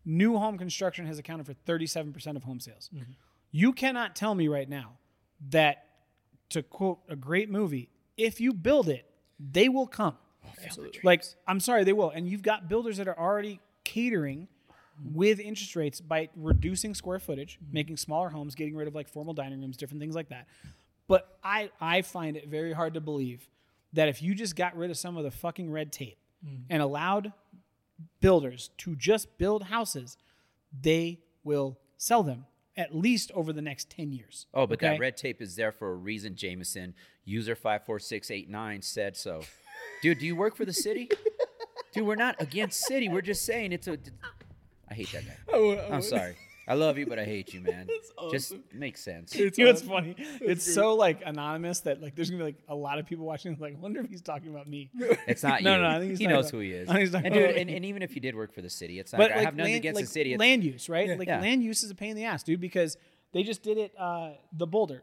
new 0.05 0.37
home 0.39 0.59
construction 0.59 1.07
has 1.07 1.18
accounted 1.18 1.47
for 1.47 1.55
37% 1.55 2.37
of 2.37 2.45
home 2.45 2.61
sales. 2.61 2.91
Mm-hmm. 2.95 3.12
You 3.53 3.72
cannot 3.72 4.14
tell 4.14 4.34
me 4.34 4.49
right 4.49 4.68
now 4.68 4.99
that, 5.51 5.84
to 6.51 6.62
quote 6.62 6.99
a 7.09 7.16
great 7.16 7.49
movie, 7.51 7.89
if 8.16 8.41
you 8.41 8.53
build 8.53 8.89
it, 8.89 9.07
they 9.41 9.68
will 9.68 9.87
come. 9.87 10.16
Absolutely. 10.64 11.01
Like, 11.03 11.24
I'm 11.47 11.61
sorry, 11.61 11.84
they 11.84 11.93
will. 11.93 12.11
And 12.11 12.28
you've 12.28 12.43
got 12.43 12.68
builders 12.68 12.99
that 12.99 13.09
are 13.09 13.18
already 13.18 13.61
catering 13.84 14.49
with 15.12 15.40
interest 15.40 15.76
rates 15.76 16.01
by 16.01 16.28
reducing 16.36 16.94
square 16.94 17.18
footage, 17.18 17.59
mm-hmm. 17.62 17.74
making 17.74 17.97
smaller 17.97 18.28
homes, 18.28 18.55
getting 18.55 18.76
rid 18.76 18.88
of 18.88 18.94
like 18.94 19.09
formal 19.09 19.34
dining 19.34 19.61
rooms, 19.61 19.76
different 19.76 20.01
things 20.01 20.14
like 20.14 20.28
that. 20.30 20.47
But 21.09 21.38
I, 21.42 21.70
I 21.80 22.03
find 22.03 22.36
it 22.36 22.49
very 22.49 22.72
hard 22.72 22.94
to 22.94 23.01
believe 23.01 23.49
that 23.92 24.09
if 24.09 24.22
you 24.22 24.34
just 24.34 24.57
got 24.57 24.76
rid 24.76 24.90
of 24.90 24.97
some 24.97 25.16
of 25.16 25.24
the 25.24 25.30
fucking 25.30 25.70
red 25.70 25.92
tape 25.92 26.18
mm. 26.44 26.62
and 26.68 26.82
allowed 26.82 27.32
builders 28.20 28.70
to 28.78 28.97
just 28.97 29.38
build 29.38 29.64
houses, 29.64 30.16
they 30.82 31.20
will 31.44 31.78
sell 31.97 32.22
them 32.22 32.47
at 32.76 32.94
least 32.94 33.30
over 33.34 33.53
the 33.53 33.62
next 33.62 33.88
10 33.90 34.12
years. 34.12 34.47
Oh, 34.53 34.66
but 34.66 34.78
okay? 34.78 34.90
that 34.90 35.01
red 35.01 35.16
tape 35.16 35.40
is 35.40 35.57
there 35.57 35.72
for 35.72 35.92
a 35.92 35.94
reason, 35.94 36.34
Jameson. 36.34 36.94
User 37.24 37.55
54689 37.55 38.82
said 38.82 39.16
so. 39.16 39.42
Dude, 40.03 40.18
do 40.18 40.26
you 40.26 40.36
work 40.36 40.57
for 40.57 40.64
the 40.64 40.72
city? 40.72 41.09
Dude, 41.92 42.07
we're 42.07 42.14
not 42.14 42.36
against 42.40 42.80
city. 42.84 43.09
We're 43.09 43.22
just 43.22 43.47
saying 43.47 43.72
it's 43.72 43.88
a. 43.88 43.99
I 44.91 44.95
hate 44.95 45.11
that 45.12 45.24
guy. 45.26 45.37
I 45.55 45.59
would- 45.59 45.78
I 45.78 45.84
I'm 45.87 45.91
would- 45.97 46.05
sorry. 46.05 46.37
I 46.68 46.74
love 46.74 46.99
you, 46.99 47.07
but 47.07 47.16
I 47.16 47.24
hate 47.24 47.55
you, 47.55 47.61
man. 47.61 47.87
Just 48.32 48.51
awesome. 48.51 48.64
makes 48.74 49.01
sense. 49.01 49.32
It's 49.37 49.57
You 49.57 49.66
know 49.66 49.70
what's 49.70 49.82
awesome. 49.82 49.89
funny? 49.93 50.16
It's 50.41 50.74
so 50.74 50.95
like 50.97 51.22
anonymous 51.24 51.78
that 51.82 52.03
like 52.03 52.16
there's 52.16 52.28
gonna 52.28 52.41
be 52.43 52.45
like 52.45 52.59
a 52.68 52.74
lot 52.74 52.99
of 52.99 53.07
people 53.07 53.24
watching. 53.24 53.57
Like, 53.61 53.74
I 53.74 53.78
wonder 53.78 54.01
if 54.01 54.09
he's 54.11 54.20
talking 54.20 54.49
about 54.49 54.66
me. 54.66 54.91
It's 55.28 55.45
not 55.45 55.62
No, 55.62 55.76
you. 55.76 55.82
no, 55.82 55.89
I 55.89 55.99
think 56.01 56.11
he's 56.11 56.18
he 56.18 56.26
knows 56.26 56.47
about- 56.47 56.51
who 56.51 56.59
he 56.59 56.72
is. 56.72 56.89
I 56.89 56.93
think 56.95 57.01
he's 57.03 57.12
talking 57.12 57.26
And 57.26 57.34
dude, 57.37 57.51
and, 57.57 57.70
and 57.70 57.84
even 57.84 58.03
if 58.03 58.16
you 58.16 58.20
did 58.20 58.34
work 58.34 58.53
for 58.53 58.62
the 58.62 58.70
city, 58.70 58.99
it's 58.99 59.12
not. 59.12 59.18
But 59.18 59.30
I 59.30 59.37
like 59.37 59.45
have 59.45 59.55
nothing 59.55 59.74
land, 59.74 59.80
against 59.84 59.95
like 59.97 60.05
the 60.07 60.11
city. 60.11 60.32
It's, 60.32 60.41
land 60.41 60.64
use, 60.64 60.89
right? 60.89 61.16
Like 61.16 61.28
Yeah. 61.28 61.41
land 61.41 61.62
use 61.62 61.84
is 61.84 61.91
a 61.93 61.95
pain 61.95 62.11
in 62.11 62.16
the 62.16 62.24
ass, 62.24 62.43
dude, 62.43 62.61
because 62.61 62.97
they 63.32 63.45
just 63.45 63.62
did 63.62 63.78
it 63.78 63.93
uh, 63.97 64.30
the 64.53 64.66
Boulder 64.66 65.03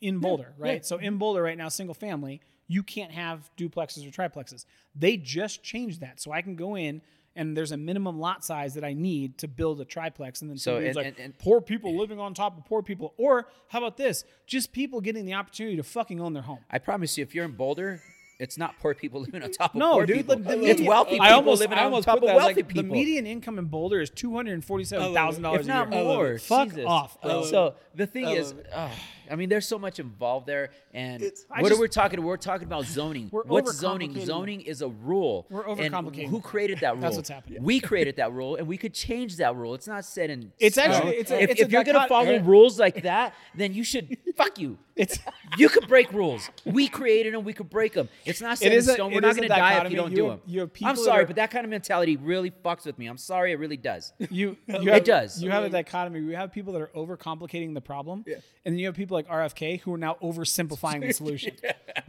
in 0.00 0.18
Boulder, 0.18 0.52
right? 0.58 0.74
yeah. 0.78 0.82
So 0.82 0.96
in 0.96 1.18
Boulder 1.18 1.42
right 1.42 1.56
now, 1.56 1.68
single 1.68 1.94
family, 1.94 2.40
you 2.66 2.82
can't 2.82 3.12
have 3.12 3.48
duplexes 3.56 4.04
or 4.04 4.10
triplexes. 4.10 4.64
They 4.96 5.16
just 5.16 5.62
changed 5.62 6.00
that, 6.00 6.20
so 6.20 6.32
I 6.32 6.42
can 6.42 6.56
go 6.56 6.76
in. 6.76 7.02
And 7.36 7.56
there's 7.56 7.72
a 7.72 7.76
minimum 7.76 8.20
lot 8.20 8.44
size 8.44 8.74
that 8.74 8.84
I 8.84 8.92
need 8.92 9.38
to 9.38 9.48
build 9.48 9.80
a 9.80 9.84
triplex, 9.84 10.40
and 10.40 10.48
then 10.50 10.56
So, 10.56 10.72
somebody's 10.74 10.88
and- 10.88 10.96
like, 10.96 11.06
and- 11.06 11.18
and- 11.18 11.38
poor 11.38 11.60
people 11.60 11.96
living 11.98 12.20
on 12.20 12.32
top 12.34 12.56
of 12.56 12.64
poor 12.64 12.80
people, 12.82 13.12
or 13.16 13.48
how 13.68 13.78
about 13.78 13.96
this? 13.96 14.24
Just 14.46 14.72
people 14.72 15.00
getting 15.00 15.24
the 15.26 15.34
opportunity 15.34 15.76
to 15.76 15.82
fucking 15.82 16.20
own 16.20 16.32
their 16.32 16.44
home. 16.44 16.60
I 16.70 16.78
promise 16.78 17.18
you, 17.18 17.22
if 17.22 17.34
you're 17.34 17.44
in 17.44 17.52
Boulder, 17.52 18.00
it's 18.38 18.56
not 18.58 18.78
poor 18.80 18.94
people 18.94 19.20
living 19.26 19.42
on 19.42 19.50
top 19.50 19.74
of 19.74 19.78
No, 19.80 19.94
poor 19.94 20.06
dude, 20.06 20.16
people. 20.18 20.36
the, 20.36 20.42
the 20.56 20.64
it's 20.64 20.82
wealthy 20.82 21.12
people 21.12 21.26
I 21.26 21.30
almost, 21.32 21.60
living 21.60 21.76
I 21.78 21.84
on 21.84 22.02
top 22.02 22.14
put 22.20 22.22
of 22.24 22.28
that 22.28 22.36
wealthy 22.36 22.54
like, 22.54 22.68
people. 22.68 22.82
The 22.84 22.88
median 22.88 23.26
income 23.26 23.58
in 23.58 23.64
Boulder 23.66 24.00
is 24.00 24.10
two 24.10 24.34
hundred 24.36 24.54
and 24.54 24.64
forty-seven 24.64 25.12
thousand 25.14 25.42
dollars, 25.42 25.62
if 25.62 25.66
not 25.66 25.90
more. 25.90 26.38
Fuck 26.38 26.68
Jesus. 26.70 26.84
off, 26.86 27.20
bro. 27.20 27.44
So 27.44 27.74
the 27.96 28.06
thing 28.06 28.26
I 28.26 28.32
is, 28.32 28.50
love 28.52 28.58
it. 28.60 28.66
ugh, 28.72 28.90
I 29.30 29.36
mean, 29.36 29.48
there's 29.48 29.66
so 29.66 29.78
much 29.78 29.98
involved 29.98 30.46
there, 30.46 30.70
and 30.92 31.22
I 31.50 31.62
what 31.62 31.68
just- 31.68 31.78
are 31.78 31.82
we 31.82 31.88
talking? 31.88 32.18
About? 32.18 32.26
We're 32.28 32.36
talking 32.36 32.66
about 32.66 32.84
zoning. 32.84 33.28
What's 33.30 33.72
zoning? 33.74 34.18
Zoning 34.24 34.60
is 34.62 34.82
a 34.82 34.88
rule. 34.88 35.46
We're 35.50 35.66
And 35.66 35.78
overcomplicating 35.94 36.28
who 36.28 36.40
created 36.40 36.80
that 36.80 36.92
rule? 36.94 37.02
That's 37.02 37.16
what's 37.16 37.28
happening. 37.28 37.62
We 37.62 37.80
created 37.80 38.16
that 38.16 38.32
rule, 38.32 38.56
and 38.56 38.66
we 38.66 38.76
could 38.76 38.94
change 38.94 39.36
that 39.36 39.54
rule. 39.56 39.74
It's 39.74 39.86
not 39.88 40.04
set 40.04 40.30
in. 40.30 40.52
It's 40.58 40.76
stone. 40.76 40.90
actually- 40.90 41.16
it's 41.16 41.30
a- 41.30 41.42
if, 41.42 41.50
it's 41.50 41.60
a 41.60 41.64
if 41.64 41.72
you're 41.72 41.84
gonna 41.84 42.08
follow 42.08 42.38
rules 42.54 42.78
like 42.78 43.02
that, 43.02 43.34
then 43.54 43.72
you 43.74 43.84
should 43.84 44.16
fuck 44.36 44.58
you. 44.58 44.78
It's 44.96 45.18
You 45.58 45.68
could 45.68 45.88
break 45.88 46.12
rules. 46.12 46.48
We 46.64 46.86
created 46.86 47.34
them. 47.34 47.42
We 47.42 47.52
could 47.52 47.68
break 47.68 47.94
them. 47.94 48.08
It's 48.24 48.40
not 48.40 48.58
set 48.58 48.70
is 48.72 48.86
in 48.88 48.94
stone. 48.94 49.10
it 49.10 49.16
We're 49.16 49.22
not 49.22 49.34
going 49.34 49.48
to 49.48 49.48
die 49.48 49.84
if 49.84 49.90
you 49.90 49.96
don't 49.96 50.10
You 50.12 50.16
do 50.16 50.22
have- 50.30 50.38
them. 50.38 50.40
you 50.46 50.60
have 50.60 50.70
I'm 50.84 50.94
sorry, 50.96 51.24
are- 51.24 51.26
but 51.26 51.34
that 51.34 51.50
kind 51.50 51.64
of 51.64 51.70
mentality 51.70 52.16
really 52.16 52.52
fucks 52.52 52.86
with 52.86 52.96
me. 52.96 53.06
I'm 53.08 53.18
sorry, 53.18 53.50
it 53.50 53.56
really 53.58 53.76
does. 53.76 54.12
you. 54.20 54.56
you 54.68 54.76
It 54.76 54.86
have, 54.86 55.02
does. 55.04 55.42
You 55.42 55.50
have 55.50 55.64
a 55.64 55.68
dichotomy. 55.68 56.20
You 56.20 56.36
have 56.36 56.52
people 56.52 56.72
that 56.74 56.80
are 56.82 56.90
overcomplicating 56.94 57.74
the 57.74 57.80
problem, 57.80 58.22
Yeah. 58.24 58.36
and 58.64 58.72
then 58.72 58.78
you 58.78 58.86
have 58.86 58.94
people 58.94 59.13
like 59.14 59.28
RFK 59.28 59.80
who 59.80 59.94
are 59.94 59.98
now 59.98 60.16
oversimplifying 60.22 61.00
the 61.00 61.12
solution. 61.22 61.56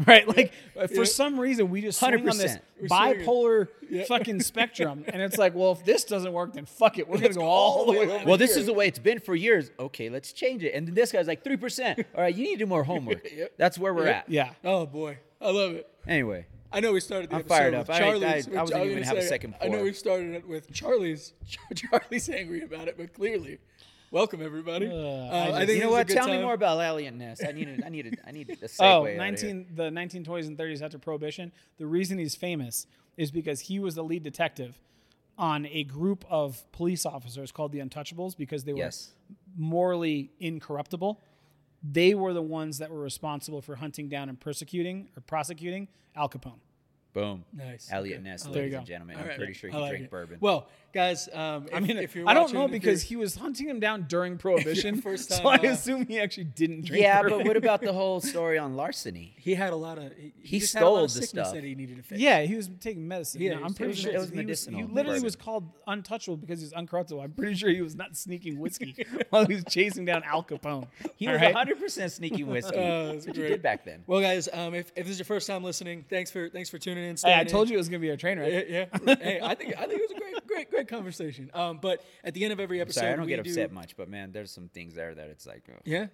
Right? 0.05 0.27
Like 0.27 0.51
uh, 0.77 0.87
for 0.87 1.05
some 1.05 1.39
reason 1.39 1.69
we 1.69 1.79
just 1.81 1.99
swing 1.99 2.27
on 2.27 2.37
this 2.37 2.57
100%. 2.57 2.59
We're 2.81 2.87
swinging. 2.87 3.25
bipolar 3.25 3.67
fucking 4.07 4.39
spectrum, 4.51 5.05
and 5.07 5.21
it's 5.21 5.37
like, 5.37 5.53
well, 5.55 5.71
if 5.73 5.85
this 5.85 6.03
doesn't 6.03 6.33
work, 6.33 6.53
then 6.53 6.65
fuck 6.65 6.97
it. 6.97 7.07
We're 7.07 7.19
gonna 7.19 7.33
go 7.35 7.43
all 7.45 7.85
the 7.85 7.91
way 7.93 8.09
over. 8.09 8.25
Well, 8.25 8.37
this 8.37 8.57
is 8.57 8.65
the 8.65 8.73
way 8.73 8.87
it's 8.87 8.99
been 8.99 9.19
for 9.19 9.35
years. 9.35 9.69
Okay, 9.79 10.09
let's 10.09 10.33
change 10.33 10.63
it. 10.63 10.71
And 10.73 10.87
then 10.87 10.95
this 10.95 11.11
guy's 11.11 11.27
like 11.27 11.43
three 11.43 11.55
percent. 11.55 11.99
All 12.15 12.21
right, 12.21 12.35
you 12.35 12.43
need 12.43 12.53
to 12.53 12.59
do 12.59 12.65
more 12.65 12.83
homework. 12.83 13.25
Yep. 13.31 13.53
That's 13.57 13.77
where 13.77 13.93
we're 13.93 14.07
at. 14.07 14.27
Yeah. 14.27 14.49
Oh 14.65 14.85
boy, 14.87 15.19
I 15.39 15.51
love 15.51 15.73
it. 15.75 15.87
Anyway, 16.07 16.47
I 16.73 16.79
know 16.81 16.91
we 16.91 16.99
started 16.99 17.29
the 17.29 17.35
I'm 17.35 17.41
episode 17.41 17.55
fired 17.55 17.73
up. 17.75 17.89
I- 17.89 17.99
Charlie's. 17.99 18.23
I- 18.23 18.27
I 18.27 18.35
with- 18.35 18.47
wasn't 18.53 18.79
even 18.85 18.93
gonna 18.95 19.05
gonna 19.05 19.19
a 19.19 19.21
say, 19.21 19.27
second 19.29 19.55
I 19.61 19.67
know 19.67 19.83
we 19.83 19.93
started 19.93 20.33
it 20.33 20.47
with 20.47 20.73
Charlie's. 20.73 21.33
Charlie's 21.75 22.27
angry 22.29 22.63
about 22.63 22.87
it, 22.87 22.97
but 22.97 23.13
clearly, 23.13 23.59
welcome 24.11 24.41
everybody. 24.41 24.87
Uh, 24.87 24.93
I 24.93 25.61
I, 25.61 25.65
think 25.65 25.79
you 25.79 25.89
know 25.89 25.95
this 25.95 26.09
is 26.09 26.15
a 26.15 26.17
what? 26.17 26.25
Tell 26.25 26.27
me 26.27 26.41
more 26.41 26.53
about 26.53 26.79
Eliot 26.79 27.13
Ness. 27.13 27.41
I 27.43 27.51
need. 27.51 27.67
A, 27.69 27.85
I 27.85 27.89
need. 27.89 28.05
A, 28.07 28.27
I 28.27 28.31
need 28.31 28.49
a 28.49 28.55
segue. 28.67 28.75
Oh, 28.79 29.01
out 29.01 29.07
here. 29.07 29.17
19, 29.17 29.67
the 29.75 29.83
1920s 29.89 30.47
and 30.47 30.57
30s 30.57 30.81
after 30.81 30.97
Prohibition. 30.97 31.51
The 31.77 31.85
reason 31.85 32.17
he's 32.17 32.35
famous 32.35 32.87
is 33.17 33.31
because 33.31 33.61
he 33.61 33.79
was 33.79 33.95
the 33.95 34.03
lead 34.03 34.23
detective 34.23 34.79
on 35.37 35.65
a 35.67 35.83
group 35.83 36.23
of 36.29 36.69
police 36.71 37.05
officers 37.05 37.51
called 37.51 37.71
the 37.71 37.79
Untouchables 37.79 38.37
because 38.37 38.63
they 38.63 38.73
were 38.73 38.79
Yes. 38.79 39.11
morally 39.57 40.31
incorruptible. 40.39 41.19
They 41.83 42.15
were 42.15 42.33
the 42.33 42.41
ones 42.41 42.77
that 42.79 42.89
were 42.89 43.01
responsible 43.01 43.61
for 43.61 43.75
hunting 43.75 44.07
down 44.09 44.29
and 44.29 44.39
persecuting 44.39 45.09
or 45.15 45.21
prosecuting 45.21 45.87
Al 46.15 46.29
Capone. 46.29 46.59
Boom. 47.15 47.43
Nice. 47.53 47.87
Eliot 47.91 48.19
Okay. 48.19 48.29
Ness, 48.29 48.43
There 48.43 48.53
ladies 48.63 48.73
and 48.75 48.85
gentlemen. 48.85 49.15
All 49.15 49.23
I'm 49.23 49.27
right. 49.29 49.37
pretty 49.37 49.53
sure 49.53 49.69
he 49.71 49.75
like 49.77 49.89
drank 49.91 50.03
it. 50.05 50.11
bourbon. 50.11 50.37
Well, 50.41 50.67
guys, 50.93 51.27
um, 51.33 51.65
if, 51.67 51.73
I 51.73 51.79
mean, 51.79 51.97
if 51.97 52.13
you're 52.15 52.27
I 52.29 52.33
don't 52.33 52.53
know 52.53 52.67
because 52.67 53.01
he 53.01 53.15
was 53.15 53.35
hunting 53.35 53.67
him 53.69 53.79
down 53.79 54.03
during 54.09 54.37
Prohibition, 54.45 55.01
first 55.01 55.29
so 55.29 55.37
time, 55.41 55.59
I 55.63 55.67
uh, 55.69 55.71
assume 55.71 56.05
he 56.05 56.19
actually 56.19 56.43
didn't 56.43 56.85
drink. 56.85 57.01
yeah, 57.01 57.21
bourbon. 57.21 57.37
but 57.39 57.47
what 57.47 57.57
about 57.57 57.81
the 57.81 57.93
whole 58.01 58.19
story 58.21 58.57
on 58.57 58.75
larceny? 58.75 59.33
he 59.37 59.55
had 59.55 59.71
a 59.71 59.75
lot 59.75 59.97
of 59.97 60.11
he, 60.17 60.33
He 60.41 60.59
just 60.59 60.73
had 60.73 60.83
a 60.83 60.85
lot 60.85 60.91
stole 60.91 61.03
of 61.05 61.13
the 61.13 61.21
sickness 61.21 61.47
stuff. 61.47 61.53
that 61.55 61.63
he 61.63 61.73
needed 61.73 61.97
to 61.97 62.03
fix. 62.03 62.19
Yeah, 62.21 62.41
he 62.41 62.55
was 62.55 62.69
taking 62.81 63.07
medicine. 63.07 63.41
Yeah, 63.41 63.51
No, 63.51 63.55
he 63.57 63.61
I'm 63.61 63.67
was 63.69 63.77
pretty 63.77 63.93
taking 63.93 64.03
sure 64.03 64.11
medicine. 64.13 64.15
It 64.15 64.19
was 64.19 64.29
he 64.29 64.35
was, 64.35 64.45
medicinal 64.45 64.79
he 64.81 64.85
literally 64.87 65.05
bourbon. 65.19 65.23
was 65.23 65.35
called 65.37 65.69
untouchable 65.87 66.37
because 66.37 66.59
he 66.59 66.65
was 66.65 66.73
uncorruptible. 66.73 67.23
I'm 67.23 67.31
pretty 67.31 67.55
sure 67.55 67.69
he 67.69 67.81
was 67.81 67.95
not 67.95 68.17
sneaking 68.17 68.59
whiskey 68.59 69.05
while 69.29 69.45
he 69.45 69.55
was 69.55 69.63
chasing 69.69 70.03
down 70.03 70.23
Al 70.23 70.43
Capone. 70.43 70.87
He 71.15 71.29
was 71.29 71.39
100 71.39 71.79
percent 71.79 72.11
sneaky 72.11 72.43
whiskey. 72.43 72.75
Uh, 72.77 73.13
that's 73.13 73.25
what 73.27 73.37
you 73.37 73.47
did 73.47 73.61
back 73.61 73.85
then. 73.85 74.03
Well, 74.05 74.19
guys, 74.19 74.49
um, 74.51 74.73
if, 74.73 74.91
if 74.97 75.05
this 75.05 75.11
is 75.13 75.19
your 75.19 75.25
first 75.25 75.47
time 75.47 75.63
listening, 75.63 76.03
thanks 76.09 76.29
for 76.31 76.49
thanks 76.49 76.69
for 76.69 76.77
tuning 76.77 77.03
in. 77.03 77.04
Hey, 77.11 77.15
staying 77.15 77.37
I 77.37 77.41
in. 77.41 77.47
told 77.47 77.69
you 77.69 77.75
it 77.75 77.77
was 77.77 77.89
gonna 77.89 77.99
be 77.99 78.09
a 78.09 78.17
train 78.17 78.39
wreck. 78.39 78.51
Yeah, 78.69 78.85
yeah. 79.05 79.15
hey, 79.15 79.39
I 79.43 79.55
think 79.55 79.73
I 79.77 79.85
think 79.87 79.99
it 80.01 80.09
was 80.09 80.11
a 80.11 80.19
great, 80.19 80.47
great, 80.47 80.69
great 80.71 80.87
conversation. 80.87 81.49
Um, 81.53 81.79
but 81.81 82.03
at 82.23 82.33
the 82.33 82.43
end 82.43 82.53
of 82.53 82.59
every 82.59 82.81
episode, 82.81 82.99
Sorry, 83.01 83.13
I 83.13 83.15
don't 83.15 83.25
we 83.25 83.31
get 83.35 83.43
do, 83.43 83.49
upset 83.49 83.71
much, 83.71 83.95
but 83.97 84.09
man, 84.09 84.31
there's 84.31 84.51
some 84.51 84.69
things 84.69 84.93
there 84.95 85.13
that 85.15 85.27
it's 85.29 85.45
like. 85.45 85.63
oh. 85.71 85.79
Yeah. 85.85 86.07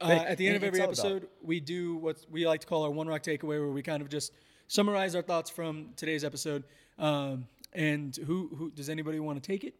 Uh, 0.00 0.08
But 0.08 0.26
at 0.26 0.38
the 0.38 0.46
end 0.48 0.56
of 0.56 0.64
every 0.64 0.80
it's 0.80 0.98
all 1.00 1.06
episode, 1.06 1.28
we 1.42 1.60
do 1.60 1.96
what 1.96 2.16
we 2.30 2.46
like 2.46 2.60
to 2.62 2.66
call 2.66 2.82
our 2.82 2.90
one 2.90 3.06
rock 3.06 3.22
takeaway, 3.22 3.60
where 3.60 3.68
we 3.68 3.82
kind 3.82 4.02
of 4.02 4.08
just 4.08 4.32
summarize 4.66 5.14
our 5.14 5.22
thoughts 5.22 5.48
from 5.50 5.90
today's 5.96 6.24
episode. 6.24 6.64
Um, 6.98 7.46
and 7.72 8.14
who 8.16 8.48
who 8.56 8.70
does 8.70 8.88
anybody 8.88 9.20
want 9.20 9.40
to 9.42 9.46
take 9.46 9.62
it? 9.64 9.74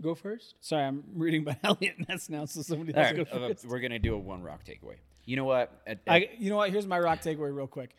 Go 0.00 0.14
first. 0.14 0.54
Sorry, 0.60 0.84
I'm 0.84 1.02
reading 1.14 1.42
about 1.42 1.56
Eliot 1.64 2.08
Ness 2.08 2.28
now, 2.30 2.44
so 2.44 2.62
somebody 2.62 2.94
All 2.94 3.00
else 3.02 3.16
right, 3.18 3.30
go 3.30 3.36
uh, 3.44 3.48
first. 3.48 3.66
we're 3.66 3.80
gonna 3.80 3.98
do 3.98 4.14
a 4.14 4.18
one 4.18 4.42
rock 4.42 4.64
takeaway. 4.64 4.94
You 5.24 5.36
know 5.36 5.44
what? 5.44 5.72
At- 5.86 5.98
at- 6.06 6.12
I, 6.12 6.30
you 6.38 6.48
know 6.50 6.56
what? 6.56 6.70
Here's 6.70 6.86
my 6.86 6.98
rock 7.00 7.20
takeaway, 7.20 7.54
real 7.54 7.66
quick. 7.66 7.90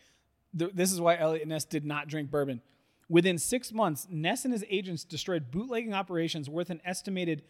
Th- 0.58 0.70
this 0.74 0.92
is 0.92 1.00
why 1.00 1.16
Eliot 1.16 1.46
Ness 1.48 1.64
did 1.64 1.84
not 1.84 2.08
drink 2.08 2.30
bourbon. 2.30 2.60
Within 3.08 3.38
six 3.38 3.72
months, 3.72 4.06
Ness 4.10 4.44
and 4.44 4.52
his 4.52 4.64
agents 4.70 5.04
destroyed 5.04 5.50
bootlegging 5.50 5.92
operations 5.94 6.48
worth 6.48 6.70
an 6.70 6.80
estimated, 6.84 7.42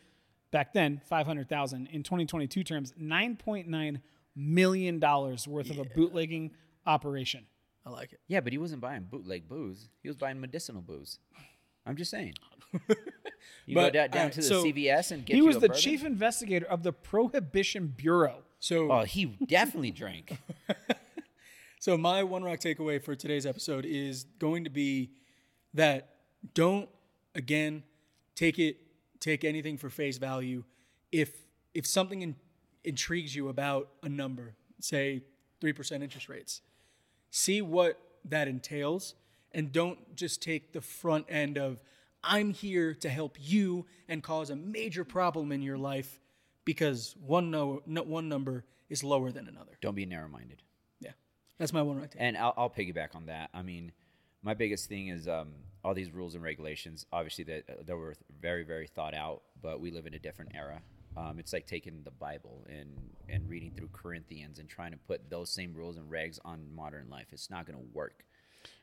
back 0.51 0.73
then, 0.73 1.01
five 1.09 1.27
hundred 1.27 1.49
thousand 1.49 1.87
in 1.89 2.03
2022 2.03 2.65
terms, 2.65 2.93
nine 2.97 3.37
point 3.37 3.69
nine 3.69 4.01
million 4.35 4.99
dollars 4.99 5.47
worth 5.47 5.71
of 5.71 5.79
a 5.79 5.85
bootlegging 5.85 6.51
operation. 6.87 7.45
I 7.85 7.91
like 7.91 8.13
it. 8.13 8.21
Yeah, 8.29 8.41
but 8.41 8.53
he 8.53 8.59
wasn't 8.59 8.81
buying 8.81 9.07
bootleg 9.11 9.49
booze. 9.49 9.89
He 10.03 10.09
was 10.09 10.17
buying 10.17 10.41
medicinal 10.41 10.83
booze. 10.83 11.19
I'm 11.87 11.97
just 11.97 12.11
saying. 12.11 12.35
You 13.67 13.75
But, 13.75 13.93
go 13.95 14.01
down, 14.01 14.11
down 14.11 14.19
alright, 14.21 14.33
to 14.35 14.41
the 14.41 14.47
so 14.47 14.65
CVS 14.65 15.11
and 15.13 15.25
get 15.25 15.35
He 15.35 15.43
was 15.43 15.57
the 15.57 15.69
bourbon? 15.69 15.77
chief 15.77 16.05
investigator 16.05 16.67
of 16.67 16.83
the 16.83 16.93
Prohibition 16.93 17.87
Bureau. 17.89 18.43
So 18.59 18.91
Oh, 18.93 19.03
he 19.05 19.25
definitely 19.47 19.91
drank. 19.93 20.39
So 21.81 21.97
my 21.97 22.23
one 22.23 22.45
rock 22.45 22.61
takeaway 22.61 23.03
for 23.03 23.15
today's 23.17 23.47
episode 23.47 23.87
is 23.87 24.25
going 24.39 24.65
to 24.65 24.71
be 24.71 25.13
that 25.73 26.11
don't 26.53 26.91
again 27.35 27.83
take 28.35 28.59
it 28.59 28.77
take 29.19 29.45
anything 29.45 29.79
for 29.79 29.89
face 29.89 30.19
value. 30.19 30.65
If 31.11 31.33
if 31.73 31.87
something 31.87 32.21
in, 32.21 32.37
intrigues 32.85 33.35
you 33.35 33.49
about 33.49 33.89
a 34.03 34.11
number, 34.11 34.57
say 34.79 35.23
three 35.59 35.73
percent 35.73 36.03
interest 36.03 36.29
rates, 36.29 36.61
see 37.31 37.63
what 37.63 37.99
that 38.27 38.47
entails, 38.47 39.15
and 39.53 39.73
don't 39.73 40.15
just 40.15 40.43
take 40.43 40.73
the 40.73 40.83
front 40.83 41.25
end 41.31 41.57
of 41.57 41.81
I'm 42.23 42.51
here 42.53 42.93
to 42.93 43.09
help 43.09 43.39
you 43.41 43.87
and 44.07 44.23
cause 44.23 44.51
a 44.51 44.57
major 44.57 45.03
problem 45.03 45.51
in 45.51 45.63
your 45.63 45.79
life 45.79 46.21
because 46.67 47.17
one 47.25 47.51
no, 47.51 47.81
no 47.87 48.03
one 48.03 48.29
number 48.29 48.67
is 48.91 49.03
lower 49.03 49.33
than 49.33 49.49
another. 49.49 49.79
Don't 49.81 49.95
be 49.95 50.05
narrow-minded. 50.05 50.63
Yeah, 51.01 51.13
that's 51.61 51.73
my 51.75 51.83
one 51.83 52.01
right 52.01 52.11
takeaway. 52.11 52.17
And 52.21 52.39
I'll, 52.39 52.55
I'll 52.57 52.71
piggyback 52.71 53.15
on 53.15 53.27
that. 53.27 53.51
I 53.53 53.61
mean, 53.63 53.93
my 54.43 54.55
biggest 54.55 54.89
thing 54.89 55.09
is 55.09 55.29
um, 55.29 55.51
all 55.85 55.93
these 55.95 56.11
rules 56.11 56.35
and 56.35 56.43
regulations. 56.43 57.05
Obviously, 57.13 57.45
that 57.45 57.87
they 57.87 57.93
were 57.93 58.17
very, 58.41 58.65
very 58.65 58.87
thought 58.87 59.15
out. 59.15 59.43
But 59.63 59.79
we 59.81 59.91
live 59.91 60.07
in 60.07 60.15
a 60.15 60.19
different 60.19 60.53
era. 60.55 60.81
Um, 61.17 61.39
it's 61.39 61.53
like 61.53 61.67
taking 61.67 62.03
the 62.03 62.11
Bible 62.11 62.67
and 62.69 62.97
and 63.29 63.49
reading 63.49 63.73
through 63.77 63.91
Corinthians 63.93 64.59
and 64.59 64.69
trying 64.69 64.93
to 64.93 64.97
put 64.97 65.29
those 65.29 65.51
same 65.51 65.75
rules 65.75 65.97
and 65.97 66.11
regs 66.11 66.39
on 66.45 66.75
modern 66.75 67.11
life. 67.11 67.27
It's 67.33 67.51
not 67.51 67.67
going 67.67 67.79
to 67.79 67.85
work. 67.93 68.25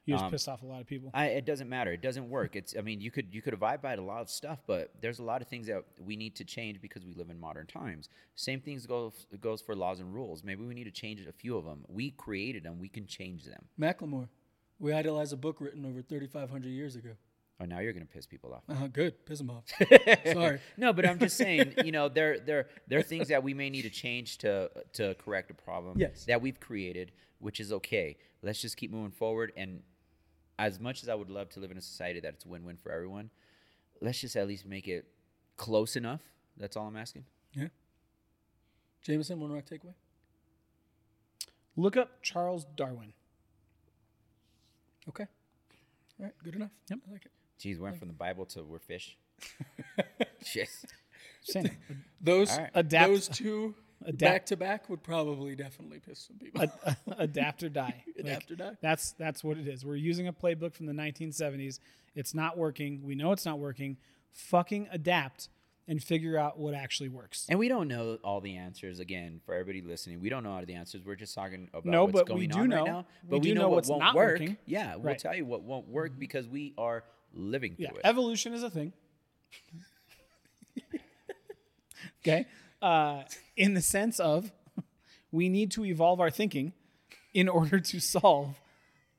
He 0.07 0.13
Um, 0.13 0.19
just 0.19 0.31
pissed 0.31 0.47
off 0.49 0.63
a 0.63 0.65
lot 0.65 0.79
of 0.81 0.87
people. 0.87 1.11
I, 1.13 1.25
it 1.27 1.45
doesn't 1.45 1.67
matter. 1.69 1.91
It 1.91 2.01
doesn't 2.01 2.27
work. 2.29 2.55
It's. 2.55 2.73
I 2.75 2.81
mean, 2.81 3.01
you 3.01 3.11
could 3.11 3.27
you 3.35 3.41
could 3.41 3.53
abide 3.53 3.81
by 3.81 3.93
a 3.93 4.01
lot 4.01 4.21
of 4.21 4.29
stuff, 4.29 4.59
but 4.65 4.89
there's 5.01 5.19
a 5.19 5.23
lot 5.23 5.41
of 5.41 5.49
things 5.49 5.67
that 5.67 5.83
we 6.03 6.15
need 6.15 6.35
to 6.37 6.45
change 6.45 6.81
because 6.81 7.05
we 7.05 7.13
live 7.13 7.29
in 7.29 7.37
modern 7.39 7.67
times. 7.67 8.07
Same 8.33 8.61
things 8.61 8.85
goes 8.87 9.27
goes 9.41 9.61
for 9.61 9.75
laws 9.75 9.99
and 9.99 10.13
rules. 10.15 10.43
Maybe 10.43 10.63
we 10.63 10.73
need 10.73 10.85
to 10.85 10.91
change 10.91 11.19
a 11.27 11.31
few 11.33 11.57
of 11.57 11.65
them. 11.65 11.83
We 11.89 12.11
created 12.11 12.63
them. 12.63 12.79
We 12.79 12.87
can 12.89 13.05
change 13.05 13.43
them. 13.43 13.65
Macklemore. 13.79 14.29
We 14.79 14.93
idolize 14.93 15.33
a 15.33 15.37
book 15.37 15.59
written 15.59 15.85
over 15.85 16.01
3,500 16.01 16.69
years 16.69 16.95
ago. 16.95 17.09
Oh, 17.59 17.65
now 17.65 17.79
you're 17.79 17.91
gonna 17.91 18.05
piss 18.05 18.27
people 18.27 18.53
off. 18.53 18.61
Uh, 18.69 18.87
good. 18.87 19.25
Piss 19.25 19.39
them 19.39 19.49
off. 19.49 19.63
Sorry. 20.31 20.59
No, 20.77 20.93
but 20.93 21.05
I'm 21.05 21.19
just 21.19 21.35
saying, 21.35 21.73
you 21.83 21.91
know, 21.91 22.07
there 22.07 22.39
there 22.39 22.67
there 22.87 22.99
are 22.99 23.03
things 23.03 23.27
that 23.27 23.43
we 23.43 23.53
may 23.53 23.69
need 23.69 23.81
to 23.81 23.89
change 23.89 24.37
to 24.37 24.69
to 24.93 25.15
correct 25.15 25.51
a 25.51 25.53
problem 25.55 25.97
Yes. 25.99 26.23
that 26.25 26.39
we've 26.41 26.59
created, 26.61 27.11
which 27.39 27.59
is 27.59 27.73
okay. 27.73 28.15
Let's 28.43 28.61
just 28.61 28.77
keep 28.77 28.91
moving 28.91 29.11
forward. 29.11 29.51
And 29.57 29.81
as 30.59 30.79
much 30.79 31.03
as 31.03 31.09
I 31.09 31.15
would 31.15 31.29
love 31.29 31.49
to 31.51 31.59
live 31.59 31.71
in 31.71 31.77
a 31.77 31.81
society 31.81 32.19
that 32.21 32.33
it's 32.33 32.45
win-win 32.45 32.77
for 32.77 32.91
everyone, 32.91 33.29
let's 34.01 34.19
just 34.21 34.35
at 34.35 34.47
least 34.47 34.65
make 34.65 34.87
it 34.87 35.05
close 35.57 35.95
enough. 35.95 36.21
That's 36.57 36.75
all 36.75 36.87
I'm 36.87 36.97
asking. 36.97 37.25
Yeah. 37.53 37.67
Jameson, 39.03 39.39
one 39.39 39.51
rock 39.51 39.65
takeaway. 39.65 39.93
Look 41.75 41.95
up 41.95 42.21
Charles 42.23 42.65
Darwin. 42.75 43.13
Okay. 45.07 45.25
All 46.19 46.25
right. 46.25 46.33
Good 46.43 46.55
enough. 46.55 46.71
Yep. 46.89 46.99
I 47.07 47.11
like 47.13 47.25
it. 47.25 47.31
Geez, 47.59 47.79
went 47.79 47.97
from 47.97 48.07
the 48.07 48.13
Bible 48.13 48.45
to 48.47 48.63
we're 48.63 48.79
fish. 48.79 49.17
Yes. 50.55 50.85
Saying, 51.41 51.71
Those 52.21 52.51
All 52.51 52.57
right. 52.59 52.69
Adapt- 52.73 53.07
those 53.09 53.27
two 53.27 53.75
adapt- 54.05 54.19
back 54.19 54.45
to 54.47 54.57
back 54.57 54.89
would 54.89 55.03
probably 55.03 55.55
definitely 55.55 55.99
piss 55.99 56.19
some 56.27 56.37
people. 56.37 56.61
ad- 56.63 56.97
adapt 57.17 57.63
or 57.63 57.69
die. 57.69 58.03
Like, 58.17 58.25
Adapt 58.25 58.51
or 58.51 58.55
die. 58.55 58.77
That's 58.81 59.11
that's 59.13 59.43
what 59.43 59.57
it 59.57 59.67
is. 59.67 59.85
We're 59.85 59.95
using 59.95 60.27
a 60.27 60.33
playbook 60.33 60.73
from 60.73 60.85
the 60.87 60.93
1970s. 60.93 61.79
It's 62.15 62.33
not 62.33 62.57
working. 62.57 63.01
We 63.03 63.15
know 63.15 63.31
it's 63.31 63.45
not 63.45 63.59
working. 63.59 63.97
Fucking 64.33 64.87
adapt 64.91 65.49
and 65.87 66.03
figure 66.03 66.37
out 66.37 66.57
what 66.59 66.73
actually 66.73 67.09
works. 67.09 67.45
And 67.49 67.57
we 67.59 67.67
don't 67.69 67.87
know 67.87 68.17
all 68.23 68.41
the 68.41 68.57
answers. 68.57 68.99
Again, 68.99 69.39
for 69.45 69.53
everybody 69.53 69.81
listening, 69.81 70.19
we 70.19 70.27
don't 70.29 70.43
know 70.43 70.51
all 70.51 70.65
the 70.65 70.73
answers. 70.73 71.01
We're 71.05 71.15
just 71.15 71.33
talking 71.33 71.69
about 71.71 71.85
No, 71.85 72.03
what's 72.05 72.13
but 72.13 72.27
going 72.27 72.39
we 72.39 72.47
do 72.47 72.59
on 72.59 72.69
know- 72.69 72.75
right 72.77 72.85
now. 72.85 73.05
we 73.23 73.29
But 73.29 73.39
we, 73.39 73.47
do 73.49 73.53
know, 73.55 73.61
know 73.61 73.69
what 73.69 73.75
what's 73.75 73.89
won't 73.89 74.01
not 74.01 74.15
work. 74.15 74.39
working. 74.39 74.57
Yeah, 74.65 74.95
we'll 74.95 75.05
Right. 75.05 75.19
tell 75.19 75.35
you 75.35 75.45
what 75.45 75.61
won't 75.63 75.87
work 75.87 76.11
mm-hmm. 76.11 76.19
because 76.19 76.47
we 76.47 76.73
are 76.77 77.03
living 77.33 77.75
Yeah, 77.77 77.89
through 77.89 77.99
it. 77.99 78.05
evolution 78.05 78.53
is 78.53 78.63
a 78.63 78.69
thing. 78.69 78.91
okay, 82.21 82.45
uh, 82.82 83.23
in 83.55 83.73
the 83.73 83.82
sense 83.82 84.19
of 84.19 84.51
we 85.32 85.49
need 85.49 85.71
to 85.71 85.86
evolve 85.86 86.19
our 86.19 86.30
thinking 86.30 86.73
in 87.34 87.49
order 87.49 87.80
to 87.80 87.99
solve 87.99 88.59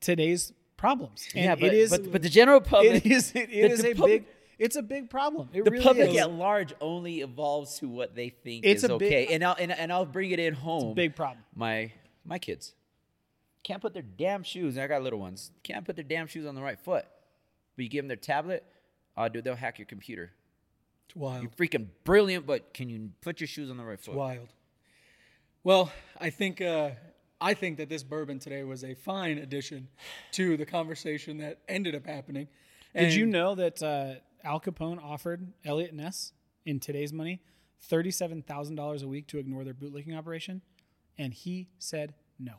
today's 0.01 0.53
problems. 0.77 1.27
And 1.35 1.45
yeah, 1.45 1.55
but, 1.55 1.65
it 1.65 1.73
is 1.73 1.89
but, 1.91 2.11
but 2.11 2.21
the 2.21 2.29
general 2.29 2.61
public, 2.61 3.05
it 3.05 3.11
is 3.11 3.31
it 3.35 3.49
is 3.49 3.83
a 3.83 3.93
public- 3.93 4.25
big 4.25 4.35
it's 4.57 4.75
a 4.75 4.81
big 4.81 5.09
problem. 5.09 5.47
It 5.53 5.63
the 5.63 5.71
really 5.71 5.83
public 5.83 6.09
is. 6.09 6.17
at 6.17 6.31
large 6.31 6.73
only 6.81 7.21
evolves 7.21 7.79
to 7.79 7.87
what 7.87 8.13
they 8.13 8.27
think 8.29 8.65
It's 8.65 8.83
is 8.83 8.89
a 8.89 8.97
big- 8.97 9.07
okay. 9.07 9.33
and 9.33 9.43
I'll 9.43 9.55
and, 9.57 9.71
and 9.71 9.91
I'll 9.91 10.05
bring 10.05 10.31
it 10.31 10.39
in 10.39 10.53
home. 10.53 10.93
big 10.95 11.15
problem. 11.15 11.43
My 11.55 11.91
my 12.25 12.39
kids 12.39 12.73
can't 13.63 13.81
put 13.81 13.93
their 13.93 14.01
damn 14.03 14.43
shoes. 14.43 14.75
And 14.75 14.83
I 14.83 14.87
got 14.87 15.01
little 15.03 15.19
ones. 15.19 15.51
Can't 15.63 15.85
put 15.85 15.95
their 15.95 16.03
damn 16.03 16.27
shoes 16.27 16.45
on 16.45 16.55
the 16.55 16.61
right 16.61 16.79
foot. 16.79 17.05
But 17.75 17.83
you 17.83 17.89
give 17.89 18.03
them 18.03 18.07
their 18.07 18.17
tablet, 18.17 18.65
oh, 19.15 19.29
dude, 19.29 19.43
they'll 19.43 19.55
hack 19.55 19.79
your 19.79 19.85
computer. 19.85 20.31
It's 21.09 21.15
wild. 21.15 21.41
You're 21.41 21.51
freaking 21.51 21.87
brilliant, 22.03 22.45
but 22.45 22.71
can 22.71 22.87
you 22.87 23.09
put 23.21 23.41
your 23.41 23.47
shoes 23.47 23.71
on 23.71 23.77
the 23.77 23.83
right 23.83 23.99
foot? 23.99 24.13
Wild. 24.13 24.49
Well, 25.63 25.91
I 26.21 26.29
think 26.29 26.61
uh, 26.61 26.91
I 27.41 27.55
think 27.55 27.77
that 27.77 27.89
this 27.89 28.03
bourbon 28.03 28.37
today 28.37 28.63
was 28.63 28.83
a 28.83 28.93
fine 28.93 29.39
addition 29.39 29.87
to 30.33 30.55
the 30.55 30.67
conversation 30.67 31.39
that 31.39 31.61
ended 31.67 31.95
up 31.95 32.05
happening. 32.05 32.47
Did 32.95 33.15
you 33.15 33.25
know 33.25 33.55
that 33.55 33.81
uh, 33.81 34.15
Al 34.43 34.59
Capone 34.59 35.03
offered 35.03 35.51
Eliot 35.65 35.95
Ness 35.95 36.31
in 36.63 36.79
today's 36.79 37.11
money 37.11 37.41
thirty-seven 37.81 38.43
thousand 38.43 38.75
dollars 38.75 39.01
a 39.01 39.07
week 39.07 39.25
to 39.29 39.39
ignore 39.39 39.63
their 39.63 39.73
bootlegging 39.73 40.15
operation, 40.15 40.61
and 41.17 41.33
he 41.33 41.69
said 41.79 42.13
no. 42.37 42.53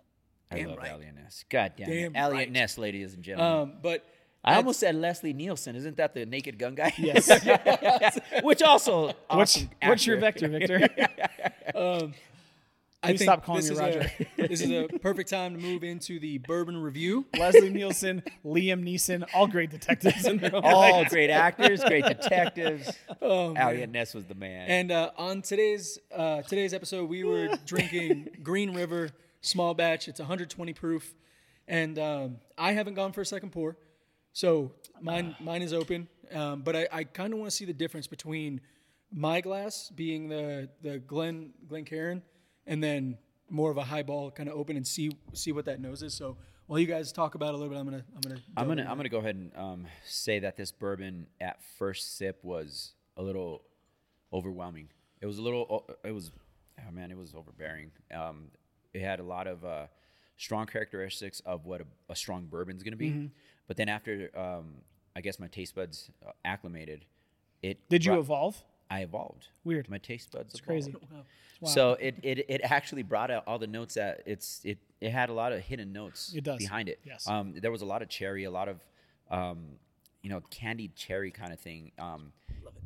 I 0.50 0.56
Damn 0.56 0.70
love 0.70 0.78
right. 0.78 0.90
Eliot 0.90 1.14
Ness. 1.14 1.44
God 1.48 1.74
damn, 1.76 1.88
Damn 1.88 2.16
it. 2.16 2.18
Eliot 2.18 2.36
right. 2.36 2.52
Ness, 2.52 2.78
ladies 2.78 3.14
and 3.14 3.22
gentlemen. 3.22 3.70
Um, 3.70 3.78
but 3.80 4.04
I 4.42 4.54
almost 4.56 4.80
said 4.80 4.94
Leslie 4.94 5.32
Nielsen. 5.34 5.76
Isn't 5.76 5.96
that 5.98 6.14
the 6.14 6.24
Naked 6.24 6.58
Gun 6.58 6.74
guy? 6.74 6.92
Yes. 6.96 7.28
Which 8.42 8.62
also, 8.62 9.06
what's 9.28 9.56
awesome 9.56 9.70
what's 9.82 10.06
your 10.06 10.16
vector, 10.18 10.48
Victor? 10.48 10.88
I 13.02 13.12
Please 13.12 13.20
think 13.20 13.30
stop 13.30 13.44
calling 13.46 13.62
this 13.62 13.70
me 13.70 13.76
is 13.76 13.80
Roger. 13.80 14.12
A, 14.38 14.46
this 14.48 14.60
is 14.60 14.70
a 14.70 14.86
perfect 14.98 15.30
time 15.30 15.54
to 15.54 15.58
move 15.58 15.82
into 15.82 16.20
the 16.20 16.36
bourbon 16.36 16.76
review. 16.76 17.24
Leslie 17.38 17.70
Nielsen, 17.70 18.22
Liam 18.44 18.84
Neeson, 18.84 19.24
all 19.32 19.46
great 19.46 19.70
detectives 19.70 20.26
in 20.26 20.36
their 20.36 20.54
own 20.54 20.62
All 20.62 20.92
right. 20.92 21.08
great 21.08 21.30
actors, 21.30 21.82
great 21.82 22.04
detectives. 22.04 22.92
Oh. 23.22 23.54
Eliot 23.54 23.88
Ness 23.88 24.12
was 24.12 24.26
the 24.26 24.34
man. 24.34 24.68
And 24.68 24.92
uh, 24.92 25.12
on 25.16 25.40
today's 25.40 25.98
uh, 26.14 26.42
today's 26.42 26.74
episode, 26.74 27.08
we 27.08 27.24
were 27.24 27.48
drinking 27.64 28.28
Green 28.42 28.74
River 28.74 29.08
small 29.40 29.72
batch. 29.72 30.06
It's 30.06 30.20
120 30.20 30.74
proof, 30.74 31.14
and 31.66 31.98
um, 31.98 32.36
I 32.58 32.72
haven't 32.72 32.94
gone 32.94 33.12
for 33.12 33.22
a 33.22 33.26
second 33.26 33.50
pour, 33.52 33.78
so 34.32 34.72
mine 35.00 35.34
mine 35.40 35.62
is 35.62 35.72
open. 35.72 36.08
Um, 36.32 36.62
but 36.62 36.76
I, 36.76 36.88
I 36.92 37.04
kind 37.04 37.32
of 37.32 37.40
want 37.40 37.50
to 37.50 37.56
see 37.56 37.64
the 37.64 37.72
difference 37.72 38.06
between 38.06 38.60
my 39.12 39.40
glass 39.40 39.90
being 39.94 40.28
the 40.28 40.68
the 40.82 40.98
Glen 40.98 41.52
Glencairn, 41.68 42.22
and 42.66 42.82
then 42.82 43.18
more 43.48 43.70
of 43.70 43.76
a 43.76 43.84
highball 43.84 44.30
kind 44.30 44.48
of 44.48 44.54
open 44.54 44.76
and 44.76 44.86
see 44.86 45.10
see 45.32 45.52
what 45.52 45.64
that 45.64 45.80
nose 45.80 46.02
is. 46.02 46.14
So 46.14 46.36
while 46.66 46.78
you 46.78 46.86
guys 46.86 47.10
talk 47.10 47.34
about 47.34 47.48
it 47.48 47.54
a 47.54 47.56
little 47.56 47.72
bit, 47.72 47.78
I'm 47.78 47.84
gonna 47.84 48.04
I'm 48.14 48.20
gonna 48.20 48.40
I'm 48.56 48.68
gonna 48.68 48.86
I'm 48.88 48.96
gonna 48.96 49.08
go 49.08 49.18
ahead 49.18 49.34
and 49.34 49.50
um, 49.56 49.86
say 50.04 50.38
that 50.38 50.56
this 50.56 50.70
bourbon 50.70 51.26
at 51.40 51.58
first 51.78 52.16
sip 52.16 52.38
was 52.44 52.92
a 53.16 53.22
little 53.22 53.62
overwhelming. 54.32 54.88
It 55.20 55.26
was 55.26 55.38
a 55.38 55.42
little. 55.42 55.84
It 56.04 56.12
was, 56.12 56.30
oh 56.78 56.92
man, 56.92 57.10
it 57.10 57.16
was 57.16 57.34
overbearing. 57.34 57.90
Um, 58.14 58.52
it 58.94 59.02
had 59.02 59.20
a 59.20 59.24
lot 59.24 59.46
of 59.46 59.64
uh, 59.64 59.86
strong 60.36 60.66
characteristics 60.66 61.40
of 61.44 61.66
what 61.66 61.80
a, 61.80 61.84
a 62.08 62.16
strong 62.16 62.48
is 62.68 62.82
gonna 62.82 62.96
be. 62.96 63.10
Mm-hmm. 63.10 63.26
But 63.70 63.76
then 63.76 63.88
after, 63.88 64.36
um, 64.36 64.78
I 65.14 65.20
guess 65.20 65.38
my 65.38 65.46
taste 65.46 65.76
buds 65.76 66.10
uh, 66.26 66.32
acclimated. 66.44 67.04
It 67.62 67.78
Did 67.88 68.04
you 68.04 68.10
brought- 68.10 68.18
evolve? 68.18 68.62
I 68.90 69.02
evolved. 69.02 69.46
Weird. 69.62 69.88
My 69.88 69.98
taste 69.98 70.32
buds. 70.32 70.52
It's 70.54 70.60
crazy. 70.60 70.92
So 71.62 71.92
it, 72.00 72.16
it 72.24 72.46
it 72.48 72.60
actually 72.64 73.04
brought 73.04 73.30
out 73.30 73.44
all 73.46 73.60
the 73.60 73.68
notes 73.68 73.94
that 73.94 74.22
it's 74.26 74.60
it 74.64 74.78
it 75.00 75.10
had 75.12 75.28
a 75.28 75.32
lot 75.32 75.52
of 75.52 75.60
hidden 75.60 75.92
notes 75.92 76.32
It 76.34 76.42
does. 76.42 76.58
behind 76.58 76.88
it. 76.88 76.98
Yes. 77.04 77.28
Um, 77.28 77.54
there 77.62 77.70
was 77.70 77.82
a 77.82 77.84
lot 77.84 78.02
of 78.02 78.08
cherry, 78.08 78.42
a 78.42 78.50
lot 78.50 78.68
of 78.68 78.80
um, 79.30 79.58
you 80.22 80.30
know, 80.30 80.40
candied 80.50 80.94
cherry 80.96 81.30
kind 81.30 81.52
of 81.52 81.60
thing. 81.60 81.92
Um, 81.98 82.32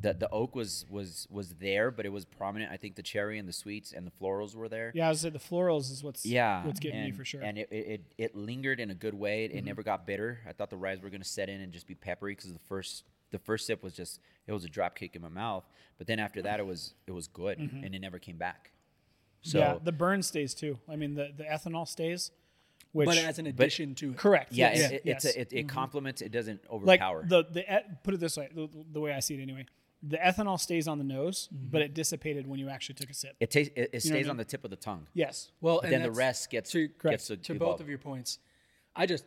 the 0.01 0.13
the 0.13 0.29
oak 0.29 0.55
was 0.55 0.85
was 0.89 1.27
was 1.29 1.55
there, 1.55 1.91
but 1.91 2.05
it 2.05 2.09
was 2.09 2.25
prominent. 2.25 2.71
I 2.71 2.77
think 2.77 2.95
the 2.95 3.03
cherry 3.03 3.39
and 3.39 3.47
the 3.47 3.53
sweets 3.53 3.91
and 3.91 4.05
the 4.05 4.11
florals 4.11 4.55
were 4.55 4.69
there. 4.69 4.91
Yeah, 4.93 5.07
I 5.07 5.09
was 5.09 5.21
say 5.21 5.29
the 5.29 5.39
florals 5.39 5.91
is 5.91 6.03
what's 6.03 6.25
Yeah, 6.25 6.65
what's 6.65 6.79
getting 6.79 6.99
and, 6.99 7.11
me 7.11 7.17
for 7.17 7.25
sure. 7.25 7.41
Mm-hmm. 7.41 7.49
And 7.49 7.57
it, 7.57 7.67
it, 7.71 8.01
it, 8.17 8.35
lingered 8.35 8.79
in 8.79 8.91
a 8.91 8.95
good 8.95 9.13
way. 9.13 9.45
It, 9.45 9.51
it 9.51 9.63
never 9.65 9.83
got 9.83 10.05
bitter. 10.05 10.39
I 10.47 10.53
thought 10.53 10.69
the 10.69 10.77
rye 10.77 10.97
were 11.01 11.09
going 11.09 11.21
to 11.21 11.27
set 11.27 11.49
in 11.49 11.61
and 11.61 11.71
just 11.71 11.87
be 11.87 11.95
peppery 11.95 12.35
because 12.35 12.53
the 12.53 12.59
first 12.59 13.03
the 13.31 13.39
first 13.39 13.67
sip 13.67 13.83
was 13.83 13.93
just 13.93 14.19
it 14.47 14.53
was 14.53 14.63
a 14.63 14.69
drop 14.69 14.95
kick 14.95 15.15
in 15.15 15.21
my 15.21 15.29
mouth. 15.29 15.63
But 15.97 16.07
then 16.07 16.19
after 16.19 16.41
that, 16.43 16.59
it 16.59 16.65
was 16.65 16.93
it 17.07 17.11
was 17.11 17.27
good 17.27 17.57
and 17.57 17.95
it 17.95 17.99
never 17.99 18.19
came 18.19 18.37
back. 18.37 18.71
So 19.41 19.59
Mm-hmm. 19.59 19.73
yeah, 19.73 19.79
the 19.83 19.91
burn 19.91 20.23
stays 20.23 20.53
too. 20.53 20.77
I 20.89 20.95
mean, 20.95 21.15
the 21.15 21.31
the 21.35 21.43
ethanol 21.43 21.87
stays, 21.87 22.31
which 22.95 23.07
but 23.07 23.17
as 23.17 23.39
an 23.39 23.47
addition 23.47 23.93
to 23.95 24.11
it. 24.11 24.17
correct. 24.17 24.53
Yeah, 24.53 24.71
yes, 24.73 24.79
it, 24.79 24.93
it, 24.95 25.01
yes. 25.03 25.25
it's 25.25 25.35
a, 25.35 25.41
it, 25.41 25.53
it 25.53 25.69
complements. 25.69 26.21
It 26.21 26.31
doesn't 26.31 26.61
like 26.71 27.01
overpower. 27.01 27.25
the 27.27 27.43
the 27.51 27.61
e- 27.61 27.83
put 28.03 28.13
it 28.13 28.21
this 28.21 28.37
way, 28.37 28.49
the, 28.55 28.69
the 28.91 29.01
way 29.01 29.13
I 29.13 29.19
see 29.19 29.35
it 29.35 29.41
anyway. 29.41 29.65
The 30.01 30.17
ethanol 30.17 30.59
stays 30.59 30.87
on 30.87 30.97
the 30.97 31.03
nose, 31.03 31.49
mm-hmm. 31.53 31.71
but 31.71 31.81
it 31.81 31.93
dissipated 31.93 32.47
when 32.47 32.59
you 32.59 32.69
actually 32.69 32.95
took 32.95 33.09
a 33.09 33.13
sip. 33.13 33.35
it 33.39 33.51
tastes. 33.51 33.73
It, 33.75 33.81
it 33.81 33.93
know 33.93 33.97
I 33.97 33.99
stays 33.99 34.13
mean? 34.13 34.29
on 34.29 34.37
the 34.37 34.45
tip 34.45 34.63
of 34.63 34.69
the 34.69 34.77
tongue. 34.77 35.07
yes. 35.13 35.51
Well, 35.59 35.81
and 35.81 35.91
then 35.91 36.03
the 36.03 36.11
rest 36.11 36.49
gets 36.49 36.71
to, 36.71 36.87
gets 37.03 37.27
to, 37.27 37.37
to 37.37 37.55
both 37.55 37.81
of 37.81 37.89
your 37.89 37.97
points. 37.97 38.39
I 38.95 39.05
just, 39.07 39.25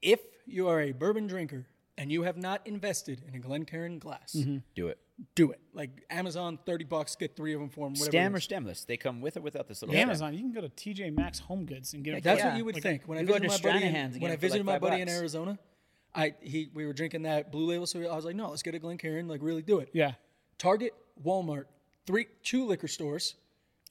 if 0.00 0.20
you 0.46 0.68
are 0.68 0.80
a 0.80 0.92
bourbon 0.92 1.26
drinker 1.26 1.66
and 1.96 2.10
you 2.10 2.22
have 2.22 2.36
not 2.36 2.66
invested 2.66 3.22
in 3.28 3.34
a 3.34 3.38
Glencairn 3.38 3.98
glass, 3.98 4.34
Mm-hmm. 4.36 4.58
do 4.74 4.88
it. 4.88 4.98
do 5.34 5.50
it. 5.52 5.60
Like 5.72 6.04
Amazon, 6.10 6.58
thirty 6.66 6.84
bucks, 6.84 7.14
get 7.16 7.36
three 7.36 7.54
of 7.54 7.60
them 7.60 7.68
for 7.68 7.86
them. 7.86 7.92
Whatever. 7.94 8.10
Stem 8.10 8.34
or 8.34 8.38
is. 8.38 8.44
stemless? 8.44 8.84
They 8.84 8.96
come 8.96 9.20
with 9.20 9.36
or 9.36 9.40
without 9.42 9.68
this 9.68 9.80
little. 9.82 9.94
stem. 9.94 10.08
Amazon, 10.08 10.34
you 10.34 10.40
can 10.40 10.52
go 10.52 10.60
to 10.60 10.68
TJ 10.68 11.14
Maxx 11.14 11.38
Home 11.40 11.64
Goods 11.66 11.94
and 11.94 12.02
get 12.04 12.12
them. 12.12 12.20
That's 12.22 12.40
Yeah. 12.40 12.48
what 12.48 12.58
you 12.58 12.64
would 12.64 12.74
Like, 12.74 12.82
think. 12.82 13.02
When 13.06 13.18
I 13.18 13.20
you 13.22 13.26
go 13.28 13.34
visited 13.34 13.50
to 13.62 13.62
my 13.68 13.72
buddy, 13.72 13.84
in, 13.86 13.92
Stranahan's 13.94 14.12
and 14.14 14.14
when 14.14 14.20
get 14.20 14.22
I 14.22 14.22
it 14.22 14.22
for, 14.22 14.30
like, 14.30 14.40
visited 14.40 14.66
my 14.66 14.72
five 14.72 14.80
buddy 14.80 15.02
in 15.02 15.06
bucks. 15.08 15.18
Arizona, 15.18 15.58
I 16.14 16.34
he 16.40 16.70
we 16.74 16.86
were 16.86 16.92
drinking 16.92 17.22
that 17.22 17.50
Blue 17.52 17.66
Label, 17.66 17.86
so 17.86 18.00
I 18.08 18.14
was 18.16 18.24
like, 18.24 18.36
no, 18.36 18.50
let's 18.50 18.62
get 18.62 18.74
a 18.74 18.78
Glencairn. 18.78 19.28
Like, 19.28 19.40
really 19.42 19.62
do 19.62 19.78
it. 19.78 19.90
Yeah. 19.92 20.12
Target, 20.58 20.94
Walmart, 21.24 21.64
three, 22.06 22.26
two 22.42 22.64
liquor 22.66 22.88
stores. 22.88 23.34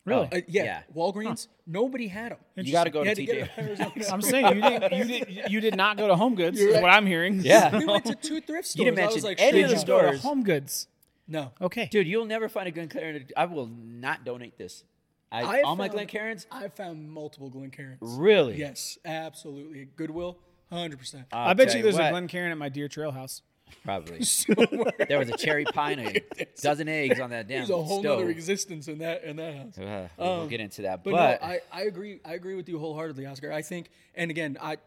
Really? 0.06 0.28
Uh, 0.32 0.42
yeah, 0.48 0.64
Yeah. 0.64 0.82
Walgreens. 0.96 1.48
Nobody 1.66 2.08
had 2.08 2.34
them. 2.34 2.40
You 2.56 2.72
got 2.74 2.84
to 2.86 2.90
go 2.90 3.04
to 3.04 3.10
had 3.10 3.18
TJ. 3.18 3.30
it 3.30 3.50
at 3.58 3.58
Arizona. 3.58 3.92
I'm 4.12 4.22
saying 4.22 4.48
you 4.56 4.62
didn't 4.62 4.92
you 4.98 5.04
did 5.06 5.52
you 5.52 5.62
did 5.62 5.76
not 5.78 5.98
go 5.98 6.08
to 6.08 6.16
Home 6.16 6.36
Goods. 6.36 6.60
Is 6.60 6.74
right. 6.74 6.84
what 6.84 6.92
I'm 6.92 7.06
hearing. 7.06 7.40
Yeah. 7.42 7.78
we 7.78 7.86
went 7.86 8.06
to 8.06 8.16
two 8.16 8.42
thrift 8.42 8.68
stores. 8.68 8.76
You 8.86 8.92
didn't 8.92 9.00
I 9.00 9.06
was 9.06 9.16
mention 9.24 9.30
like, 9.30 9.42
any 9.42 9.62
of 9.62 9.70
the 9.70 9.78
up. 9.78 9.86
Go 9.88 10.02
to 10.02 10.08
stores. 10.08 10.22
Home 10.24 10.44
Goods. 10.44 10.88
No. 11.28 11.52
Okay. 11.62 11.88
Dude, 11.90 12.08
you'll 12.08 12.26
never 12.26 12.50
find 12.50 12.68
a 12.68 12.72
Glencairn. 12.72 13.28
I 13.38 13.46
will 13.46 13.68
not 13.68 14.26
donate 14.26 14.58
this. 14.58 14.84
I, 15.32 15.60
I 15.60 15.62
all 15.62 15.76
my 15.76 15.88
found- 15.88 16.00
Glencairns. 16.10 16.46
I 16.52 16.68
found 16.68 17.10
multiple 17.10 17.50
Glencairns. 17.50 17.98
Really? 18.02 18.58
Yes, 18.58 19.00
absolutely. 19.04 19.88
Goodwill, 19.96 20.38
hundred 20.72 21.00
percent. 21.00 21.26
I'll 21.32 21.50
I 21.50 21.54
bet 21.54 21.74
you 21.74 21.82
there's 21.82 21.96
what, 21.96 22.08
a 22.08 22.12
Glencairn 22.12 22.52
at 22.52 22.58
my 22.58 22.70
Deer 22.70 22.88
Trail 22.88 23.12
house. 23.12 23.42
Probably. 23.84 24.20
there 25.08 25.20
was 25.20 25.30
a 25.30 25.38
cherry 25.38 25.66
pie 25.66 25.92
and 25.92 26.18
a 26.18 26.46
dozen 26.62 26.88
eggs 26.88 27.20
on 27.20 27.32
that 27.32 27.48
damn 27.48 27.60
There's 27.60 27.70
a 27.70 27.74
whole 27.84 28.00
stove. 28.02 28.20
nother 28.20 28.30
existence 28.30 28.88
in 28.88 29.00
that 29.00 29.24
in 29.24 29.36
that 29.36 29.56
house. 29.56 29.78
Uh, 29.78 30.08
we'll 30.18 30.48
get 30.48 30.62
into 30.62 30.84
that, 30.84 31.04
But, 31.04 31.12
but, 31.12 31.42
no, 31.42 31.48
I, 31.48 31.60
I 31.72 31.82
agree. 31.84 32.22
I 32.24 32.34
agree 32.34 32.56
with 32.56 32.70
you 32.70 32.80
wholeheartedly, 32.80 33.26
Oscar. 33.26 33.52
I 33.52 33.62
think, 33.62 33.90
and 34.16 34.32
again, 34.32 34.58
I 34.62 34.78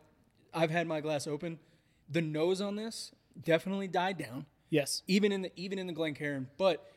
I've 0.55 0.71
had 0.71 0.87
my 0.87 1.01
glass 1.01 1.27
open. 1.27 1.59
The 2.09 2.23
nose 2.23 2.61
on 2.61 2.77
this 2.77 3.13
definitely 3.43 3.89
died 3.89 4.17
down, 4.17 4.47
Yes. 4.71 5.03
even 5.07 5.31
in 5.33 5.43
the 5.43 5.53
even 5.57 5.79
in 5.79 5.87
the 5.87 5.93
Glencairn. 5.93 6.49
But 6.57 6.91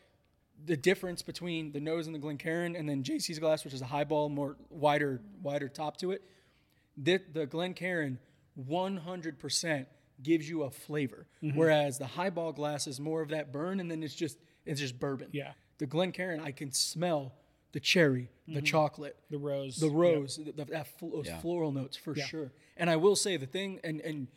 the 0.66 0.78
difference 0.78 1.22
between 1.22 1.72
the 1.74 1.80
nose 1.82 2.06
and 2.06 2.16
the 2.16 2.20
Glencairn, 2.20 2.76
and 2.76 2.88
then 2.88 3.04
JC's 3.04 3.40
glass, 3.40 3.66
which 3.66 3.74
is 3.74 3.82
a 3.82 3.86
highball, 3.86 4.30
more 4.30 4.56
wider 4.70 5.20
wider 5.42 5.68
top 5.68 5.98
to 5.98 6.12
it, 6.12 6.22
the 6.96 7.20
the 7.34 7.46
Glencairn, 7.46 8.20
100% 8.70 9.86
gives 10.22 10.50
you 10.50 10.64
a 10.64 10.70
flavor, 10.70 11.28
Mm-hmm. 11.44 11.58
whereas 11.58 11.98
the 11.98 12.08
highball 12.08 12.52
glass 12.52 12.88
is 12.88 13.00
more 13.00 13.22
of 13.22 13.30
that 13.30 13.52
burn, 13.52 13.80
and 13.80 13.90
then 13.90 14.04
it's 14.04 14.16
just 14.16 14.38
it's 14.66 14.80
just 14.80 15.00
bourbon. 15.00 15.30
Yeah. 15.32 15.54
The 15.80 15.86
Glencairn, 15.86 16.42
I 16.42 16.52
can 16.52 16.72
smell 16.72 17.34
the 17.72 17.80
cherry, 17.80 18.30
the 18.48 18.62
chocolate, 18.62 19.16
The 19.30 19.38
rose. 19.38 19.78
the 19.78 19.90
rose, 19.90 20.36
th- 20.38 20.56
th- 20.56 20.68
that 20.68 20.88
fl- 21.00 21.10
those 21.10 21.28
Yeah. 21.28 21.40
floral 21.40 21.72
notes 21.72 21.96
for 21.96 22.16
Yeah. 22.16 22.26
sure. 22.26 22.52
And 22.78 22.90
I 22.90 22.96
will 22.98 23.16
say 23.16 23.38
the 23.38 23.46
thing, 23.48 23.80
and 23.84 24.02
and 24.02 24.28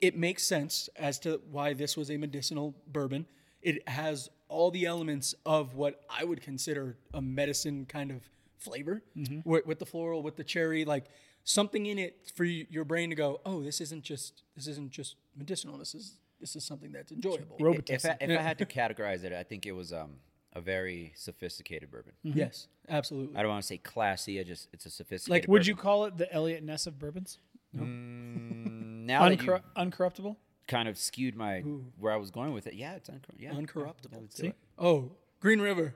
it 0.00 0.16
makes 0.16 0.42
sense 0.44 0.88
as 0.96 1.18
to 1.20 1.40
why 1.50 1.74
this 1.74 1.96
was 1.96 2.10
a 2.10 2.16
medicinal 2.16 2.74
bourbon. 2.88 3.26
It 3.62 3.88
has 3.88 4.28
all 4.48 4.70
the 4.72 4.84
elements 4.86 5.34
of 5.46 5.74
what 5.76 6.04
I 6.10 6.24
would 6.24 6.40
consider 6.42 6.96
a 7.14 7.22
medicine 7.22 7.86
kind 7.86 8.10
of 8.10 8.28
flavor, 8.58 9.02
Mm-hmm. 9.16 9.48
with, 9.48 9.64
with 9.66 9.78
the 9.78 9.86
floral, 9.86 10.22
with 10.22 10.36
the 10.36 10.44
cherry, 10.44 10.84
like 10.84 11.06
something 11.44 11.86
in 11.86 11.98
it 11.98 12.30
for 12.34 12.44
your 12.44 12.84
brain 12.84 13.10
to 13.10 13.16
go, 13.16 13.40
oh, 13.44 13.62
this 13.62 13.80
isn't 13.80 14.02
just 14.04 14.42
this 14.56 14.66
isn't 14.66 14.90
just 14.90 15.16
medicinal. 15.36 15.78
This 15.78 15.94
is 15.94 16.18
this 16.40 16.56
is 16.56 16.64
something 16.64 16.90
that's 16.92 17.12
enjoyable. 17.12 17.56
if 17.88 18.04
I, 18.04 18.16
if 18.20 18.38
I 18.38 18.42
had 18.42 18.58
to 18.58 18.66
categorize 18.66 19.22
it, 19.24 19.32
I 19.32 19.42
think 19.44 19.64
it 19.66 19.72
was 19.72 19.92
um, 19.92 20.14
a 20.54 20.60
very 20.60 21.12
sophisticated 21.16 21.90
bourbon. 21.90 22.12
Yes, 22.22 22.66
absolutely. 22.88 23.36
I 23.36 23.42
don't 23.42 23.50
want 23.50 23.62
to 23.62 23.66
say 23.66 23.78
classy. 23.78 24.40
I 24.40 24.42
just 24.42 24.68
it's 24.72 24.86
a 24.86 24.90
sophisticated. 24.90 25.44
Like, 25.44 25.50
Would 25.52 25.66
you 25.66 25.76
call 25.76 26.04
it 26.06 26.16
the 26.16 26.32
Eliot 26.32 26.62
Ness 26.64 26.86
of 26.86 26.98
bourbons? 26.98 27.38
Mm, 27.76 29.04
now 29.06 29.28
that 29.28 29.38
Uncor- 29.38 29.62
uncorruptible? 29.76 30.36
kind 30.68 30.88
of 30.88 30.96
skewed 30.96 31.36
my 31.36 31.60
where 31.98 32.12
I 32.12 32.16
was 32.16 32.30
going 32.30 32.52
with 32.52 32.66
it? 32.66 32.74
Yeah, 32.74 32.94
it's 32.94 33.08
uncor- 33.10 33.38
yeah, 33.38 33.52
Uncorruptible. 33.52 34.20
let's 34.20 34.34
do 34.36 34.46
it. 34.48 34.56
Oh, 34.78 35.12
Green 35.40 35.60
River. 35.60 35.94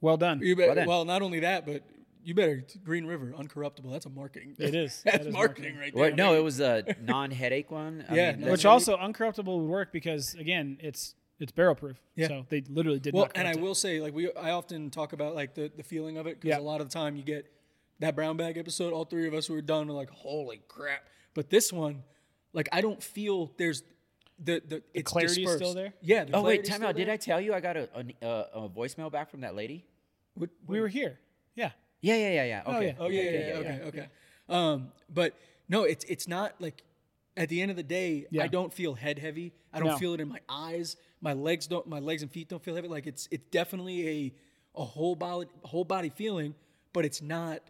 Well 0.00 0.16
done. 0.16 0.40
You 0.42 0.56
better, 0.56 0.74
Well 0.74 0.86
well, 0.86 1.04
not 1.04 1.22
only 1.22 1.40
that, 1.40 1.66
but 1.66 1.82
you 2.22 2.34
better 2.34 2.64
Green 2.84 3.06
River, 3.06 3.34
uncorruptible. 3.36 3.90
That's 3.90 4.06
a 4.06 4.10
marketing. 4.10 4.54
It 4.58 4.74
is. 4.74 5.02
That's 5.04 5.18
That 5.18 5.26
is 5.28 5.32
marketing, 5.32 5.74
marketing. 5.74 5.78
right 5.80 5.94
there. 5.94 6.02
Well, 6.26 6.32
no, 6.34 6.38
it 6.38 6.42
was 6.44 6.60
a 6.60 6.84
non-headache 7.02 7.70
one. 7.70 8.04
I 8.08 8.14
Yeah, 8.14 8.32
mean, 8.32 8.40
no, 8.46 8.52
Which 8.52 8.64
also 8.66 8.96
uncorruptible 8.96 9.46
would 9.60 9.68
work 9.68 9.92
because 9.92 10.34
again, 10.34 10.78
it's 10.80 11.14
it's 11.38 11.52
barrel 11.52 11.74
proof. 11.74 11.98
Yeah. 12.16 12.28
So 12.28 12.46
they 12.50 12.60
literally 12.68 13.00
did 13.00 13.14
Well, 13.14 13.24
not. 13.24 13.32
and 13.34 13.48
I 13.48 13.52
it. 13.52 13.60
will 13.60 13.74
say, 13.74 14.00
like 14.00 14.14
we, 14.14 14.30
I 14.34 14.50
often 14.50 14.90
talk 14.90 15.12
about 15.14 15.34
like 15.34 15.54
the, 15.54 15.70
the 15.74 15.82
feeling 15.82 16.18
of 16.18 16.26
it 16.26 16.40
because 16.40 16.56
Yeah. 16.56 16.62
a 16.62 16.66
lot 16.66 16.80
of 16.82 16.88
the 16.90 16.92
time 16.92 17.16
you 17.16 17.22
get 17.22 17.50
that 18.00 18.14
brown 18.14 18.36
bag 18.36 18.58
episode. 18.58 18.92
All 18.92 19.04
three 19.04 19.26
of 19.26 19.34
us 19.34 19.46
who 19.46 19.54
were 19.54 19.62
done 19.62 19.88
are 19.88 19.92
like, 19.94 20.10
holy 20.10 20.60
crap! 20.68 21.02
But 21.34 21.48
this 21.48 21.72
one, 21.72 22.02
like, 22.52 22.68
I 22.72 22.80
don't 22.82 23.02
feel 23.02 23.52
there's 23.56 23.82
the 24.42 24.62
the, 24.66 24.82
it's 24.94 25.10
clarity 25.10 25.44
is 25.44 25.52
still 25.54 25.72
there? 25.74 25.94
Yeah. 26.02 26.24
The 26.24 26.32
Oh 26.36 26.42
wait, 26.42 26.64
clarity's 26.64 26.68
time 26.68 26.76
still 26.78 26.88
out. 26.88 26.96
Did. 26.96 27.08
I 27.08 27.16
tell 27.16 27.40
you 27.40 27.54
I 27.54 27.60
got 27.60 27.76
a 27.78 27.88
a, 27.94 28.04
a, 28.22 28.26
uh, 28.28 28.46
a 28.64 28.68
voicemail 28.68 29.10
back 29.10 29.30
from 29.30 29.40
that 29.42 29.54
lady? 29.54 29.86
What- 30.34 30.50
we 30.66 30.80
were 30.80 30.88
here. 30.88 31.18
Yeah. 31.54 31.70
Yeah, 32.00 32.16
yeah, 32.16 32.30
yeah, 32.30 32.44
yeah. 32.44 32.62
Okay. 32.66 32.86
yeah. 32.86 32.92
Oh 32.98 33.08
yeah, 33.08 33.22
yeah, 33.22 33.30
yeah, 33.30 33.54
okay, 33.58 33.80
okay. 33.88 34.08
Um, 34.48 34.92
but 35.12 35.34
no, 35.68 35.84
it's 35.84 36.04
it's 36.06 36.26
not 36.26 36.54
like 36.60 36.82
at 37.36 37.48
the 37.48 37.60
end 37.62 37.70
of 37.70 37.76
the 37.76 37.82
day, 37.82 38.26
Yeah. 38.30 38.42
I 38.44 38.48
don't 38.48 38.72
feel 38.72 38.94
head 38.94 39.18
heavy. 39.18 39.52
I 39.72 39.78
don't 39.78 39.88
No. 39.90 39.96
feel 39.98 40.14
it 40.14 40.20
in 40.20 40.28
my 40.28 40.40
eyes. 40.48 40.96
My 41.20 41.32
legs 41.34 41.66
don't. 41.66 41.86
My 41.86 42.00
legs 42.00 42.22
and 42.22 42.30
feet 42.30 42.48
don't 42.48 42.62
feel 42.62 42.74
heavy. 42.74 42.88
Like 42.88 43.06
it's 43.06 43.28
it's 43.30 43.46
definitely 43.50 44.08
a 44.08 44.34
a 44.80 44.84
whole 44.84 45.14
body 45.14 45.48
whole 45.62 45.84
body 45.84 46.08
feeling, 46.08 46.54
but 46.92 47.04
it's 47.04 47.20
not 47.22 47.60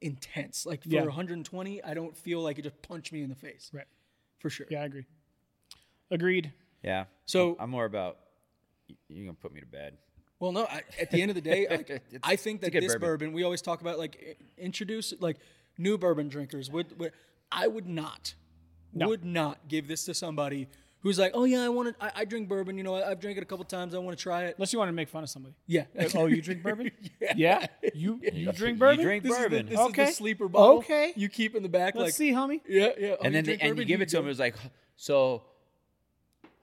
intense. 0.00 0.66
Like 0.66 0.82
for 0.82 0.88
Yeah. 0.90 1.02
120, 1.04 1.82
I 1.82 1.94
don't 1.94 2.16
feel 2.16 2.40
like 2.42 2.58
it 2.58 2.62
just 2.62 2.80
punched 2.82 3.12
me 3.12 3.22
in 3.22 3.30
the 3.30 3.34
face. 3.36 3.70
Right. 3.72 3.86
For 4.40 4.50
sure. 4.50 4.66
Yeah, 4.70 4.82
I 4.82 4.84
agree. 4.84 5.06
Agreed. 6.10 6.52
Yeah. 6.82 7.06
So- 7.24 7.52
I'm, 7.52 7.56
I'm 7.64 7.70
more 7.70 7.86
about 7.86 8.18
y- 8.88 8.96
you're 9.08 9.24
gonna 9.24 9.34
put 9.34 9.52
me 9.54 9.60
to 9.60 9.66
bed. 9.66 9.96
Well, 10.40 10.52
no. 10.52 10.64
I, 10.64 10.82
at 11.00 11.10
the 11.10 11.22
end 11.22 11.30
of 11.30 11.34
the 11.34 11.40
day, 11.40 11.66
like, 11.70 11.88
It's- 11.90 12.20
I 12.22 12.36
think 12.36 12.60
that 12.62 12.72
this 12.72 12.92
bourbon. 12.94 13.00
bourbon. 13.00 13.32
we 13.32 13.42
always 13.44 13.62
talk 13.62 13.80
about 13.80 13.98
like 13.98 14.38
introduce 14.58 15.14
like 15.20 15.38
new 15.78 15.96
bourbon 15.98 16.28
drinkers. 16.28 16.70
Would, 16.70 16.98
would 16.98 17.12
I 17.52 17.66
would 17.68 17.86
not 17.86 18.34
No. 18.92 19.08
would 19.08 19.24
not 19.24 19.68
give 19.68 19.88
this 19.88 20.04
to 20.06 20.14
somebody 20.14 20.68
who's 21.00 21.18
like, 21.18 21.32
oh 21.34 21.44
yeah, 21.44 21.62
I 21.64 21.68
want 21.68 21.96
to. 21.98 22.04
I, 22.04 22.20
I 22.20 22.24
drink 22.24 22.48
bourbon. 22.48 22.76
You 22.78 22.84
know, 22.84 22.94
I, 22.94 23.10
I've 23.10 23.20
drank 23.20 23.36
it 23.38 23.42
a 23.42 23.46
couple 23.46 23.64
times. 23.64 23.94
I 23.94 23.98
want 23.98 24.16
to 24.16 24.22
try 24.22 24.44
it. 24.44 24.56
Unless 24.56 24.72
you 24.72 24.78
want 24.78 24.88
to 24.88 24.92
make 24.92 25.08
fun 25.08 25.22
of 25.22 25.28
somebody. 25.30 25.54
Yeah. 25.66 25.84
Oh, 26.14 26.26
you 26.26 26.40
drink 26.42 26.62
bourbon? 26.64 26.90
Yeah. 27.36 27.66
You 27.94 28.20
you 28.22 28.50
drink 28.52 28.78
bourbon? 28.78 28.98
You 29.00 29.04
drink 29.04 29.22
This 29.22 29.32
is 29.32 29.38
the- 29.38 29.48
bourbon. 29.50 29.66
this 29.66 29.80
is 29.80 29.92
the 29.92 30.06
sleeper 30.12 30.48
bottle. 30.48 30.78
Okay. 30.78 31.12
You 31.16 31.28
keep 31.28 31.54
in 31.54 31.62
the 31.62 31.68
back 31.68 31.94
Let's 31.94 32.06
like. 32.08 32.14
see, 32.14 32.32
homie. 32.32 32.60
Yeah, 32.68 32.90
yeah. 32.98 33.08
Oh, 33.20 33.24
and 33.24 33.34
then 33.34 33.44
drink 33.44 33.60
they, 33.60 33.68
and 33.68 33.78
you 33.78 33.84
give 33.84 34.00
it 34.00 34.08
to 34.10 34.18
him. 34.18 34.24
It 34.24 34.28
was 34.28 34.38
like, 34.40 34.56
so 34.96 35.42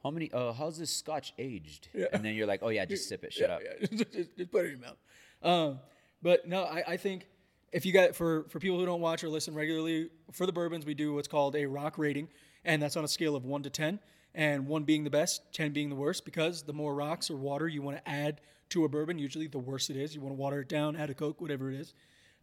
how 0.03 0.11
many? 0.11 0.31
Uh, 0.31 0.53
how's 0.53 0.77
this 0.77 0.89
Scotch 0.89 1.33
aged? 1.37 1.87
And 2.13 2.23
then 2.25 2.35
you're 2.35 2.47
like, 2.47 2.61
oh 2.63 2.69
yeah, 2.69 2.85
just 2.85 3.07
sip 3.09 3.23
it. 3.23 3.33
Shut 3.33 3.49
yeah, 3.49 3.55
up. 3.55 3.61
Yeah. 3.63 3.87
just, 3.97 4.11
just- 4.13 4.37
just 4.37 4.51
put 4.51 4.65
it 4.65 4.73
in 4.73 4.79
your 4.79 4.87
mouth. 4.87 4.97
Um, 5.43 5.79
but 6.21 6.47
no, 6.47 6.63
I, 6.63 6.83
I 6.87 6.97
think 6.97 7.27
if 7.71 7.85
you 7.85 7.93
got 7.93 8.15
for 8.15 8.45
for 8.49 8.59
people 8.59 8.79
who 8.79 8.85
don't 8.85 9.01
watch 9.01 9.23
or 9.23 9.29
listen 9.29 9.53
regularly 9.55 10.09
for 10.31 10.45
the 10.45 10.51
bourbons, 10.53 10.85
we 10.85 10.93
do 10.93 11.13
what's 11.13 11.27
called 11.27 11.55
a 11.55 11.65
rock 11.65 11.97
rating, 11.97 12.27
and 12.65 12.81
that's 12.81 12.95
on 12.97 13.03
a 13.03 13.07
scale 13.07 13.35
of 13.35 13.45
one 13.45 13.63
to 13.63 13.69
ten, 13.69 13.99
and 14.35 14.67
one 14.67 14.83
being 14.83 15.03
the 15.03 15.09
best, 15.09 15.41
ten 15.53 15.71
being 15.71 15.89
the 15.89 15.95
worst, 15.95 16.25
because 16.25 16.63
the 16.63 16.73
more 16.73 16.93
rocks 16.93 17.29
or 17.29 17.37
water 17.37 17.67
you 17.67 17.81
want 17.81 17.97
to 17.97 18.09
add 18.09 18.41
to 18.69 18.85
a 18.85 18.89
bourbon, 18.89 19.17
usually 19.19 19.47
the 19.47 19.59
worse 19.59 19.89
it 19.89 19.97
is. 19.97 20.13
You 20.15 20.21
want 20.21 20.31
to 20.35 20.39
water 20.39 20.61
it 20.61 20.69
down, 20.69 20.95
add 20.95 21.09
a 21.09 21.13
Coke, 21.13 21.41
whatever 21.41 21.71
it 21.71 21.79
is. 21.79 21.93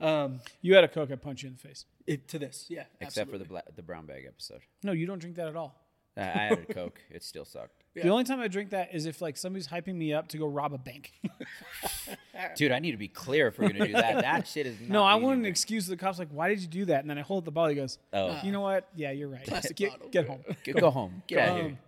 Um, 0.01 0.41
You 0.61 0.75
had 0.75 0.85
a 0.85 0.89
Coke, 0.89 1.11
I'd 1.11 1.23
punch 1.23 1.43
you 1.43 1.49
in 1.49 1.55
the 1.55 1.61
face. 1.61 1.87
it, 2.07 2.29
to 2.29 2.39
this, 2.39 2.67
yeah, 2.69 2.85
Except 3.01 3.31
for 3.31 3.39
the 3.39 3.45
bla- 3.45 3.63
the 3.75 3.83
brown 3.83 4.07
bag 4.07 4.25
episode. 4.29 4.61
No, 4.83 4.93
you 4.93 5.07
don't 5.07 5.19
drink 5.19 5.37
that 5.37 5.49
at 5.49 5.57
all. 5.57 5.75
I, 6.19 6.23
I 6.23 6.25
added 6.25 6.67
a 6.69 6.75
Coke. 6.75 7.01
It 7.11 7.23
still 7.23 7.45
sucked. 7.45 7.85
The 7.95 8.09
only 8.11 8.25
time 8.25 8.41
I 8.41 8.49
drink 8.49 8.71
that 8.71 8.95
is 8.95 9.07
if 9.07 9.21
like 9.23 9.37
somebody's 9.37 9.67
hyping 9.69 9.95
me 9.95 10.13
up 10.13 10.29
to 10.29 10.39
go 10.39 10.47
rob 10.47 10.73
a 10.73 10.79
bank. 10.79 11.13
Dude, 12.57 12.71
I 12.73 12.79
need 12.79 12.93
to 12.93 12.97
be 12.97 13.09
clear 13.09 13.49
if 13.49 13.59
we're 13.59 13.69
gonna 13.69 13.87
do 13.87 13.93
that. 13.95 14.23
That 14.23 14.47
shit 14.47 14.67
is 14.67 14.79
not 14.81 14.89
no, 14.89 15.05
I 15.05 15.17
me 15.19 15.23
want 15.25 15.33
an 15.35 15.41
anymore. 15.41 15.51
excuse 15.51 15.85
to 15.85 15.91
the 15.91 15.97
cops 15.97 16.19
like, 16.19 16.29
why 16.31 16.49
did 16.49 16.61
you 16.61 16.69
do 16.69 16.85
that? 16.87 17.01
And 17.01 17.11
then 17.11 17.19
I 17.19 17.23
hold 17.23 17.45
the 17.45 17.51
bottle. 17.51 17.71
He 17.71 17.75
goes, 17.77 17.99
Oh. 18.13 18.39
you 18.45 18.53
know 18.53 18.61
what? 18.61 18.89
Yeah, 18.95 19.11
you're 19.11 19.29
right. 19.29 19.45
Plastic 19.45 19.77
get, 19.77 19.91
bottle. 19.93 20.09
get 20.11 20.27
home. 20.29 20.45
Go- 20.65 20.73
Go 20.75 20.91
home. 20.91 21.23
Get 21.27 21.39
out 21.41 21.49
of 21.49 21.57
here. 21.57 21.65
Um, 21.73 21.79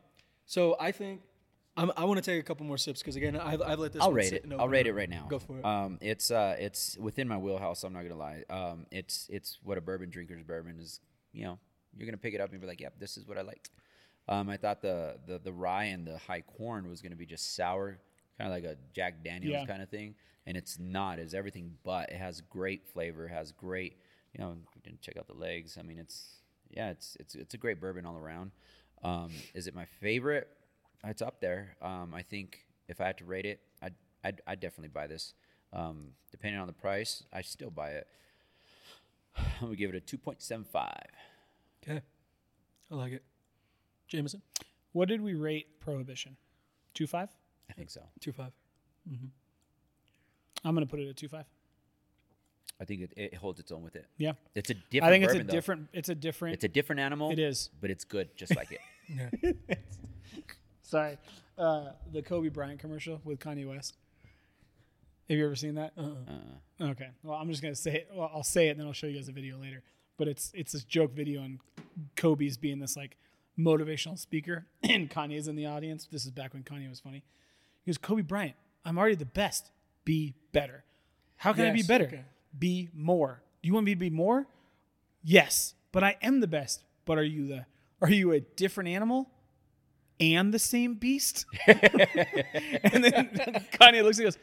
So 0.47 0.77
I 0.81 0.90
think 0.93 1.20
I'm, 1.77 1.93
I 1.97 2.05
want 2.05 2.19
to 2.19 2.23
take 2.28 2.40
a 2.40 2.43
couple 2.43 2.66
more 2.66 2.77
sips 2.78 3.01
because 3.01 3.15
again, 3.16 3.36
I've, 3.36 3.62
I've 3.62 3.78
let 3.78 3.93
this. 3.93 4.02
I'll 4.02 4.09
one 4.09 4.16
rate 4.16 4.24
sit 4.31 4.35
it. 4.39 4.44
and 4.44 4.52
I'll 4.55 4.61
open 4.62 4.73
rate 4.73 4.81
up. 4.86 4.90
it 4.90 4.93
right 4.94 5.09
now. 5.11 5.27
Go 5.31 5.39
for 5.39 5.59
it. 5.59 5.65
Um, 5.65 5.98
it's 6.01 6.31
uh, 6.32 6.57
it's 6.59 6.98
within 6.98 7.28
my 7.28 7.36
wheelhouse. 7.36 7.85
I'm 7.85 7.93
not 7.93 8.02
gonna 8.02 8.16
lie. 8.16 8.43
Um, 8.51 8.86
it's 8.90 9.28
it's 9.31 9.59
what 9.62 9.78
a 9.78 9.81
bourbon 9.81 10.11
drinker's 10.11 10.43
bourbon 10.43 10.78
is. 10.81 11.01
You 11.32 11.44
know, 11.44 11.59
you're 11.97 12.07
gonna 12.07 12.16
pick 12.19 12.35
it 12.35 12.40
up 12.40 12.51
and 12.51 12.61
be 12.61 12.66
like, 12.66 12.81
"Yep, 12.81 12.94
this 12.98 13.16
is 13.16 13.27
what 13.28 13.39
I 13.39 13.43
like." 13.43 13.70
Um, 14.29 14.49
I 14.49 14.57
thought 14.57 14.81
the 14.83 15.19
the 15.27 15.39
the 15.39 15.53
rye 15.53 15.85
and 15.85 16.07
the 16.07 16.19
high 16.19 16.43
corn 16.43 16.89
was 16.89 17.03
gonna 17.03 17.17
be 17.17 17.27
just 17.27 17.55
sour, 17.57 17.99
kind 18.39 18.51
of 18.51 18.55
like 18.55 18.65
a 18.65 18.77
Jack 18.93 19.25
Daniels 19.25 19.53
Yeah. 19.61 19.67
kind 19.67 19.83
of 19.83 19.89
thing, 19.89 20.15
and 20.47 20.57
it's 20.57 20.79
not. 20.79 21.19
It's 21.19 21.35
everything 21.35 21.77
but. 21.85 22.11
It 22.11 22.17
has 22.19 22.41
great 22.41 22.87
flavor. 22.87 23.27
Has 23.29 23.53
great 23.53 23.97
you 24.33 24.41
know, 24.45 24.57
we 24.77 24.81
didn't 24.83 25.01
check 25.01 25.17
out 25.17 25.27
the 25.27 25.35
legs. 25.35 25.77
I 25.77 25.83
mean, 25.83 25.99
it's 25.99 26.37
yeah, 26.71 26.91
it's 26.91 27.17
it's 27.19 27.35
it's 27.35 27.55
a 27.55 27.59
great 27.59 27.81
bourbon 27.81 28.07
all 28.07 28.17
around. 28.17 28.53
Um, 29.03 29.31
is 29.55 29.67
it 29.67 29.75
my 29.75 29.87
favorite? 29.87 30.49
It's 31.03 31.23
up 31.23 31.41
there. 31.41 31.75
Um, 31.83 32.13
I 32.15 32.23
think 32.23 32.65
if 32.87 33.01
I 33.01 33.07
had 33.07 33.19
to 33.19 33.25
rate 33.25 33.47
it, 33.47 33.61
I'd 33.83 33.95
I'd, 34.23 34.41
I'd 34.47 34.61
definitely 34.61 34.91
buy 34.91 35.09
this. 35.09 35.35
Um, 35.73 36.13
depending 36.31 36.61
on 36.61 36.69
the 36.69 36.73
price, 36.73 37.25
I 37.33 37.41
still 37.43 37.71
buy 37.71 37.91
it. 37.93 38.07
I'm 39.37 39.45
gonna 39.63 39.77
give 39.77 39.91
it 39.91 39.97
a 39.97 40.01
two 40.01 40.19
point 40.19 40.41
seven 40.43 40.65
five. 40.65 41.07
Okay. 41.83 42.01
I 42.91 42.95
like 42.95 43.13
it. 43.15 43.25
Jameson, 44.11 44.43
What 44.93 45.09
did 45.09 45.20
we 45.23 45.35
rate 45.35 45.81
Prohibition? 45.81 46.37
Two 46.95 47.07
five. 47.07 47.28
I 47.70 47.73
think 47.73 47.91
so. 47.91 48.03
two 48.20 48.32
five. 48.32 48.53
I'm 50.65 50.74
gonna 50.74 50.87
put 50.87 51.01
it 51.01 51.09
at 51.09 51.16
two 51.16 51.28
five. 51.28 51.47
I 52.81 52.85
think 52.85 53.03
it, 53.03 53.12
it 53.16 53.35
holds 53.35 53.61
its 53.61 53.70
own 53.73 53.82
with 53.82 53.95
it. 53.95 54.07
Yeah, 54.16 54.32
It's 54.55 54.70
a 54.70 54.74
different. 54.74 55.05
I 55.05 55.11
think 55.11 55.24
it's 55.24 55.35
a 55.35 55.39
though. 55.39 55.45
different. 55.53 55.89
It's 55.93 56.09
a 56.09 56.15
different. 56.15 56.55
It's 56.55 56.65
a 56.65 56.69
different 56.69 57.01
animal. 57.01 57.31
It 57.31 57.39
is. 57.39 57.70
but 57.81 57.91
it's 57.91 58.05
good, 58.05 58.37
just 58.37 58.55
like 58.57 58.73
it. 58.73 58.81
Yeah. 59.43 59.53
Sorry, 60.82 61.19
uh, 61.59 61.91
the 62.12 62.23
Kobe 62.23 62.49
Bryant 62.49 62.78
commercial 62.78 63.20
with 63.24 63.41
Kanye 63.41 63.69
West. 63.69 63.97
Have 65.28 65.37
you 65.37 65.45
ever 65.45 65.57
seen 65.57 65.74
that? 65.77 65.93
Uh, 65.99 66.11
Okay. 66.81 67.09
Well, 67.24 67.37
I'm 67.37 67.49
just 67.51 67.61
gonna 67.61 67.74
say 67.74 67.93
it. 67.97 68.11
Well, 68.15 68.31
I'll 68.32 68.43
say 68.45 68.69
it, 68.69 68.70
and 68.73 68.81
then 68.81 68.87
I'll 68.87 68.93
show 68.93 69.07
you 69.09 69.16
guys 69.16 69.28
a 69.28 69.32
video 69.32 69.59
later. 69.59 69.82
But 70.16 70.28
it's 70.28 70.53
it's 70.55 70.73
this 70.73 70.85
joke 70.85 71.12
video 71.12 71.43
on 71.43 71.59
Kobe's 72.16 72.57
being 72.57 72.78
this 72.78 72.97
like 72.97 73.16
motivational 73.61 74.19
speaker, 74.19 74.66
and 74.82 75.11
Kanye's 75.11 75.49
in 75.49 75.57
the 75.57 75.66
audience. 75.66 76.09
This 76.11 76.24
is 76.24 76.31
back 76.31 76.53
when 76.55 76.62
Kanye 76.62 76.89
was 76.89 77.01
funny. 77.01 77.23
He 77.82 77.91
goes, 77.91 77.99
"Kobe 77.99 78.23
Bryant, 78.23 78.57
I'm 78.85 78.99
already 78.99 79.15
the 79.16 79.24
best. 79.27 79.70
Be 80.05 80.35
better. 80.53 80.85
How 81.37 81.53
can 81.53 81.66
I 81.66 81.70
be 81.70 81.82
better? 81.82 82.05
okay. 82.07 82.24
Be 82.59 82.89
more. 82.95 83.43
Do 83.62 83.66
you 83.69 83.74
want 83.74 83.87
me 83.87 83.95
to 83.95 83.99
be 84.01 84.11
more? 84.11 84.47
Yes, 85.23 85.74
but 85.93 86.03
I 86.03 86.16
am 86.23 86.41
the 86.41 86.47
best. 86.47 86.85
But 87.05 87.19
are 87.19 87.24
you 87.24 87.47
the? 87.47 87.66
Are 88.01 88.11
you 88.11 88.32
a 88.32 88.41
different 88.41 88.89
animal?" 88.89 89.28
And 90.19 90.53
the 90.53 90.59
same 90.59 90.95
beast, 90.97 91.47
and 91.66 91.78
then 93.03 93.31
Kanye 93.73 94.03
looks 94.03 94.19
and 94.19 94.27
goes, 94.27 94.37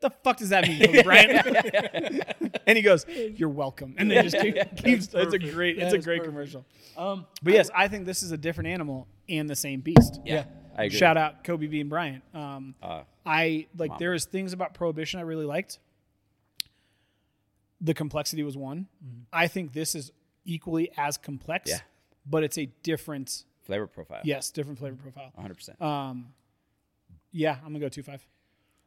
"The 0.00 0.10
fuck 0.10 0.38
does 0.38 0.48
that 0.50 0.66
mean, 0.66 0.80
Kobe 0.86 1.02
Bryant?" 1.02 2.60
and 2.66 2.76
he 2.76 2.82
goes, 2.82 3.06
"You're 3.08 3.48
welcome." 3.48 3.94
And 3.98 4.10
then 4.10 4.24
just 4.28 4.38
keep, 4.40 4.54
keeps. 4.76 5.08
It's 5.12 5.34
a 5.34 5.38
great. 5.38 5.76
That 5.78 5.86
It's 5.86 5.94
a 5.94 5.98
great 5.98 6.18
perfect. 6.24 6.24
commercial. 6.34 6.64
Um, 6.96 7.26
But 7.42 7.54
yes, 7.54 7.70
I 7.74 7.88
think 7.88 8.06
this 8.06 8.22
is 8.22 8.32
a 8.32 8.36
different 8.38 8.68
animal 8.68 9.06
and 9.28 9.48
the 9.48 9.56
same 9.56 9.80
beast. 9.80 10.20
yeah, 10.24 10.44
I 10.76 10.84
agree. 10.84 10.98
Shout 10.98 11.16
out 11.16 11.44
Kobe 11.44 11.66
Bean 11.66 11.88
Bryant. 11.88 12.22
Um, 12.34 12.74
Uh, 12.82 13.02
I 13.26 13.66
like 13.76 13.88
Mama. 13.90 13.98
there 13.98 14.14
is 14.14 14.24
things 14.24 14.52
about 14.52 14.74
Prohibition 14.74 15.20
I 15.20 15.22
really 15.24 15.44
liked. 15.46 15.78
The 17.80 17.94
complexity 17.94 18.42
was 18.42 18.56
one. 18.56 18.88
I 19.32 19.46
think 19.48 19.72
this 19.72 19.94
is 19.94 20.12
equally 20.44 20.90
as 20.98 21.16
complex, 21.16 21.70
Yeah. 21.70 21.78
but 22.26 22.42
it's 22.44 22.58
a 22.58 22.66
different. 22.82 23.44
flavor 23.62 23.86
profile. 23.86 24.20
Yes, 24.24 24.50
different 24.50 24.78
flavor 24.78 24.96
profile. 24.96 25.30
100. 25.34 25.54
percent 25.54 25.80
Um, 25.80 26.34
yeah, 27.30 27.54
I'm 27.56 27.68
gonna 27.68 27.78
go 27.78 27.88
two 27.88 28.02
five, 28.02 28.26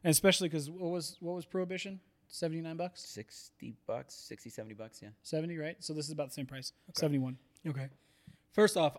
and 0.04 0.12
especially 0.12 0.50
because 0.50 0.70
what 0.70 0.92
was 0.92 1.18
what 1.20 1.36
was 1.36 1.46
Prohibition? 1.46 2.00
Seventy 2.28 2.62
nine 2.62 2.78
bucks, 2.78 3.02
60 3.02 3.76
bucks, 3.86 4.16
60, 4.16 4.50
70 4.50 4.74
bucks. 4.74 5.00
Yeah. 5.04 5.10
seventy, 5.22 5.58
right? 5.58 5.76
So 5.80 5.94
this 5.94 6.06
is 6.06 6.12
about 6.12 6.30
the 6.30 6.34
same 6.34 6.46
price, 6.48 6.74
seventy 6.96 7.20
one. 7.20 7.38
okay. 7.68 7.90
First 8.54 8.76
off, 8.78 8.98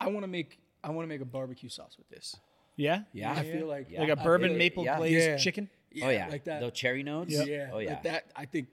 I 0.00 0.08
want 0.08 0.22
to 0.24 0.28
make 0.28 0.60
I 0.84 0.90
want 0.90 1.04
to 1.04 1.08
make 1.08 1.20
a 1.20 1.24
barbecue 1.24 1.68
sauce 1.68 1.96
with 1.98 2.08
this. 2.08 2.36
Yeah, 2.76 3.00
Yeah. 3.12 3.32
I 3.32 3.42
feel 3.42 3.66
like 3.66 3.88
Yeah. 3.90 4.00
like 4.00 4.10
a 4.10 4.16
bourbon 4.16 4.50
feel- 4.50 4.58
maple 4.58 4.84
yeah. 4.84 4.96
glazed 4.98 5.26
Yeah. 5.26 5.36
chicken. 5.38 5.68
oh 6.02 6.08
yeah. 6.10 6.28
like 6.28 6.44
that. 6.44 6.60
The 6.60 6.70
cherry 6.70 7.02
notes. 7.02 7.32
Yeah. 7.32 7.70
Oh 7.72 7.78
yeah. 7.78 7.90
Like 7.94 8.02
that. 8.04 8.30
I 8.36 8.44
think. 8.44 8.68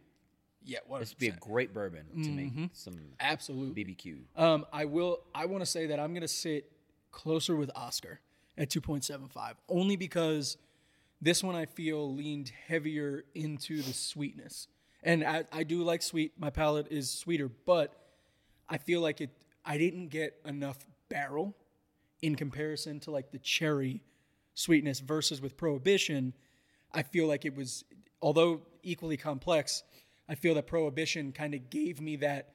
Yeah. 0.63 0.79
What 0.85 0.97
a. 0.97 0.99
This 1.01 1.11
would 1.11 1.17
be 1.19 1.27
a 1.29 1.31
great 1.37 1.73
bourbon 1.73 2.05
to 2.23 2.29
make 2.29 2.69
some 2.73 2.99
absolute 3.19 3.73
BBQ. 3.75 4.19
Um, 4.35 4.65
I 4.71 4.85
will. 4.85 5.21
I 5.33 5.45
want 5.47 5.61
to 5.61 5.65
say 5.65 5.87
that 5.87 5.99
I'm 5.99 6.11
going 6.11 6.21
to 6.21 6.27
sit 6.27 6.71
closer 7.11 7.55
with 7.55 7.71
Oscar 7.75 8.19
at 8.57 8.69
2.75, 8.69 9.55
only 9.69 9.95
because 9.95 10.57
this 11.21 11.43
one 11.43 11.55
I 11.55 11.65
feel 11.65 12.13
leaned 12.13 12.51
heavier 12.67 13.25
into 13.33 13.81
the 13.81 13.93
sweetness, 13.93 14.67
and 15.03 15.23
I, 15.23 15.45
I 15.51 15.63
do 15.63 15.83
like 15.83 16.01
sweet. 16.01 16.33
My 16.37 16.49
palate 16.49 16.87
is 16.91 17.09
sweeter, 17.09 17.49
but 17.65 17.93
I 18.69 18.77
feel 18.77 19.01
like 19.01 19.21
it. 19.21 19.29
I 19.63 19.77
didn't 19.77 20.09
get 20.09 20.35
enough 20.45 20.85
barrel 21.09 21.55
in 22.21 22.35
comparison 22.35 22.99
to 23.01 23.11
like 23.11 23.31
the 23.31 23.39
cherry 23.39 24.01
sweetness 24.53 24.99
versus 24.99 25.41
with 25.41 25.57
Prohibition. 25.57 26.33
I 26.93 27.03
feel 27.03 27.27
like 27.27 27.45
it 27.45 27.55
was, 27.55 27.83
although 28.21 28.61
equally 28.83 29.17
complex, 29.17 29.83
I 30.27 30.35
feel 30.35 30.55
that 30.55 30.67
Prohibition 30.67 31.31
kind 31.31 31.53
of 31.53 31.69
gave 31.69 32.01
me 32.01 32.15
that 32.17 32.53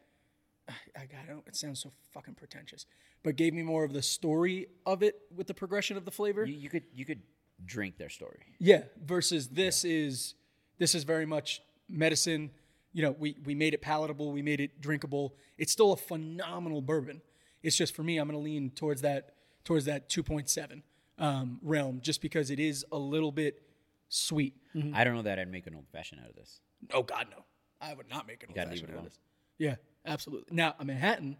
I, 0.97 1.03
I 1.03 1.27
don't. 1.27 1.47
It 1.47 1.57
sounds 1.57 1.81
so 1.81 1.91
fucking 2.12 2.35
pretentious, 2.35 2.87
but 3.23 3.37
gave 3.37 3.55
me 3.55 3.62
more 3.62 3.85
of 3.85 3.93
the 3.93 4.03
story 4.03 4.66
of 4.87 5.03
it 5.03 5.16
with 5.35 5.47
the 5.47 5.55
progression 5.55 5.97
of 5.97 6.05
the 6.05 6.11
flavor. 6.11 6.45
You, 6.45 6.55
you 6.55 6.70
could 6.70 6.85
you 6.95 7.05
could 7.05 7.23
drink 7.65 7.99
their 7.99 8.09
story. 8.09 8.41
Yeah. 8.59 8.82
Versus 9.05 9.49
this 9.49 9.85
is 9.85 10.35
this 10.78 10.95
is 10.95 11.05
very 11.05 11.27
much 11.27 11.62
medicine. 11.89 12.51
You 12.93 13.03
know, 13.03 13.16
we 13.19 13.37
we 13.45 13.55
made 13.55 13.74
it 13.74 13.82
palatable. 13.82 14.32
We 14.32 14.43
made 14.43 14.61
it 14.61 14.81
drinkable. 14.81 15.35
It's 15.59 15.73
still 15.73 15.93
a 15.93 15.97
phenomenal 15.97 16.82
bourbon. 16.82 17.23
It's 17.62 17.77
just 17.77 17.95
for 17.95 18.03
me, 18.03 18.19
I'm 18.19 18.31
to 18.31 18.39
lean 18.39 18.70
towards 18.70 19.03
that 19.03 19.35
towards 19.65 19.85
that 19.85 20.09
2.7 20.09 20.82
um, 21.19 21.59
realm, 21.62 22.01
just 22.03 22.23
because 22.23 22.51
it 22.51 22.59
is 22.59 22.85
a 22.91 22.97
little 22.99 23.31
bit 23.31 23.62
sweet. 24.09 24.55
I 24.95 25.05
don't 25.05 25.15
know 25.15 25.23
that 25.23 25.39
I'd 25.39 25.51
make 25.51 25.66
an 25.66 25.74
old 25.74 25.87
fashioned 25.93 26.20
out 26.23 26.31
of 26.31 26.37
this. 26.37 26.61
Oh 26.93 27.03
God, 27.03 27.27
no! 27.31 27.45
I 27.81 27.93
would 27.93 28.09
not 28.09 28.27
make 28.27 28.43
an 28.43 28.51
old 28.51 28.57
fashioned 28.69 28.91
out 28.91 28.99
of 28.99 29.05
this. 29.05 29.19
Yeah, 29.59 29.74
absolutely. 30.07 30.57
Now 30.57 30.74
a 30.78 30.85
Manhattan, 30.85 31.37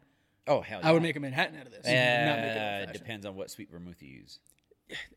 Oh 0.47 0.61
hell 0.61 0.81
yeah. 0.83 0.89
I 0.89 0.93
would 0.93 1.03
make 1.03 1.17
a 1.17 1.21
Manhattan 1.21 1.57
out 1.59 1.67
of 1.67 1.73
this. 1.73 1.85
not 1.85 1.93
make 1.93 1.95
an 1.95 2.89
Uh, 2.89 2.93
depends 2.93 3.25
on 3.27 3.37
what 3.37 3.51
sweet 3.51 3.71
vermouth 3.71 4.03
you 4.03 4.09
use. 4.09 4.41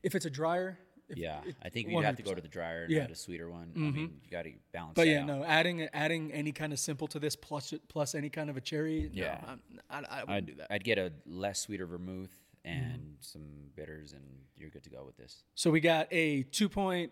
if 0.03 0.15
it's 0.15 0.25
a 0.25 0.29
dryer. 0.29 0.77
If, 1.13 1.17
Yeah, 1.19 1.39
I 1.63 1.69
think 1.69 1.89
you'd 1.89 2.03
have 2.03 2.17
to 2.17 2.23
go 2.23 2.33
to 2.35 2.41
the 2.41 2.47
dryer 2.47 2.83
and 2.83 2.91
Yeah. 2.91 2.99
Mm-hmm. 2.99 3.05
add 3.05 3.11
a 3.11 3.15
sweeter 3.15 3.49
one. 3.49 3.71
I 3.75 3.79
mean, 3.79 4.19
you 4.23 4.29
got 4.29 4.43
to 4.43 4.51
balance. 4.71 4.93
But 4.95 5.07
yeah, 5.07 5.21
out. 5.21 5.27
no, 5.27 5.43
adding 5.43 5.87
adding 5.93 6.31
any 6.31 6.51
kind 6.51 6.73
of 6.73 6.79
simple 6.79 7.07
to 7.07 7.19
this 7.19 7.35
plus 7.35 7.73
plus 7.87 8.13
any 8.15 8.29
kind 8.29 8.49
of 8.49 8.57
a 8.57 8.61
cherry. 8.61 9.09
no, 9.13 9.23
Yeah. 9.23 9.39
I'm, 9.47 9.61
I, 9.89 9.97
I 9.97 10.19
wouldn't 10.21 10.29
I'd, 10.29 10.45
do 10.45 10.53
that. 10.55 10.67
I'd 10.71 10.83
get 10.83 10.97
a 10.97 11.11
less 11.25 11.61
sweeter 11.61 11.85
vermouth 11.85 12.31
and 12.65 12.83
Mm-hmm. 13.01 13.11
some 13.19 13.41
bitters, 13.75 14.13
and 14.13 14.23
you're 14.57 14.69
good 14.69 14.83
to 14.83 14.89
go 14.89 15.03
with 15.05 15.17
this. 15.17 15.43
so 15.55 15.69
we 15.71 15.79
got 15.81 16.07
a 16.11 16.43
2.2.7, 16.45 17.09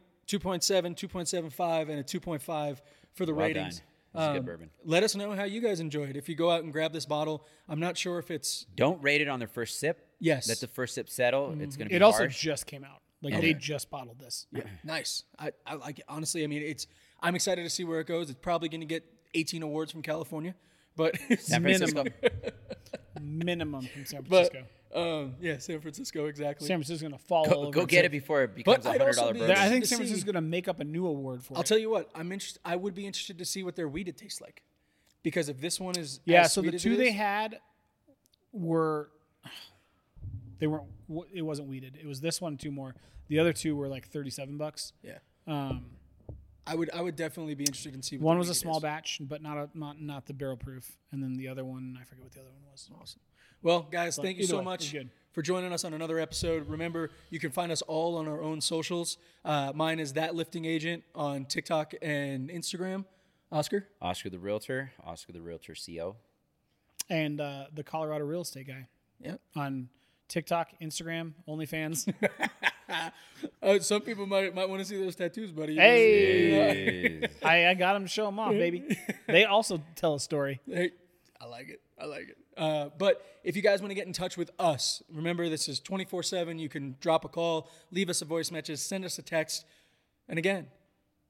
2.75, 0.96 1.90
and 1.90 2.00
a 2.00 2.04
2.5 2.04 2.78
for 3.14 3.26
the 3.26 3.34
Well 3.34 3.48
ratings. 3.48 3.80
done. 3.80 3.86
This 4.14 4.22
is 4.24 4.28
good 4.28 4.38
Um, 4.40 4.46
bourbon. 4.46 4.70
Let 4.84 5.04
us 5.04 5.16
know 5.16 5.32
how 5.34 5.44
you 5.46 5.62
guys 5.62 5.80
enjoyed. 5.80 6.10
It 6.12 6.18
if 6.18 6.28
you 6.30 6.36
go 6.36 6.52
out 6.52 6.64
and 6.64 6.72
grab 6.74 6.92
this 6.94 7.06
bottle, 7.06 7.46
I'm 7.70 7.80
not 7.80 7.98
sure 7.98 8.20
if 8.20 8.30
it's 8.32 8.66
Don't 8.76 9.02
rate 9.02 9.22
it 9.22 9.28
on 9.30 9.40
their 9.40 9.48
first 9.48 9.80
sip. 9.80 10.06
Yes. 10.20 10.48
Let 10.50 10.60
the 10.60 10.68
first 10.68 10.96
sip 10.96 11.10
settle. 11.10 11.52
It's 11.60 11.76
going 11.78 11.88
to 11.88 11.90
be 11.90 11.96
It 11.96 12.02
also 12.02 12.20
harsh. 12.20 12.40
just 12.40 12.66
came 12.66 12.84
out. 12.84 13.01
Like 13.22 13.36
And- 13.36 13.44
they 13.44 13.54
just 13.54 13.90
bottled 13.90 14.20
this. 14.20 14.48
Yeah. 14.52 14.64
Nice. 14.84 15.24
I, 15.38 15.52
I 15.66 15.76
like 15.76 16.00
it. 16.00 16.06
Honestly, 16.08 16.44
I 16.44 16.48
mean, 16.48 16.62
it's. 16.64 16.88
I'm 17.22 17.36
excited 17.36 17.64
to 17.64 17.70
see 17.70 17.84
where 17.84 18.00
it 18.00 18.08
goes. 18.08 18.30
It's 18.32 18.40
probably 18.42 18.68
going 18.70 18.82
to 18.82 18.88
get 18.88 19.04
18 19.36 19.62
awards 19.62 19.92
from 19.92 20.02
California, 20.02 20.56
but 20.96 21.16
San 21.40 21.62
Francisco. 21.62 22.04
Minimum. 22.04 22.52
Minimum 23.22 23.88
from 23.94 24.06
San 24.06 24.22
but 24.28 24.52
Francisco. 24.52 25.22
um, 25.24 25.36
yeah, 25.40 25.58
San 25.60 25.80
Francisco 25.82 26.26
exactly. 26.26 26.66
San 26.68 26.78
Francisco's 26.78 27.04
gonna 27.04 27.18
fall 27.20 27.46
all 27.46 27.50
Go, 27.54 27.62
over. 27.64 27.72
go 27.72 27.86
get 27.86 28.06
it 28.06 28.12
before 28.12 28.42
it 28.44 28.56
becomes 28.56 28.86
a 28.86 28.90
I'd 28.90 28.98
hundred 28.98 29.08
also 29.10 29.22
dollar 29.22 29.34
be 29.34 29.40
bourbon. 29.42 29.58
I 29.58 29.70
think 29.70 29.84
to 29.84 29.88
San 29.90 29.98
Francisco's 30.00 30.24
gonna 30.24 30.42
make 30.42 30.68
up 30.68 30.80
a 30.80 30.84
new 30.84 31.06
award 31.06 31.44
for 31.44 31.54
it. 31.54 31.58
I'll 31.58 31.64
tell 31.64 31.78
you 31.78 31.90
what. 31.92 32.10
I'm 32.16 32.32
interested. 32.32 32.60
I 32.66 32.76
would 32.76 32.96
be 32.96 33.06
interested 33.06 33.38
to 33.38 33.46
see 33.46 33.64
what 33.64 33.76
their 33.76 33.88
wheated 33.88 34.18
tastes 34.18 34.42
like, 34.42 34.64
because 35.22 35.50
if 35.50 35.62
this 35.62 35.80
one 35.80 35.98
is 36.00 36.20
yeah, 36.26 36.42
as 36.42 36.54
so 36.54 36.62
the 36.62 36.70
sweet 36.70 36.76
as 36.76 36.82
two 36.84 36.98
they 36.98 37.12
had 37.12 37.60
were 38.52 39.12
they 40.62 40.68
weren't. 40.68 40.86
It 41.34 41.42
wasn't 41.42 41.68
wheated. 41.68 41.98
It 42.02 42.08
was 42.08 42.22
this 42.22 42.40
one, 42.40 42.54
and 42.54 42.60
two 42.60 42.72
more. 42.72 42.96
The 43.28 43.40
other 43.40 43.52
two 43.52 43.76
were 43.76 43.90
like 43.90 44.08
thirty-seven 44.08 44.58
bucks. 44.58 44.94
yeah, 45.04 45.18
Um, 45.48 45.88
I 46.66 46.76
would 46.76 46.90
I 46.94 47.02
would 47.02 47.18
definitely 47.18 47.56
be 47.56 47.66
interested 47.66 47.94
in 47.94 48.02
see. 48.02 48.18
What 48.18 48.24
one 48.28 48.38
was 48.38 48.48
a 48.50 48.54
small 48.56 48.78
is. 48.78 48.84
batch, 48.84 49.20
but 49.22 49.42
not 49.42 49.58
a 49.58 49.70
not 49.78 50.00
not 50.02 50.26
the 50.28 50.34
barrel 50.34 50.56
proof. 50.58 50.98
And 51.12 51.22
then 51.22 51.34
the 51.34 51.50
other 51.50 51.66
one, 51.66 51.98
I 52.00 52.06
forget 52.06 52.24
what 52.24 52.32
the 52.34 52.40
other 52.40 52.52
one 52.52 52.62
was. 52.72 52.90
Awesome. 53.02 53.20
Well, 53.64 53.82
guys, 53.92 54.18
thank 54.18 54.38
you 54.38 54.46
so 54.46 54.58
way, 54.60 54.64
much 54.64 54.96
for 55.34 55.42
joining 55.44 55.72
us 55.72 55.84
on 55.86 55.94
another 55.94 56.18
episode. 56.20 56.68
Remember, 56.68 57.12
you 57.30 57.40
can 57.40 57.52
find 57.52 57.72
us 57.72 57.82
all 57.84 58.18
on 58.18 58.28
our 58.28 58.42
own 58.42 58.60
socials. 58.62 59.18
Uh, 59.46 59.72
mine 59.76 60.00
is 60.00 60.14
that 60.14 60.34
lifting 60.34 60.66
agent 60.66 61.04
on 61.14 61.46
TikTok 61.46 61.94
and 62.02 62.50
Instagram. 62.50 63.06
Oscar. 63.52 63.88
Oscar 64.02 64.30
the 64.30 64.40
Realtor, 64.40 64.92
Oscar 65.04 65.32
the 65.34 65.42
Realtor 65.42 65.76
CO. 65.76 66.16
And 67.10 67.40
uh, 67.42 67.66
the 67.74 67.84
Colorado 67.84 68.24
real 68.26 68.42
estate 68.42 68.68
guy 68.68 68.88
Yeah. 69.20 69.36
on 69.56 69.90
TikTok, 70.32 70.70
Instagram, 70.82 71.34
OnlyFans. 71.48 72.12
Uh, 73.64 73.80
some 73.80 74.02
people 74.02 74.28
might 74.28 74.54
might 74.54 74.68
want 74.68 74.82
to 74.82 74.86
see 74.86 74.98
those 74.98 75.16
tattoos, 75.16 75.52
buddy. 75.52 75.76
hey, 75.76 77.28
I, 77.44 77.68
I 77.68 77.74
got 77.74 77.94
them 77.94 78.04
to 78.04 78.10
show 78.10 78.26
them 78.26 78.38
off, 78.38 78.52
baby. 78.52 78.98
They 79.28 79.46
also 79.46 79.82
tell 79.96 80.14
a 80.14 80.20
story. 80.20 80.60
Hey, 80.68 80.92
I 81.40 81.46
like 81.46 81.70
it. 81.70 81.82
I 82.00 82.06
like 82.06 82.28
it. 82.30 82.38
Uh, 82.58 82.90
but 82.98 83.26
if 83.44 83.56
you 83.56 83.62
guys 83.62 83.82
want 83.82 83.92
to 83.92 83.96
get 83.96 84.06
in 84.08 84.14
touch 84.14 84.38
with 84.38 84.52
us, 84.60 85.02
remember 85.12 85.48
this 85.50 85.70
is 85.70 85.80
24 85.80 86.22
7. 86.22 86.60
You 86.60 86.70
can 86.70 86.98
drop 87.00 87.24
a 87.24 87.30
call, 87.30 87.70
leave 87.92 88.10
us 88.10 88.22
a 88.22 88.26
voice 88.26 88.52
message, 88.52 88.78
send 88.78 89.06
us 89.06 89.18
a 89.18 89.24
text. 89.24 89.66
And 90.28 90.38
again, 90.38 90.68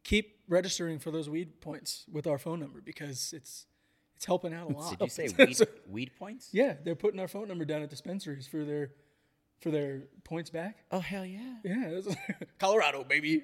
keep 0.03 0.39
registering 0.49 0.99
for 0.99 1.11
those 1.11 1.29
weed 1.29 1.61
points 1.61 2.05
with 2.11 2.27
our 2.27 2.39
phone 2.39 2.59
number 2.59 2.81
because 2.81 3.33
it's 3.33 3.67
It's 4.21 4.27
helping 4.27 4.53
out 4.53 4.69
a 4.69 4.73
lot. 4.77 4.91
Did 4.99 5.01
you 5.01 5.09
say 5.09 5.29
weed, 5.39 5.57
weed 5.89 6.11
points? 6.19 6.49
Yeah, 6.51 6.75
they're 6.83 6.93
putting 6.93 7.19
our 7.19 7.27
phone 7.27 7.47
number 7.47 7.65
down 7.65 7.81
at 7.81 7.89
dispensaries 7.89 8.45
for 8.45 8.63
their 8.63 8.91
for 9.61 9.71
their 9.71 10.03
points 10.23 10.51
back. 10.51 10.77
Oh 10.91 10.99
hell 10.99 11.25
yeah! 11.25 11.55
Yeah, 11.63 11.89
it's- 11.89 12.15
Colorado, 12.59 13.03
baby. 13.03 13.41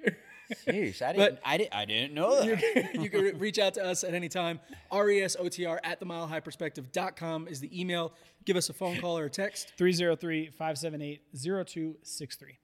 Jeez, 0.68 1.02
I 1.02 1.14
But- 1.14 1.18
didn't, 1.18 1.40
I 1.44 1.58
didn't, 1.58 1.74
I 1.76 1.86
didn't 1.86 2.14
know 2.14 2.42
you, 2.42 2.56
that. 2.58 2.92
can, 2.94 3.02
you 3.02 3.10
can 3.10 3.40
reach 3.40 3.58
out 3.58 3.74
to 3.74 3.84
us 3.84 4.04
at 4.04 4.14
any 4.14 4.30
time. 4.30 4.60
RESOTR 4.92 5.80
at 5.84 6.00
the 6.00 6.06
milehighperspective.com 6.06 7.48
is 7.48 7.60
the 7.60 7.82
email. 7.82 8.14
Give 8.46 8.56
us 8.56 8.70
a 8.70 8.74
phone 8.74 9.00
call 9.00 9.18
or 9.18 9.26
a 9.26 9.30
text. 9.32 9.74
303 9.80 10.52
578 10.52 11.22
0263. 11.34 12.60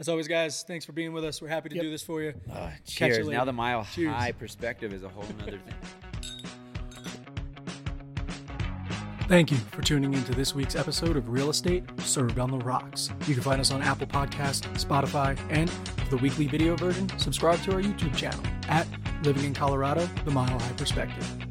As 0.00 0.08
always, 0.08 0.26
guys, 0.26 0.64
thanks 0.64 0.84
for 0.84 0.90
being 0.92 1.12
with 1.12 1.24
us. 1.24 1.40
We're 1.40 1.46
happy 1.46 1.68
to 1.68 1.80
do 1.80 1.90
this 1.90 2.02
for 2.02 2.22
you. 2.22 2.34
Uh, 2.50 2.54
Catch 2.54 2.70
you 2.88 3.06
cheers. 3.14 3.26
later. 3.28 3.38
Now 3.38 3.44
the 3.44 3.52
mile 3.52 3.86
Cheers. 3.94 4.12
high 4.12 4.32
perspective 4.32 4.92
is 4.92 5.04
a 5.04 5.08
whole 5.08 5.24
nother 5.38 5.52
thing. 5.58 6.11
Thank 9.32 9.50
you 9.50 9.56
for 9.56 9.80
tuning 9.80 10.12
into 10.12 10.32
this 10.32 10.54
week's 10.54 10.76
episode 10.76 11.16
of 11.16 11.30
Real 11.30 11.48
Estate 11.48 11.84
Served 12.00 12.38
on 12.38 12.50
the 12.50 12.58
Rocks. 12.58 13.08
You 13.26 13.32
can 13.32 13.42
find 13.42 13.62
us 13.62 13.70
on 13.70 13.80
Apple 13.80 14.06
Podcast, 14.06 14.64
Spotify, 14.78 15.38
and 15.48 15.70
for 15.70 16.10
the 16.10 16.18
weekly 16.18 16.46
video 16.46 16.76
version, 16.76 17.08
subscribe 17.18 17.58
to 17.62 17.72
our 17.72 17.80
YouTube 17.80 18.14
channel 18.14 18.44
at 18.68 18.86
Living 19.22 19.44
in 19.44 19.54
Colorado, 19.54 20.06
The 20.26 20.30
Mile 20.30 20.58
High 20.58 20.72
Perspective. 20.72 21.41